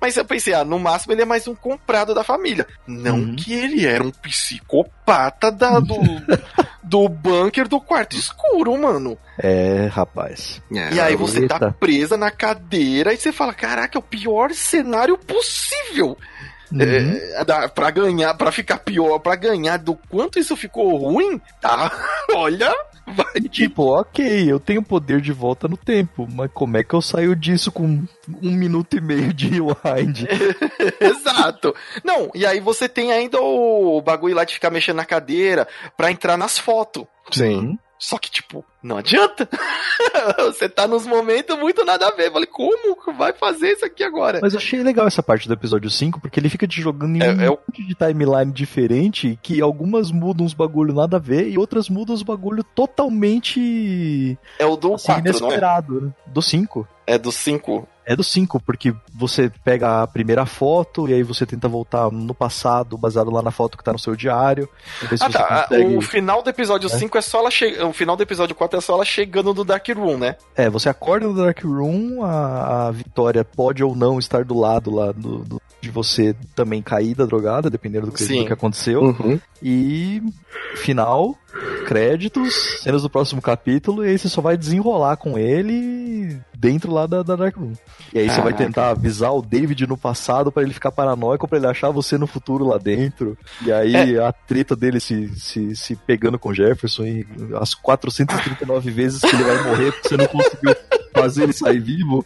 Mas 0.00 0.16
eu 0.16 0.24
pensei, 0.24 0.54
ah, 0.54 0.64
no 0.64 0.78
máximo 0.78 1.12
ele 1.12 1.22
é 1.22 1.26
mais 1.26 1.46
um 1.46 1.54
comprado 1.54 2.14
da 2.14 2.24
família. 2.24 2.66
Não 2.86 3.18
Uhum. 3.18 3.36
que 3.36 3.52
ele 3.52 3.84
era 3.86 4.02
um 4.02 4.10
psicopata 4.10 5.50
da, 5.52 5.78
do, 5.80 5.98
do 6.82 7.08
bunker 7.08 7.68
do 7.68 7.80
quarto 7.80 8.16
escuro, 8.16 8.76
mano. 8.78 9.16
É, 9.38 9.88
rapaz. 9.92 10.60
É, 10.74 10.94
E 10.94 11.00
aí 11.00 11.16
você 11.16 11.46
tá 11.46 11.70
presa 11.72 12.16
na 12.16 12.30
cadeira 12.30 13.12
e 13.12 13.16
você 13.16 13.30
fala, 13.32 13.52
caraca, 13.52 13.98
é 13.98 14.00
o 14.00 14.02
pior 14.02 14.52
cenário 14.52 15.16
possível. 15.18 16.16
Uhum. 16.72 16.80
É, 16.82 17.44
dá- 17.44 17.68
pra 17.68 17.90
ganhar, 17.90 18.34
pra 18.34 18.52
ficar 18.52 18.78
pior, 18.78 19.18
pra 19.20 19.34
ganhar 19.36 19.78
do 19.78 19.94
quanto 19.94 20.38
isso 20.38 20.56
ficou 20.56 20.96
ruim, 20.96 21.40
tá? 21.60 21.90
Olha, 22.34 22.72
vai 23.06 23.40
de 23.40 23.48
Tipo, 23.48 23.98
ok, 23.98 24.50
eu 24.50 24.60
tenho 24.60 24.82
poder 24.82 25.20
de 25.20 25.32
volta 25.32 25.66
no 25.66 25.76
tempo, 25.76 26.28
mas 26.30 26.50
como 26.52 26.76
é 26.76 26.84
que 26.84 26.94
eu 26.94 27.00
saio 27.00 27.34
disso 27.34 27.72
com 27.72 28.02
um 28.42 28.50
minuto 28.52 28.96
e 28.96 29.00
meio 29.00 29.32
de 29.32 29.48
rewind? 29.48 30.26
Exato. 31.00 31.74
Não, 32.04 32.30
e 32.34 32.44
aí 32.46 32.60
você 32.60 32.88
tem 32.88 33.12
ainda 33.12 33.40
o 33.40 34.00
bagulho 34.02 34.34
lá 34.34 34.44
de 34.44 34.54
ficar 34.54 34.70
mexendo 34.70 34.96
na 34.96 35.04
cadeira 35.04 35.66
pra 35.96 36.10
entrar 36.10 36.36
nas 36.36 36.58
fotos. 36.58 37.04
Sim. 37.30 37.78
Só 37.98 38.16
que, 38.16 38.30
tipo, 38.30 38.64
não 38.82 38.96
adianta. 38.96 39.48
você 40.38 40.68
tá 40.68 40.86
nos 40.86 41.04
momentos 41.06 41.58
muito 41.58 41.84
nada 41.84 42.06
a 42.06 42.10
ver. 42.14 42.28
Eu 42.28 42.32
falei, 42.32 42.46
como 42.46 42.96
vai 43.16 43.32
fazer 43.32 43.72
isso 43.72 43.84
aqui 43.84 44.04
agora? 44.04 44.38
Mas 44.40 44.54
eu 44.54 44.58
achei 44.58 44.82
legal 44.82 45.06
essa 45.06 45.22
parte 45.22 45.48
do 45.48 45.54
episódio 45.54 45.90
5, 45.90 46.20
porque 46.20 46.38
ele 46.38 46.48
fica 46.48 46.66
te 46.66 46.80
jogando 46.80 47.16
em 47.16 47.22
É- 47.22 47.32
um 47.32 47.40
é 47.42 47.48
monte 47.48 47.84
de 47.86 47.94
timeline 47.94 48.52
diferente, 48.52 49.38
que 49.42 49.60
algumas 49.60 50.10
mudam 50.12 50.46
os 50.46 50.54
bagulho 50.54 50.94
nada 50.94 51.16
a 51.16 51.20
ver, 51.20 51.48
e 51.48 51.58
outras 51.58 51.88
mudam 51.88 52.14
os 52.14 52.22
bagulho 52.22 52.62
totalmente 52.62 54.38
É 54.58 54.66
o 54.66 54.76
do 54.76 54.94
assim, 54.94 55.06
4, 55.06 55.22
não 55.22 55.28
é? 55.28 55.30
inesperado. 55.30 56.00
né? 56.00 56.10
Do 56.26 56.42
5. 56.42 56.88
É 57.06 57.18
do 57.18 57.32
5. 57.32 57.88
É 58.10 58.16
do 58.16 58.24
5, 58.24 58.58
porque 58.60 58.94
você 59.14 59.52
pega 59.62 60.02
a 60.02 60.06
primeira 60.06 60.46
foto 60.46 61.06
e 61.08 61.12
aí 61.12 61.22
você 61.22 61.44
tenta 61.44 61.68
voltar 61.68 62.10
no 62.10 62.32
passado, 62.32 62.96
baseado 62.96 63.30
lá 63.30 63.42
na 63.42 63.50
foto 63.50 63.76
que 63.76 63.84
tá 63.84 63.92
no 63.92 63.98
seu 63.98 64.16
diário. 64.16 64.66
Ah, 65.20 65.28
tá. 65.30 65.66
consegue- 65.68 65.96
O 65.96 66.00
final 66.00 66.42
do 66.42 66.48
episódio 66.48 66.88
5 66.88 67.18
é 67.18 67.20
só 67.20 67.40
ela 67.40 67.50
che... 67.50 67.66
O 67.82 67.92
final 67.92 68.16
do 68.16 68.22
episódio 68.22 68.54
4 68.56 68.78
é 68.78 68.80
só 68.80 68.94
ela 68.94 69.04
chegando 69.04 69.52
no 69.52 69.62
Dark 69.62 69.86
Room, 69.94 70.16
né? 70.16 70.36
É, 70.56 70.70
você 70.70 70.88
acorda 70.88 71.26
no 71.28 71.34
Dark 71.34 71.62
Room, 71.62 72.24
a, 72.24 72.86
a 72.86 72.90
Vitória 72.90 73.44
pode 73.44 73.84
ou 73.84 73.94
não 73.94 74.18
estar 74.18 74.42
do 74.42 74.58
lado 74.58 74.90
lá 74.90 75.12
do, 75.12 75.40
do- 75.44 75.62
de 75.80 75.90
você 75.90 76.34
também 76.56 76.80
caída, 76.82 77.26
drogada, 77.26 77.68
dependendo 77.70 78.06
do 78.06 78.12
que, 78.12 78.24
do 78.40 78.46
que 78.46 78.52
aconteceu. 78.52 79.00
Uhum. 79.02 79.38
E 79.62 80.20
final, 80.76 81.36
créditos, 81.86 82.80
cenas 82.82 83.02
do 83.02 83.10
próximo 83.10 83.40
capítulo, 83.40 84.04
e 84.04 84.08
aí 84.08 84.18
você 84.18 84.28
só 84.28 84.40
vai 84.40 84.56
desenrolar 84.56 85.16
com 85.16 85.38
ele 85.38 86.38
dentro 86.56 86.92
lá 86.92 87.06
da, 87.06 87.22
da 87.22 87.36
Dark 87.36 87.56
Room. 87.56 87.72
E 88.12 88.18
aí 88.18 88.30
você 88.30 88.40
vai 88.40 88.52
tentar 88.52 88.90
avisar 88.90 89.34
o 89.34 89.42
David 89.42 89.86
no 89.86 89.96
passado 89.96 90.50
pra 90.50 90.62
ele 90.62 90.72
ficar 90.72 90.90
paranoico, 90.90 91.46
pra 91.46 91.58
ele 91.58 91.66
achar 91.66 91.90
você 91.90 92.16
no 92.16 92.26
futuro 92.26 92.66
lá 92.66 92.78
dentro. 92.78 93.36
E 93.64 93.72
aí 93.72 94.18
a 94.18 94.32
treta 94.32 94.74
dele 94.74 95.00
se, 95.00 95.28
se, 95.38 95.76
se 95.76 95.96
pegando 95.96 96.38
com 96.38 96.50
o 96.50 96.54
Jefferson 96.54 97.04
e 97.04 97.26
as 97.60 97.74
439 97.74 98.90
vezes 98.90 99.20
que 99.20 99.34
ele 99.34 99.44
vai 99.44 99.62
morrer 99.64 99.92
porque 99.92 100.08
você 100.08 100.16
não 100.16 100.26
conseguiu 100.26 100.76
fazer 101.12 101.42
ele 101.44 101.52
sair 101.52 101.80
vivo. 101.80 102.24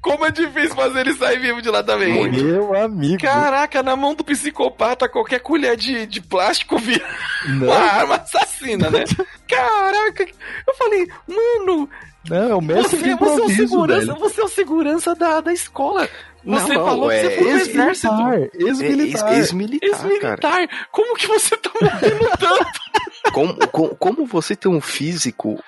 Como 0.00 0.24
é 0.26 0.30
difícil 0.30 0.74
fazer 0.74 1.00
ele 1.00 1.14
sair 1.14 1.38
vivo 1.38 1.60
de 1.62 1.68
lá 1.70 1.82
também. 1.82 2.30
Meu 2.30 2.74
amigo. 2.76 3.22
Caraca, 3.22 3.82
na 3.82 3.94
mão 3.96 4.14
do 4.14 4.24
psicopata, 4.24 5.08
qualquer 5.08 5.40
colher 5.40 5.76
de, 5.76 6.06
de 6.06 6.20
plástico 6.20 6.78
vira 6.78 7.04
Não, 7.46 7.66
uma 7.66 7.76
arma 7.76 8.14
assassina, 8.16 8.90
né? 8.90 9.04
Caraca, 9.48 10.26
eu 10.66 10.74
falei, 10.74 11.06
mano, 11.26 11.88
não, 12.28 12.50
é 12.50 12.54
o 12.54 12.60
mestre 12.60 12.96
você, 12.98 13.02
de 13.08 13.14
você 13.16 13.40
é 13.40 13.44
o 13.44 13.48
segurança, 13.50 14.06
velho. 14.06 14.18
você 14.18 14.40
é 14.40 14.44
o 14.44 14.48
segurança 14.48 15.14
da, 15.14 15.40
da 15.40 15.52
escola. 15.52 16.08
Você 16.44 16.74
Não, 16.74 16.84
falou 16.86 17.08
que 17.08 17.14
é 17.14 17.22
você 17.22 17.30
foi 17.36 17.44
pro 17.44 17.50
exército. 17.60 18.08
Ex-militar, 18.08 18.50
ex-militar. 18.54 19.32
ex- 19.32 19.38
Ex-militar. 19.38 19.88
Ex-militar. 19.90 20.68
Como 20.90 21.14
que 21.16 21.26
você 21.28 21.56
tá 21.56 21.70
morrendo 21.80 22.28
tanto 22.38 22.80
Como, 23.32 23.54
como, 23.68 23.94
como 23.96 24.26
você 24.26 24.54
tem 24.54 24.70
um 24.70 24.80
físico 24.80 25.62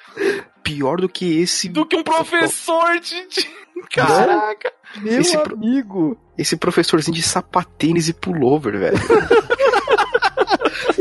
pior 0.63 1.01
do 1.01 1.09
que 1.09 1.41
esse, 1.41 1.69
do 1.69 1.87
que 1.87 1.97
um 1.97 2.03
professor 2.03 2.99
de. 3.01 3.27
de- 3.29 3.65
Caraca. 3.91 4.73
Meu 4.99 5.21
Esse 5.21 5.37
pro- 5.39 5.57
amigo. 5.57 6.17
esse 6.39 6.57
professorzinho 6.57 7.15
de 7.15 7.23
sapatênis 7.23 8.09
e 8.09 8.13
pullover, 8.13 8.79
velho? 8.79 8.97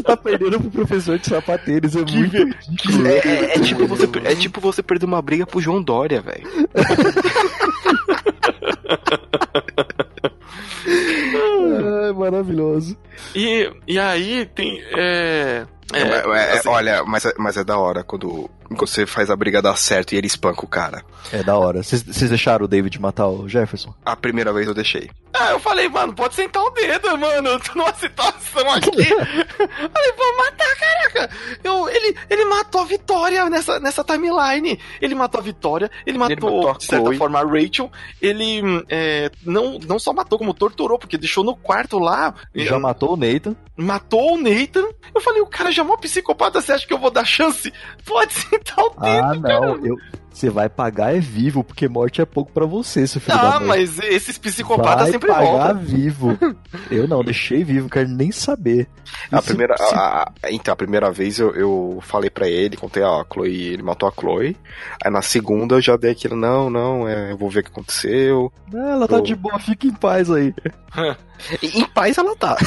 tá 0.03 0.17
perdendo 0.17 0.59
pro 0.59 0.71
professor 0.71 1.17
de 1.17 1.27
sapateiros, 1.29 1.95
é 1.95 2.03
Que 2.03 2.17
muito 2.17 2.35
ridículo. 2.37 3.07
É, 3.07 3.17
é- 3.19 3.55
é 3.55 3.59
tipo 3.59 3.85
você, 3.87 4.09
é 4.25 4.35
tipo 4.35 4.59
você 4.59 4.83
perder 4.83 5.05
uma 5.05 5.21
briga 5.21 5.45
pro 5.45 5.61
João 5.61 5.81
Dória, 5.83 6.21
velho. 6.21 6.47
É 10.85 12.11
maravilhoso. 12.13 12.97
E, 13.35 13.71
e 13.87 13.99
aí 13.99 14.45
tem. 14.45 14.81
É, 14.97 15.65
é, 15.91 15.99
É, 15.99 16.37
é, 16.37 16.53
assim, 16.53 16.69
olha, 16.69 17.03
mas 17.03 17.25
é, 17.25 17.33
mas 17.37 17.57
é 17.57 17.63
da 17.63 17.77
hora 17.77 18.03
quando, 18.03 18.49
quando 18.62 18.62
você 18.79 19.05
faz 19.05 19.29
a 19.29 19.35
briga 19.35 19.61
dar 19.61 19.75
certo 19.77 20.13
e 20.13 20.17
ele 20.17 20.27
espanca 20.27 20.63
o 20.63 20.67
cara. 20.67 21.03
É 21.31 21.43
da 21.43 21.57
hora. 21.57 21.81
Vocês 21.83 22.03
deixaram 22.03 22.65
o 22.65 22.67
David 22.67 22.99
matar 22.99 23.27
o 23.27 23.47
Jefferson? 23.47 23.93
A 24.05 24.15
primeira 24.15 24.51
vez 24.53 24.67
eu 24.67 24.73
deixei. 24.73 25.09
Ah, 25.33 25.51
eu 25.51 25.59
falei, 25.59 25.89
mano, 25.89 26.13
pode 26.13 26.35
sentar 26.35 26.63
o 26.63 26.69
dedo, 26.69 27.17
mano. 27.17 27.49
Eu 27.49 27.59
tô 27.59 27.73
numa 27.75 27.93
situação 27.93 28.69
aqui. 28.71 28.91
falei, 29.07 30.13
vou 30.15 30.37
matar, 30.37 30.75
caraca. 30.77 31.29
Eu, 31.63 31.89
ele, 31.89 32.15
ele 32.29 32.45
matou 32.45 32.81
a 32.81 32.85
Vitória 32.85 33.49
nessa, 33.49 33.79
nessa 33.79 34.03
timeline. 34.03 34.79
Ele 35.01 35.15
matou 35.15 35.39
a 35.39 35.43
Vitória, 35.43 35.89
ele 36.05 36.17
matou, 36.17 36.51
matou 36.51 36.69
a 36.69 36.73
de 36.77 36.85
certa 36.85 37.05
Chloe. 37.05 37.17
forma, 37.17 37.39
a 37.39 37.43
Rachel. 37.43 37.91
Ele 38.21 38.61
é, 38.89 39.31
não, 39.43 39.79
não 39.79 39.97
só 39.97 40.13
matou, 40.13 40.37
como 40.37 40.53
torturou, 40.53 40.99
porque 40.99 41.17
deixou 41.17 41.43
no 41.43 41.55
quarto 41.55 41.97
lá. 41.97 42.35
Já 42.55 42.77
matou 42.77 43.13
o 43.13 43.17
Nathan. 43.17 43.55
matou 43.75 44.35
o 44.35 44.37
Nathan. 44.37 44.85
Eu 45.15 45.21
falei, 45.21 45.41
o 45.41 45.47
cara 45.47 45.71
já 45.71 45.81
é 45.81 45.85
mó 45.85 45.97
psicopata, 45.97 46.61
você 46.61 46.73
acha 46.73 46.85
que 46.85 46.93
eu 46.93 46.99
vou 46.99 47.09
dar 47.11 47.25
chance? 47.25 47.73
Pode 48.05 48.33
sentar 48.33 48.62
dedo. 48.63 48.93
Ah, 48.97 49.35
não. 49.35 49.85
Eu... 49.85 49.97
Você 50.33 50.49
vai 50.49 50.67
pagar 50.67 51.15
é 51.15 51.19
vivo, 51.19 51.63
porque 51.63 51.87
morte 51.87 52.21
é 52.21 52.25
pouco 52.25 52.51
pra 52.51 52.65
você, 52.65 53.05
seu 53.05 53.21
filho 53.21 53.37
da 53.37 53.55
Ah, 53.55 53.59
mãe. 53.59 53.67
mas 53.67 53.99
esses 53.99 54.35
psicopatas 54.37 55.03
vai 55.03 55.11
sempre 55.11 55.27
pagar 55.29 55.73
voltam. 55.73 55.77
vivo. 55.77 56.37
Eu 56.89 57.07
não, 57.07 57.23
deixei 57.23 57.63
vivo, 57.63 57.87
quero 57.87 58.09
nem 58.09 58.31
saber. 58.31 58.87
A 59.31 59.37
Isso- 59.37 59.45
primeira, 59.47 59.77
se- 59.77 59.93
a- 59.95 60.31
a- 60.43 60.51
então, 60.51 60.73
a 60.73 60.77
primeira 60.77 61.11
vez 61.11 61.37
eu, 61.39 61.53
eu 61.55 61.99
falei 62.01 62.29
pra 62.31 62.47
ele, 62.49 62.75
contei 62.75 63.03
a 63.03 63.23
Chloe, 63.31 63.67
ele 63.73 63.83
matou 63.83 64.09
a 64.09 64.11
Chloe. 64.11 64.57
Aí 65.03 65.11
na 65.11 65.21
segunda 65.21 65.75
eu 65.75 65.81
já 65.81 65.95
dei 65.95 66.11
aquilo, 66.11 66.35
não, 66.35 66.67
não, 66.69 67.07
é, 67.07 67.31
eu 67.31 67.37
vou 67.37 67.49
ver 67.49 67.59
o 67.59 67.63
que 67.63 67.69
aconteceu. 67.69 68.51
Ah, 68.73 68.89
ela 68.91 69.07
tá 69.07 69.17
Eu- 69.17 69.21
de 69.21 69.35
boa, 69.35 69.59
fica 69.59 69.85
em 69.85 69.93
paz 69.93 70.31
aí. 70.31 70.53
Em 71.61 71.83
paz 71.87 72.17
ela 72.17 72.33
tá. 72.37 72.55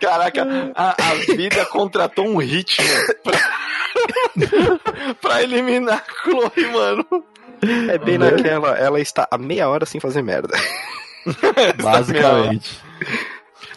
Caraca, 0.00 0.46
a, 0.74 0.90
a 0.90 1.14
vida 1.34 1.64
contratou 1.66 2.26
um 2.28 2.36
ritmo 2.38 2.86
pra, 3.24 3.38
pra 5.20 5.42
eliminar 5.42 6.04
a 6.06 6.22
Chloe, 6.22 6.72
mano. 6.72 7.24
É 7.90 7.98
bem 7.98 8.18
naquela, 8.18 8.76
ela 8.78 9.00
está 9.00 9.26
a 9.30 9.38
meia 9.38 9.68
hora 9.68 9.84
sem 9.84 10.00
fazer 10.00 10.22
merda. 10.22 10.56
Basicamente. 11.82 12.80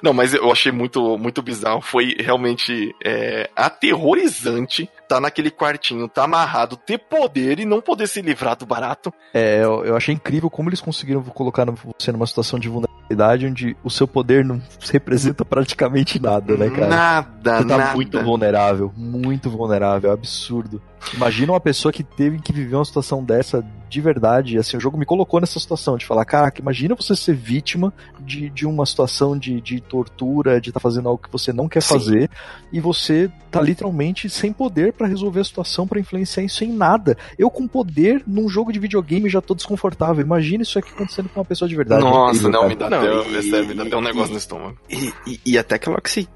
Não, 0.02 0.14
mas 0.14 0.34
eu 0.34 0.52
achei 0.52 0.72
muito, 0.72 1.18
muito 1.18 1.42
bizarro. 1.42 1.82
Foi 1.82 2.16
realmente 2.20 2.96
é, 3.04 3.50
aterrorizante 3.56 4.90
tá 5.12 5.20
naquele 5.20 5.52
quartinho, 5.52 6.08
tá 6.08 6.24
amarrado, 6.24 6.78
ter 6.78 6.98
poder 6.98 7.60
e 7.60 7.66
não 7.66 7.82
poder 7.82 8.08
se 8.08 8.22
livrar 8.22 8.56
do 8.56 8.66
barato. 8.66 9.14
É, 9.34 9.62
eu, 9.62 9.84
eu 9.84 9.98
achei 9.98 10.16
incrível 10.16 10.50
como 10.50 10.70
eles 10.70 10.80
conseguiram 10.80 11.22
colocar 11.22 11.66
você 12.00 12.14
numa 12.14 12.26
situação 12.26 12.58
de 12.58 12.70
vulnerabilidade 12.70 13.46
onde 13.46 13.76
o 13.84 13.90
seu 13.90 14.08
poder 14.08 14.46
não 14.46 14.62
representa 14.90 15.44
praticamente 15.44 16.18
nada, 16.18 16.56
né, 16.56 16.70
cara? 16.70 16.88
Nada, 16.88 17.58
Você 17.58 17.66
tá 17.66 17.78
nada. 17.78 17.94
muito 17.94 18.24
vulnerável, 18.24 18.94
muito 18.96 19.50
vulnerável, 19.50 20.12
é 20.12 20.14
absurdo. 20.14 20.82
Imagina 21.14 21.52
uma 21.52 21.60
pessoa 21.60 21.92
que 21.92 22.04
teve 22.04 22.40
que 22.40 22.54
viver 22.54 22.76
uma 22.76 22.86
situação 22.86 23.24
dessa 23.24 23.66
de 23.90 24.00
verdade. 24.00 24.58
Assim, 24.58 24.78
o 24.78 24.80
jogo 24.80 24.98
me 24.98 25.06
colocou 25.06 25.40
nessa 25.40 25.60
situação 25.60 25.98
de 25.98 26.06
falar: 26.06 26.24
caraca, 26.24 26.62
imagina 26.62 26.96
você 26.96 27.16
ser 27.16 27.36
vítima 27.36 27.94
de, 28.20 28.50
de 28.50 28.66
uma 28.66 28.86
situação 28.86 29.38
de, 29.38 29.60
de 29.60 29.82
tortura, 29.82 30.62
de 30.62 30.70
estar 30.70 30.80
fazendo 30.80 31.10
algo 31.10 31.22
que 31.22 31.32
você 31.32 31.52
não 31.52 31.68
quer 31.68 31.82
Sim. 31.82 31.94
fazer, 31.94 32.30
e 32.72 32.80
você 32.80 33.30
tá 33.50 33.62
literalmente 33.62 34.30
sem 34.30 34.54
poder 34.54 34.94
pra 35.02 35.08
resolver 35.08 35.40
a 35.40 35.44
situação, 35.44 35.88
pra 35.88 36.00
influenciar 36.00 36.44
isso 36.44 36.64
em 36.64 36.72
nada. 36.72 37.18
Eu 37.40 37.50
com 37.50 37.68
poder 37.68 38.22
num 38.28 38.48
jogo 38.48 38.72
de 38.72 38.78
videogame 38.80 39.28
já 39.30 39.42
tô 39.42 39.56
desconfortável. 39.56 40.24
Imagina 40.24 40.62
isso 40.62 40.78
aqui 40.78 40.92
acontecendo 40.94 41.28
com 41.30 41.40
uma 41.40 41.46
pessoa 41.46 41.68
de 41.68 41.76
verdade. 41.76 42.04
Nossa, 42.04 42.40
incrível, 42.48 42.52
não, 42.52 42.60
cara. 42.60 42.70
me 42.70 42.76
dá, 42.76 42.90
Não, 42.90 43.22
até, 43.22 43.30
e- 43.40 43.50
sério, 43.50 43.68
me 43.68 43.74
dá 43.74 43.84
até 43.84 43.98
um 43.98 44.02
negócio 44.02 44.30
e- 44.30 44.34
no 44.34 44.38
estômago. 44.38 44.78
E, 44.90 45.14
e, 45.26 45.40
e 45.46 45.58
até 45.58 45.76
aquela 45.76 46.00
que 46.00 46.10
você, 46.12 46.28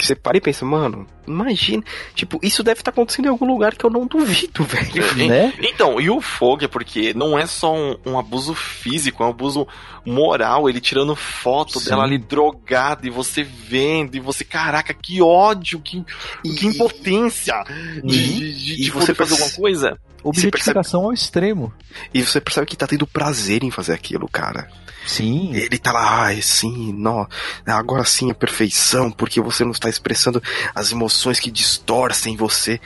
que 0.00 0.06
você 0.06 0.14
para 0.14 0.36
e 0.36 0.40
pensa, 0.40 0.64
mano, 0.64 1.06
imagina. 1.26 1.82
Tipo, 2.14 2.38
isso 2.42 2.62
deve 2.62 2.80
estar 2.80 2.90
acontecendo 2.90 3.26
em 3.26 3.28
algum 3.28 3.46
lugar 3.46 3.74
que 3.74 3.84
eu 3.84 3.90
não 3.90 4.06
duvido, 4.06 4.64
velho. 4.64 5.28
Né? 5.28 5.52
Então, 5.60 6.00
e 6.00 6.10
o 6.10 6.20
fogo 6.20 6.64
é 6.64 6.68
porque 6.68 7.12
não 7.14 7.38
é 7.38 7.46
só 7.46 7.74
um, 7.74 7.96
um 8.06 8.18
abuso 8.18 8.54
físico, 8.54 9.22
é 9.22 9.26
um 9.26 9.30
abuso 9.30 9.66
moral, 10.04 10.68
ele 10.68 10.80
tirando 10.80 11.14
foto 11.14 11.78
Sim. 11.78 11.90
dela 11.90 12.04
ali 12.04 12.18
drogada 12.18 13.06
e 13.06 13.10
você 13.10 13.42
vendo, 13.42 14.16
e 14.16 14.20
você, 14.20 14.44
caraca, 14.44 14.94
que 14.94 15.20
ódio, 15.20 15.80
que, 15.80 16.04
que 16.42 16.66
impotência 16.66 17.62
de, 18.02 18.24
de, 18.24 18.54
de, 18.54 18.72
E 18.74 18.84
de 18.84 18.90
você 18.90 19.14
poder 19.14 19.14
fazer 19.14 19.34
alguma 19.34 19.56
coisa. 19.56 19.98
Objetificação 20.22 21.04
ao 21.04 21.12
extremo. 21.12 21.72
E 22.12 22.22
você 22.22 22.40
percebe 22.40 22.66
que 22.66 22.76
tá 22.76 22.86
tendo 22.86 23.06
prazer 23.06 23.62
em 23.62 23.70
fazer 23.70 23.92
aquilo, 23.92 24.28
cara. 24.28 24.68
Sim. 25.06 25.54
Ele 25.54 25.78
tá 25.78 25.92
lá, 25.92 26.24
ai, 26.26 26.42
sim, 26.42 26.92
nó, 26.92 27.26
agora 27.66 28.04
sim 28.04 28.30
a 28.30 28.34
perfeição, 28.34 29.10
porque 29.10 29.40
você 29.40 29.64
não 29.64 29.72
está 29.72 29.88
expressando 29.88 30.42
as 30.74 30.92
emoções 30.92 31.40
que 31.40 31.50
distorcem 31.50 32.36
você. 32.36 32.80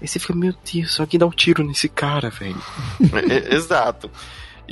Aí 0.00 0.08
você 0.08 0.18
fica, 0.18 0.34
meu 0.34 0.54
Deus, 0.72 0.94
só 0.94 1.06
que 1.06 1.16
dá 1.16 1.26
um 1.26 1.30
tiro 1.30 1.64
nesse 1.64 1.88
cara, 1.88 2.30
velho. 2.30 2.60
É, 3.30 3.54
exato. 3.54 4.10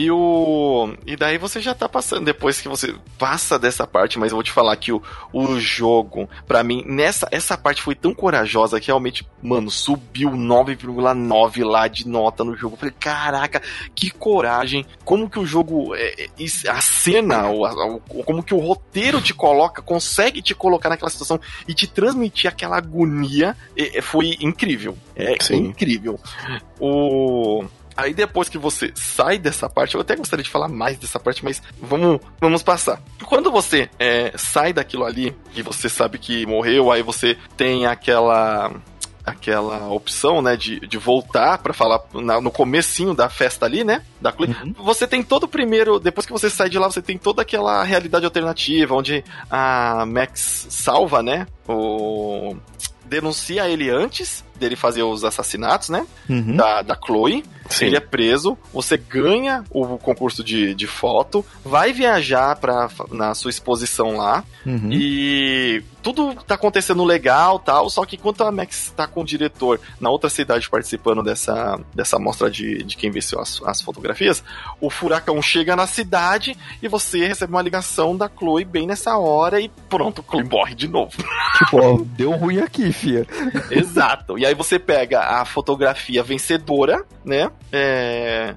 E 0.00 0.10
o. 0.10 0.94
E 1.06 1.14
daí 1.14 1.36
você 1.36 1.60
já 1.60 1.74
tá 1.74 1.86
passando. 1.86 2.24
Depois 2.24 2.58
que 2.58 2.68
você 2.68 2.94
passa 3.18 3.58
dessa 3.58 3.86
parte, 3.86 4.18
mas 4.18 4.30
eu 4.32 4.36
vou 4.36 4.42
te 4.42 4.50
falar 4.50 4.74
que 4.76 4.90
o, 4.92 5.02
o 5.30 5.60
jogo, 5.60 6.26
pra 6.46 6.64
mim, 6.64 6.82
nessa 6.86 7.28
essa 7.30 7.58
parte 7.58 7.82
foi 7.82 7.94
tão 7.94 8.14
corajosa 8.14 8.80
que 8.80 8.86
realmente, 8.86 9.26
mano, 9.42 9.70
subiu 9.70 10.30
9,9 10.30 11.64
lá 11.64 11.86
de 11.86 12.08
nota 12.08 12.42
no 12.42 12.56
jogo. 12.56 12.74
Eu 12.74 12.78
falei, 12.78 12.94
caraca, 12.98 13.60
que 13.94 14.10
coragem! 14.10 14.86
Como 15.04 15.28
que 15.28 15.38
o 15.38 15.44
jogo. 15.44 15.94
é, 15.94 16.24
é, 16.24 16.70
a 16.70 16.80
cena, 16.80 17.50
o, 17.50 17.66
o- 18.08 18.24
como 18.24 18.42
que 18.42 18.54
o 18.54 18.58
roteiro 18.58 19.20
te 19.20 19.34
coloca, 19.34 19.82
consegue 19.82 20.40
te 20.40 20.54
colocar 20.54 20.88
naquela 20.88 21.10
situação 21.10 21.38
e 21.68 21.74
te 21.74 21.86
transmitir 21.86 22.48
aquela 22.50 22.78
agonia. 22.78 23.54
é, 23.76 23.98
é, 23.98 24.00
foi 24.02 24.34
incrível. 24.40 24.96
É 25.14 25.36
Sim. 25.42 25.56
incrível. 25.66 26.18
O. 26.80 27.64
Aí 28.00 28.14
depois 28.14 28.48
que 28.48 28.58
você 28.58 28.92
sai 28.94 29.38
dessa 29.38 29.68
parte, 29.68 29.94
eu 29.94 30.00
até 30.00 30.16
gostaria 30.16 30.42
de 30.42 30.50
falar 30.50 30.68
mais 30.68 30.98
dessa 30.98 31.18
parte, 31.20 31.44
mas 31.44 31.62
vamos, 31.80 32.20
vamos 32.40 32.62
passar. 32.62 33.00
Quando 33.24 33.50
você 33.50 33.88
é, 33.98 34.32
sai 34.36 34.72
daquilo 34.72 35.04
ali 35.04 35.34
e 35.54 35.62
você 35.62 35.88
sabe 35.88 36.18
que 36.18 36.44
morreu, 36.46 36.90
aí 36.90 37.02
você 37.02 37.36
tem 37.56 37.86
aquela 37.86 38.70
aquela 39.22 39.88
opção, 39.92 40.40
né, 40.42 40.56
de, 40.56 40.80
de 40.80 40.96
voltar 40.98 41.58
pra 41.58 41.72
falar 41.74 42.00
na- 42.14 42.40
no 42.40 42.50
comecinho 42.50 43.14
da 43.14 43.28
festa 43.28 43.66
ali, 43.66 43.84
né, 43.84 44.02
da 44.20 44.32
Chloe. 44.32 44.48
Uhum. 44.64 44.74
Você 44.78 45.06
tem 45.06 45.22
todo 45.22 45.44
o 45.44 45.48
primeiro, 45.48 46.00
depois 46.00 46.26
que 46.26 46.32
você 46.32 46.48
sai 46.50 46.68
de 46.70 46.78
lá, 46.78 46.90
você 46.90 47.02
tem 47.02 47.16
toda 47.18 47.42
aquela 47.42 47.84
realidade 47.84 48.24
alternativa, 48.24 48.94
onde 48.94 49.22
a 49.50 50.04
Max 50.06 50.66
salva, 50.70 51.22
né, 51.22 51.46
o... 51.68 52.56
denuncia 53.04 53.68
ele 53.68 53.90
antes 53.90 54.42
dele 54.56 54.74
fazer 54.74 55.02
os 55.02 55.22
assassinatos, 55.22 55.90
né, 55.90 56.06
Uhum. 56.28 56.56
da, 56.56 56.82
da 56.82 56.96
Chloe. 56.96 57.44
Sim. 57.70 57.86
Ele 57.86 57.96
é 57.96 58.00
preso, 58.00 58.58
você 58.72 58.96
ganha 58.96 59.64
o 59.70 59.96
concurso 59.96 60.42
de, 60.44 60.74
de 60.74 60.86
foto, 60.86 61.44
vai 61.64 61.92
viajar 61.92 62.56
pra, 62.56 62.88
na 63.10 63.34
sua 63.34 63.50
exposição 63.50 64.16
lá, 64.16 64.44
Uhum. 64.66 64.90
e 64.92 65.82
tudo 66.02 66.34
tá 66.46 66.54
acontecendo 66.54 67.02
legal 67.02 67.58
tal, 67.58 67.88
só 67.88 68.04
que 68.04 68.16
enquanto 68.16 68.42
a 68.44 68.52
Max 68.52 68.92
tá 68.94 69.06
com 69.06 69.22
o 69.22 69.24
diretor 69.24 69.80
na 69.98 70.10
outra 70.10 70.28
cidade 70.28 70.68
participando 70.68 71.22
dessa, 71.22 71.80
dessa 71.94 72.18
mostra 72.18 72.50
de, 72.50 72.82
de 72.82 72.94
quem 72.96 73.10
venceu 73.10 73.40
as, 73.40 73.60
as 73.64 73.80
fotografias, 73.80 74.44
o 74.80 74.90
furacão 74.90 75.40
chega 75.40 75.74
na 75.74 75.86
cidade 75.86 76.54
e 76.82 76.88
você 76.88 77.26
recebe 77.26 77.52
uma 77.52 77.62
ligação 77.62 78.14
da 78.16 78.28
Chloe 78.28 78.64
bem 78.66 78.86
nessa 78.86 79.16
hora 79.16 79.60
e 79.60 79.70
pronto, 79.88 80.22
Chloe 80.28 80.44
morre 80.44 80.74
de 80.74 80.88
novo. 80.88 81.12
Tipo, 81.60 81.78
ó, 81.82 81.98
deu 82.04 82.30
ruim 82.32 82.58
aqui, 82.58 82.90
fia. 82.92 83.26
Exato. 83.70 84.38
E 84.38 84.46
aí 84.46 84.54
você 84.54 84.78
pega 84.78 85.20
a 85.20 85.44
fotografia 85.44 86.22
vencedora, 86.22 87.04
né? 87.24 87.50
É... 87.72 88.54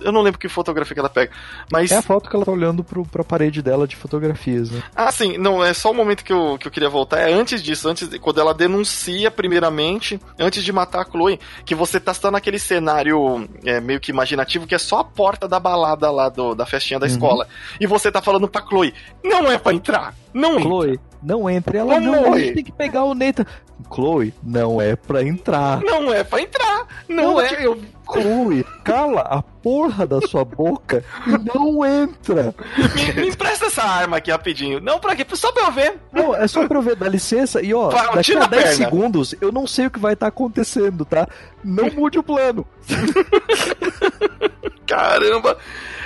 Eu 0.00 0.10
não 0.10 0.22
lembro 0.22 0.38
que 0.40 0.48
fotografia 0.48 0.92
que 0.92 0.98
ela 1.00 1.08
pega. 1.08 1.32
Mas. 1.70 1.90
É 1.92 1.96
a 1.96 2.02
foto 2.02 2.28
que 2.28 2.34
ela 2.34 2.44
tá 2.44 2.50
olhando 2.50 2.82
pro, 2.82 3.04
pra 3.06 3.22
parede 3.22 3.62
dela 3.62 3.86
de 3.86 3.94
fotografias, 3.94 4.70
né? 4.70 4.82
Ah, 4.94 5.10
sim, 5.12 5.38
não, 5.38 5.64
é 5.64 5.72
só 5.72 5.90
o 5.90 5.94
momento 5.94 6.24
que 6.24 6.32
eu, 6.32 6.58
que 6.58 6.66
eu 6.66 6.70
queria 6.72 6.88
voltar. 6.88 7.20
É 7.20 7.32
antes 7.32 7.62
disso, 7.62 7.88
antes 7.88 8.08
de, 8.08 8.18
quando 8.18 8.40
ela 8.40 8.52
denuncia, 8.52 9.30
primeiramente, 9.30 10.20
antes 10.38 10.64
de 10.64 10.72
matar 10.72 11.02
a 11.02 11.04
Chloe, 11.10 11.38
que 11.64 11.74
você 11.74 12.00
tá 12.00 12.12
só 12.12 12.30
naquele 12.30 12.58
cenário 12.58 13.48
é, 13.64 13.80
meio 13.80 14.00
que 14.00 14.10
imaginativo, 14.10 14.66
que 14.66 14.74
é 14.74 14.78
só 14.78 14.98
a 14.98 15.04
porta 15.04 15.46
da 15.46 15.60
balada 15.60 16.10
lá 16.10 16.28
do, 16.28 16.54
da 16.54 16.66
festinha 16.66 16.98
da 16.98 17.06
Uhum. 17.06 17.12
escola. 17.12 17.46
E 17.80 17.86
você 17.86 18.10
tá 18.10 18.20
falando 18.20 18.48
pra 18.48 18.66
Chloe, 18.66 18.92
não 19.22 19.50
é 19.50 19.58
pra 19.58 19.72
entrar, 19.72 20.14
não 20.34 20.58
entra. 20.58 21.00
Não 21.22 21.48
entre. 21.50 21.78
Ela 21.78 21.98
Não 22.00 22.12
não, 22.22 22.34
a 22.34 22.38
gente 22.38 22.54
tem 22.54 22.64
que 22.64 22.72
pegar 22.72 23.04
o 23.04 23.14
Nathan. 23.14 23.44
Chloe, 23.92 24.32
não 24.42 24.80
é 24.80 24.96
pra 24.96 25.22
entrar. 25.22 25.80
Não 25.82 26.12
é 26.12 26.24
pra 26.24 26.40
entrar, 26.40 26.86
não, 27.08 27.32
Não, 27.34 27.40
é. 27.40 27.48
tipo, 27.48 27.76
Chloe, 28.10 28.64
cala 28.82 29.20
a 29.20 29.42
porra 29.42 30.06
da 30.06 30.20
sua 30.22 30.44
boca 30.44 31.04
e 31.26 31.30
não 31.56 31.84
entra. 31.84 32.54
Me, 32.94 33.12
me 33.20 33.28
empresta 33.28 33.66
essa 33.66 33.82
arma 33.82 34.16
aqui 34.16 34.30
rapidinho. 34.30 34.80
Não, 34.80 34.98
pra 34.98 35.14
quê? 35.14 35.26
Só 35.34 35.52
pra 35.52 35.64
eu 35.66 35.72
ver. 35.72 35.98
Não, 36.12 36.34
é 36.34 36.46
só 36.48 36.66
pra 36.66 36.78
eu 36.78 36.82
ver, 36.82 36.96
dá 36.96 37.06
licença. 37.08 37.60
E 37.60 37.74
ó, 37.74 37.88
daqui 37.90 38.34
a 38.34 38.44
a 38.44 38.46
10 38.46 38.62
perna. 38.62 38.76
segundos 38.76 39.34
eu 39.40 39.52
não 39.52 39.66
sei 39.66 39.86
o 39.86 39.90
que 39.90 39.98
vai 39.98 40.14
estar 40.14 40.28
acontecendo, 40.28 41.04
tá? 41.04 41.28
Não 41.62 41.90
mude 41.90 42.18
o 42.18 42.22
plano. 42.22 42.66
Caramba! 44.86 45.56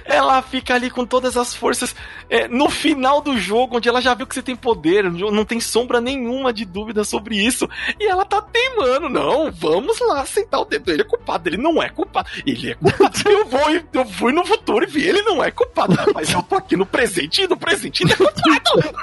Ela 0.04 0.40
fica 0.42 0.74
ali 0.74 0.90
com 0.90 1.04
todas 1.04 1.36
as 1.36 1.54
forças 1.54 1.94
é, 2.28 2.48
no 2.48 2.68
final 2.68 3.20
do 3.20 3.38
jogo, 3.38 3.76
onde 3.76 3.88
ela 3.88 4.00
já 4.00 4.14
viu 4.14 4.26
que 4.26 4.34
você 4.34 4.42
tem 4.42 4.56
poder, 4.56 5.10
não 5.10 5.44
tem 5.44 5.60
sombra 5.60 6.00
nenhuma 6.00 6.52
de 6.52 6.64
dúvida 6.64 7.04
sobre 7.04 7.36
isso. 7.36 7.68
E 7.98 8.06
ela 8.06 8.24
tá 8.24 8.40
teimando, 8.40 9.08
não, 9.08 9.50
vamos 9.50 9.98
lá 10.00 10.24
sentar 10.24 10.60
o 10.60 10.64
dedo. 10.64 10.90
Ele 10.90 11.02
é 11.02 11.04
culpado, 11.04 11.48
ele 11.48 11.56
não 11.56 11.82
é 11.82 11.88
culpado. 11.88 12.28
Ele 12.46 12.70
é 12.70 12.74
culpado. 12.74 13.18
eu 13.28 13.46
vou, 13.46 13.60
eu 13.92 14.06
fui 14.06 14.32
no 14.32 14.44
futuro 14.44 14.84
e 14.84 14.88
vi, 14.88 15.06
ele 15.06 15.22
não 15.22 15.42
é 15.42 15.50
culpado. 15.50 15.96
Mas 16.14 16.32
eu 16.32 16.42
tô 16.42 16.56
aqui 16.56 16.76
no 16.76 16.86
presente 16.86 17.42
e 17.42 17.48
no 17.48 17.56
presente 17.56 18.02
ele 18.02 18.12
é 18.12 18.16
culpado. 18.16 18.94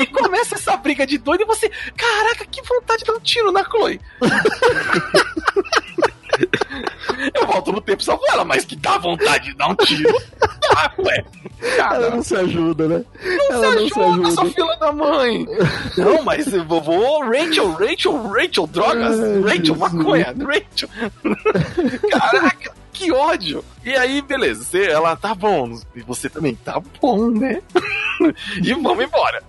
e 0.00 0.06
começa 0.06 0.54
essa 0.56 0.76
briga 0.76 1.06
de 1.06 1.18
doido 1.18 1.42
e 1.42 1.46
você, 1.46 1.70
caraca, 1.96 2.44
que 2.46 2.62
vontade 2.62 3.00
de 3.00 3.06
dar 3.06 3.14
um 3.14 3.20
tiro 3.20 3.52
na 3.52 3.64
Chloe. 3.64 4.00
Eu 7.34 7.46
volto 7.46 7.72
no 7.72 7.80
tempo 7.80 8.02
só 8.02 8.16
com 8.16 8.32
ela, 8.32 8.44
mas 8.44 8.64
que 8.64 8.76
dá 8.76 8.96
vontade 8.98 9.46
de 9.50 9.54
dar 9.56 9.68
um 9.68 9.74
tiro. 9.74 10.14
Ah, 10.76 10.90
ué. 10.98 11.24
Ela 11.62 11.76
Cara, 11.76 12.10
não 12.10 12.22
se 12.22 12.34
ajuda, 12.36 12.88
né? 12.88 13.04
não 13.50 13.64
ela 13.64 13.72
se 13.88 14.00
ajuda, 14.00 14.30
sua 14.30 14.46
fila 14.46 14.76
da 14.76 14.92
mãe. 14.92 15.46
Não, 15.96 16.22
mas 16.22 16.46
vou- 16.66 17.22
Rachel, 17.24 17.72
Rachel, 17.72 18.22
Rachel, 18.28 18.66
drogas, 18.66 19.18
Ai, 19.20 19.40
Rachel, 19.42 19.64
Jesus. 19.64 19.78
maconha, 19.78 20.34
Rachel. 20.38 20.88
Caraca, 22.10 22.72
que 22.92 23.12
ódio. 23.12 23.64
E 23.84 23.94
aí, 23.96 24.22
beleza, 24.22 24.62
você, 24.64 24.84
ela 24.86 25.16
tá 25.16 25.34
bom, 25.34 25.78
e 25.94 26.00
você 26.02 26.28
também 26.28 26.54
tá 26.54 26.80
bom, 27.00 27.30
né? 27.30 27.60
e 28.62 28.72
vamos 28.74 29.04
embora. 29.04 29.42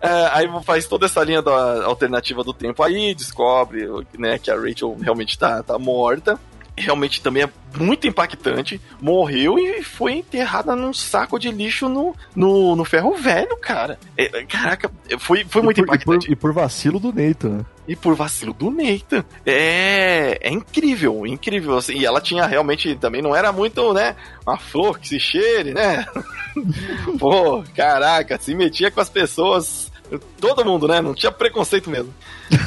É, 0.00 0.28
aí 0.32 0.48
faz 0.62 0.86
toda 0.86 1.06
essa 1.06 1.22
linha 1.24 1.40
da 1.40 1.84
alternativa 1.84 2.44
do 2.44 2.52
tempo 2.52 2.82
aí, 2.82 3.14
descobre 3.14 3.88
né, 4.18 4.38
que 4.38 4.50
a 4.50 4.54
Rachel 4.54 4.96
realmente 5.00 5.38
tá, 5.38 5.62
tá 5.62 5.78
morta. 5.78 6.38
Realmente 6.78 7.22
também 7.22 7.44
é 7.44 7.50
muito 7.78 8.06
impactante. 8.06 8.80
Morreu 9.00 9.58
e 9.58 9.82
foi 9.82 10.14
enterrada 10.14 10.76
num 10.76 10.92
saco 10.92 11.38
de 11.38 11.50
lixo 11.50 11.88
no, 11.88 12.14
no, 12.34 12.76
no 12.76 12.84
ferro 12.84 13.14
velho, 13.14 13.56
cara. 13.56 13.98
É, 14.16 14.28
caraca, 14.44 14.90
foi, 15.18 15.44
foi 15.44 15.62
muito 15.62 15.80
e, 15.80 15.86
por, 15.86 15.94
e, 15.94 15.98
por, 15.98 16.14
impactante. 16.14 16.32
e 16.32 16.36
por 16.36 16.52
vacilo 16.52 17.00
do 17.00 17.12
Neito, 17.12 17.48
né? 17.48 17.64
E 17.88 17.94
por 17.94 18.14
vacilo 18.14 18.52
do 18.52 18.70
Nathan. 18.70 19.24
É, 19.44 20.38
é 20.40 20.50
incrível, 20.50 21.26
incrível. 21.26 21.76
assim, 21.76 21.94
e 21.94 22.04
ela 22.04 22.20
tinha 22.20 22.44
realmente 22.44 22.96
também 22.96 23.22
não 23.22 23.34
era 23.34 23.52
muito, 23.52 23.92
né? 23.92 24.16
Uma 24.46 24.58
flor 24.58 24.98
que 24.98 25.08
se 25.08 25.20
cheire, 25.20 25.72
né? 25.72 26.04
Pô, 27.18 27.62
caraca, 27.74 28.38
se 28.38 28.54
metia 28.54 28.90
com 28.90 29.00
as 29.00 29.08
pessoas. 29.08 29.92
Todo 30.40 30.64
mundo, 30.64 30.86
né? 30.86 31.00
Não 31.00 31.14
tinha 31.14 31.32
preconceito 31.32 31.88
mesmo. 31.88 32.12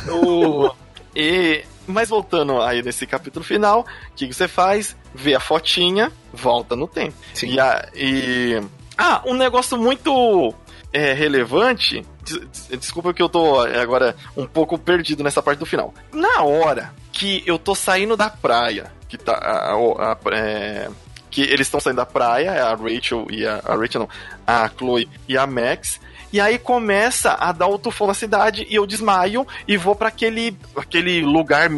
O, 0.10 0.73
e, 1.15 1.64
mas 1.91 2.09
voltando 2.09 2.61
aí 2.61 2.81
nesse 2.81 3.05
capítulo 3.07 3.43
final, 3.43 3.81
o 3.81 4.13
que, 4.15 4.27
que 4.27 4.33
você 4.33 4.47
faz? 4.47 4.95
Vê 5.13 5.35
a 5.35 5.39
fotinha, 5.39 6.11
volta 6.33 6.75
no 6.75 6.87
tempo. 6.87 7.15
Sim. 7.33 7.47
E, 7.53 7.59
a- 7.59 7.89
e- 7.95 8.61
Ah, 8.97 9.21
um 9.25 9.33
negócio 9.33 9.77
muito 9.77 10.53
é, 10.93 11.13
relevante. 11.13 12.05
des- 12.23 12.39
des- 12.39 12.79
Desculpa 12.79 13.13
que 13.13 13.21
eu 13.21 13.29
tô 13.29 13.59
agora 13.61 14.15
um 14.35 14.45
pouco 14.45 14.77
perdido 14.77 15.23
nessa 15.23 15.41
parte 15.41 15.59
do 15.59 15.65
final. 15.65 15.93
Na 16.13 16.43
hora 16.43 16.93
que 17.11 17.43
eu 17.45 17.57
tô 17.57 17.73
saindo 17.75 18.15
da 18.17 18.29
praia, 18.29 18.91
que 19.07 19.17
tá. 19.17 19.33
a- 19.33 19.73
a- 19.73 20.11
a- 20.13 20.17
é, 20.35 20.89
que 21.31 21.41
eles 21.41 21.67
estão 21.67 21.79
saindo 21.79 21.97
da 21.97 22.05
praia, 22.05 22.49
é 22.51 22.61
a 22.61 22.75
Rachel 22.75 23.27
e 23.29 23.45
a, 23.45 23.61
a 23.65 23.75
Rachel 23.75 24.01
não, 24.01 24.09
a 24.45 24.69
Chloe 24.69 25.07
e 25.27 25.37
a 25.37 25.45
Max. 25.47 25.99
E 26.31 26.39
aí 26.39 26.60
começa 26.60 27.34
a 27.34 27.51
dar 27.51 27.68
o 27.68 27.80
tufão 27.80 28.07
na 28.07 28.14
cidade 28.14 28.65
e 28.69 28.76
eu 28.76 28.85
desmaio 28.85 29.47
e 29.68 29.77
vou 29.77 29.95
pra 29.95 30.10
aquele, 30.10 30.56
aquele 30.76 31.22
lugar 31.22 31.69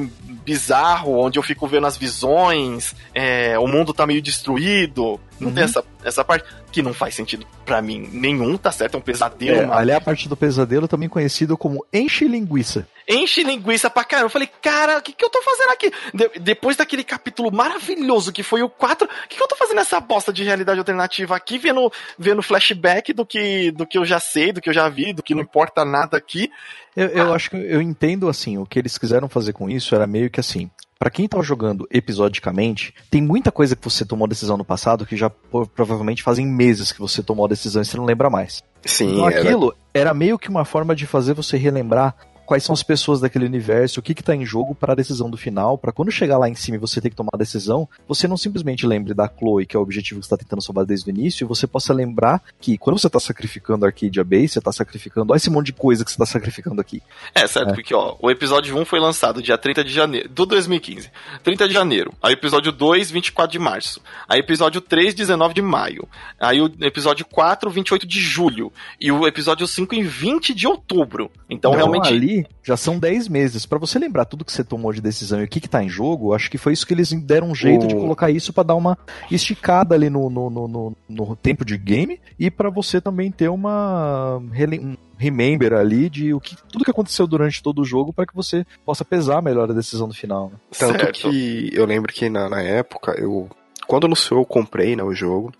bizarro 0.43 1.19
onde 1.19 1.39
eu 1.39 1.43
fico 1.43 1.67
vendo 1.67 1.87
as 1.87 1.97
visões, 1.97 2.95
é, 3.13 3.57
o 3.57 3.67
mundo 3.67 3.93
tá 3.93 4.05
meio 4.05 4.21
destruído. 4.21 5.19
Não 5.41 5.49
Uhum. 5.49 5.55
tem 5.55 5.63
essa, 5.63 5.83
essa 6.03 6.23
parte 6.23 6.45
que 6.71 6.81
não 6.81 6.93
faz 6.93 7.15
sentido 7.15 7.45
pra 7.65 7.81
mim 7.81 8.07
nenhum, 8.13 8.55
tá 8.57 8.71
certo? 8.71 8.95
É 8.95 8.97
um 8.97 9.01
pesadelo, 9.01 9.71
É, 9.73 9.75
ali 9.75 9.91
é 9.91 9.95
a 9.95 10.01
parte 10.01 10.29
do 10.29 10.37
pesadelo, 10.37 10.87
também 10.87 11.09
conhecido 11.09 11.57
como 11.57 11.85
enche 11.91 12.25
linguiça. 12.27 12.87
enche 13.09 13.43
linguiça 13.43 13.89
pra 13.89 14.03
caramba. 14.05 14.27
Eu 14.27 14.29
falei, 14.29 14.47
cara, 14.61 14.99
o 14.99 15.01
que, 15.01 15.11
que 15.11 15.25
eu 15.25 15.29
tô 15.29 15.41
fazendo 15.41 15.71
aqui? 15.71 15.91
De- 16.13 16.39
depois 16.39 16.77
daquele 16.77 17.03
capítulo 17.03 17.51
maravilhoso 17.51 18.31
que 18.31 18.43
foi 18.43 18.61
o 18.61 18.69
4, 18.69 19.05
o 19.07 19.27
que, 19.27 19.35
que 19.35 19.43
eu 19.43 19.47
tô 19.47 19.55
fazendo 19.55 19.77
nessa 19.77 19.99
bosta 19.99 20.31
de 20.31 20.43
realidade 20.43 20.79
alternativa 20.79 21.35
aqui, 21.35 21.57
vendo, 21.57 21.91
vendo 22.17 22.41
flashback 22.43 23.11
do 23.11 23.25
que, 23.25 23.71
do 23.71 23.85
que 23.85 23.97
eu 23.97 24.05
já 24.05 24.19
sei, 24.19 24.53
do 24.53 24.61
que 24.61 24.69
eu 24.69 24.73
já 24.73 24.87
vi, 24.87 25.11
do 25.11 25.23
que 25.23 25.33
não 25.35 25.41
importa 25.41 25.83
nada 25.83 26.15
aqui. 26.17 26.49
Eu, 26.95 27.07
eu 27.07 27.33
acho 27.33 27.49
que 27.49 27.55
eu 27.55 27.81
entendo 27.81 28.27
assim, 28.27 28.57
o 28.57 28.65
que 28.65 28.77
eles 28.79 28.97
quiseram 28.97 29.29
fazer 29.29 29.53
com 29.53 29.69
isso 29.69 29.95
era 29.95 30.05
meio 30.07 30.29
que 30.29 30.39
assim. 30.39 30.69
Pra 30.99 31.09
quem 31.09 31.27
tava 31.27 31.41
jogando 31.41 31.87
episodicamente, 31.89 32.93
tem 33.09 33.21
muita 33.21 33.51
coisa 33.51 33.75
que 33.75 33.83
você 33.83 34.05
tomou 34.05 34.27
decisão 34.27 34.55
no 34.55 34.63
passado 34.65 35.05
que 35.05 35.17
já 35.17 35.31
provavelmente 35.75 36.21
fazem 36.21 36.45
meses 36.45 36.91
que 36.91 36.99
você 36.99 37.23
tomou 37.23 37.45
a 37.45 37.49
decisão 37.49 37.81
e 37.81 37.85
você 37.85 37.97
não 37.97 38.05
lembra 38.05 38.29
mais. 38.29 38.61
Sim, 38.85 39.13
Então 39.13 39.27
era- 39.29 39.39
aquilo 39.41 39.75
era 39.93 40.13
meio 40.13 40.37
que 40.37 40.49
uma 40.49 40.63
forma 40.65 40.95
de 40.95 41.05
fazer 41.07 41.33
você 41.33 41.57
relembrar 41.57 42.15
quais 42.45 42.63
são 42.63 42.73
as 42.73 42.83
pessoas 42.83 43.19
daquele 43.21 43.45
universo, 43.45 43.99
o 43.99 44.03
que 44.03 44.13
que 44.13 44.23
tá 44.23 44.35
em 44.35 44.45
jogo 44.45 44.75
para 44.75 44.93
a 44.93 44.95
decisão 44.95 45.29
do 45.29 45.37
final, 45.37 45.77
para 45.77 45.91
quando 45.91 46.11
chegar 46.11 46.37
lá 46.37 46.49
em 46.49 46.55
cima 46.55 46.75
e 46.77 46.79
você 46.79 46.99
ter 46.99 47.09
que 47.09 47.15
tomar 47.15 47.31
a 47.33 47.37
decisão, 47.37 47.87
você 48.07 48.27
não 48.27 48.37
simplesmente 48.37 48.85
lembre 48.85 49.13
da 49.13 49.27
Chloe, 49.27 49.65
que 49.65 49.75
é 49.75 49.79
o 49.79 49.83
objetivo 49.83 50.19
que 50.19 50.25
você 50.25 50.29
tá 50.31 50.37
tentando 50.37 50.61
salvar 50.61 50.85
desde 50.85 51.09
o 51.09 51.11
início, 51.11 51.43
e 51.43 51.47
você 51.47 51.65
possa 51.67 51.93
lembrar 51.93 52.41
que 52.59 52.77
quando 52.77 52.99
você 52.99 53.09
tá 53.09 53.19
sacrificando 53.19 53.85
a 53.85 53.89
Arcadia 53.89 54.23
Base, 54.23 54.49
você 54.49 54.61
tá 54.61 54.71
sacrificando, 54.71 55.31
olha 55.31 55.37
esse 55.37 55.49
monte 55.49 55.67
de 55.67 55.73
coisa 55.73 56.03
que 56.03 56.11
você 56.11 56.17
tá 56.17 56.25
sacrificando 56.25 56.81
aqui. 56.81 57.01
É, 57.33 57.47
certo, 57.47 57.69
É. 57.71 57.73
porque 57.73 57.93
ó, 57.93 58.15
o 58.19 58.29
episódio 58.29 58.77
1 58.77 58.85
foi 58.85 58.99
lançado 58.99 59.41
dia 59.41 59.57
30 59.57 59.83
de 59.83 59.93
janeiro, 59.93 60.29
do 60.29 60.45
2015. 60.45 61.09
30 61.43 61.67
de 61.67 61.73
janeiro. 61.73 62.13
Aí 62.21 62.33
episódio 62.33 62.71
2, 62.71 63.11
24 63.11 63.51
de 63.51 63.59
março. 63.59 64.01
Aí 64.27 64.39
episódio 64.39 64.81
3, 64.81 65.13
19 65.13 65.53
de 65.53 65.61
maio. 65.61 66.07
Aí 66.39 66.61
o 66.61 66.71
episódio 66.81 67.25
4, 67.25 67.69
28 67.69 68.05
de 68.07 68.19
julho. 68.19 68.71
E 68.99 69.11
o 69.11 69.25
episódio 69.27 69.65
5 69.67 69.95
em 69.95 70.03
20 70.03 70.53
de 70.53 70.67
outubro. 70.67 71.31
Então, 71.49 71.71
realmente. 71.71 72.07
ali 72.09 72.40
já 72.63 72.75
são 72.77 72.97
10 72.99 73.27
meses. 73.27 73.65
Pra 73.65 73.77
você 73.79 73.97
lembrar 73.99 74.25
tudo 74.25 74.45
que 74.45 74.51
você 74.51 74.63
tomou 74.63 74.91
de 74.93 75.01
decisão 75.01 75.41
e 75.41 75.43
o 75.45 75.47
que, 75.47 75.59
que 75.59 75.69
tá 75.69 75.83
em 75.83 75.89
jogo, 75.89 76.33
acho 76.33 76.49
que 76.49 76.57
foi 76.57 76.73
isso 76.73 76.85
que 76.85 76.93
eles 76.93 77.11
deram 77.11 77.49
um 77.49 77.55
jeito 77.55 77.85
O- 77.85 77.87
de 77.87 77.95
colocar 77.95 78.29
isso 78.29 78.51
pra 78.53 78.63
dar 78.63 78.75
uma 78.75 78.97
esticada 79.29 79.95
ali 79.95 80.09
no, 80.09 80.29
no, 80.29 80.49
no, 80.49 80.67
no- 80.67 80.95
no 81.09 81.35
tempo 81.35 81.63
de 81.65 81.77
game 81.77 82.19
e 82.39 82.49
pra 82.51 82.69
você 82.69 82.99
também 83.01 83.31
ter 83.31 83.49
uma 83.49 84.37
um 84.37 84.95
remember 85.17 85.73
ali 85.73 86.09
de 86.09 86.33
o 86.33 86.39
que 86.39 86.55
tudo 86.71 86.83
que 86.83 86.91
aconteceu 86.91 87.27
durante 87.27 87.61
todo 87.61 87.79
o 87.81 87.85
jogo 87.85 88.11
pra 88.11 88.25
que 88.25 88.35
você 88.35 88.65
possa 88.85 89.05
pesar 89.05 89.41
melhor 89.41 89.69
a 89.69 89.73
decisão 89.73 90.07
no 90.07 90.13
final. 90.13 90.49
Né? 90.49 90.57
Tanto 90.77 90.99
Certo. 90.99 91.29
que 91.29 91.69
eu 91.73 91.85
lembro 91.85 92.11
que 92.13 92.29
na, 92.29 92.49
na 92.49 92.61
época, 92.61 93.13
eu. 93.19 93.47
Quando 93.87 94.05
anunciou, 94.05 94.39
eu 94.39 94.45
comprei 94.45 94.95
né, 94.95 95.03
o 95.03 95.13
jogo. 95.13 95.51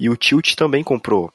E 0.00 0.10
o 0.10 0.16
Tilt 0.16 0.54
também 0.56 0.82
comprou. 0.82 1.30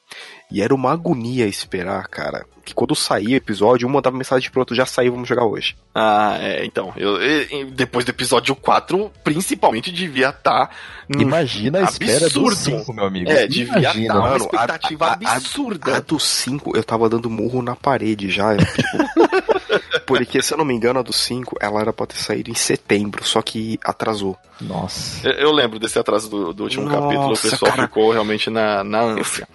E 0.52 0.60
era 0.60 0.74
uma 0.74 0.92
agonia 0.92 1.46
esperar, 1.46 2.06
cara. 2.08 2.44
Que 2.64 2.72
quando 2.74 2.94
saía 2.94 3.30
o 3.30 3.36
episódio, 3.36 3.88
um 3.88 3.90
mandava 3.90 4.16
mensagem 4.16 4.48
pro 4.50 4.60
outro, 4.60 4.74
já 4.76 4.86
saiu, 4.86 5.12
vamos 5.12 5.28
jogar 5.28 5.44
hoje. 5.44 5.74
Ah, 5.94 6.36
é, 6.40 6.64
então. 6.64 6.92
Eu, 6.96 7.20
e- 7.20 7.48
e 7.50 7.64
depois 7.64 8.04
do 8.04 8.10
episódio 8.10 8.54
4, 8.54 9.10
principalmente 9.24 9.90
devia 9.90 10.28
estar. 10.28 10.70
Imagina 11.08 11.80
a 11.80 11.82
espera 11.82 12.28
do 12.30 12.46
absurdo. 12.46 12.54
5, 12.78 12.92
meu 12.92 13.04
amigo. 13.06 13.28
É, 13.30 13.48
devia 13.48 13.78
Imagina. 13.78 14.00
estar 14.02 14.14
uma 14.14 14.20
mano, 14.22 14.34
a- 14.34 14.36
expectativa 14.36 15.06
a- 15.06 15.08
a- 15.24 15.32
absurda. 15.36 15.96
A 15.96 16.00
do 16.00 16.20
5, 16.20 16.76
eu 16.76 16.84
tava 16.84 17.08
dando 17.08 17.28
murro 17.28 17.62
na 17.62 17.74
parede 17.74 18.30
já. 18.30 18.52
eu, 18.54 18.58
tipo, 18.58 18.98
porque, 20.06 20.40
se 20.40 20.54
eu 20.54 20.58
não 20.58 20.64
me 20.64 20.74
engano, 20.74 21.00
a 21.00 21.02
do 21.02 21.12
5, 21.12 21.56
ela 21.60 21.80
era 21.80 21.92
pra 21.92 22.06
ter 22.06 22.16
saído 22.16 22.48
em 22.50 22.54
setembro, 22.54 23.24
só 23.24 23.42
que 23.42 23.78
atrasou. 23.84 24.36
Nossa. 24.60 25.26
Eu, 25.28 25.32
eu 25.48 25.52
lembro 25.52 25.80
desse 25.80 25.98
atraso 25.98 26.28
do, 26.30 26.52
do 26.52 26.62
último 26.62 26.84
Nossa, 26.88 27.00
capítulo, 27.00 27.32
o 27.34 27.38
pessoal 27.38 27.72
cara. 27.72 27.88
ficou 27.88 28.12
realmente 28.12 28.48
na, 28.50 28.84
na 28.84 29.00
ânsia. 29.00 29.48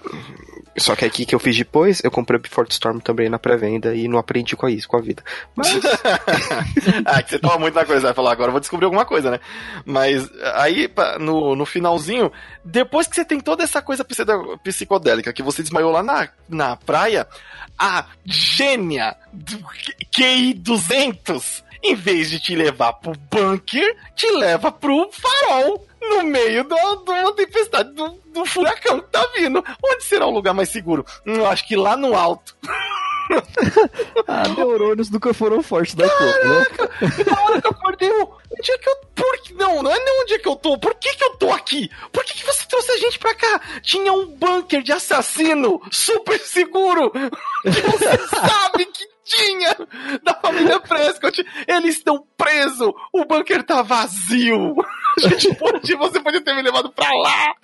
Só 0.79 0.95
que 0.95 1.05
aqui 1.05 1.25
que 1.25 1.33
eu 1.33 1.39
fiz 1.39 1.57
depois, 1.57 2.01
eu 2.03 2.11
comprei 2.11 2.37
o 2.37 2.41
Before 2.41 2.67
Storm 2.69 2.99
também 2.99 3.29
na 3.29 3.39
pré-venda 3.39 3.95
e 3.95 4.07
não 4.07 4.19
aprendi 4.19 4.55
com 4.55 4.69
isso, 4.69 4.87
com 4.87 4.97
a 4.97 5.01
vida. 5.01 5.23
Mas 5.55 5.67
ah, 7.05 7.23
que 7.23 7.31
você 7.31 7.39
tava 7.39 7.57
muito 7.57 7.73
na 7.73 7.85
coisa, 7.85 8.01
vai 8.01 8.13
falar, 8.13 8.31
agora 8.31 8.49
eu 8.49 8.53
vou 8.53 8.59
descobrir 8.59 8.85
alguma 8.85 9.05
coisa, 9.05 9.31
né? 9.31 9.39
Mas 9.85 10.29
aí, 10.55 10.89
no, 11.19 11.55
no 11.55 11.65
finalzinho, 11.65 12.31
depois 12.63 13.07
que 13.07 13.15
você 13.15 13.25
tem 13.25 13.39
toda 13.39 13.63
essa 13.63 13.81
coisa 13.81 14.05
psico- 14.05 14.57
psicodélica, 14.63 15.33
que 15.33 15.41
você 15.41 15.63
desmaiou 15.63 15.91
lá 15.91 16.03
na, 16.03 16.29
na 16.47 16.75
praia, 16.75 17.27
a 17.77 18.05
gênia 18.25 19.15
do 19.33 19.59
QI 20.11 20.53
200, 20.53 21.63
em 21.83 21.95
vez 21.95 22.29
de 22.29 22.39
te 22.39 22.55
levar 22.55 22.93
pro 22.93 23.13
bunker, 23.31 23.95
te 24.15 24.29
leva 24.31 24.71
pro 24.71 25.09
farol. 25.11 25.86
No 26.01 26.23
meio 26.23 26.63
do- 26.63 26.95
de 27.03 27.11
uma 27.11 27.33
tempestade, 27.33 27.91
do, 27.93 28.09
do 28.27 28.45
furacão 28.45 28.99
que 29.01 29.07
tá 29.09 29.25
vindo. 29.35 29.63
Onde 29.83 30.03
será 30.03 30.25
o 30.25 30.31
lugar 30.31 30.53
mais 30.53 30.69
seguro? 30.69 31.05
Hum, 31.25 31.35
eu 31.35 31.47
acho 31.47 31.67
que 31.67 31.75
lá 31.75 31.95
no 31.95 32.15
alto. 32.15 32.55
Ah, 34.25 34.47
neurônios 34.55 35.09
nunca 35.09 35.33
foram 35.33 35.61
fortes 35.61 35.95
da 35.95 36.07
Copa, 36.09 36.23
né? 36.45 36.65
Na 37.29 37.41
hora 37.43 37.61
que 37.61 37.67
eu 37.67 37.71
acordei, 37.71 38.09
eu, 38.09 38.33
onde 38.57 38.71
é 38.71 38.77
que 38.77 38.89
eu. 38.89 38.95
Por 39.13 39.37
que, 39.41 39.53
não, 39.53 39.83
não 39.83 39.91
é 39.91 39.99
nem 39.99 40.21
onde 40.23 40.33
é 40.35 40.39
que 40.39 40.47
eu 40.47 40.55
tô. 40.55 40.77
Por 40.77 40.95
que, 40.95 41.13
que 41.13 41.23
eu 41.25 41.31
tô 41.35 41.51
aqui? 41.51 41.89
Por 42.11 42.23
que, 42.23 42.33
que 42.35 42.45
você 42.45 42.65
trouxe 42.67 42.91
a 42.91 42.97
gente 42.97 43.19
pra 43.19 43.35
cá? 43.35 43.59
Tinha 43.81 44.13
um 44.13 44.27
bunker 44.27 44.81
de 44.81 44.93
assassino 44.93 45.81
super 45.91 46.39
seguro. 46.39 47.11
Que 47.11 47.69
você 47.69 48.17
sabe 48.29 48.85
que 48.85 49.05
tinha 49.27 49.75
da 50.23 50.33
família 50.35 50.79
Prescott. 50.79 51.45
Eles 51.67 51.97
estão 51.97 52.23
presos. 52.37 52.91
O 53.13 53.25
bunker 53.25 53.63
tá 53.63 53.81
vazio. 53.81 54.75
A 55.23 55.27
gente 55.29 55.53
pode, 55.55 55.95
você 55.95 56.19
podia 56.19 56.41
ter 56.41 56.55
me 56.55 56.61
levado 56.61 56.91
pra 56.91 57.09
lá. 57.11 57.55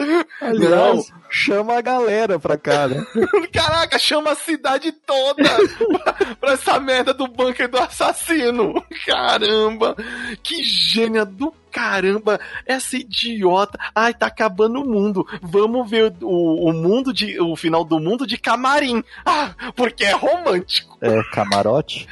Aliás, 0.41 1.09
não. 1.09 1.21
chama 1.29 1.77
a 1.77 1.81
galera 1.81 2.39
pra 2.39 2.57
cá, 2.57 2.87
né? 2.87 3.05
Caraca, 3.53 3.97
chama 3.97 4.31
a 4.31 4.35
cidade 4.35 4.91
toda 4.91 5.43
pra, 6.03 6.35
pra, 6.35 6.53
essa 6.53 6.79
merda 6.79 7.13
do 7.13 7.27
bunker 7.27 7.69
do 7.69 7.77
assassino. 7.79 8.83
Caramba, 9.05 9.95
que 10.41 10.63
gênia 10.63 11.25
do 11.25 11.53
caramba, 11.73 12.39
essa 12.67 12.95
idiota. 12.95 13.79
Ai, 13.95 14.13
tá 14.13 14.27
acabando 14.27 14.79
o 14.79 14.87
mundo. 14.87 15.27
Vamos 15.41 15.89
ver 15.89 16.13
o, 16.21 16.69
o 16.69 16.71
mundo 16.71 17.11
de. 17.11 17.41
o 17.41 17.55
final 17.55 17.83
do 17.83 17.99
mundo 17.99 18.27
de 18.27 18.37
camarim. 18.37 19.03
Ah, 19.25 19.55
porque 19.75 20.03
é 20.03 20.11
romântico. 20.11 20.95
É, 21.01 21.21
camarote? 21.33 22.07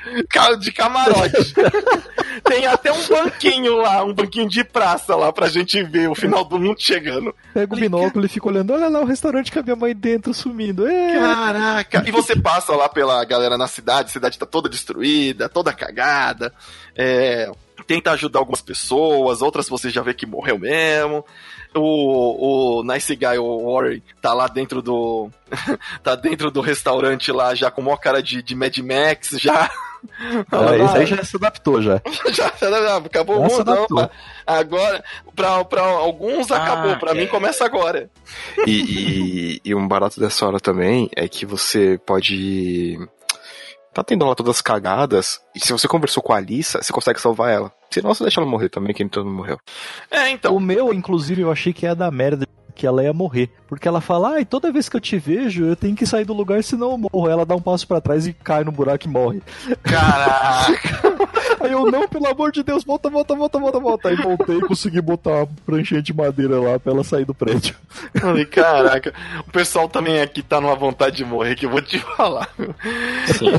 De 0.60 0.72
camarote. 0.72 1.54
Tem 2.44 2.66
até 2.66 2.92
um 2.92 3.08
banquinho 3.08 3.78
lá, 3.78 4.04
um 4.04 4.14
banquinho 4.14 4.50
de 4.50 4.64
praça 4.64 5.16
lá 5.16 5.32
pra 5.32 5.48
gente 5.48 5.82
ver 5.84 6.10
o 6.10 6.16
final 6.16 6.44
do 6.44 6.58
mundo 6.58 6.80
chegando. 6.80 7.36
Pega 7.54 7.74
o 7.74 7.78
binóculo 7.78 8.26
e 8.26 8.30
fica 8.30 8.48
olhando, 8.48 8.74
olha 8.74 8.90
lá 8.90 9.00
o 9.00 9.06
restaurante 9.06 9.52
com 9.52 9.60
a 9.60 9.64
minha 9.64 9.76
mãe 9.76 9.96
dentro 9.96 10.34
sumindo. 10.34 10.88
É. 10.88 11.20
Caraca! 11.20 12.04
E 12.08 12.12
você 12.12 12.36
passa 12.40 12.76
lá 12.76 12.90
pela 12.90 13.24
galera 13.26 13.58
na 13.58 13.68
cidade, 13.68 14.10
a 14.10 14.14
cidade 14.14 14.40
tá 14.40 14.46
toda 14.46 14.68
destruída, 14.68 15.48
toda 15.48 15.74
cagada. 15.74 16.54
É, 16.96 17.52
tenta 17.92 18.12
ajudar 18.12 18.40
algumas 18.40 18.62
pessoas, 18.62 19.42
outras 19.42 19.68
você 19.68 19.90
já 19.90 20.02
vê 20.02 20.14
que 20.14 20.26
morreu 20.26 20.58
mesmo. 20.58 21.26
O, 21.76 22.80
o 22.80 22.84
Nice 22.84 23.14
Guy, 23.14 23.38
o 23.38 23.70
Warren, 23.70 24.02
tá 24.22 24.34
lá 24.34 24.48
dentro 24.48 24.82
do. 24.82 25.30
tá 26.02 26.16
dentro 26.16 26.50
do 26.50 26.62
restaurante 26.62 27.34
lá, 27.34 27.54
já 27.54 27.70
com 27.70 27.82
uma 27.82 27.98
cara 27.98 28.24
de, 28.24 28.42
de 28.42 28.56
Mad 28.56 28.78
Max, 28.78 29.32
já. 29.32 29.70
Ah, 30.50 30.78
esse 30.78 30.98
aí 30.98 31.06
já 31.06 31.24
se 31.24 31.36
adaptou 31.36 31.82
já. 31.82 32.02
já, 32.32 32.54
já 32.58 32.98
acabou 32.98 33.36
já 33.36 33.42
o 33.42 33.58
mundo. 33.58 33.88
Não, 33.90 34.10
agora, 34.48 35.04
pra, 35.36 35.66
pra 35.66 35.82
alguns 35.82 36.50
ah, 36.50 36.64
acabou, 36.64 36.98
pra 36.98 37.12
é. 37.12 37.14
mim 37.16 37.28
começa 37.28 37.66
agora. 37.66 38.10
E, 38.66 38.72
e, 38.72 39.62
e 39.66 39.76
um 39.76 39.86
barato 39.86 40.18
dessa 40.18 40.46
hora 40.48 40.62
também 40.62 41.10
é 41.14 41.28
que 41.28 41.46
você 41.46 42.00
pode 42.06 42.98
tá 43.94 44.02
tendo 44.02 44.26
lá 44.26 44.34
todas 44.34 44.56
as 44.56 44.62
cagadas, 44.62 45.42
e 45.54 45.60
se 45.60 45.74
você 45.74 45.90
conversou 45.90 46.24
com 46.24 46.32
a 46.32 46.38
Alissa, 46.38 46.82
você 46.82 46.94
consegue 46.94 47.20
salvar 47.20 47.52
ela. 47.52 47.81
Senão 47.94 48.14
você 48.14 48.24
deixa 48.24 48.40
ela 48.40 48.50
morrer 48.50 48.70
também, 48.70 48.94
que 48.94 49.08
todo 49.10 49.26
mundo 49.26 49.38
morreu. 49.38 49.58
É, 50.10 50.30
então. 50.30 50.56
O 50.56 50.60
meu, 50.60 50.94
inclusive, 50.94 51.42
eu 51.42 51.52
achei 51.52 51.74
que 51.74 51.86
ia 51.86 51.96
dar 51.96 52.12
merda 52.12 52.48
que 52.72 52.88
ela 52.88 53.04
ia 53.04 53.14
morrer. 53.14 53.50
Porque 53.68 53.88
ela 53.88 54.02
fala, 54.02 54.36
ai, 54.36 54.46
toda 54.46 54.72
vez 54.72 54.90
que 54.90 54.98
eu 54.98 55.02
te 55.02 55.18
vejo, 55.18 55.66
eu 55.66 55.76
tenho 55.76 55.96
que 55.96 56.06
sair 56.06 56.26
do 56.26 56.34
lugar, 56.34 56.64
senão 56.64 56.92
eu 56.92 56.98
morro. 56.98 57.30
Ela 57.30 57.46
dá 57.46 57.56
um 57.56 57.62
passo 57.62 57.88
para 57.88 58.02
trás 58.02 58.28
e 58.28 58.34
cai 58.34 58.64
no 58.64 58.72
buraco 58.72 59.08
e 59.08 59.10
morre. 59.10 59.42
Caraca! 59.84 61.02
Aí 61.62 61.72
eu, 61.72 61.86
não, 61.86 62.08
pelo 62.08 62.28
amor 62.28 62.52
de 62.52 62.64
Deus, 62.64 62.84
volta, 62.84 63.10
volta, 63.10 63.36
volta, 63.36 63.60
volta, 63.60 63.80
volta. 63.80 64.10
Aí 64.10 64.16
voltei 64.16 64.58
e 64.58 64.62
consegui 64.62 65.00
botar 65.00 65.32
uma 65.32 65.50
pranchinha 65.66 66.02
de 66.02 66.14
madeira 66.14 66.60
lá 66.60 66.80
pra 66.80 66.92
ela 66.92 67.04
sair 67.04 67.24
do 67.24 67.34
prédio. 67.34 67.76
Falei, 68.20 68.46
caraca, 68.46 69.14
o 69.48 69.52
pessoal 69.52 69.88
também 69.88 70.20
aqui 70.22 70.42
tá 70.42 70.60
numa 70.60 70.76
vontade 70.76 71.18
de 71.18 71.26
morrer, 71.26 71.56
que 71.56 71.66
eu 71.66 71.70
vou 71.70 71.82
te 71.82 72.00
falar. 72.00 72.50
Sim. 73.28 73.54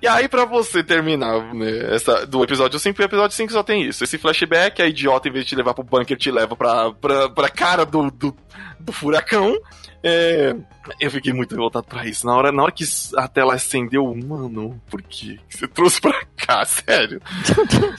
E 0.00 0.06
aí, 0.06 0.28
pra 0.28 0.44
você 0.44 0.82
terminar 0.82 1.52
né, 1.52 1.94
essa, 1.94 2.24
do 2.26 2.42
episódio 2.44 2.78
5, 2.78 3.00
o 3.00 3.04
episódio 3.04 3.36
5 3.36 3.52
só 3.52 3.62
tem 3.62 3.82
isso. 3.82 4.04
Esse 4.04 4.18
flashback, 4.18 4.80
a 4.80 4.86
idiota, 4.86 5.28
em 5.28 5.32
vez 5.32 5.44
de 5.44 5.50
te 5.50 5.56
levar 5.56 5.74
pro 5.74 5.82
bunker, 5.82 6.16
te 6.16 6.30
leva 6.30 6.54
pra, 6.54 6.92
pra, 6.92 7.28
pra 7.28 7.48
cara 7.48 7.84
do, 7.84 8.10
do, 8.10 8.36
do 8.80 8.92
furacão. 8.92 9.56
É, 10.02 10.54
eu 11.00 11.10
fiquei 11.10 11.32
muito 11.32 11.52
revoltado 11.52 11.86
pra 11.86 12.06
isso. 12.06 12.26
Na 12.26 12.36
hora, 12.36 12.52
na 12.52 12.62
hora 12.62 12.72
que 12.72 12.84
a 13.16 13.26
tela 13.26 13.54
acendeu, 13.54 14.14
mano, 14.14 14.80
por 14.88 15.02
que 15.02 15.40
você 15.48 15.66
trouxe 15.66 16.00
pra 16.00 16.24
cá? 16.36 16.64
Sério? 16.66 17.20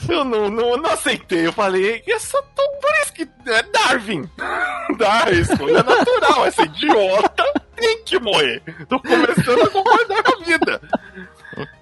eu 0.08 0.24
não, 0.24 0.48
não, 0.48 0.76
não 0.76 0.90
aceitei. 0.90 1.46
Eu 1.46 1.52
falei, 1.52 2.02
é 2.06 2.18
tão 2.54 2.80
por 2.80 2.92
isso 3.02 3.12
que 3.12 3.28
é 3.46 3.62
Darwin. 3.64 4.28
Darwin, 4.96 5.40
escolha 5.40 5.82
natural. 5.82 6.46
Essa 6.46 6.62
idiota 6.62 7.44
tem 7.76 8.02
que 8.04 8.18
morrer. 8.18 8.62
Tô 8.88 8.98
começando 9.00 9.62
a 9.62 9.70
concordar 9.70 10.22
com 10.22 10.42
a 10.42 10.44
vida. 10.44 10.80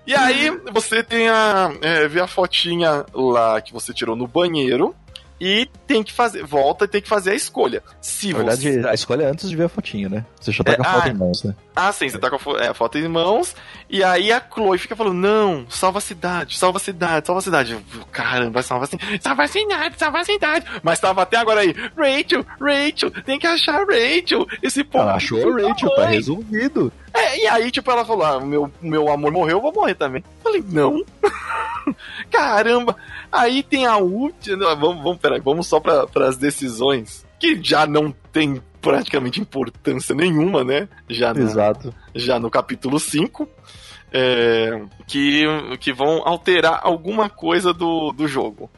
E 0.06 0.14
aí, 0.14 0.50
você 0.72 1.02
tem 1.02 1.28
a. 1.28 1.70
É, 1.82 2.08
vê 2.08 2.20
a 2.20 2.26
fotinha 2.26 3.04
lá 3.12 3.60
que 3.60 3.72
você 3.72 3.92
tirou 3.92 4.16
no 4.16 4.26
banheiro 4.26 4.94
e 5.40 5.68
tem 5.86 6.02
que 6.02 6.12
fazer, 6.12 6.44
volta 6.44 6.84
e 6.84 6.88
tem 6.88 7.00
que 7.00 7.08
fazer 7.08 7.30
a 7.30 7.34
escolha. 7.34 7.82
Se 8.00 8.32
Na 8.32 8.38
verdade, 8.38 8.72
você... 8.72 8.88
a 8.88 8.94
escolha 8.94 9.22
é 9.24 9.30
antes 9.30 9.48
de 9.48 9.56
ver 9.56 9.64
a 9.64 9.68
fotinho, 9.68 10.08
né? 10.08 10.24
Você 10.40 10.52
já 10.52 10.64
tá 10.64 10.72
é, 10.72 10.76
com 10.76 10.82
a 10.82 10.84
foto 10.84 11.06
ah, 11.06 11.08
em 11.08 11.14
mãos, 11.14 11.44
né? 11.44 11.54
Ah, 11.74 11.92
sim, 11.92 12.08
você 12.08 12.18
tá 12.18 12.30
com 12.30 12.56
a, 12.56 12.64
é, 12.64 12.68
a, 12.68 12.74
foto 12.74 12.98
em 12.98 13.08
mãos, 13.08 13.54
e 13.88 14.02
aí 14.02 14.32
a 14.32 14.40
Chloe 14.40 14.78
fica 14.78 14.96
falando, 14.96 15.14
não, 15.14 15.66
salva 15.68 15.98
a 15.98 16.00
cidade, 16.00 16.58
salva 16.58 16.78
a 16.78 16.80
cidade, 16.80 17.26
salva 17.26 17.38
a 17.38 17.42
cidade. 17.42 17.78
Caramba, 18.10 18.62
salva 18.62 18.84
a 18.84 18.88
cidade, 18.88 19.20
salva 19.22 19.42
a 19.44 19.48
cidade, 19.48 19.98
salva 19.98 20.18
a 20.18 20.24
cidade. 20.24 20.66
Mas 20.82 20.98
tava 20.98 21.22
até 21.22 21.36
agora 21.36 21.60
aí, 21.60 21.74
Rachel, 21.96 22.44
Rachel, 22.60 23.10
tem 23.24 23.38
que 23.38 23.46
achar 23.46 23.84
Rachel. 23.86 24.46
Esse 24.62 24.82
povo. 24.82 25.04
Ela 25.04 25.14
achou 25.14 25.38
a 25.38 25.68
Rachel, 25.68 25.90
tá 25.94 26.06
resolvido. 26.06 26.92
É, 27.12 27.42
e 27.42 27.46
aí, 27.46 27.70
tipo, 27.70 27.90
ela 27.90 28.04
falou, 28.04 28.24
ah, 28.24 28.40
meu, 28.40 28.70
meu 28.80 29.10
amor 29.10 29.32
morreu, 29.32 29.58
eu 29.58 29.62
vou 29.62 29.72
morrer 29.72 29.94
também. 29.94 30.22
Eu 30.22 30.42
falei, 30.42 30.64
não. 30.68 31.04
Caramba. 32.30 32.96
Aí 33.30 33.62
tem 33.62 33.86
a 33.86 33.96
última. 33.96 34.74
Vamos, 34.74 35.02
vamos, 35.02 35.18
peraí, 35.18 35.40
vamos 35.40 35.66
só 35.66 35.80
para 35.80 36.28
as 36.28 36.36
decisões. 36.36 37.26
Que 37.38 37.62
já 37.62 37.86
não 37.86 38.10
tem 38.32 38.62
praticamente 38.80 39.40
importância 39.40 40.14
nenhuma, 40.14 40.64
né? 40.64 40.88
Já 41.08 41.32
Exato. 41.32 41.94
já 42.14 42.38
no 42.38 42.50
capítulo 42.50 42.98
5. 42.98 43.48
É, 44.10 44.80
que, 45.06 45.44
que 45.80 45.92
vão 45.92 46.26
alterar 46.26 46.80
alguma 46.82 47.28
coisa 47.28 47.74
do, 47.74 48.10
do 48.12 48.26
jogo. 48.26 48.70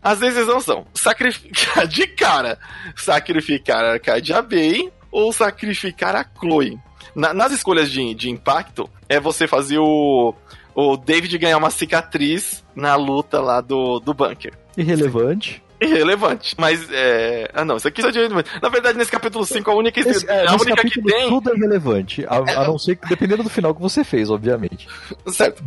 As 0.00 0.20
decisões 0.20 0.62
são 0.62 0.86
sacrificar 0.94 1.84
de 1.88 2.06
cara, 2.06 2.56
sacrificar 2.94 3.84
a 3.84 3.92
Arcadia 3.94 4.40
Bay 4.40 4.92
ou 5.10 5.32
sacrificar 5.32 6.14
a 6.14 6.24
Chloe. 6.38 6.78
Na, 7.16 7.32
nas 7.32 7.50
escolhas 7.50 7.90
de, 7.90 8.14
de 8.14 8.28
impacto, 8.28 8.90
é 9.08 9.18
você 9.18 9.48
fazer 9.48 9.78
o, 9.78 10.34
o 10.74 10.96
David 10.98 11.38
ganhar 11.38 11.56
uma 11.56 11.70
cicatriz 11.70 12.62
na 12.74 12.94
luta 12.94 13.40
lá 13.40 13.62
do, 13.62 13.98
do 13.98 14.12
bunker. 14.12 14.52
Irrelevante. 14.76 15.62
Irrelevante. 15.80 16.54
Mas 16.58 16.86
é. 16.90 17.50
Ah, 17.54 17.64
não, 17.64 17.78
isso 17.78 17.88
aqui 17.88 18.02
só 18.02 18.10
de. 18.10 18.28
Na 18.28 18.68
verdade, 18.68 18.98
nesse 18.98 19.10
capítulo 19.10 19.46
5, 19.46 19.70
a 19.70 19.74
única, 19.74 19.98
Esse, 19.98 20.28
é, 20.28 20.46
a 20.46 20.52
única 20.52 20.82
que 20.82 21.02
tem. 21.02 21.28
Tudo 21.30 21.54
é 21.54 21.56
relevante. 21.56 22.26
A, 22.28 22.36
é... 22.36 22.54
a 22.54 22.64
não 22.64 22.78
ser 22.78 22.96
que 22.96 23.08
dependendo 23.08 23.42
do 23.42 23.48
final 23.48 23.74
que 23.74 23.80
você 23.80 24.04
fez, 24.04 24.30
obviamente. 24.30 24.86
Certo. 25.26 25.64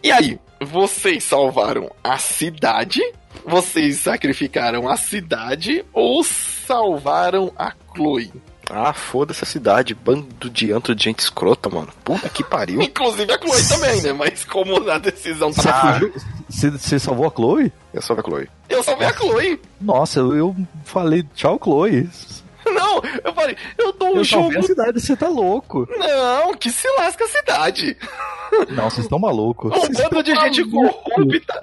E 0.00 0.12
aí, 0.12 0.38
vocês 0.60 1.24
salvaram 1.24 1.90
a 2.02 2.18
cidade? 2.18 3.00
Vocês 3.44 3.98
sacrificaram 3.98 4.88
a 4.88 4.96
cidade 4.96 5.84
ou 5.92 6.22
salvaram 6.22 7.52
a 7.56 7.72
Chloe? 7.94 8.32
Ah, 8.70 8.92
foda-se 8.92 9.44
a 9.44 9.46
cidade, 9.46 9.94
bando 9.94 10.50
de 10.50 10.72
antro 10.72 10.94
de 10.94 11.04
gente 11.04 11.20
escrota, 11.20 11.68
mano. 11.68 11.88
Puta 12.02 12.28
que 12.28 12.42
pariu. 12.42 12.80
Inclusive 12.82 13.32
a 13.32 13.38
Chloe 13.38 13.68
também, 13.68 14.02
né? 14.02 14.12
Mas 14.12 14.44
como 14.44 14.90
a 14.90 14.98
decisão 14.98 15.52
tá. 15.52 16.00
Você 16.48 16.98
salvou 16.98 17.26
a 17.26 17.30
Chloe? 17.30 17.72
Eu 17.92 18.02
salvei 18.02 18.24
a 18.24 18.28
Chloe. 18.28 18.50
Eu 18.68 18.82
salvei 18.82 19.06
a 19.06 19.12
Chloe. 19.12 19.60
Nossa, 19.80 20.20
eu, 20.20 20.34
eu 20.34 20.56
falei 20.84 21.24
tchau, 21.34 21.58
Chloe. 21.62 22.08
Não, 22.66 23.02
eu 23.22 23.32
falei, 23.34 23.56
eu 23.76 23.92
dou 23.92 24.14
um 24.14 24.16
eu 24.16 24.24
jogo. 24.24 24.58
a 24.58 24.62
cidade, 24.62 24.98
você 25.00 25.14
tá 25.14 25.28
louco. 25.28 25.86
Não, 25.98 26.54
que 26.54 26.70
se 26.70 26.88
lasca 26.96 27.24
a 27.24 27.28
cidade. 27.28 27.96
Não, 28.70 28.88
vocês 28.88 29.04
estão 29.04 29.18
malucos. 29.18 29.70
Um 29.70 29.80
vocês 29.80 29.98
bando 30.08 30.22
de 30.22 30.34
gente 30.34 30.64
corrupta. 30.64 31.62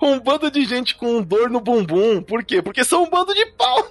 Um 0.00 0.18
bando 0.18 0.50
de 0.50 0.64
gente 0.64 0.96
com 0.96 1.22
dor 1.22 1.48
no 1.48 1.60
bumbum. 1.60 2.22
Por 2.22 2.42
quê? 2.44 2.60
Porque 2.60 2.84
são 2.84 3.04
um 3.04 3.10
bando 3.10 3.32
de 3.34 3.46
pau. 3.52 3.86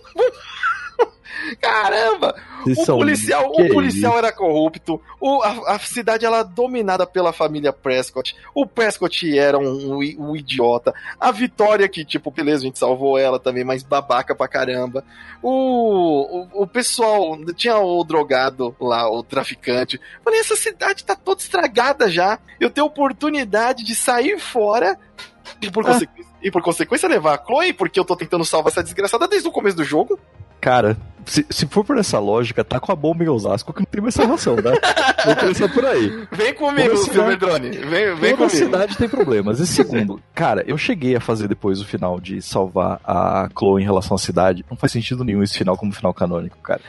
Caramba! 1.60 2.36
o 2.66 2.86
policial, 2.86 3.52
o 3.52 3.70
policial 3.70 4.18
era 4.18 4.32
corrupto, 4.32 5.02
o, 5.20 5.42
a, 5.42 5.76
a, 5.76 5.80
cidade 5.80 6.26
era 6.26 6.44
dominada 6.44 7.08
pela 7.08 7.34
família 7.34 7.74
Prescott, 7.74 8.36
o 8.54 8.66
Prescott 8.66 9.38
era 9.38 9.58
um, 9.58 9.96
um, 9.96 10.00
um, 10.20 10.36
idiota, 10.36 10.94
a 11.20 11.32
Vitória, 11.32 11.88
que, 11.88 12.06
tipo, 12.06 12.30
beleza, 12.30 12.64
a 12.64 12.68
gente 12.68 12.80
salvou 12.80 13.18
ela 13.18 13.40
também, 13.40 13.64
mas 13.64 13.84
babaca 13.84 14.36
pra 14.36 14.48
caramba. 14.48 15.04
O, 15.42 16.44
o, 16.60 16.64
o 16.64 16.68
pessoal, 16.68 17.38
tinha 17.56 17.78
o 17.80 18.04
drogado 18.04 18.76
lá, 18.80 19.10
o 19.10 19.24
traficante. 19.24 20.00
Falei, 20.24 20.40
essa 20.40 20.56
cidade 20.56 21.04
tá 21.04 21.16
toda 21.16 21.42
estragada 21.42 22.10
já. 22.10 22.38
Eu 22.60 22.70
tenho 22.70 22.86
oportunidade 22.86 23.84
de 23.84 23.96
sair 23.96 24.40
fora 24.40 24.98
e 25.62 25.70
por, 25.70 25.84
ah. 25.86 25.94
consequência, 25.94 26.32
e 26.44 26.52
por 26.52 26.62
consequência 26.62 27.10
levar 27.10 27.36
a 27.36 27.44
Chloe, 27.44 27.74
porque 27.74 28.00
eu 28.00 28.06
tô 28.06 28.16
tentando 28.16 28.46
salvar 28.46 28.72
essa 28.72 28.84
desgraçada 28.84 29.28
desde 29.28 29.48
o 29.48 29.52
começo 29.52 29.78
do 29.78 29.84
jogo. 29.84 30.20
Cara, 30.60 30.96
se, 31.26 31.46
se 31.50 31.66
for 31.68 31.84
por 31.84 31.98
essa 31.98 32.20
lógica, 32.20 32.64
tá 32.64 32.80
com 32.80 32.92
a 32.92 32.96
bomba 32.96 33.24
em 33.24 33.30
Osasco 33.30 33.74
que 33.74 33.80
não 33.80 33.86
tem 33.86 34.02
mais 34.02 34.14
salvação, 34.16 34.56
né? 34.56 34.72
Vou 35.26 35.36
começar 35.36 35.70
por 35.70 35.86
aí. 35.86 36.26
Vem 36.32 36.54
comigo, 36.54 36.98
cidade- 36.98 37.12
Silverdrone. 37.14 37.70
Vem, 37.70 38.16
vem 38.16 38.36
comigo. 38.36 38.50
cidade 38.50 38.98
tem 38.98 39.08
problemas. 39.10 39.60
E 39.60 39.68
segundo, 39.68 40.22
cara, 40.34 40.64
eu 40.68 40.78
cheguei 40.78 41.16
a 41.16 41.20
fazer 41.20 41.48
depois 41.48 41.80
o 41.82 41.86
final 41.86 42.20
de 42.20 42.42
salvar 42.42 43.00
a 43.04 43.48
Chloe 43.58 43.82
em 43.82 43.86
relação 43.86 44.16
à 44.16 44.18
cidade. 44.18 44.66
Não 44.70 44.78
faz 44.78 44.92
sentido 44.92 45.24
nenhum 45.24 45.44
esse 45.44 45.58
final 45.58 45.78
como 45.78 45.92
final 45.92 46.14
canônico, 46.14 46.58
cara. 46.62 46.82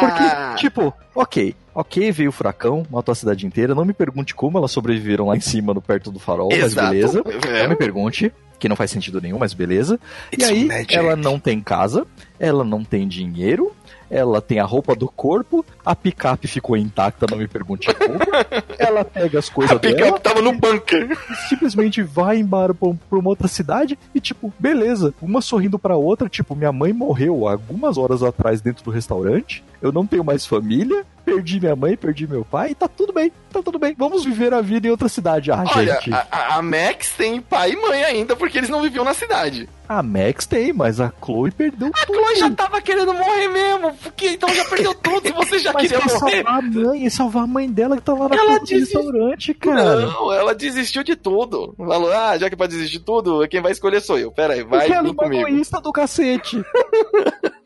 Porque, 0.00 0.22
Ah, 0.24 0.54
tipo, 0.56 0.92
ok, 1.14 1.54
ok, 1.74 2.12
veio 2.12 2.30
o 2.30 2.32
furacão, 2.32 2.86
matou 2.90 3.12
a 3.12 3.16
cidade 3.16 3.46
inteira. 3.46 3.74
Não 3.74 3.84
me 3.84 3.92
pergunte 3.92 4.34
como 4.34 4.58
elas 4.58 4.70
sobreviveram 4.70 5.26
lá 5.28 5.36
em 5.36 5.40
cima, 5.40 5.72
no 5.74 5.80
perto 5.82 6.10
do 6.10 6.18
farol, 6.18 6.48
mas 6.50 6.58
exato. 6.72 6.90
beleza. 6.90 7.22
É, 7.50 7.62
Não 7.62 7.70
me 7.70 7.76
pergunte, 7.76 8.32
que 8.58 8.68
não 8.68 8.74
faz 8.76 8.90
sentido 8.90 9.20
nenhum, 9.20 9.38
mas 9.38 9.54
beleza. 9.54 9.98
It's 10.32 10.48
e 10.48 10.52
aí, 10.52 10.64
magic. 10.66 10.94
ela 10.96 11.14
não 11.14 11.38
tem 11.38 11.60
casa, 11.60 12.06
ela 12.40 12.64
não 12.64 12.82
tem 12.84 13.06
dinheiro, 13.06 13.70
ela 14.10 14.40
tem 14.40 14.58
a 14.58 14.64
roupa 14.64 14.94
do 14.94 15.08
corpo, 15.08 15.64
a 15.84 15.94
picape 15.94 16.48
ficou 16.48 16.76
intacta, 16.76 17.26
não 17.30 17.38
me 17.38 17.46
pergunte 17.48 17.92
como. 17.94 18.18
ela 18.78 19.04
pega 19.04 19.38
as 19.38 19.48
coisas 19.48 19.76
a 19.76 19.78
dela 19.78 19.96
picape 19.96 20.20
tava 20.20 20.42
no 20.42 20.52
bunker. 20.52 21.10
e 21.30 21.36
simplesmente 21.48 22.02
vai 22.02 22.38
embora 22.38 22.74
pra, 22.74 22.88
pra 23.08 23.18
uma 23.18 23.30
outra 23.30 23.48
cidade 23.48 23.98
e, 24.14 24.20
tipo, 24.20 24.52
beleza, 24.58 25.14
uma 25.20 25.40
sorrindo 25.40 25.78
pra 25.78 25.96
outra, 25.96 26.28
tipo, 26.28 26.54
minha 26.54 26.72
mãe 26.72 26.92
morreu 26.92 27.48
algumas 27.48 27.98
horas 27.98 28.22
atrás 28.22 28.60
dentro 28.60 28.84
do 28.84 28.90
restaurante, 28.90 29.64
eu 29.80 29.92
não 29.92 30.06
tenho 30.06 30.24
mais 30.24 30.46
família, 30.46 31.04
perdi 31.34 31.60
minha 31.60 31.76
mãe, 31.76 31.96
perdi 31.96 32.26
meu 32.26 32.44
pai, 32.44 32.70
e 32.70 32.74
tá 32.74 32.88
tudo 32.88 33.12
bem, 33.12 33.32
tá 33.52 33.62
tudo 33.62 33.78
bem, 33.78 33.94
vamos 33.96 34.24
viver 34.24 34.52
a 34.54 34.60
vida 34.60 34.86
em 34.86 34.90
outra 34.90 35.08
cidade. 35.08 35.50
Ah, 35.50 35.64
Olha, 35.76 35.94
gente, 35.94 36.12
a, 36.12 36.26
a- 36.30 36.54
a 36.56 36.62
Max 36.62 37.12
tem 37.16 37.40
pai 37.40 37.72
e 37.72 37.76
mãe 37.76 38.04
ainda, 38.04 38.34
porque 38.36 38.58
eles 38.58 38.70
não 38.70 38.82
viviam 38.82 39.04
na 39.04 39.14
cidade. 39.14 39.68
a 39.88 40.02
Max 40.02 40.46
tem, 40.46 40.72
mas 40.72 41.00
a 41.00 41.12
Chloe 41.24 41.50
perdeu 41.50 41.88
A 41.94 42.06
tudo. 42.06 42.18
Chloe 42.18 42.36
já 42.36 42.50
tava 42.50 42.80
querendo 42.80 43.12
morrer 43.14 43.48
mesmo, 43.48 43.94
porque 44.02 44.28
então 44.30 44.48
já 44.54 44.64
perdeu 44.66 44.94
tudo. 44.94 45.26
Se 45.26 45.32
você 45.32 45.58
já 45.58 45.72
Mas 45.72 45.82
queria 45.90 45.98
morrer. 46.04 46.18
salvar 46.44 46.58
a 46.58 46.62
mãe 46.62 47.06
e 47.06 47.10
salvar 47.10 47.42
a 47.44 47.46
mãe 47.46 47.70
dela 47.70 47.96
que 47.96 48.02
tá 48.02 48.12
lá 48.14 48.28
do 48.28 48.64
disse- 48.64 48.94
restaurante, 48.94 49.54
cara. 49.54 50.00
Não, 50.06 50.32
ela 50.32 50.54
desistiu 50.54 51.02
de 51.02 51.16
tudo. 51.16 51.74
Falou, 51.76 52.12
ah, 52.12 52.36
já 52.38 52.48
que 52.48 52.54
é 52.54 52.56
pra 52.56 52.66
desistir 52.66 52.98
de 52.98 53.04
tudo, 53.04 53.46
quem 53.48 53.60
vai 53.60 53.72
escolher 53.72 54.00
sou 54.00 54.18
eu. 54.18 54.30
Pera 54.30 54.54
aí, 54.54 54.62
vai, 54.62 54.80
Porque 54.80 54.92
ela 54.92 55.08
é 55.08 55.14
comigo. 55.14 55.48
egoísta 55.48 55.80
do 55.80 55.92
cacete. 55.92 56.62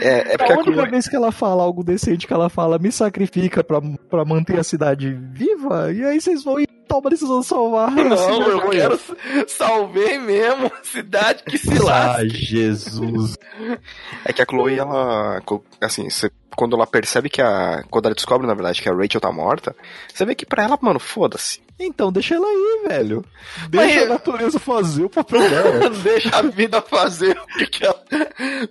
É, 0.00 0.32
é 0.32 0.34
a 0.34 0.38
porque 0.38 0.52
a 0.52 0.58
única 0.58 0.86
vez 0.90 1.08
que 1.08 1.16
ela 1.16 1.32
fala 1.32 1.62
algo 1.62 1.82
decente, 1.84 2.26
que 2.26 2.32
ela 2.32 2.48
fala, 2.48 2.78
me 2.78 2.90
sacrifica 2.92 3.62
pra, 3.64 3.80
pra 4.10 4.24
manter 4.24 4.58
a 4.58 4.64
cidade 4.64 5.12
viva, 5.32 5.92
e 5.92 6.04
aí 6.04 6.20
vocês 6.20 6.42
vão 6.44 6.58
e 6.60 6.66
tomam 6.88 7.06
a 7.06 7.10
decisão 7.10 7.40
de 7.40 7.46
salvar. 7.46 7.88
assim, 7.88 8.04
Não, 8.04 8.42
eu 8.42 8.58
vergonha. 8.60 8.88
quero 8.90 9.00
salvei 9.48 10.18
mesmo 10.18 10.66
a 10.66 10.84
cidade 10.84 11.42
que 11.44 11.58
se 11.58 11.70
Ai, 11.72 11.78
lasque. 11.78 12.28
Jesus. 12.30 13.36
É 14.24 14.32
que 14.32 14.42
a 14.42 14.46
Chloe, 14.48 14.78
ela. 14.78 15.42
Assim, 15.80 16.08
você- 16.08 16.30
quando 16.56 16.74
ela 16.74 16.86
percebe 16.86 17.28
que 17.28 17.40
a. 17.42 17.84
Quando 17.90 18.06
ela 18.06 18.14
descobre, 18.14 18.46
na 18.46 18.54
verdade, 18.54 18.80
que 18.82 18.88
a 18.88 18.94
Rachel 18.94 19.20
tá 19.20 19.30
morta, 19.30 19.76
você 20.12 20.24
vê 20.24 20.34
que 20.34 20.46
pra 20.46 20.64
ela, 20.64 20.78
mano, 20.80 20.98
foda-se. 20.98 21.60
Então, 21.78 22.10
deixa 22.10 22.34
ela 22.34 22.46
aí, 22.46 22.80
velho. 22.88 23.22
Deixa 23.68 23.94
Mas- 24.00 24.02
a 24.10 24.12
natureza 24.14 24.58
fazer 24.58 25.04
o 25.04 25.10
papel 25.10 25.40
dela. 25.48 25.90
Deixa 26.02 26.34
a 26.36 26.42
vida 26.42 26.80
fazer 26.80 27.38
o 27.38 27.66
que 27.70 27.84
ela. 27.84 28.02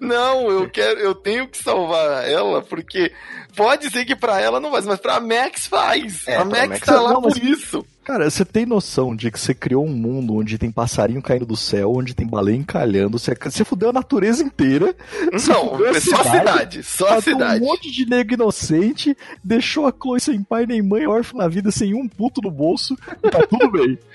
Não, 0.01 0.49
eu 0.49 0.67
quero, 0.69 0.99
eu 0.99 1.13
tenho 1.13 1.47
que 1.47 1.57
salvar 1.61 2.27
ela, 2.27 2.63
porque 2.63 3.11
pode 3.55 3.91
ser 3.91 4.05
que 4.05 4.15
pra 4.15 4.41
ela 4.41 4.59
não 4.59 4.71
faz, 4.71 4.87
mas 4.87 4.99
pra 4.99 5.19
Max 5.19 5.67
faz. 5.67 6.27
É, 6.27 6.37
a 6.37 6.39
pra 6.41 6.45
Max, 6.45 6.67
Max 6.69 6.79
tá 6.81 6.99
lá 6.99 7.13
não, 7.13 7.21
mas- 7.21 7.37
por 7.37 7.43
isso. 7.47 7.85
Cara, 8.05 8.29
você 8.29 8.45
tem 8.45 8.67
noção 8.67 9.15
de 9.15 9.31
que 9.31 9.39
você 9.39 9.51
criou 9.51 9.83
um 9.83 9.89
mundo 9.89 10.35
onde 10.35 10.59
tem 10.59 10.71
passarinho 10.71 11.23
caindo 11.23 11.43
do 11.43 11.57
céu, 11.57 11.91
onde 11.91 12.13
tem 12.13 12.27
baleia 12.27 12.55
encalhando, 12.55 13.17
você, 13.17 13.33
você 13.33 13.65
fudeu 13.65 13.89
a 13.89 13.93
natureza 13.93 14.43
inteira, 14.43 14.95
Não, 15.47 15.83
a 15.83 15.99
só 15.99 16.21
a 16.21 16.23
cidade, 16.23 16.83
só 16.83 17.07
a 17.17 17.21
cidade. 17.21 17.63
um 17.63 17.67
monte 17.67 17.91
de 17.91 18.05
nego 18.05 18.35
inocente, 18.35 19.17
deixou 19.43 19.87
a 19.87 19.91
Chloe 19.91 20.19
sem 20.19 20.43
pai 20.43 20.67
nem 20.67 20.83
mãe, 20.83 21.07
órfã 21.07 21.39
na 21.39 21.47
vida, 21.47 21.71
sem 21.71 21.95
um 21.95 22.07
puto 22.07 22.41
no 22.43 22.51
bolso, 22.51 22.95
e 23.23 23.29
tá 23.29 23.39
tudo 23.47 23.71
bem. 23.71 23.97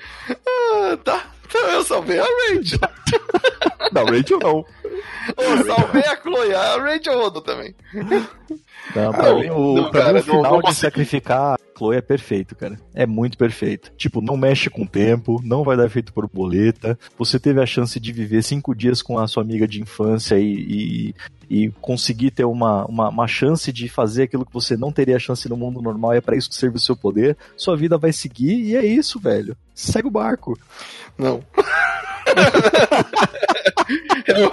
Ah, 0.73 0.97
tá. 1.03 1.27
Então 1.49 1.69
eu 1.71 1.83
salvei 1.83 2.21
a 2.21 2.25
Rachel. 2.25 2.79
Não, 3.93 4.05
Rachel 4.05 4.39
não. 4.39 4.65
Eu 5.37 5.65
salvei 5.65 6.03
a 6.03 6.17
Chloe, 6.21 6.55
a 6.55 6.77
Rachel 6.79 7.19
rodou 7.19 7.43
também. 7.43 7.75
Não, 8.95 9.13
pra 9.13 9.29
Ah, 9.31 9.35
mim, 9.35 9.51
o, 9.51 9.75
não, 9.77 9.91
pra 9.91 10.01
cara, 10.01 10.13
mim, 10.15 10.19
o 10.21 10.23
final 10.23 10.43
não 10.43 10.57
de 10.57 10.63
consegui. 10.63 10.81
sacrificar 10.81 11.55
a 11.55 11.59
Chloe 11.79 11.97
é 11.97 12.01
perfeito, 12.01 12.57
cara. 12.57 12.79
É 12.95 13.07
muito 13.07 13.39
perfeito. 13.39 13.93
Tipo, 13.97 14.21
não 14.21 14.37
mexe 14.37 14.69
com 14.69 14.83
o 14.83 14.89
tempo, 14.89 15.41
não 15.45 15.63
vai 15.63 15.77
dar 15.77 15.87
efeito 15.87 16.13
borboleta. 16.13 16.99
Você 17.19 17.39
teve 17.39 17.61
a 17.63 17.67
chance 17.67 17.99
de 18.01 18.13
viver 18.13 18.43
cinco 18.43 18.75
dias 18.75 19.01
com 19.03 19.19
a 19.19 19.29
sua 19.29 19.43
amiga 19.43 19.67
de 19.69 19.81
infância 19.81 20.39
e, 20.39 21.15
e, 21.49 21.65
e 21.67 21.71
conseguir 21.81 22.33
ter 22.33 22.45
uma, 22.45 22.85
uma, 22.87 23.09
uma 23.09 23.27
chance 23.29 23.73
de 23.73 23.89
fazer 23.89 24.25
aquilo 24.25 24.45
que 24.45 24.53
você 24.53 24.77
não 24.77 24.91
teria 24.91 25.19
chance 25.19 25.49
no 25.49 25.57
mundo 25.57 25.81
normal. 25.81 26.15
E 26.15 26.19
é 26.19 26.21
pra 26.21 26.37
isso 26.37 26.49
que 26.51 26.57
serve 26.57 26.77
o 26.77 26.81
seu 26.81 26.97
poder. 26.97 27.37
Sua 27.57 27.77
vida 27.77 27.97
vai 27.97 28.13
seguir 28.13 28.59
e 28.61 28.77
é 28.77 28.85
isso, 28.85 29.21
velho. 29.21 29.57
Segue 29.75 30.09
o 30.09 30.11
barco. 30.11 30.59
Não. 31.17 31.43
eu, 34.27 34.53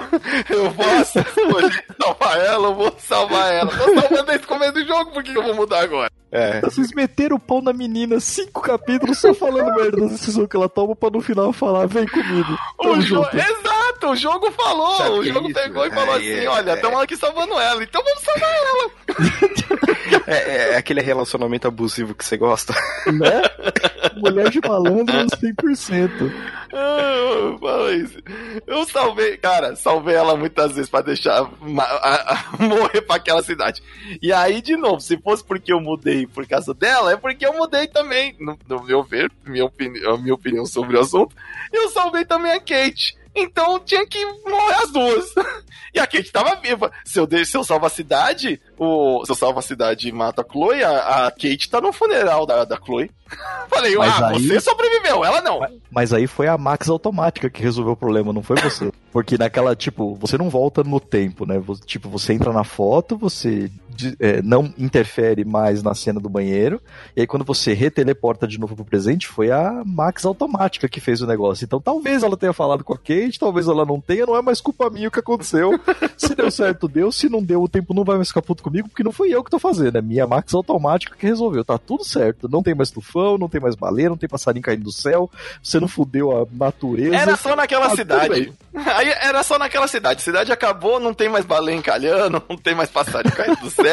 eu 0.49 0.70
vou 0.72 0.86
escolher 1.02 1.86
salvar 2.02 2.40
ela, 2.40 2.68
eu 2.68 2.76
vou 2.76 2.95
salvar 2.99 3.54
ela. 3.54 3.70
Tô 3.70 3.94
salvando 4.02 4.26
desde 4.26 4.45
o 4.45 4.48
começo 4.48 4.74
do 4.74 4.86
jogo, 4.86 5.12
por 5.12 5.24
que 5.24 5.38
eu 5.38 5.44
vou 5.44 5.56
mudar 5.56 5.84
agora? 5.84 6.12
É. 6.32 6.60
Vocês 6.62 6.91
meteram 6.94 7.38
o 7.38 7.40
pau 7.40 7.62
na 7.62 7.72
menina 7.72 8.20
cinco 8.20 8.62
capítulos 8.62 9.18
só 9.18 9.34
falando 9.34 9.74
merda 9.76 10.02
da 10.02 10.08
decisão 10.08 10.45
que 10.45 10.58
ela 10.58 10.68
toma 10.68 10.95
pra 10.95 11.10
no 11.10 11.22
final 11.22 11.54
falar, 11.54 11.88
vem 11.88 12.06
comigo. 12.06 12.58
O 12.80 12.99
jogo, 12.99 13.30
junto. 13.32 13.77
Exato, 13.98 14.07
o 14.11 14.15
jogo 14.15 14.52
falou. 14.52 14.98
Sabe 14.98 15.10
o 15.11 15.24
é 15.24 15.26
jogo 15.28 15.49
isso? 15.49 15.60
pegou 15.60 15.86
e 15.86 15.90
falou 15.91 16.15
É, 16.15 16.18
assim: 16.18 16.30
é, 16.45 16.48
olha, 16.49 16.72
é. 16.72 16.76
estamos 16.76 16.99
aqui 17.02 17.15
salvando 17.18 17.60
ela, 17.60 17.84
então 17.84 18.03
vamos 18.03 18.24
salvar 18.24 18.49
ela. 18.53 18.91
É, 20.26 20.34
é- 20.36 20.74
é 20.74 20.78
aquele 20.78 21.02
relacionamento 21.02 21.68
abusivo 21.68 22.14
que 22.14 22.24
você 22.24 22.38
gosta. 22.38 22.74
Né? 23.07 23.41
Mulher 24.18 24.49
de 24.49 24.60
malandro 24.65 25.15
100%. 25.15 26.32
Ah, 26.74 27.57
fala 27.60 27.94
isso. 27.94 28.18
Eu 28.65 28.86
salvei, 28.86 29.38
cara, 29.38 29.76
salvei 29.76 30.15
ela 30.15 30.36
muitas 30.36 30.74
vezes 30.74 30.90
pra 30.90 31.02
deixar 31.02 31.41
a- 31.44 31.48
a- 31.82 32.44
morrer 32.60 33.02
pra 33.02 33.15
aquela 33.18 33.41
cidade. 33.44 33.82
E 34.22 34.32
aí, 34.34 34.61
de 34.61 34.76
novo, 34.76 34.99
se 34.99 35.18
fosse 35.18 35.44
porque 35.44 35.72
eu 35.72 35.80
mudei 35.80 36.26
por 36.28 36.45
causa 36.48 36.74
dela, 36.74 37.11
é 37.14 37.18
porque 37.18 37.45
eu 37.45 37.53
mudei 37.53 37.88
também, 37.88 38.36
no, 38.40 38.57
no 38.68 38.84
meu 38.84 39.03
ver, 39.03 39.32
minha 39.45 39.65
opini 39.65 40.06
a 40.06 40.18
minha 40.18 40.34
opinião 40.34 40.65
sobre 40.65 40.98
o 40.98 41.02
assunto. 41.02 41.36
Eu 41.72 41.90
salvei 41.90 42.26
também 42.26 42.52
a 42.52 42.60
Kate. 42.60 43.18
Então 43.38 43.80
tinha 43.80 44.06
que 44.08 44.24
morrer 44.26 44.84
as 44.84 44.92
duas. 44.92 45.34
E 45.94 46.00
a 46.00 46.06
Kate 46.06 46.32
tava 46.32 46.56
viva. 46.58 46.92
Se 47.04 47.20
eu, 47.20 47.26
deixo, 47.26 47.52
se 47.52 47.58
eu 47.58 47.64
salvo 47.64 47.88
a 47.88 47.90
cidade, 47.90 48.62
o, 48.78 49.26
se 49.26 49.32
eu 49.32 49.36
salvo 49.36 49.58
a 49.58 49.64
cidade 49.64 50.08
e 50.08 50.12
mato 50.12 50.42
a 50.42 50.46
Chloe, 50.46 50.84
a, 50.84 51.26
a 51.26 51.32
Kate 51.32 51.70
tá 51.70 51.82
no 51.82 51.92
funeral 51.92 52.46
da, 52.46 52.66
da 52.66 52.78
Chloe. 52.78 53.10
Falei, 53.68 53.96
Mas 53.96 54.22
ah, 54.22 54.28
aí- 54.28 54.48
você 54.48 54.60
sobreviveu, 54.60 55.26
ela 55.26 55.42
não. 55.42 55.60
Mas 55.90 56.14
aí 56.14 56.28
foi 56.28 56.48
a 56.48 56.58
Max 56.58 56.88
automática 56.88 57.50
que 57.50 57.64
resolveu 57.64 57.94
o 57.94 57.98
problema, 57.98 58.32
não 58.32 58.44
foi 58.44 58.58
você. 58.58 58.92
Porque 59.12 59.38
naquela, 59.40 59.76
tipo, 59.76 60.14
você 60.16 60.38
não 60.38 60.50
volta 60.50 60.84
no 60.84 61.00
tempo, 61.00 61.48
né? 61.48 61.56
Tipo, 61.86 62.10
você 62.10 62.34
entra 62.34 62.54
na 62.54 62.64
foto, 62.64 63.18
você 63.18 63.72
é, 64.19 64.41
não 64.41 64.74
interfere 64.78 65.44
mais 65.45 65.82
na 65.84 65.94
cena 65.94 66.19
do 66.19 66.30
banheiro, 66.30 66.82
e 67.15 67.22
aí 67.22 67.28
quando 67.28 67.45
você 67.45 67.74
reteleporta 67.74 68.48
de 68.48 68.60
novo 68.60 68.76
pro 68.76 68.86
presente, 68.86 69.28
foi 69.28 69.52
a 69.52 69.84
Max 69.86 70.26
automática 70.26 70.88
que 70.88 70.99
fez 70.99 71.22
o 71.22 71.28
negócio. 71.28 71.65
Então 71.65 71.80
talvez 71.80 72.24
ela 72.24 72.38
tenha 72.38 72.53
falado 72.53 72.84
com 72.84 72.94
a 72.94 72.98
Kate, 72.98 73.40
talvez 73.40 73.68
ela 73.68 73.86
não 73.86 73.99
tenha, 73.99 74.26
não 74.26 74.36
é 74.36 74.41
mais 74.41 74.61
culpa 74.61 74.90
minha 74.90 75.07
o 75.07 75.11
que 75.11 75.19
aconteceu. 75.19 75.72
Se 76.18 76.36
deu 76.36 76.49
certo, 76.52 76.88
deu. 76.88 77.11
Se 77.11 77.30
não 77.30 77.41
deu, 77.44 77.61
o 77.61 77.69
tempo 77.69 77.94
não 77.94 78.03
vai 78.03 78.15
mais 78.18 78.28
ficar 78.30 78.41
puto 78.41 78.64
comigo, 78.64 78.88
porque 78.90 79.03
não 79.03 79.11
fui 79.11 79.34
eu 79.34 79.44
que 79.44 79.52
tô 79.52 79.60
fazendo, 79.60 79.98
é 79.98 80.02
minha 80.02 80.28
Max 80.28 80.53
automática 80.53 81.15
que 81.15 81.26
resolveu. 81.26 81.64
Tá 81.64 81.78
tudo 81.78 82.03
certo. 82.03 82.48
Não 82.49 82.61
tem 82.64 82.76
mais 82.76 82.91
tufão, 82.91 83.38
não 83.38 83.49
tem 83.49 83.61
mais 83.61 83.76
baleia, 83.76 84.10
não 84.10 84.18
tem 84.18 84.30
passarinho 84.30 84.64
caindo 84.64 84.84
do 84.84 84.91
céu, 84.91 85.30
você 85.61 85.80
não 85.80 85.88
fudeu 85.88 86.36
a 86.36 86.45
natureza. 86.52 87.15
Era 87.15 87.36
só 87.36 87.56
naquela 87.56 87.88
Ah, 87.88 87.95
cidade. 87.95 88.53
Aí 88.74 89.10
era 89.22 89.44
só 89.44 89.57
naquela 89.57 89.88
cidade. 89.88 90.22
Cidade 90.22 90.52
acabou, 90.52 90.99
não 90.99 91.14
tem 91.14 91.30
mais 91.30 91.45
baleia 91.45 91.76
encalhando, 91.76 92.44
não 92.49 92.57
tem 92.57 92.76
mais 92.76 92.90
passarinho 92.90 93.36
caindo 93.36 93.60
do 93.60 93.69
céu. 93.69 93.87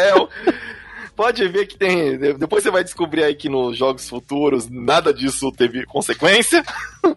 Pode 1.16 1.46
ver 1.46 1.66
que 1.66 1.78
tem. 1.78 2.18
Depois 2.18 2.64
você 2.64 2.70
vai 2.72 2.82
descobrir 2.82 3.22
aí 3.22 3.34
que 3.36 3.48
nos 3.48 3.76
jogos 3.76 4.08
futuros 4.08 4.68
nada 4.68 5.14
disso 5.14 5.52
teve 5.52 5.86
consequência. 5.86 6.64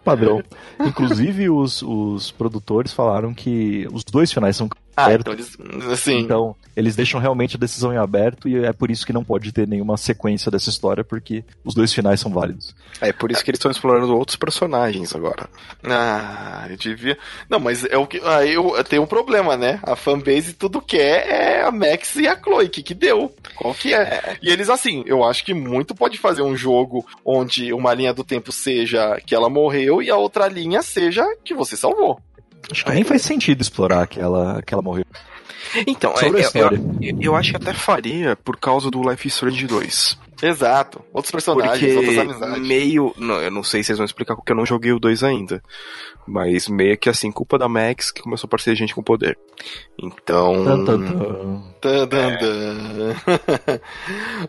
padrão. 0.04 0.40
Inclusive, 0.78 1.50
os, 1.50 1.82
os 1.82 2.30
produtores 2.30 2.92
falaram 2.92 3.34
que 3.34 3.88
os 3.92 4.04
dois 4.04 4.32
finais 4.32 4.56
são 4.56 4.68
Ah, 4.98 5.14
então 5.14 5.32
eles. 5.32 5.56
Assim. 5.92 6.18
Então, 6.18 6.56
eles 6.76 6.96
deixam 6.96 7.20
realmente 7.20 7.54
a 7.54 7.58
decisão 7.58 7.92
em 7.92 7.96
aberto 7.96 8.48
e 8.48 8.64
é 8.64 8.72
por 8.72 8.90
isso 8.90 9.06
que 9.06 9.12
não 9.12 9.22
pode 9.22 9.52
ter 9.52 9.68
nenhuma 9.68 9.96
sequência 9.96 10.50
dessa 10.50 10.70
história, 10.70 11.04
porque 11.04 11.44
os 11.64 11.72
dois 11.72 11.92
finais 11.92 12.18
são 12.18 12.32
válidos. 12.32 12.74
É 13.00 13.12
por 13.12 13.30
isso 13.30 13.44
que 13.44 13.50
eles 13.50 13.58
estão 13.58 13.70
explorando 13.70 14.16
outros 14.16 14.36
personagens 14.36 15.14
agora. 15.14 15.48
Ah, 15.84 16.66
eu 16.68 16.76
devia. 16.76 17.16
Não, 17.48 17.60
mas 17.60 17.84
é 17.84 17.96
o 17.96 18.08
que. 18.08 18.20
Aí 18.24 18.54
eu, 18.54 18.76
eu 18.76 18.82
tenho 18.82 19.02
um 19.02 19.06
problema, 19.06 19.56
né? 19.56 19.78
A 19.84 19.94
fanbase 19.94 20.52
tudo 20.52 20.80
quer 20.80 21.28
é 21.28 21.62
a 21.62 21.70
Max 21.70 22.16
e 22.16 22.26
a 22.26 22.36
Chloe. 22.36 22.68
Que 22.68 22.82
que 22.82 22.94
deu? 22.94 23.32
Qual 23.54 23.72
que 23.72 23.94
é? 23.94 24.36
E 24.42 24.50
eles, 24.50 24.68
assim, 24.68 25.04
eu 25.06 25.22
acho 25.22 25.44
que 25.44 25.54
muito 25.54 25.94
pode 25.94 26.18
fazer 26.18 26.42
um 26.42 26.56
jogo 26.56 27.06
onde 27.24 27.72
uma 27.72 27.94
linha 27.94 28.12
do 28.12 28.24
tempo 28.24 28.50
seja 28.50 29.20
que 29.24 29.34
ela 29.34 29.48
morreu 29.48 30.02
e 30.02 30.10
a 30.10 30.16
outra 30.16 30.48
linha 30.48 30.82
seja 30.82 31.24
que 31.44 31.54
você 31.54 31.76
salvou. 31.76 32.20
Acho 32.70 32.84
que 32.84 32.90
nem 32.92 33.04
faz 33.04 33.22
sentido 33.22 33.60
explorar 33.60 34.06
que 34.06 34.20
ela, 34.20 34.62
que 34.62 34.74
ela 34.74 34.82
morreu. 34.82 35.04
Então, 35.86 36.16
Sobre 36.16 36.38
a 36.38 36.42
é, 36.42 36.46
história. 36.46 36.76
eu, 36.76 36.98
eu, 37.02 37.18
eu 37.20 37.36
acho 37.36 37.50
que 37.50 37.56
até 37.56 37.74
faria 37.74 38.36
por 38.36 38.56
causa 38.58 38.90
do 38.90 39.08
Life 39.08 39.26
is 39.26 39.34
Strange 39.34 39.66
2. 39.66 40.18
Exato. 40.42 41.02
Outros 41.12 41.32
personagens, 41.32 41.80
Porque 41.80 41.96
outras 41.96 42.18
amizades. 42.18 42.66
meio. 42.66 43.12
Não, 43.16 43.40
eu 43.40 43.50
não 43.50 43.62
sei 43.62 43.82
se 43.82 43.88
vocês 43.88 43.98
vão 43.98 44.04
explicar 44.04 44.36
porque 44.36 44.52
eu 44.52 44.56
não 44.56 44.64
joguei 44.64 44.92
o 44.92 45.00
2 45.00 45.24
ainda. 45.24 45.62
Mas 46.26 46.68
meio 46.68 46.96
que 46.96 47.08
assim, 47.08 47.32
culpa 47.32 47.58
da 47.58 47.68
Max 47.68 48.10
que 48.10 48.22
começou 48.22 48.46
a 48.46 48.48
aparecer 48.48 48.76
gente 48.76 48.94
com 48.94 49.02
poder. 49.02 49.36
Então. 50.00 50.64
Tan, 50.64 50.84
tan, 50.84 52.36
tan. 52.38 53.10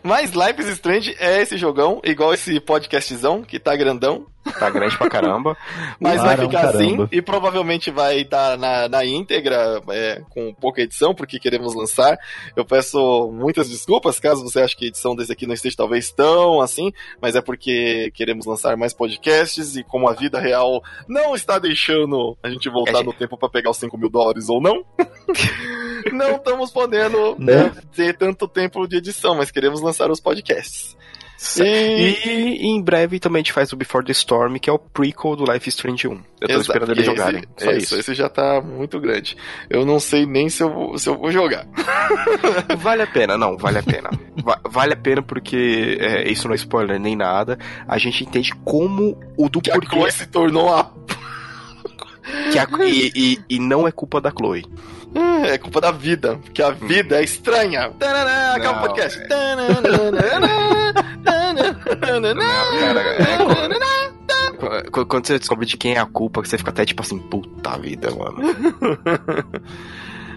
Mas 0.02 0.32
Life 0.32 0.60
is 0.60 0.68
Strange 0.68 1.16
é 1.18 1.42
esse 1.42 1.56
jogão, 1.56 2.00
igual 2.04 2.32
esse 2.32 2.60
podcastzão, 2.60 3.42
que 3.42 3.58
tá 3.58 3.74
grandão. 3.74 4.26
Tá 4.58 4.70
grande 4.70 4.96
pra 4.96 5.08
caramba. 5.08 5.56
Mas 6.00 6.22
vai 6.22 6.36
ficar 6.36 6.68
assim 6.70 6.90
caramba. 6.92 7.08
e 7.12 7.20
provavelmente 7.20 7.90
vai 7.90 8.20
estar 8.22 8.56
na, 8.56 8.88
na 8.88 9.04
íntegra, 9.04 9.82
é, 9.90 10.22
com 10.30 10.52
pouca 10.54 10.80
edição, 10.80 11.14
porque 11.14 11.38
queremos 11.38 11.74
lançar. 11.74 12.18
Eu 12.56 12.64
peço 12.64 13.30
muitas 13.32 13.68
desculpas 13.68 14.18
caso 14.18 14.42
você 14.42 14.60
ache 14.60 14.76
que 14.76 14.86
a 14.86 14.88
edição 14.88 15.14
desse 15.14 15.32
aqui 15.32 15.46
não 15.46 15.54
esteja 15.54 15.76
talvez 15.76 16.10
tão 16.10 16.60
assim, 16.60 16.90
mas 17.20 17.36
é 17.36 17.42
porque 17.42 18.10
queremos 18.14 18.46
lançar 18.46 18.76
mais 18.76 18.94
podcasts 18.94 19.76
e 19.76 19.84
como 19.84 20.08
a 20.08 20.14
vida 20.14 20.40
real 20.40 20.82
não 21.06 21.34
está 21.34 21.58
deixando 21.58 22.36
a 22.42 22.48
gente 22.48 22.68
voltar 22.70 22.92
É, 22.92 22.96
gente- 22.96 23.06
no 23.06 23.12
tempo 23.12 23.36
para 23.36 23.48
pegar 23.50 23.70
os 23.70 23.76
5 23.76 23.96
mil 23.98 24.08
dólares 24.08 24.48
ou 24.48 24.60
não, 24.60 24.84
não 26.12 26.36
estamos 26.36 26.70
podendo 26.70 27.36
né, 27.38 27.72
ter 27.94 28.16
tanto 28.16 28.48
tempo 28.48 28.86
de 28.86 28.96
edição, 28.96 29.34
mas 29.36 29.50
queremos 29.50 29.80
lançar 29.80 30.10
os 30.10 30.20
podcasts. 30.20 30.96
E... 31.58 32.18
E, 32.28 32.66
em 32.66 32.82
breve 32.82 33.18
também 33.18 33.40
a 33.40 33.42
gente 33.42 33.52
faz 33.54 33.72
o 33.72 33.76
Before 33.76 34.04
the 34.04 34.12
Storm, 34.12 34.56
que 34.58 34.68
é 34.68 34.72
o 34.72 34.78
prequel 34.78 35.34
do 35.36 35.50
Life 35.50 35.66
is 35.68 35.74
Strange 35.74 36.06
1. 36.06 36.10
Eu 36.12 36.18
tô 36.18 36.46
Exato, 36.46 36.60
esperando 36.60 36.92
eles 36.92 37.06
jogarem. 37.06 37.42
Só 37.56 37.70
esse, 37.70 37.78
isso. 37.84 37.96
esse 37.98 38.14
já 38.14 38.28
tá 38.28 38.60
muito 38.60 39.00
grande. 39.00 39.36
Eu 39.70 39.86
não 39.86 39.98
sei 39.98 40.26
nem 40.26 40.50
se 40.50 40.62
eu 40.62 40.70
vou, 40.70 40.98
se 40.98 41.08
eu 41.08 41.16
vou 41.16 41.30
jogar. 41.32 41.66
Vale 42.78 43.02
a 43.02 43.06
pena, 43.06 43.38
não, 43.38 43.56
vale 43.56 43.78
a 43.78 43.82
pena. 43.82 44.10
Va- 44.44 44.60
vale 44.68 44.92
a 44.92 44.96
pena 44.96 45.22
porque 45.22 45.96
é, 46.00 46.30
isso 46.30 46.46
não 46.46 46.52
é 46.52 46.56
spoiler 46.56 46.98
nem 47.00 47.16
nada. 47.16 47.58
A 47.88 47.96
gente 47.98 48.22
entende 48.24 48.52
como 48.64 49.18
o 49.36 49.48
do 49.48 49.60
Que 49.60 49.70
a 49.70 49.74
porquê. 49.74 49.96
Chloe 49.96 50.12
se 50.12 50.26
tornou 50.26 50.68
a. 50.74 50.90
que 52.52 52.58
a- 52.58 52.68
e, 52.86 53.12
e- 53.14 53.38
e 53.56 53.58
não 53.58 53.86
é 53.88 53.92
culpa 53.92 54.20
da 54.20 54.30
Chloe. 54.30 54.64
É 55.44 55.58
culpa 55.58 55.80
da 55.80 55.90
vida, 55.90 56.36
porque 56.36 56.62
a 56.62 56.70
vida 56.70 57.18
é 57.20 57.24
estranha. 57.24 57.90
Tananã, 57.98 58.54
Acaba 58.54 58.78
o 58.78 58.82
podcast. 58.82 59.18
é. 59.20 59.26
Quando 65.06 65.26
você 65.26 65.38
descobre 65.38 65.64
de 65.66 65.76
quem 65.76 65.94
é 65.94 65.98
a 65.98 66.06
culpa, 66.06 66.44
você 66.44 66.58
fica 66.58 66.70
até 66.70 66.84
tipo 66.84 67.02
assim, 67.02 67.18
puta 67.18 67.78
vida, 67.78 68.10
mano. 68.10 68.36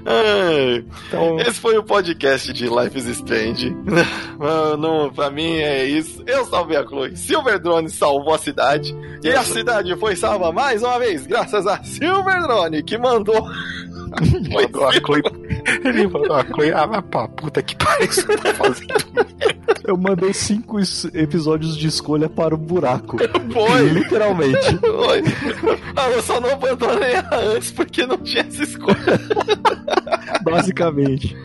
Então, 0.06 1.40
Esse 1.40 1.60
foi 1.60 1.78
o 1.78 1.84
podcast 1.84 2.52
de 2.52 2.68
Life 2.68 2.98
is 2.98 3.06
Strange. 3.08 3.76
Mano, 4.38 5.12
pra 5.14 5.30
mim 5.30 5.56
é 5.58 5.86
isso. 5.86 6.24
Eu 6.28 6.46
salvei 6.46 6.78
a 6.78 6.86
Chloe. 6.86 7.16
Silverdrone 7.16 7.90
salvou 7.90 8.34
a 8.34 8.38
cidade. 8.38 8.96
E 9.24 9.30
a 9.30 9.44
cidade 9.44 9.96
foi 9.98 10.16
salva 10.16 10.52
mais 10.52 10.84
uma 10.84 11.00
vez, 11.00 11.26
graças 11.26 11.66
a 11.66 11.82
Silverdrone, 11.84 12.84
que 12.84 12.98
mandou. 12.98 13.42
mandou 14.52 14.88
a 14.88 14.92
Chloe. 14.92 15.22
Ele 15.86 16.08
mandou 16.08 16.36
a 16.36 16.44
Chloe. 16.46 16.72
Ah, 16.74 16.86
mas 16.88 17.04
pra 17.10 17.28
puta 17.30 17.62
que 17.62 17.76
pariu, 17.78 18.12
você 18.12 18.24
tá 18.38 18.54
fazendo. 18.54 19.54
Eu 19.86 19.98
mandei 19.98 20.34
cinco 20.34 20.78
episódios 21.14 21.78
de 21.78 21.88
escolha 21.88 22.30
para 22.30 22.56
o 22.56 22.58
buraco. 22.58 23.18
Foi. 23.52 23.90
Literalmente. 23.90 24.78
Foi. 24.78 25.24
Ah, 25.96 26.10
eu 26.10 26.22
só 26.22 26.40
não 26.40 26.52
abandonei 26.52 27.14
ela 27.14 27.38
antes 27.56 27.72
porque 27.72 28.06
não 28.06 28.18
tinha 28.18 28.44
essa 28.44 28.64
escolha. 28.64 28.96
Basicamente. 30.44 31.36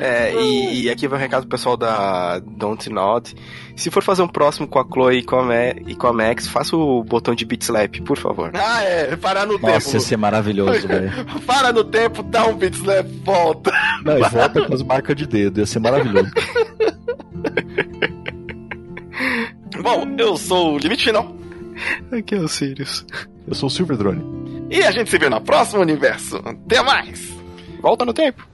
É, 0.00 0.34
e, 0.34 0.84
e 0.84 0.90
aqui 0.90 1.06
vai 1.06 1.18
o 1.18 1.22
recado 1.22 1.42
pro 1.42 1.50
pessoal 1.50 1.76
da 1.76 2.38
Don't 2.38 2.88
Nod. 2.90 3.34
Se 3.76 3.90
for 3.90 4.02
fazer 4.02 4.22
um 4.22 4.28
próximo 4.28 4.66
com 4.66 4.78
a 4.78 4.84
Chloe 4.84 5.18
e 5.18 5.22
com 5.22 5.36
a, 5.36 5.42
Ma 5.42 5.68
e 5.86 5.94
com 5.94 6.06
a 6.06 6.12
Max, 6.12 6.46
faça 6.46 6.76
o 6.76 7.04
botão 7.04 7.34
de 7.34 7.44
beat 7.44 7.62
slap, 7.62 8.00
por 8.02 8.16
favor. 8.16 8.50
Ah, 8.54 8.82
é. 8.82 9.14
Parar 9.16 9.46
no 9.46 9.58
Nossa, 9.58 9.66
ia 9.66 9.80
tempo. 9.80 10.00
ser 10.00 10.16
maravilhoso, 10.16 10.88
velho. 10.88 11.12
Para 11.46 11.72
no 11.72 11.84
tempo, 11.84 12.22
dá 12.22 12.46
um 12.46 12.56
beat 12.56 12.74
slap, 12.74 13.06
volta. 13.24 13.72
Não, 14.04 14.18
e 14.18 14.22
volta 14.28 14.64
com 14.66 14.74
as 14.74 14.82
marcas 14.82 15.16
de 15.16 15.26
dedo, 15.26 15.60
ia 15.60 15.66
ser 15.66 15.80
maravilhoso. 15.80 16.30
Bom, 19.82 20.06
eu 20.18 20.36
sou 20.36 20.74
o 20.74 20.78
Limite 20.78 21.04
Final. 21.04 21.36
Aqui 22.10 22.34
é 22.34 22.38
o 22.38 22.48
Sirius. 22.48 23.04
Eu 23.46 23.54
sou 23.54 23.68
o 23.68 23.70
Silver 23.70 23.96
Drone. 23.96 24.24
E 24.70 24.82
a 24.82 24.90
gente 24.90 25.10
se 25.10 25.18
vê 25.18 25.28
no 25.28 25.40
próximo 25.40 25.82
universo. 25.82 26.40
Até 26.44 26.82
mais! 26.82 27.35
Volta 27.86 28.04
no 28.04 28.12
tempo. 28.12 28.44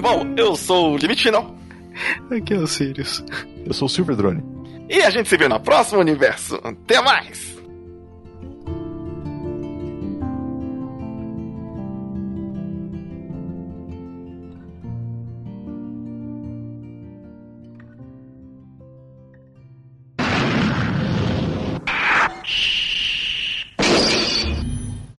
Bom, 0.00 0.34
eu 0.34 0.56
sou 0.56 0.94
o 0.94 0.96
Limite 0.96 1.24
Final. 1.24 1.54
Aqui 2.30 2.54
é 2.54 2.56
o 2.56 2.66
Sirius. 2.66 3.22
Eu 3.66 3.74
sou 3.74 3.84
o 3.84 3.88
Silver 3.90 4.16
Drone. 4.16 4.42
E 4.88 5.02
a 5.02 5.10
gente 5.10 5.28
se 5.28 5.36
vê 5.36 5.46
no 5.46 5.60
próximo 5.60 6.00
universo. 6.00 6.58
Até 6.64 7.02
mais! 7.02 7.54